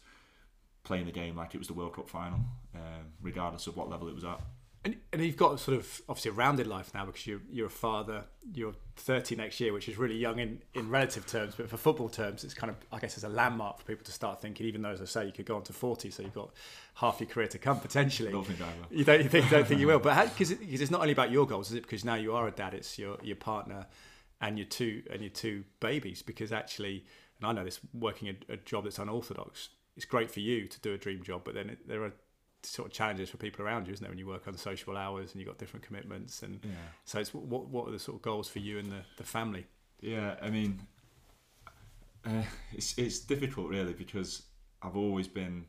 playing 0.85 1.07
the 1.07 1.13
game 1.13 1.37
like 1.37 1.55
it 1.55 1.59
was 1.59 1.69
the 1.69 1.75
World 1.75 1.95
Cup 1.95 2.09
final, 2.09 2.41
um, 2.75 3.05
regardless 3.21 3.67
of 3.67 3.77
what 3.77 3.89
level 3.89 4.09
it 4.09 4.15
was 4.15 4.25
at. 4.25 4.41
And, 4.85 4.97
and 5.13 5.23
you've 5.23 5.37
got 5.37 5.61
sort 5.61 5.77
of 5.77 6.03
obviously 6.09 6.31
a 6.31 6.35
rounded 6.35 6.67
life 6.67 6.93
now 6.93 7.07
because 7.07 7.25
you're 7.25 7.41
you're 7.51 7.69
a 7.69 7.71
father. 7.71 8.25
You're 8.53 8.75
30 8.97 9.37
next 9.37 9.61
year, 9.61 9.73
which 9.73 9.89
is 9.89 9.97
really 9.97 10.17
young 10.17 10.41
in, 10.41 10.61
in 10.75 10.91
relative 10.91 11.25
terms, 11.25 11.55
but 11.57 11.71
for 11.71 11.77
football 11.77 12.09
terms, 12.09 12.43
it's 12.43 12.53
kind 12.53 12.69
of 12.69 12.77
I 12.91 12.99
guess 12.99 13.15
it's 13.15 13.25
a 13.25 13.29
landmark 13.29 13.79
for 13.79 13.85
people 13.85 14.05
to 14.05 14.13
start 14.13 14.43
thinking. 14.43 14.67
Even 14.67 14.83
though, 14.83 14.91
as 14.91 15.01
I 15.01 15.05
say, 15.05 15.27
you 15.27 15.33
could 15.33 15.47
go 15.47 15.55
on 15.55 15.63
to 15.65 15.73
40, 15.73 16.11
so 16.11 16.23
you've 16.23 16.35
got 16.35 16.51
half 16.95 17.21
your 17.21 17.29
career 17.29 17.47
to 17.49 17.59
come 17.59 17.79
potentially. 17.79 18.33
Don't 18.33 18.45
think 18.45 18.61
I 18.61 18.65
will. 18.65 18.99
You 18.99 19.05
don't 19.05 19.23
you 19.23 19.29
think, 19.29 19.51
don't 19.51 19.67
think 19.67 19.81
you 19.81 19.87
will, 19.87 20.01
but 20.01 20.25
because 20.31 20.51
it, 20.51 20.59
it's 20.63 20.91
not 20.91 21.01
only 21.01 21.13
about 21.13 21.31
your 21.31 21.47
goals, 21.47 21.71
is 21.71 21.77
it? 21.77 21.83
Because 21.83 22.05
now 22.05 22.17
you 22.17 22.35
are 22.35 22.49
a 22.49 22.53
dad, 22.53 22.75
it's 22.75 22.99
your 22.99 23.19
your 23.23 23.37
partner 23.37 23.87
and 24.41 24.59
your 24.59 24.67
two 24.67 25.03
and 25.13 25.21
your 25.21 25.31
two 25.31 25.63
babies. 25.79 26.23
Because 26.23 26.51
actually, 26.51 27.05
and 27.39 27.47
I 27.47 27.53
know 27.53 27.65
this, 27.65 27.79
working 27.95 28.29
a, 28.29 28.55
a 28.55 28.57
job 28.57 28.83
that's 28.85 28.99
unorthodox, 28.99 29.69
it's 29.97 30.07
great 30.07 30.31
for 30.31 30.41
you 30.41 30.67
to 30.67 30.81
do 30.81 30.93
a 30.93 30.99
dream 30.99 31.23
job, 31.23 31.43
but 31.45 31.55
then 31.55 31.71
it, 31.71 31.87
there 31.87 32.03
are 32.03 32.13
sort 32.63 32.89
of 32.89 32.93
challenges 32.93 33.31
for 33.31 33.37
people 33.37 33.65
around 33.65 33.87
you, 33.87 33.93
isn't 33.93 34.05
it? 34.05 34.09
When 34.09 34.19
you 34.19 34.27
work 34.27 34.47
on 34.49 34.57
social 34.57 34.97
hours 34.97 35.33
and 35.33 35.41
you've 35.41 35.49
got 35.49 35.59
different 35.59 35.85
commitments, 35.85 36.43
and 36.43 36.61
yeah. 36.63 36.71
so 37.05 37.19
it's 37.19 37.35
what 37.35 37.67
what 37.67 37.89
are 37.89 37.93
the 37.93 37.99
sort 37.99 38.17
of 38.17 38.23
goals 38.23 38.49
for 38.49 38.59
you 38.59 38.79
and 38.79 38.91
the, 38.91 39.01
the 39.17 39.25
family? 39.25 39.67
Yeah, 40.01 40.35
I 40.43 40.51
mean, 40.51 40.81
uh, 42.25 42.43
it's 42.73 42.97
it's 42.99 43.21
difficult 43.21 43.69
really 43.69 43.93
because 43.93 44.43
I've 44.83 44.97
always 44.97 45.29
been. 45.29 45.67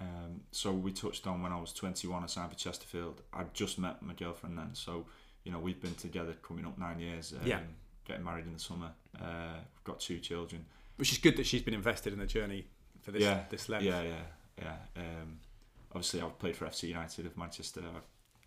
Um, 0.00 0.42
so 0.52 0.70
we 0.70 0.92
touched 0.92 1.26
on 1.26 1.42
when 1.42 1.50
I 1.50 1.60
was 1.60 1.72
21, 1.72 2.22
I 2.22 2.26
signed 2.26 2.52
for 2.52 2.56
Chesterfield. 2.56 3.20
I'd 3.32 3.52
just 3.52 3.80
met 3.80 4.00
my 4.00 4.14
girlfriend 4.14 4.56
then, 4.56 4.70
so 4.72 5.06
you 5.42 5.50
know 5.50 5.58
we've 5.58 5.80
been 5.80 5.94
together 5.94 6.34
coming 6.40 6.64
up 6.66 6.78
nine 6.78 7.00
years. 7.00 7.32
Um, 7.32 7.46
yeah. 7.46 7.60
Getting 8.04 8.24
married 8.24 8.46
in 8.46 8.54
the 8.54 8.60
summer. 8.60 8.92
Uh, 9.20 9.54
we've 9.54 9.84
got 9.84 10.00
two 10.00 10.18
children. 10.18 10.64
Which 10.96 11.12
is 11.12 11.18
good 11.18 11.36
that 11.36 11.46
she's 11.46 11.62
been 11.62 11.74
invested 11.74 12.12
in 12.12 12.18
the 12.18 12.26
journey 12.26 12.66
for 13.02 13.10
this 13.10 13.22
yeah, 13.22 13.42
this 13.50 13.68
length. 13.68 13.84
Yeah, 13.84 14.02
yeah, 14.02 14.14
yeah. 14.62 14.76
Um, 14.96 15.38
obviously 15.92 16.20
I've 16.20 16.38
played 16.38 16.56
for 16.56 16.66
FC 16.66 16.88
United 16.88 17.26
of 17.26 17.36
Manchester. 17.36 17.80
I 17.80 18.00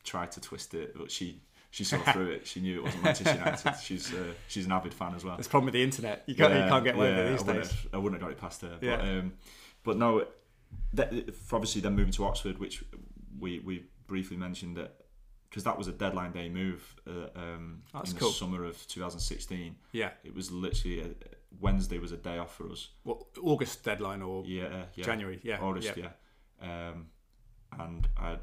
tried 0.04 0.32
to 0.34 0.42
twist 0.42 0.74
it, 0.74 0.96
but 0.98 1.12
she 1.12 1.42
she 1.72 1.84
saw 1.84 1.98
through 2.12 2.32
it. 2.32 2.48
She 2.48 2.60
knew 2.60 2.80
it 2.80 2.84
wasn't 2.84 3.04
Manchester 3.04 3.38
United. 3.38 3.76
She's 3.84 4.14
uh, 4.14 4.34
she's 4.48 4.66
an 4.66 4.74
avid 4.74 4.94
fan 4.94 5.16
as 5.16 5.24
well. 5.24 5.38
It's 5.38 5.48
a 5.48 5.50
problem 5.50 5.66
with 5.66 5.74
the 5.74 5.84
internet. 5.84 6.24
You 6.26 6.36
can't 6.36 6.54
yeah, 6.54 6.66
you 6.66 6.70
can't 6.70 6.84
get 6.84 6.96
away 6.96 7.10
yeah, 7.10 7.18
with 7.18 7.26
it 7.26 7.32
these 7.32 7.50
I 7.50 7.54
days. 7.54 7.74
I 7.94 7.98
wouldn't 7.98 8.22
have 8.22 8.30
got 8.30 8.32
it 8.32 8.42
past 8.42 8.62
her. 8.62 8.78
Yeah. 8.82 8.98
But, 8.98 9.06
um, 9.06 9.34
but 9.84 9.98
no, 9.98 10.26
that, 10.94 11.14
obviously 11.52 11.82
then 11.82 11.96
moving 11.96 12.14
to 12.14 12.26
Oxford, 12.26 12.60
which 12.60 12.84
we 13.40 13.60
we 13.60 13.86
briefly 14.08 14.38
mentioned 14.38 14.78
that 14.78 14.96
because 15.50 15.64
that 15.64 15.78
was 15.78 15.88
a 15.88 15.92
deadline 15.92 16.32
day 16.32 16.50
move 16.50 16.96
uh, 17.08 17.28
um, 17.36 17.82
in 17.94 18.16
the 18.16 18.26
summer 18.32 18.64
of 18.66 18.88
2016. 18.88 19.76
Yeah, 19.92 20.12
it 20.24 20.36
was 20.36 20.52
literally 20.52 21.02
a, 21.02 21.08
Wednesday 21.60 21.98
was 22.00 22.12
a 22.12 22.18
day 22.18 22.38
off 22.38 22.56
for 22.56 22.70
us. 22.70 22.90
What 23.04 23.24
August 23.42 23.84
deadline 23.84 24.22
or 24.22 24.44
yeah, 24.46 24.84
yeah. 24.96 25.04
January? 25.04 25.40
Yeah, 25.44 25.60
August. 25.62 25.96
Yeah. 25.96 26.10
yeah. 26.62 26.90
Um, 26.90 27.08
and 27.80 28.08
I'd 28.18 28.40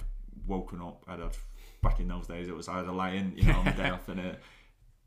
woken 0.47 0.81
up. 0.81 1.05
I'd 1.09 1.21
had 1.21 1.37
back 1.83 2.01
in 2.01 2.09
those 2.09 2.27
days 2.27 2.49
it 2.49 2.57
was 2.57 2.69
I 2.69 2.79
had 2.79 2.87
a 2.87 2.93
lie 2.93 3.11
in, 3.11 3.35
you 3.37 3.45
know, 3.45 3.59
on 3.59 3.65
the 3.65 3.71
day 3.73 3.91
off, 3.91 4.09
and 4.09 4.21
it, 4.21 4.41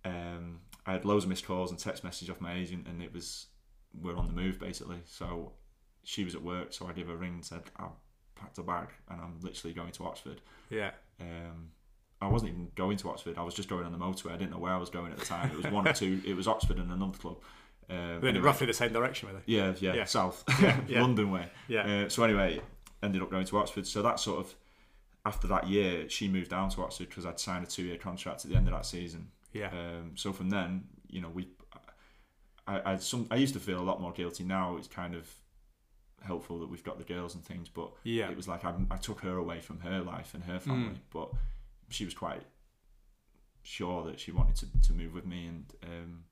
um, 0.06 0.60
I 0.86 0.94
had 0.94 1.06
loads 1.06 1.26
of 1.26 1.30
missed 1.30 1.46
calls 1.46 1.72
and 1.72 1.80
text 1.80 2.04
message 2.04 2.30
off 2.30 2.42
my 2.42 2.54
agent, 2.54 2.88
and 2.88 3.02
it 3.02 3.14
was 3.14 3.48
we're 4.00 4.16
on 4.16 4.28
the 4.28 4.34
move 4.34 4.60
basically. 4.60 5.00
So 5.06 5.54
she 6.04 6.24
was 6.24 6.36
at 6.36 6.42
work, 6.42 6.74
so 6.74 6.88
I 6.88 6.94
gave 6.94 7.08
her 7.08 7.14
a 7.14 7.18
ring 7.18 7.34
and 7.36 7.46
said 7.46 7.64
I 7.78 7.88
packed 8.36 8.58
a 8.58 8.64
bag 8.64 8.90
and 9.10 9.22
I'm 9.22 9.40
literally 9.42 9.74
going 9.74 9.92
to 9.92 10.06
Oxford. 10.06 10.42
Yeah. 10.70 10.92
Um, 11.20 11.70
I 12.22 12.28
wasn't 12.28 12.52
even 12.52 12.70
going 12.76 12.98
to 12.98 13.10
Oxford. 13.10 13.38
I 13.38 13.44
was 13.44 13.54
just 13.54 13.70
going 13.70 13.86
on 13.86 13.92
the 13.92 13.98
motorway. 13.98 14.34
I 14.34 14.38
didn't 14.38 14.52
know 14.52 14.60
where 14.60 14.74
I 14.74 14.78
was 14.78 14.90
going 14.90 15.12
at 15.12 15.18
the 15.18 15.26
time. 15.26 15.52
It 15.52 15.58
was 15.58 15.72
one 15.72 15.88
or 15.88 15.94
two. 15.94 16.22
It 16.26 16.36
was 16.36 16.48
Oxford 16.48 16.78
and 16.78 16.92
another 16.92 17.18
club. 17.18 17.38
Um, 17.90 18.26
anyway, 18.26 18.40
roughly 18.40 18.68
the 18.68 18.74
same 18.74 18.94
direction, 18.94 19.28
were 19.28 19.36
they? 19.36 19.54
Yeah, 19.54 19.74
yeah, 19.80 19.94
yeah. 19.94 20.06
south, 20.06 20.44
yeah, 20.62 20.80
London 21.02 21.32
way. 21.32 21.48
Yeah. 21.68 22.06
Uh, 22.06 22.10
so 22.10 22.24
anyway, 22.24 22.62
ended 23.04 23.22
up 23.22 23.30
going 23.30 23.46
to 23.46 23.58
Oxford. 23.58 23.88
So 23.88 24.02
that 24.02 24.20
sort 24.20 24.40
of 24.40 24.56
after 25.26 25.48
that 25.48 25.68
year, 25.68 26.10
she 26.10 26.28
moved 26.28 26.50
down 26.50 26.70
to 26.70 26.82
Oxford 26.82 27.10
because 27.10 27.26
I'd 27.26 27.40
signed 27.40 27.64
a 27.64 27.68
two-year 27.68 27.98
contract 27.98 28.44
at 28.44 28.52
the 28.52 28.58
end 28.58 28.68
of 28.68 28.74
that 28.74 28.86
season. 28.86 29.30
Yeah. 29.54 29.68
Um, 29.68 30.14
so 30.16 30.34
from 30.34 30.50
then, 30.50 30.86
you 31.10 31.22
know, 31.22 31.30
we, 31.30 31.48
I, 32.68 32.94
I, 32.94 32.98
some, 32.98 33.28
I 33.30 33.36
used 33.36 33.54
to 33.54 33.60
feel 33.60 33.80
a 33.80 33.84
lot 33.84 34.02
more 34.02 34.12
guilty. 34.12 34.44
Now 34.44 34.78
it's 34.78 34.88
kind 34.88 35.14
of 35.14 35.30
helpful 36.24 36.60
that 36.60 36.70
we've 36.70 36.84
got 36.84 36.98
the 36.98 37.04
girls 37.04 37.36
and 37.36 37.44
things, 37.44 37.68
but 37.68 37.92
yeah, 38.04 38.30
it 38.30 38.38
was 38.38 38.48
like 38.48 38.64
I, 38.64 38.74
I 38.90 38.98
took 38.98 39.22
her 39.22 39.38
away 39.38 39.60
from 39.60 39.80
her 39.80 40.02
life 40.02 40.34
and 40.34 40.44
her 40.44 40.58
mm. 40.58 40.62
family, 40.62 40.96
mm. 40.96 41.12
but 41.12 41.30
she 41.90 42.06
was 42.06 42.14
quite 42.14 42.44
sure 43.64 44.04
that 44.06 44.20
she 44.20 44.32
wanted 44.32 44.56
to, 44.56 44.88
to 44.88 44.94
move 44.94 45.14
with 45.14 45.26
me, 45.26 45.48
and 45.48 45.66
um, 45.84 46.24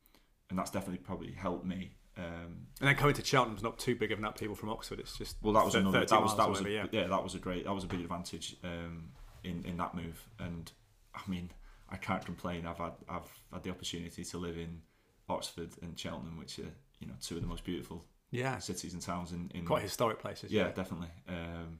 and 0.49 0.57
that's 0.57 0.71
definitely 0.71 0.99
probably 0.99 1.31
helped 1.31 1.65
me 1.65 1.95
Um, 2.19 2.67
And 2.79 2.87
then 2.87 2.95
coming 2.95 3.15
to 3.15 3.23
Cheltenham's 3.23 3.63
not 3.63 3.79
too 3.79 3.95
big 3.95 4.11
of 4.11 4.19
an 4.19 4.25
upheaval 4.25 4.55
from 4.55 4.69
Oxford. 4.69 4.99
It's 4.99 5.17
just 5.17 5.37
well, 5.41 5.53
that 5.53 5.65
was 5.65 5.75
another. 5.75 6.05
That 6.05 6.21
was 6.21 6.35
that 6.37 6.49
was 6.49 6.59
a, 6.59 6.63
whatever, 6.63 6.89
yeah. 6.91 7.07
that 7.07 7.23
was 7.23 7.35
a 7.35 7.39
great. 7.39 7.65
That 7.65 7.73
was 7.73 7.83
a 7.83 7.87
big 7.87 8.01
advantage 8.01 8.55
um, 8.63 9.09
in 9.43 9.63
in 9.65 9.77
that 9.77 9.95
move. 9.95 10.27
And 10.39 10.71
I 11.15 11.21
mean, 11.27 11.51
I 11.89 11.97
can't 11.97 12.25
complain. 12.25 12.65
I've 12.65 12.77
had 12.77 12.93
I've 13.07 13.29
had 13.53 13.63
the 13.63 13.69
opportunity 13.69 14.23
to 14.23 14.37
live 14.37 14.57
in 14.57 14.81
Oxford 15.29 15.69
and 15.81 15.97
Cheltenham, 15.97 16.37
which 16.37 16.59
are 16.59 16.73
you 16.99 17.07
know 17.07 17.15
two 17.21 17.35
of 17.35 17.41
the 17.41 17.47
most 17.47 17.63
beautiful 17.63 18.05
yeah, 18.31 18.59
cities 18.59 18.93
and 18.93 19.01
towns 19.01 19.31
in, 19.31 19.51
in 19.53 19.65
quite 19.65 19.81
historic 19.81 20.19
places. 20.19 20.51
yeah, 20.51 20.71
definitely. 20.71 21.09
Um, 21.27 21.79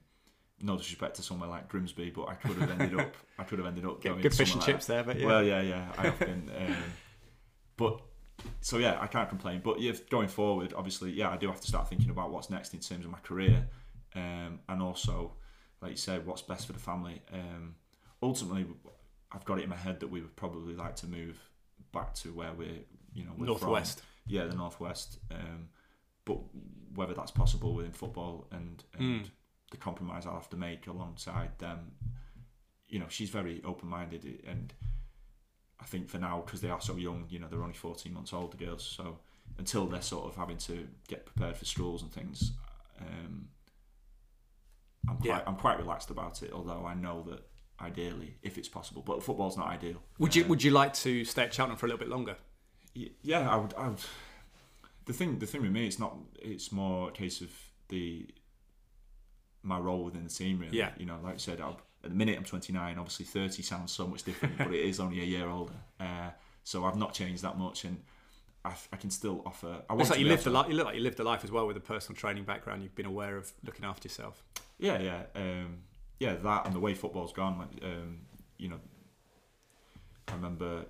no 0.62 0.76
disrespect 0.76 1.16
to 1.16 1.22
somewhere 1.22 1.48
like 1.48 1.68
Grimsby, 1.68 2.10
but 2.10 2.28
I 2.28 2.34
could 2.34 2.56
have 2.56 2.70
ended 2.80 2.98
up. 2.98 3.16
I 3.38 3.44
could 3.44 3.58
have 3.58 3.66
ended 3.66 3.86
up 3.86 4.02
Get 4.02 4.10
going 4.10 4.22
good 4.22 4.34
fish 4.34 4.52
and 4.52 4.60
like 4.60 4.66
chips 4.66 4.86
there, 4.86 5.02
but 5.02 5.18
yeah. 5.18 5.26
Well, 5.26 5.42
yeah, 5.42 5.62
yeah, 5.62 5.92
I 5.96 6.02
have 6.02 6.18
been. 6.18 6.50
Um, 6.56 6.76
but 7.76 8.00
so 8.60 8.78
yeah, 8.78 8.98
I 9.00 9.06
can't 9.06 9.28
complain. 9.28 9.60
But 9.64 9.80
yeah, 9.80 9.92
going 10.10 10.28
forward, 10.28 10.72
obviously, 10.76 11.10
yeah, 11.12 11.30
I 11.30 11.36
do 11.36 11.46
have 11.48 11.60
to 11.60 11.66
start 11.66 11.88
thinking 11.88 12.10
about 12.10 12.30
what's 12.30 12.50
next 12.50 12.74
in 12.74 12.80
terms 12.80 13.04
of 13.04 13.10
my 13.10 13.18
career, 13.20 13.68
um, 14.14 14.60
and 14.68 14.82
also, 14.82 15.32
like 15.80 15.92
you 15.92 15.96
said, 15.96 16.26
what's 16.26 16.42
best 16.42 16.66
for 16.66 16.72
the 16.72 16.78
family. 16.78 17.22
Um, 17.32 17.74
ultimately, 18.22 18.66
I've 19.32 19.44
got 19.44 19.58
it 19.58 19.64
in 19.64 19.70
my 19.70 19.76
head 19.76 20.00
that 20.00 20.08
we 20.08 20.20
would 20.20 20.36
probably 20.36 20.74
like 20.74 20.96
to 20.96 21.06
move 21.06 21.38
back 21.92 22.14
to 22.14 22.28
where 22.32 22.52
we're, 22.52 22.84
you 23.14 23.24
know, 23.24 23.30
we're 23.36 23.46
from 23.46 23.68
Northwest. 23.68 24.02
yeah, 24.26 24.44
the 24.46 24.54
northwest. 24.56 25.18
Um, 25.30 25.68
but 26.24 26.38
whether 26.94 27.14
that's 27.14 27.30
possible 27.30 27.74
within 27.74 27.92
football 27.92 28.46
and, 28.52 28.84
and 28.98 29.24
Mm. 29.24 29.30
the 29.70 29.76
compromise 29.76 30.26
I'll 30.26 30.34
have 30.34 30.50
to 30.50 30.56
make 30.56 30.86
alongside 30.86 31.58
them, 31.58 31.92
you 32.88 32.98
know, 32.98 33.06
she's 33.08 33.30
very 33.30 33.62
open-minded, 33.64 34.42
and 34.46 34.72
I 35.80 35.84
think 35.84 36.08
for 36.08 36.18
now 36.18 36.42
because 36.44 36.60
they 36.60 36.70
are 36.70 36.80
so 36.80 36.96
young, 36.96 37.26
you 37.28 37.38
know, 37.38 37.48
they're 37.48 37.62
only 37.62 37.74
fourteen 37.74 38.12
months 38.14 38.32
old, 38.32 38.52
the 38.52 38.64
girls. 38.64 38.84
So 38.84 39.18
until 39.58 39.86
they're 39.86 40.02
sort 40.02 40.26
of 40.26 40.36
having 40.36 40.58
to 40.58 40.86
get 41.08 41.26
prepared 41.26 41.56
for 41.56 41.64
schools 41.64 42.02
and 42.02 42.12
things, 42.12 42.52
um, 43.00 43.48
I'm 45.08 45.16
quite 45.16 45.26
Yeah. 45.26 45.42
I'm 45.46 45.56
quite 45.56 45.78
relaxed 45.78 46.10
about 46.10 46.42
it. 46.42 46.52
Although 46.52 46.84
I 46.86 46.94
know 46.94 47.22
that 47.28 47.48
ideally, 47.80 48.36
if 48.42 48.58
it's 48.58 48.68
possible, 48.68 49.02
but 49.02 49.22
football's 49.22 49.56
not 49.56 49.68
ideal. 49.68 50.02
Would 50.18 50.34
you 50.36 50.44
Uh, 50.44 50.48
Would 50.48 50.62
you 50.62 50.70
like 50.70 50.92
to 50.94 51.24
stay 51.24 51.44
at 51.44 51.54
Cheltenham 51.54 51.78
for 51.78 51.86
a 51.86 51.88
little 51.88 51.98
bit 51.98 52.08
longer? 52.10 52.36
Yeah, 53.22 53.48
I 53.48 53.56
would. 53.56 53.72
I 53.74 53.88
would. 53.88 54.00
The 55.06 55.12
thing, 55.14 55.38
the 55.38 55.46
thing 55.46 55.62
with 55.62 55.70
me, 55.72 55.86
it's 55.86 55.98
not. 55.98 56.16
It's 56.40 56.70
more 56.72 57.08
a 57.08 57.12
case 57.12 57.40
of 57.40 57.50
the 57.88 58.28
my 59.62 59.78
role 59.78 60.04
within 60.04 60.24
the 60.24 60.30
team. 60.30 60.58
Really, 60.58 60.76
Yeah. 60.76 60.92
You 60.98 61.06
know, 61.06 61.18
like 61.22 61.34
I 61.34 61.38
said, 61.38 61.60
I'll, 61.60 61.80
at 62.04 62.10
the 62.10 62.16
minute 62.16 62.36
I'm 62.38 62.44
29. 62.44 62.98
Obviously, 62.98 63.26
30 63.26 63.62
sounds 63.62 63.92
so 63.92 64.06
much 64.06 64.22
different, 64.22 64.56
but 64.58 64.68
it 64.72 64.84
is 64.84 65.00
only 65.00 65.20
a 65.20 65.24
year 65.24 65.48
older. 65.48 65.74
Uh, 65.98 66.30
so 66.64 66.84
I've 66.84 66.96
not 66.96 67.12
changed 67.14 67.42
that 67.42 67.58
much, 67.58 67.84
and 67.84 68.02
I, 68.64 68.74
I 68.92 68.96
can 68.96 69.10
still 69.10 69.42
offer. 69.46 69.68
I 69.88 69.92
want 69.92 69.98
Looks 69.98 70.10
like 70.10 70.20
you 70.20 70.26
lived 70.26 70.44
the 70.44 70.50
able 70.50 70.60
life. 70.60 70.68
You 70.70 70.74
look 70.76 70.86
like 70.86 70.96
you 70.96 71.02
lived 71.02 71.20
a 71.20 71.24
life 71.24 71.44
as 71.44 71.50
well 71.50 71.66
with 71.66 71.76
a 71.76 71.80
personal 71.80 72.18
training 72.18 72.44
background. 72.44 72.82
You've 72.82 72.94
been 72.94 73.06
aware 73.06 73.36
of 73.36 73.52
looking 73.64 73.84
after 73.84 74.06
yourself. 74.08 74.42
Yeah, 74.78 74.98
yeah, 74.98 75.22
um, 75.34 75.78
yeah. 76.18 76.34
That 76.36 76.66
and 76.66 76.74
the 76.74 76.80
way 76.80 76.94
football's 76.94 77.32
gone. 77.32 77.58
Like, 77.58 77.84
um, 77.84 78.20
you 78.58 78.68
know, 78.68 78.80
I 80.28 80.34
remember 80.34 80.84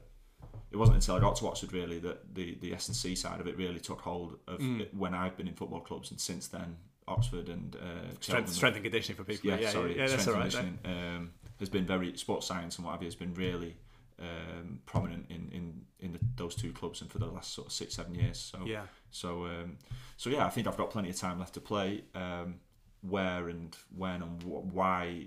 it 0.71 0.77
wasn't 0.77 0.97
until 0.97 1.17
I 1.17 1.21
got 1.21 1.37
to 1.37 1.47
Oxford 1.49 1.73
really 1.73 1.99
that 2.01 2.35
the 2.35 2.57
the 2.61 2.73
S 2.75 2.89
and 2.89 2.97
C 2.97 3.15
side 3.15 3.41
of 3.41 3.47
it 3.49 3.57
really 3.57 3.81
took 3.81 4.01
hold 4.01 4.39
of 4.47 4.59
Mm. 4.61 4.81
it 4.83 4.95
when 4.95 5.15
I've 5.15 5.37
been 5.37 5.49
in 5.49 5.55
football 5.55 5.81
clubs, 5.81 6.11
and 6.11 6.21
since 6.21 6.49
then 6.49 6.77
Oxford 7.11 7.49
and 7.49 7.77
uh, 7.77 8.15
Strength, 8.21 8.53
strength 8.53 8.77
and 8.77 8.85
conditioning 8.85 9.17
for 9.17 9.25
people. 9.25 9.51
yeah, 9.51 9.59
Yeah, 9.61 9.71
sorry, 9.71 9.97
yeah, 9.97 10.07
that's 10.09 10.23
strength 10.23 10.29
all 10.29 10.43
and 10.43 10.55
right. 10.55 10.63
conditioning 10.65 11.17
um, 11.17 11.31
has 11.59 11.69
been 11.69 11.87
very 11.87 12.17
sports 12.17 12.47
science 12.47 12.77
and 12.77 12.85
what 12.87 12.93
have 12.93 13.03
you 13.03 13.07
has 13.07 13.15
been 13.15 13.35
really 13.35 13.77
um, 14.19 14.81
prominent 14.87 15.27
in 15.31 15.49
in 15.53 15.83
in 16.01 16.13
the, 16.13 16.21
those 16.37 16.55
two 16.55 16.73
clubs 16.73 17.01
and 17.01 17.11
for 17.11 17.19
the 17.19 17.27
last 17.27 17.53
sort 17.55 17.67
of 17.69 17.73
six 17.73 17.95
seven 17.95 18.15
years. 18.15 18.39
So 18.39 18.65
Yeah, 18.67 18.83
so, 19.11 19.47
um, 19.47 19.79
so 20.17 20.31
yeah, 20.31 20.47
I 20.47 20.51
think 20.51 20.67
I've 20.67 20.77
got 20.77 20.91
plenty 20.91 21.11
of 21.11 21.17
time 21.17 21.39
left 21.39 21.55
to 21.55 21.61
play. 21.61 22.05
Um, 22.15 22.61
where 23.03 23.49
and 23.49 23.75
when 23.97 24.23
and 24.23 24.43
wh- 24.43 24.75
why 24.75 25.25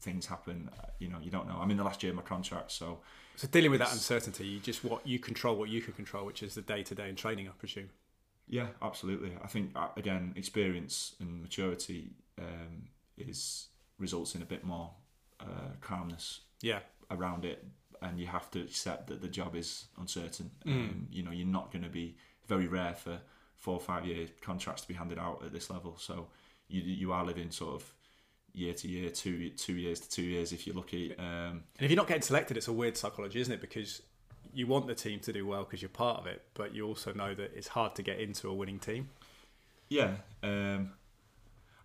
things 0.00 0.26
happen, 0.26 0.70
you 1.00 1.08
know, 1.08 1.18
you 1.20 1.32
don't 1.32 1.48
know. 1.48 1.58
I'm 1.60 1.70
in 1.72 1.76
the 1.76 1.82
last 1.82 2.00
year 2.04 2.10
of 2.10 2.16
my 2.16 2.22
contract, 2.22 2.70
so 2.70 3.00
so 3.34 3.48
dealing 3.48 3.70
with 3.72 3.80
that 3.80 3.92
uncertainty, 3.92 4.46
you 4.46 4.60
just 4.60 4.84
what 4.84 5.04
you 5.06 5.18
control, 5.18 5.56
what 5.56 5.68
you 5.68 5.80
can 5.80 5.92
control, 5.94 6.24
which 6.24 6.42
is 6.44 6.54
the 6.54 6.62
day 6.62 6.82
to 6.84 6.94
day 6.94 7.08
in 7.08 7.16
training, 7.16 7.48
I 7.48 7.52
presume. 7.52 7.90
Yeah, 8.48 8.68
absolutely. 8.82 9.32
I 9.42 9.46
think 9.46 9.72
uh, 9.76 9.88
again, 9.96 10.32
experience 10.36 11.14
and 11.20 11.42
maturity 11.42 12.10
um, 12.38 12.88
is 13.16 13.68
results 13.98 14.34
in 14.34 14.42
a 14.42 14.46
bit 14.46 14.64
more 14.64 14.90
uh, 15.40 15.74
calmness 15.80 16.40
Yeah, 16.62 16.80
around 17.10 17.44
it, 17.44 17.64
and 18.00 18.18
you 18.18 18.26
have 18.26 18.50
to 18.52 18.60
accept 18.60 19.08
that 19.08 19.20
the 19.20 19.28
job 19.28 19.54
is 19.54 19.86
uncertain. 19.98 20.50
Mm. 20.66 20.72
Um, 20.72 21.06
you 21.10 21.22
know, 21.22 21.30
you're 21.30 21.46
not 21.46 21.72
going 21.72 21.84
to 21.84 21.90
be 21.90 22.16
very 22.46 22.66
rare 22.66 22.94
for 22.94 23.20
four 23.56 23.74
or 23.74 23.80
five 23.80 24.06
year 24.06 24.26
contracts 24.40 24.82
to 24.82 24.88
be 24.88 24.94
handed 24.94 25.18
out 25.18 25.42
at 25.44 25.52
this 25.52 25.70
level. 25.70 25.96
So 25.98 26.28
you 26.68 26.80
you 26.82 27.12
are 27.12 27.24
living 27.24 27.50
sort 27.50 27.74
of 27.74 27.94
year 28.54 28.72
to 28.74 28.88
year, 28.88 29.10
two 29.10 29.50
two 29.50 29.74
years 29.74 30.00
to 30.00 30.08
two 30.08 30.22
years 30.22 30.52
if 30.52 30.66
you're 30.66 30.76
lucky. 30.76 31.14
Um, 31.18 31.64
and 31.76 31.80
if 31.80 31.90
you're 31.90 31.96
not 31.96 32.08
getting 32.08 32.22
selected, 32.22 32.56
it's 32.56 32.68
a 32.68 32.72
weird 32.72 32.96
psychology, 32.96 33.40
isn't 33.40 33.52
it? 33.52 33.60
Because 33.60 34.02
you 34.52 34.66
want 34.66 34.86
the 34.86 34.94
team 34.94 35.20
to 35.20 35.32
do 35.32 35.46
well 35.46 35.64
because 35.64 35.82
you're 35.82 35.88
part 35.88 36.18
of 36.20 36.26
it, 36.26 36.42
but 36.54 36.74
you 36.74 36.86
also 36.86 37.12
know 37.12 37.34
that 37.34 37.52
it's 37.54 37.68
hard 37.68 37.94
to 37.96 38.02
get 38.02 38.18
into 38.20 38.48
a 38.48 38.54
winning 38.54 38.78
team. 38.78 39.08
yeah, 39.88 40.16
um, 40.42 40.92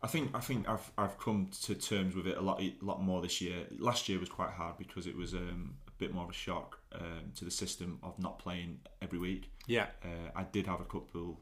I 0.01 0.07
think 0.07 0.31
I 0.35 0.39
think 0.39 0.67
I've 0.67 0.91
I've 0.97 1.17
come 1.17 1.49
to 1.63 1.75
terms 1.75 2.15
with 2.15 2.27
it 2.27 2.37
a 2.37 2.41
lot 2.41 2.61
a 2.61 2.73
lot 2.81 3.01
more 3.01 3.21
this 3.21 3.39
year. 3.41 3.65
Last 3.77 4.09
year 4.09 4.19
was 4.19 4.29
quite 4.29 4.51
hard 4.51 4.77
because 4.77 5.07
it 5.07 5.15
was 5.15 5.33
um, 5.33 5.75
a 5.87 5.91
bit 5.91 6.13
more 6.13 6.25
of 6.25 6.29
a 6.29 6.33
shock 6.33 6.79
um, 6.93 7.31
to 7.35 7.45
the 7.45 7.51
system 7.51 7.99
of 8.03 8.17
not 8.19 8.37
playing 8.39 8.79
every 9.01 9.19
week. 9.19 9.49
Yeah, 9.67 9.87
Uh, 10.03 10.29
I 10.35 10.43
did 10.43 10.67
have 10.67 10.81
a 10.81 10.85
couple. 10.85 11.39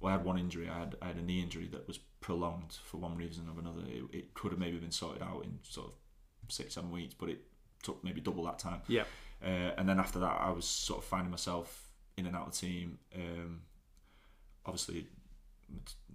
Well, 0.00 0.10
I 0.12 0.16
had 0.16 0.24
one 0.24 0.36
injury. 0.36 0.68
I 0.68 0.80
had, 0.80 0.96
I 1.00 1.06
had 1.06 1.16
a 1.16 1.22
knee 1.22 1.40
injury 1.40 1.68
that 1.68 1.86
was 1.86 1.98
prolonged 2.20 2.76
for 2.84 2.96
one 2.96 3.16
reason 3.16 3.48
or 3.48 3.58
another. 3.60 3.82
It, 3.86 4.02
it 4.12 4.34
could 4.34 4.50
have 4.50 4.58
maybe 4.58 4.76
been 4.78 4.90
sorted 4.90 5.22
out 5.22 5.44
in 5.44 5.60
sort 5.62 5.86
of 5.86 5.94
six, 6.48 6.74
seven 6.74 6.90
weeks, 6.90 7.14
but 7.14 7.28
it 7.28 7.38
took 7.84 8.02
maybe 8.02 8.20
double 8.20 8.42
that 8.44 8.58
time. 8.58 8.80
yeah, 8.88 9.04
Uh, 9.42 9.72
and 9.76 9.88
then 9.88 9.98
after 9.98 10.18
that, 10.20 10.38
I 10.40 10.50
was 10.50 10.64
sort 10.66 11.00
of 11.00 11.04
finding 11.04 11.30
myself 11.30 11.88
in 12.16 12.26
and 12.26 12.36
out 12.36 12.46
of 12.48 12.52
the 12.52 12.58
team. 12.66 12.98
Um, 13.14 13.62
obviously, 14.66 15.06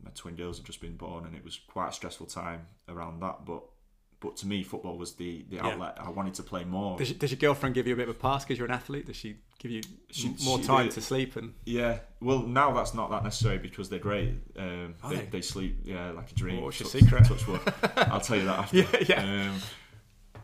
my, 0.04 0.12
twin 0.16 0.36
girls 0.36 0.58
had 0.58 0.66
just 0.66 0.82
been 0.82 0.96
born, 0.96 1.26
and 1.26 1.36
it 1.36 1.44
was 1.44 1.60
quite 1.68 1.90
a 1.90 1.92
stressful 1.94 2.28
time 2.28 2.68
around 2.88 3.22
that. 3.22 3.46
But 3.46 3.64
but 4.20 4.36
to 4.38 4.48
me, 4.48 4.64
football 4.64 4.98
was 4.98 5.14
the, 5.14 5.46
the 5.50 5.58
Yeah. 5.58 5.68
outlet. 5.68 5.98
I 6.00 6.10
wanted 6.10 6.34
to 6.36 6.44
play 6.44 6.64
more. 6.64 6.98
Does, 6.98 7.12
does 7.14 7.30
your 7.30 7.38
girlfriend 7.38 7.76
give 7.76 7.86
you 7.86 7.94
a 7.94 7.96
bit 7.96 8.10
of 8.10 8.16
a 8.16 8.20
pass 8.20 8.44
because 8.44 8.58
you're 8.58 8.66
an 8.68 8.74
athlete? 8.74 9.06
Does 9.06 9.16
she 9.16 9.36
give 9.60 9.70
you 9.70 9.82
She- 10.10 10.36
more 10.44 10.58
she 10.60 10.64
time 10.66 10.86
did. 10.86 10.94
to 10.94 11.02
sleep 11.02 11.36
and 11.36 11.54
Yeah, 11.66 12.00
well, 12.20 12.40
now 12.40 12.72
that's 12.74 12.96
not 12.96 13.12
that 13.12 13.24
necessary 13.24 13.60
because 13.60 13.90
they're 13.90 14.00
great. 14.00 14.34
Um, 14.58 14.96
they, 15.08 15.18
they? 15.30 15.42
sleep, 15.42 15.82
yeah, 15.84 16.10
like 16.12 16.32
a 16.32 16.34
dream. 16.34 16.64
What's 16.64 16.80
your 16.80 16.90
secret? 16.90 17.26
Touch 17.26 17.46
wood. 17.48 17.62
I'll 17.96 18.20
tell 18.20 18.38
you 18.38 18.46
that 18.46 18.58
after. 18.58 18.78
Yeah, 18.78 18.88
yeah. 19.08 19.50
Um, 19.52 19.60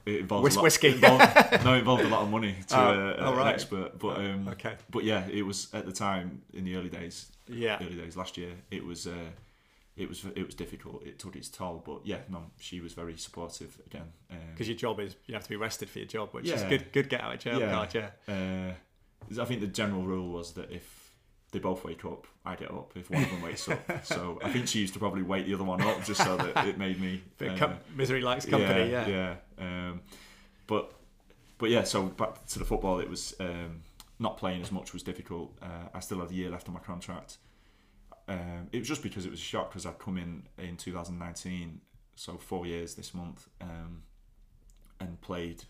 it 0.06 0.20
involves 0.22 0.43
Whis- 0.56 0.62
whiskey. 0.64 0.88
it 0.89 0.95
involved, 0.95 1.24
no, 1.66 1.74
it 1.76 1.80
involved 1.80 2.04
a 2.04 2.08
lot 2.10 2.22
of 2.24 2.30
money 2.30 2.56
to 2.70 2.78
Oh, 2.78 3.38
uh, 3.38 3.41
an 3.41 3.47
expert. 3.47 3.97
But 3.99 4.18
um, 4.18 4.47
okay, 4.49 4.76
but 4.89 5.04
yeah, 5.04 5.26
it 5.28 5.43
was 5.45 5.68
at 5.74 5.86
the 5.86 5.91
time 5.93 6.41
in 6.54 6.66
the 6.66 6.76
early 6.76 6.89
days, 6.89 7.32
yeah, 7.47 7.78
early 7.82 7.95
days 7.95 8.16
last 8.18 8.38
year. 8.38 8.51
It 8.72 8.86
was 8.86 9.08
uh, 9.08 9.12
it 9.95 10.10
was 10.10 10.26
it 10.36 10.45
was 10.45 10.56
difficult. 10.56 11.04
It 11.06 11.20
took 11.20 11.36
its 11.36 11.49
toll. 11.49 11.82
But 11.86 12.06
yeah, 12.06 12.20
no, 12.30 12.45
she 12.60 12.82
was 12.82 12.93
very 12.93 13.16
supportive 13.18 13.80
again. 13.86 14.12
Um, 14.32 14.38
because 14.51 14.68
your 14.68 14.78
job 14.78 14.99
is 14.99 15.16
you 15.26 15.34
have 15.36 15.43
to 15.43 15.49
be 15.49 15.56
rested 15.56 15.89
for 15.89 15.99
your 15.99 16.08
job, 16.08 16.30
which 16.32 16.49
is 16.49 16.64
good. 16.64 16.91
Good 16.91 17.10
get 17.10 17.22
out 17.22 17.34
of 17.36 17.39
jail 17.39 17.60
Yeah. 17.60 17.72
card. 17.72 17.93
Yeah, 17.93 18.10
Uh, 18.28 19.41
I 19.41 19.45
think 19.45 19.62
the 19.62 19.68
general 19.68 20.04
rule 20.04 20.30
was 20.32 20.54
that 20.54 20.70
if 20.72 21.03
they 21.54 21.60
both 21.60 21.86
wake 21.86 22.04
up, 22.04 22.28
I 22.45 22.56
get 22.56 22.72
up. 22.72 22.91
If 22.95 23.10
one 23.10 23.24
of 23.24 23.30
them 23.30 23.41
wakes 23.41 23.70
up, 23.70 23.80
so 24.06 24.39
I 24.43 24.51
think 24.51 24.68
she 24.68 24.80
used 24.80 24.93
to 24.93 24.99
probably 24.99 25.22
wake 25.24 25.45
the 25.45 25.54
other 25.54 25.64
one 25.64 25.82
up 25.82 26.04
just 26.04 26.22
so 26.22 26.36
that 26.36 26.68
it 26.68 26.78
made 26.78 26.99
me. 26.99 27.24
Uh, 27.39 27.56
com- 27.56 27.78
misery 27.95 28.22
likes 28.22 28.45
company. 28.45 28.91
Yeah, 28.91 29.08
yeah. 29.08 29.36
Um, 29.58 30.01
but 30.68 30.93
but 31.58 31.70
yeah, 31.70 31.84
so 31.84 32.04
back 32.04 32.45
to 32.47 32.60
the 32.60 32.66
football, 32.66 32.99
it 32.99 33.10
was 33.10 33.36
um, 33.39 33.84
not 34.20 34.38
playing 34.38 34.62
as 34.62 34.72
much 34.72 34.91
was 34.91 35.04
difficult. 35.04 35.58
Uh, 35.62 35.88
I 35.93 35.99
still 36.01 36.20
had 36.20 36.32
a 36.32 36.34
year 36.34 36.49
left 36.49 36.68
on 36.68 36.74
my 36.74 36.80
contract. 36.82 37.38
Um, 38.28 38.68
it 38.72 38.80
was 38.80 38.88
just 38.88 39.04
because 39.04 39.26
it 39.26 39.32
was 39.32 39.39
a 39.39 39.43
shock 39.43 39.70
because 39.70 39.86
I'd 39.86 39.99
come 39.99 40.18
in 40.18 40.43
in 40.58 40.78
2019, 40.78 41.82
so 42.16 42.38
four 42.38 42.66
years 42.66 42.95
this 42.95 43.14
month, 43.14 43.47
um, 43.62 44.04
and 44.99 45.20
played 45.22 45.64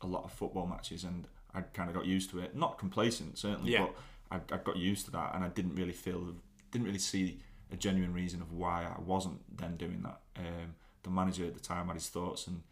a 0.00 0.06
lot 0.06 0.24
of 0.24 0.32
football 0.32 0.66
matches, 0.66 1.04
and 1.04 1.26
I 1.54 1.60
kind 1.60 1.88
of 1.88 1.94
got 1.94 2.04
used 2.06 2.30
to 2.30 2.40
it. 2.40 2.56
Not 2.56 2.78
complacent, 2.78 3.38
certainly, 3.38 3.72
Yeah. 3.72 3.86
but 3.86 3.94
I, 4.32 4.54
I 4.54 4.58
got 4.58 4.76
used 4.76 5.04
to 5.06 5.10
that, 5.12 5.34
and 5.34 5.44
I 5.44 5.48
didn't 5.48 5.74
really 5.74 5.92
feel, 5.92 6.34
didn't 6.70 6.86
really 6.86 6.98
see 6.98 7.38
a 7.70 7.76
genuine 7.76 8.12
reason 8.12 8.40
of 8.42 8.52
why 8.52 8.84
I 8.84 9.00
wasn't 9.00 9.40
then 9.56 9.76
doing 9.76 10.02
that. 10.02 10.20
Um, 10.36 10.74
the 11.02 11.10
manager 11.10 11.44
at 11.46 11.54
the 11.54 11.60
time 11.60 11.86
had 11.86 11.94
his 11.96 12.08
thoughts, 12.08 12.46
and 12.46 12.62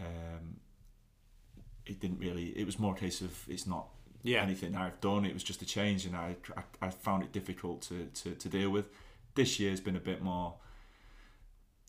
um, 0.00 0.56
it 1.86 2.00
didn't 2.00 2.18
really. 2.18 2.46
It 2.58 2.66
was 2.66 2.78
more 2.78 2.94
a 2.94 2.98
case 2.98 3.20
of 3.20 3.32
it's 3.48 3.66
not 3.66 3.86
yeah. 4.22 4.42
anything 4.42 4.74
I've 4.76 5.00
done. 5.00 5.24
It 5.24 5.34
was 5.34 5.42
just 5.44 5.62
a 5.62 5.66
change, 5.66 6.06
and 6.06 6.16
I, 6.16 6.36
I, 6.56 6.62
I 6.86 6.90
found 6.90 7.22
it 7.22 7.32
difficult 7.32 7.82
to, 7.82 8.06
to, 8.06 8.34
to 8.34 8.48
deal 8.48 8.70
with. 8.70 8.86
This 9.34 9.58
year's 9.60 9.80
been 9.80 9.96
a 9.96 10.00
bit 10.00 10.22
more. 10.22 10.54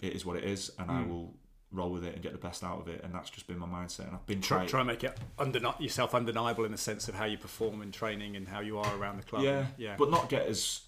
It 0.02 0.14
is 0.14 0.26
what 0.26 0.36
it 0.36 0.44
is, 0.44 0.72
and 0.78 0.92
I 0.92 1.02
Mm. 1.04 1.10
will 1.10 1.34
roll 1.76 1.92
with 1.92 2.04
it 2.06 2.14
and 2.14 2.24
get 2.24 2.32
the 2.32 2.38
best 2.38 2.64
out 2.64 2.80
of 2.80 2.88
it, 2.88 3.02
and 3.04 3.14
that's 3.14 3.30
just 3.30 3.48
been 3.48 3.60
my 3.60 3.68
mindset. 3.68 4.06
And 4.08 4.16
I've 4.16 4.26
been 4.26 4.42
Try, 4.42 4.58
trying. 4.60 4.68
try 4.70 4.80
and 4.82 4.88
make 4.88 5.04
it 5.04 5.18
undeni- 5.38 5.80
yourself 5.80 6.16
undeniable 6.16 6.66
in 6.66 6.72
the 6.72 6.78
sense 6.78 7.08
of 7.08 7.16
how 7.16 7.26
you 7.26 7.38
perform 7.38 7.82
in 7.82 7.92
training 7.92 8.36
and 8.36 8.48
how 8.48 8.62
you 8.62 8.78
are 8.80 8.96
around 8.98 9.18
the 9.18 9.24
club. 9.24 9.44
yeah, 9.44 9.66
yeah, 9.78 9.96
but 9.98 10.10
not 10.10 10.30
get 10.30 10.48
as 10.48 10.82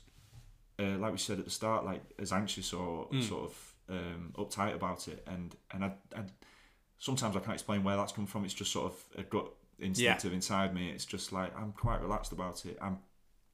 uh, 0.80 0.98
like 0.98 1.12
we 1.12 1.18
said 1.18 1.40
at 1.40 1.46
the 1.46 1.52
start, 1.52 1.86
like 1.86 2.02
as 2.20 2.32
anxious 2.32 2.72
or 2.74 3.08
Mm. 3.10 3.24
sort 3.28 3.44
of 3.46 3.74
um, 3.90 4.34
uptight 4.38 4.76
about 4.76 5.08
it, 5.08 5.24
and 5.28 5.56
and 5.72 5.84
I, 5.86 5.92
I 6.16 6.22
sometimes 7.00 7.36
I 7.36 7.40
can't 7.40 7.54
explain 7.54 7.84
where 7.84 7.96
that's 7.98 8.12
come 8.12 8.26
from. 8.26 8.46
It's 8.46 8.54
just 8.54 8.72
sort 8.72 8.92
of 8.92 9.04
a 9.18 9.24
gut 9.24 9.48
instinctive 9.80 10.34
inside 10.34 10.74
me. 10.74 10.90
It's 10.90 11.06
just 11.06 11.32
like 11.32 11.56
I'm 11.58 11.72
quite 11.74 12.02
relaxed 12.02 12.32
about 12.32 12.66
it. 12.66 12.78
I'm 12.82 13.00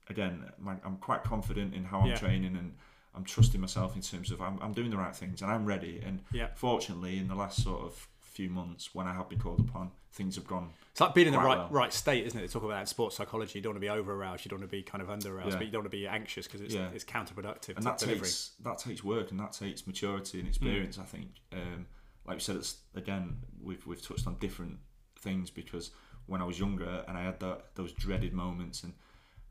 again, 0.09 0.45
my, 0.59 0.75
I'm 0.85 0.97
quite 0.97 1.23
confident 1.23 1.73
in 1.73 1.83
how 1.85 1.99
I'm 2.01 2.07
Yeah. 2.07 2.15
training 2.17 2.55
and. 2.57 2.73
I'm 3.15 3.23
trusting 3.23 3.61
myself 3.61 3.95
in 3.95 4.01
terms 4.01 4.31
of 4.31 4.41
I'm, 4.41 4.57
I'm 4.61 4.73
doing 4.73 4.89
the 4.89 4.97
right 4.97 5.15
things 5.15 5.41
and 5.41 5.51
I'm 5.51 5.65
ready. 5.65 6.01
And 6.05 6.23
Yeah. 6.31 6.47
fortunately, 6.55 7.17
in 7.17 7.27
the 7.27 7.35
last 7.35 7.61
sort 7.63 7.81
of 7.83 8.07
few 8.21 8.49
months, 8.49 8.95
when 8.95 9.07
I 9.07 9.13
have 9.13 9.29
been 9.29 9.39
called 9.39 9.59
upon, 9.59 9.91
things 10.11 10.35
have 10.35 10.47
gone 10.47 10.71
It's 10.91 11.01
like 11.01 11.13
being 11.13 11.27
in 11.27 11.33
the 11.33 11.39
right 11.39 11.57
well. 11.57 11.69
right 11.69 11.93
state, 11.93 12.25
isn't 12.25 12.37
it? 12.37 12.41
They 12.41 12.47
talk 12.47 12.63
about 12.63 12.75
that 12.79 12.87
sports 12.89 13.15
psychology. 13.15 13.59
You 13.59 13.63
don't 13.63 13.71
want 13.73 13.77
to 13.77 13.81
be 13.81 13.89
over 13.89 14.13
aroused. 14.13 14.45
You 14.45 14.49
don't 14.49 14.59
want 14.59 14.69
to 14.71 14.75
be 14.77 14.81
kind 14.83 15.01
of 15.01 15.09
under 15.11 15.35
aroused, 15.35 15.51
Yeah. 15.51 15.57
but 15.57 15.65
you 15.65 15.71
don't 15.71 15.81
want 15.83 15.91
to 15.91 15.97
be 15.97 16.07
anxious 16.07 16.47
because 16.47 16.61
it's, 16.61 16.73
Yeah. 16.73 16.89
it's 16.89 17.03
counterproductive 17.03 17.77
and 17.77 17.85
that 17.85 17.99
delivery. 17.99 18.21
takes 18.21 18.51
that 18.61 18.79
takes 18.79 19.03
work 19.03 19.29
and 19.31 19.39
that 19.39 19.53
takes 19.53 19.85
maturity 19.85 20.39
and 20.39 20.47
experience. 20.47 20.97
I 20.97 21.03
think, 21.03 21.29
um, 21.51 21.85
like 22.25 22.37
we 22.37 22.41
said, 22.41 22.55
it's, 22.55 22.77
again, 22.95 23.37
we've 23.61 23.85
we've 23.85 24.01
touched 24.01 24.25
on 24.25 24.35
different 24.39 24.79
things 25.15 25.49
because 25.51 25.91
when 26.25 26.41
I 26.41 26.45
was 26.45 26.59
younger 26.59 27.03
and 27.07 27.17
I 27.17 27.21
had 27.23 27.39
that 27.41 27.75
those 27.75 27.91
dreaded 27.93 28.33
moments, 28.33 28.83
and 28.83 28.93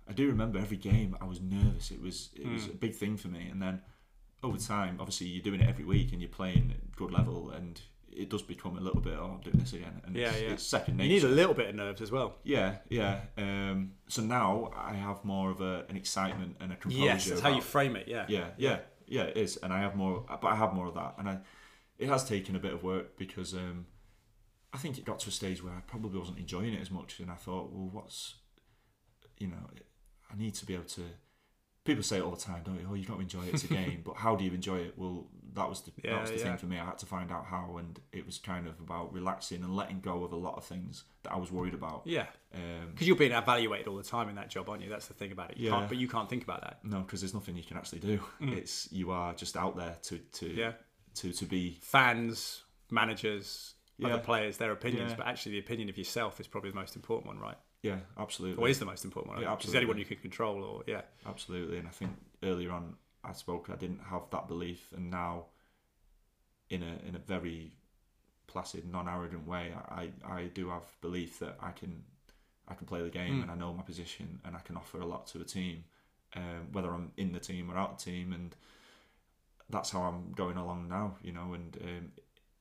I 0.09 0.13
do 0.13 0.27
remember 0.29 0.59
every 0.59 0.77
game 0.77 1.17
I 1.21 1.25
was 1.25 1.41
nervous. 1.41 1.91
It 1.91 2.01
was 2.01 2.31
it 2.35 2.47
was 2.47 2.63
Mm. 2.67 2.71
a 2.71 2.77
big 2.77 2.95
thing 2.95 3.17
for 3.17 3.29
me, 3.29 3.49
and 3.49 3.61
then 3.63 3.83
over 4.43 4.59
time, 4.59 4.97
obviously, 4.99 5.29
you're 5.29 5.43
doing 5.43 5.61
it 5.61 5.69
every 5.69 5.85
week 5.85 6.13
and 6.13 6.21
you're 6.21 6.29
playing 6.29 6.73
at 6.73 6.97
good 6.97 7.13
level, 7.13 7.51
and 7.51 7.81
it 8.11 8.29
does 8.29 8.43
become 8.43 8.77
a 8.77 8.81
little 8.81 9.01
bit. 9.01 9.15
Oh, 9.17 9.35
I'm 9.37 9.41
doing 9.41 9.59
this 9.59 9.73
again, 9.73 10.03
and 10.05 10.15
Yeah, 10.17 10.31
it's, 10.33 10.43
yeah. 10.43 10.49
it's 10.51 10.63
second 10.65 10.99
You 10.99 11.09
need 11.09 11.25
a 11.25 11.29
little 11.29 11.55
bit 11.55 11.69
of 11.71 11.75
nerves 11.77 12.03
as 12.03 12.11
well. 12.11 12.39
Yeah, 12.43 12.77
yeah. 12.91 13.21
Um, 13.39 13.93
so 14.09 14.21
now 14.23 14.71
I 14.77 14.95
have 14.95 15.25
more 15.25 15.51
of 15.51 15.61
a, 15.61 15.87
an 15.89 15.97
excitement 15.97 16.57
and 16.61 16.73
a 16.73 16.77
composure. 16.77 17.05
Yes, 17.05 17.27
that's 17.29 17.41
how 17.41 17.51
you 17.55 17.63
frame 17.63 17.95
it. 17.97 18.09
Yeah. 18.09 18.27
yeah, 18.29 18.49
yeah, 18.59 18.81
yeah. 19.07 19.23
It 19.23 19.37
is, 19.37 19.57
and 19.59 19.73
I 19.73 19.81
have 19.81 19.95
more, 19.95 20.27
but 20.29 20.49
I 20.49 20.57
have 20.57 20.75
more 20.75 20.89
of 20.89 20.95
that, 20.95 21.15
and 21.19 21.29
I. 21.29 21.39
It 21.99 22.09
has 22.09 22.25
taken 22.25 22.57
a 22.57 22.59
bit 22.59 22.73
of 22.75 22.83
work 22.83 23.17
because 23.17 23.55
um, 23.55 23.87
I 24.73 24.79
think 24.79 24.99
it 24.99 25.05
got 25.05 25.21
to 25.21 25.29
a 25.29 25.33
stage 25.33 25.63
where 25.63 25.73
I 25.73 25.81
probably 25.87 26.19
wasn't 26.19 26.39
enjoying 26.39 26.75
it 26.75 26.81
as 26.81 26.91
much, 26.91 27.21
and 27.21 27.31
I 27.31 27.37
thought, 27.37 27.71
well, 27.71 27.89
what's, 27.93 28.35
you 29.39 29.47
know, 29.47 29.69
I 30.33 30.39
need 30.39 30.55
to 30.55 30.67
be 30.67 30.75
able 30.75 30.85
to. 30.85 31.03
People 31.85 32.05
say 32.05 32.19
it 32.19 32.23
all 32.23 32.31
the 32.31 32.37
time, 32.41 32.63
don't 32.65 32.79
you? 32.79 32.87
Oh, 32.89 32.95
you've 32.95 33.09
got 33.09 33.17
to 33.17 33.21
enjoy 33.23 33.43
it. 33.43 33.55
It's 33.55 33.65
a 33.65 33.69
game, 33.83 34.03
but 34.05 34.15
how 34.17 34.37
do 34.37 34.45
you 34.45 34.53
enjoy 34.53 34.77
it? 34.79 34.95
Well, 34.97 35.27
that 35.55 35.69
was 35.69 35.81
the 35.81 35.91
Yeah, 36.05 36.13
that 36.13 36.21
was 36.23 36.31
the 36.31 36.37
yeah. 36.37 36.43
thing 36.45 36.57
for 36.57 36.67
me. 36.67 36.79
I 36.79 36.85
had 36.85 36.99
to 36.99 37.07
find 37.07 37.33
out 37.33 37.45
how, 37.47 37.77
and 37.79 37.99
it 38.13 38.25
was 38.25 38.39
kind 38.39 38.69
of 38.69 38.79
about 38.79 39.13
relaxing 39.13 39.65
and 39.65 39.75
letting 39.75 40.01
go 40.01 40.23
of 40.23 40.33
a 40.33 40.37
lot 40.37 40.55
of 40.57 40.65
things 40.65 41.03
that 41.25 41.33
I 41.33 41.37
was 41.39 41.51
worried 41.51 41.75
about. 41.75 42.03
Yeah. 42.05 42.27
Um, 42.55 42.91
Because 42.93 43.09
you're 43.09 43.17
being 43.17 43.33
evaluated 43.33 43.89
all 43.89 43.97
the 43.97 44.05
time 44.05 44.29
in 44.29 44.37
that 44.37 44.49
job, 44.49 44.69
aren't 44.69 44.83
you? 44.83 44.89
That's 44.89 45.09
the 45.09 45.15
thing 45.15 45.33
about 45.33 45.51
it. 45.51 45.57
You 45.57 45.71
Yeah. 45.71 45.77
can't, 45.79 45.89
but 45.89 45.99
you 45.99 46.07
can't 46.09 46.31
think 46.31 46.45
about 46.45 46.61
that. 46.61 46.85
no, 46.85 47.01
because 47.01 47.21
there's 47.21 47.35
nothing 47.35 47.57
you 47.57 47.65
can 47.65 47.77
actually 47.77 47.99
do. 47.99 48.21
It's 48.41 48.91
you 48.93 49.11
are 49.11 49.35
just 49.35 49.57
out 49.57 49.77
there 49.77 49.97
to 50.03 50.19
to 50.19 50.47
Mm. 50.47 50.57
Yeah. 50.57 50.73
to 51.17 51.33
to 51.33 51.45
be 51.47 51.79
Fans, 51.83 52.63
managers, 52.91 53.75
Yeah. 53.99 54.07
other 54.09 54.23
players, 54.23 54.57
their 54.59 54.71
opinions, 54.73 55.11
Yeah. 55.11 55.17
but 55.17 55.27
actually 55.27 55.53
the 55.53 55.59
opinion 55.59 55.89
of 55.89 55.99
yourself 55.99 56.39
is 56.41 56.47
probably 56.47 56.71
the 56.71 56.77
most 56.77 56.95
important 56.97 57.27
one, 57.27 57.41
right? 57.41 57.59
Yeah, 57.83 57.99
absolutely. 58.17 58.63
Or 58.63 58.69
is 58.69 58.79
the 58.79 58.85
most 58.85 59.05
important 59.05 59.35
one, 59.35 59.43
Yeah, 59.43 59.55
which 59.55 59.65
is 59.67 59.75
only 59.75 59.99
you 59.99 60.05
can 60.05 60.19
control. 60.19 60.63
Or 60.63 60.85
yeah, 60.87 61.03
Absolutely, 61.27 61.79
and 61.79 61.89
I 61.89 61.91
think 61.91 62.13
earlier 62.43 62.71
on 62.73 62.97
I 63.25 63.33
spoke. 63.33 63.69
I 63.71 63.77
didn't 63.77 64.01
have 64.11 64.23
that 64.31 64.49
belief, 64.49 64.93
and 64.97 65.11
now, 65.11 65.47
in 66.71 66.83
a 66.83 67.09
in 67.09 67.15
a 67.15 67.19
very 67.19 67.73
placid, 68.47 68.91
non-arrogant 68.91 69.47
way, 69.47 69.73
I, 69.89 70.11
I 70.29 70.45
do 70.53 70.69
have 70.71 70.83
belief 71.01 71.39
that 71.39 71.57
I 71.61 71.71
can 71.71 72.05
I 72.69 72.75
can 72.75 72.87
play 72.87 73.03
the 73.03 73.11
game 73.11 73.39
Mm. 73.39 73.43
and 73.43 73.51
I 73.51 73.55
know 73.55 73.73
my 73.73 73.83
position 73.83 74.41
and 74.45 74.55
I 74.57 74.61
can 74.61 74.77
offer 74.77 75.01
a 75.01 75.07
lot 75.07 75.27
to 75.29 75.41
a 75.41 75.45
team, 75.45 75.85
um, 76.37 76.69
whether 76.73 76.93
I'm 76.93 77.13
in 77.17 77.33
the 77.33 77.41
team 77.41 77.71
or 77.71 77.77
out 77.77 77.99
the 77.99 78.05
team, 78.05 78.33
and 78.33 78.55
that's 79.71 79.91
how 79.91 80.03
I'm 80.03 80.33
going 80.33 80.57
along 80.57 80.89
now. 80.89 81.17
You 81.23 81.33
know, 81.33 81.55
and 81.55 81.77
um, 81.83 82.13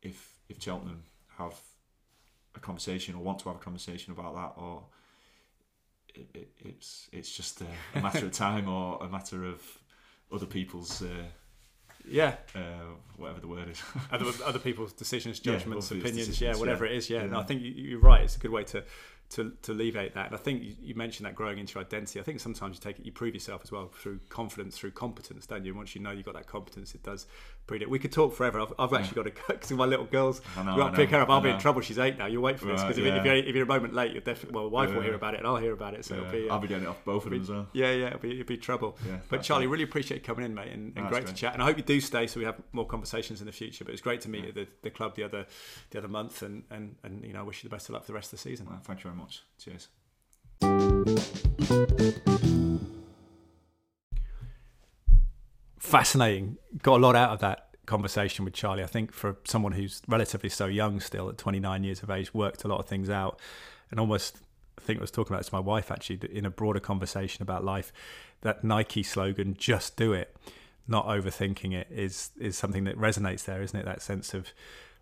if 0.02 0.40
if 0.50 0.62
Cheltenham 0.62 1.04
have 1.38 1.60
a 2.56 2.60
conversation 2.60 3.16
or 3.16 3.22
want 3.24 3.40
to 3.40 3.50
have 3.50 3.58
a 3.58 3.64
conversation 3.64 4.12
about 4.14 4.36
that, 4.36 4.62
or 4.62 4.84
it, 6.16 6.30
it, 6.34 6.50
it's 6.60 7.10
it's 7.12 7.36
just 7.36 7.62
a, 7.62 7.66
a 7.96 8.02
matter 8.02 8.26
of 8.26 8.32
time 8.32 8.68
or 8.68 9.04
a 9.04 9.10
matter 9.10 9.46
of 9.46 9.62
other 10.32 10.46
people's 10.46 11.02
uh, 11.02 11.26
yeah. 12.08 12.36
uh, 12.56 12.60
whatever 13.18 13.40
the 13.40 13.48
word 13.48 13.70
is. 13.70 13.82
other, 14.12 14.26
other 14.46 14.60
people's 14.60 14.94
decisions, 14.94 15.40
judgments, 15.40 15.90
people's 15.90 15.92
opinions, 15.92 16.28
decisions, 16.28 16.42
yeah, 16.42 16.60
whatever 16.60 16.86
yeah. 16.86 16.92
it 16.92 16.98
is, 16.98 17.10
yeah. 17.10 17.26
No, 17.26 17.40
I 17.40 17.44
think 17.44 17.62
you, 17.62 17.72
you're 17.72 18.00
right. 18.00 18.22
It's 18.22 18.36
a 18.36 18.40
good 18.40 18.52
way 18.52 18.64
to, 18.66 18.84
to 19.32 19.54
to 19.62 19.72
alleviate 19.72 20.14
that. 20.16 20.28
And 20.28 20.36
I 20.36 20.38
think 20.38 20.64
you, 20.64 20.76
you 20.82 20.96
mentioned 20.96 21.26
that 21.26 21.36
growing 21.36 21.58
into 21.58 21.76
your 21.76 21.84
identity. 21.86 22.20
I 22.20 22.24
think 22.24 22.40
sometimes 22.40 22.78
you 22.78 22.82
take 22.82 23.00
it, 23.00 23.06
you 23.06 23.12
prove 23.12 23.34
yourself 23.34 23.62
as 23.64 23.72
well 23.72 23.88
through 23.88 24.20
confidence, 24.30 24.78
through 24.78 24.92
competence, 24.92 25.46
don't 25.46 25.66
you? 25.66 25.74
Once 25.74 25.96
you 25.96 26.02
know 26.02 26.12
you've 26.12 26.26
got 26.26 26.36
that 26.36 26.48
competence, 26.48 26.96
it 26.96 27.04
does 27.04 27.28
breed 27.72 27.82
it. 27.82 27.90
We 27.90 28.00
could 28.00 28.12
talk 28.12 28.36
forever. 28.36 28.60
I've, 28.60 28.74
I've 28.78 28.94
actually 28.94 29.16
got 29.16 29.24
to 29.24 29.32
go 29.32 29.42
because 29.48 29.72
my 29.72 29.86
little 29.86 30.06
girl's 30.06 30.42
I 30.58 30.64
know, 30.64 30.76
got 30.76 30.90
to 30.90 30.96
pick 30.98 31.10
her 31.12 31.22
up. 31.22 31.30
I'll 31.30 31.40
be 31.40 31.50
in 31.50 31.58
trouble. 31.58 31.80
She's 31.80 31.98
eight 31.98 32.18
now. 32.18 32.26
You'll 32.26 32.44
wait 32.44 32.60
for 32.60 32.66
this 32.66 32.82
because 32.82 32.98
if, 32.98 33.06
yeah. 33.06 33.18
if, 33.18 33.26
you're, 33.26 33.36
if 33.36 33.56
you're 33.56 33.64
a 33.64 33.68
moment 33.68 33.94
late, 33.94 34.12
you're 34.12 34.22
definitely 34.22 34.60
well, 34.60 34.70
wife 34.70 34.94
will 34.94 35.02
hear 35.02 35.14
about 35.14 35.36
it 35.36 35.38
and 35.38 35.48
I'll 35.48 35.56
hear 35.56 35.72
about 35.72 35.94
it. 35.94 36.04
So 36.04 36.16
Yeah, 36.16 36.22
it'll 36.22 36.32
be. 36.34 36.50
Uh, 36.50 36.54
I'll 36.54 36.60
be 36.60 36.68
getting 36.68 36.84
it 36.84 36.90
off 36.90 37.04
both 37.06 37.24
of 37.26 37.32
them 37.32 37.42
as 37.42 37.50
well. 37.50 37.70
yeah, 37.72 37.92
yeah, 37.92 38.08
it'll 38.08 38.20
be, 38.20 38.32
it'll 38.32 38.46
be 38.46 38.58
trouble. 38.58 38.98
Yeah, 39.08 39.20
But 39.30 39.42
Charlie, 39.42 39.68
right. 39.68 39.72
really 39.72 39.84
appreciate 39.86 40.18
you 40.18 40.24
coming 40.24 40.46
in, 40.46 40.54
mate, 40.54 40.74
and, 40.74 40.94
and 40.98 41.06
That's 41.06 41.10
great, 41.10 41.28
to 41.28 41.34
chat. 41.34 41.54
And 41.54 41.64
I 41.64 41.66
hope 41.66 41.78
you 41.78 41.84
do 41.84 42.02
stay, 42.02 42.28
so 42.28 42.40
we 42.40 42.46
have 42.46 42.62
more 42.74 42.86
conversations 42.86 43.40
in 43.40 43.46
the 43.48 43.54
future. 43.54 43.86
But 43.86 43.94
it's 43.94 44.02
great 44.02 44.20
to 44.22 44.30
meet 44.30 44.44
you 44.44 44.50
at 44.50 44.56
the, 44.56 44.68
the 44.82 44.90
club 44.90 45.16
the 45.16 45.24
other 45.24 45.46
the 45.92 45.98
other 45.98 46.10
month, 46.10 46.42
and, 46.42 46.64
and, 46.70 46.98
and 47.04 47.24
you 47.26 47.32
know, 47.32 47.40
I 47.40 47.44
wish 47.44 47.64
you 47.64 47.70
the 47.70 47.76
best 47.76 47.88
of 47.88 47.94
luck 47.94 48.04
for 48.04 48.08
the 48.08 48.16
rest 48.16 48.34
of 48.34 48.40
the 48.40 48.50
season. 48.50 48.68
Well, 48.70 48.82
thank 48.84 49.04
you 49.04 49.10
very 49.10 49.16
much. 49.16 49.44
Cheers. 49.58 49.88
Fascinating. 55.82 56.58
Got 56.84 56.98
a 56.98 57.04
lot 57.04 57.16
out 57.16 57.32
of 57.32 57.40
that 57.40 57.70
conversation 57.88 58.46
with 58.46 58.54
Charlie. 58.54 58.84
I 58.84 58.88
think 58.88 59.12
for 59.12 59.38
someone 59.46 59.72
who's 59.72 60.04
relatively 60.08 60.48
so 60.48 60.68
young 60.68 61.00
still, 61.00 61.28
at 61.28 61.40
29 61.40 61.84
years 61.84 62.04
of 62.04 62.12
age, 62.12 62.36
worked 62.36 62.64
a 62.64 62.68
lot 62.68 62.80
of 62.80 62.86
things 62.86 63.10
out, 63.10 63.40
and 63.90 64.00
almost. 64.00 64.38
I 64.78 64.82
think 64.84 65.00
I 65.00 65.02
was 65.02 65.10
talking 65.12 65.34
about 65.34 65.42
it 65.42 65.50
to 65.50 65.56
my 65.56 65.60
wife 65.60 65.92
actually 65.92 66.20
in 66.32 66.46
a 66.46 66.52
broader 66.52 66.80
conversation 66.80 67.42
about 67.42 67.64
life. 67.64 67.92
That 68.42 68.64
Nike 68.64 69.02
slogan, 69.02 69.56
"Just 69.56 69.98
do 69.98 70.14
it," 70.14 70.38
not 70.88 71.08
overthinking 71.08 71.74
it, 71.74 71.88
is 71.90 72.30
is 72.40 72.56
something 72.56 72.84
that 72.84 72.96
resonates 72.96 73.46
there, 73.46 73.64
isn't 73.64 73.78
it? 73.78 73.86
That 73.86 74.04
sense 74.04 74.36
of 74.36 74.54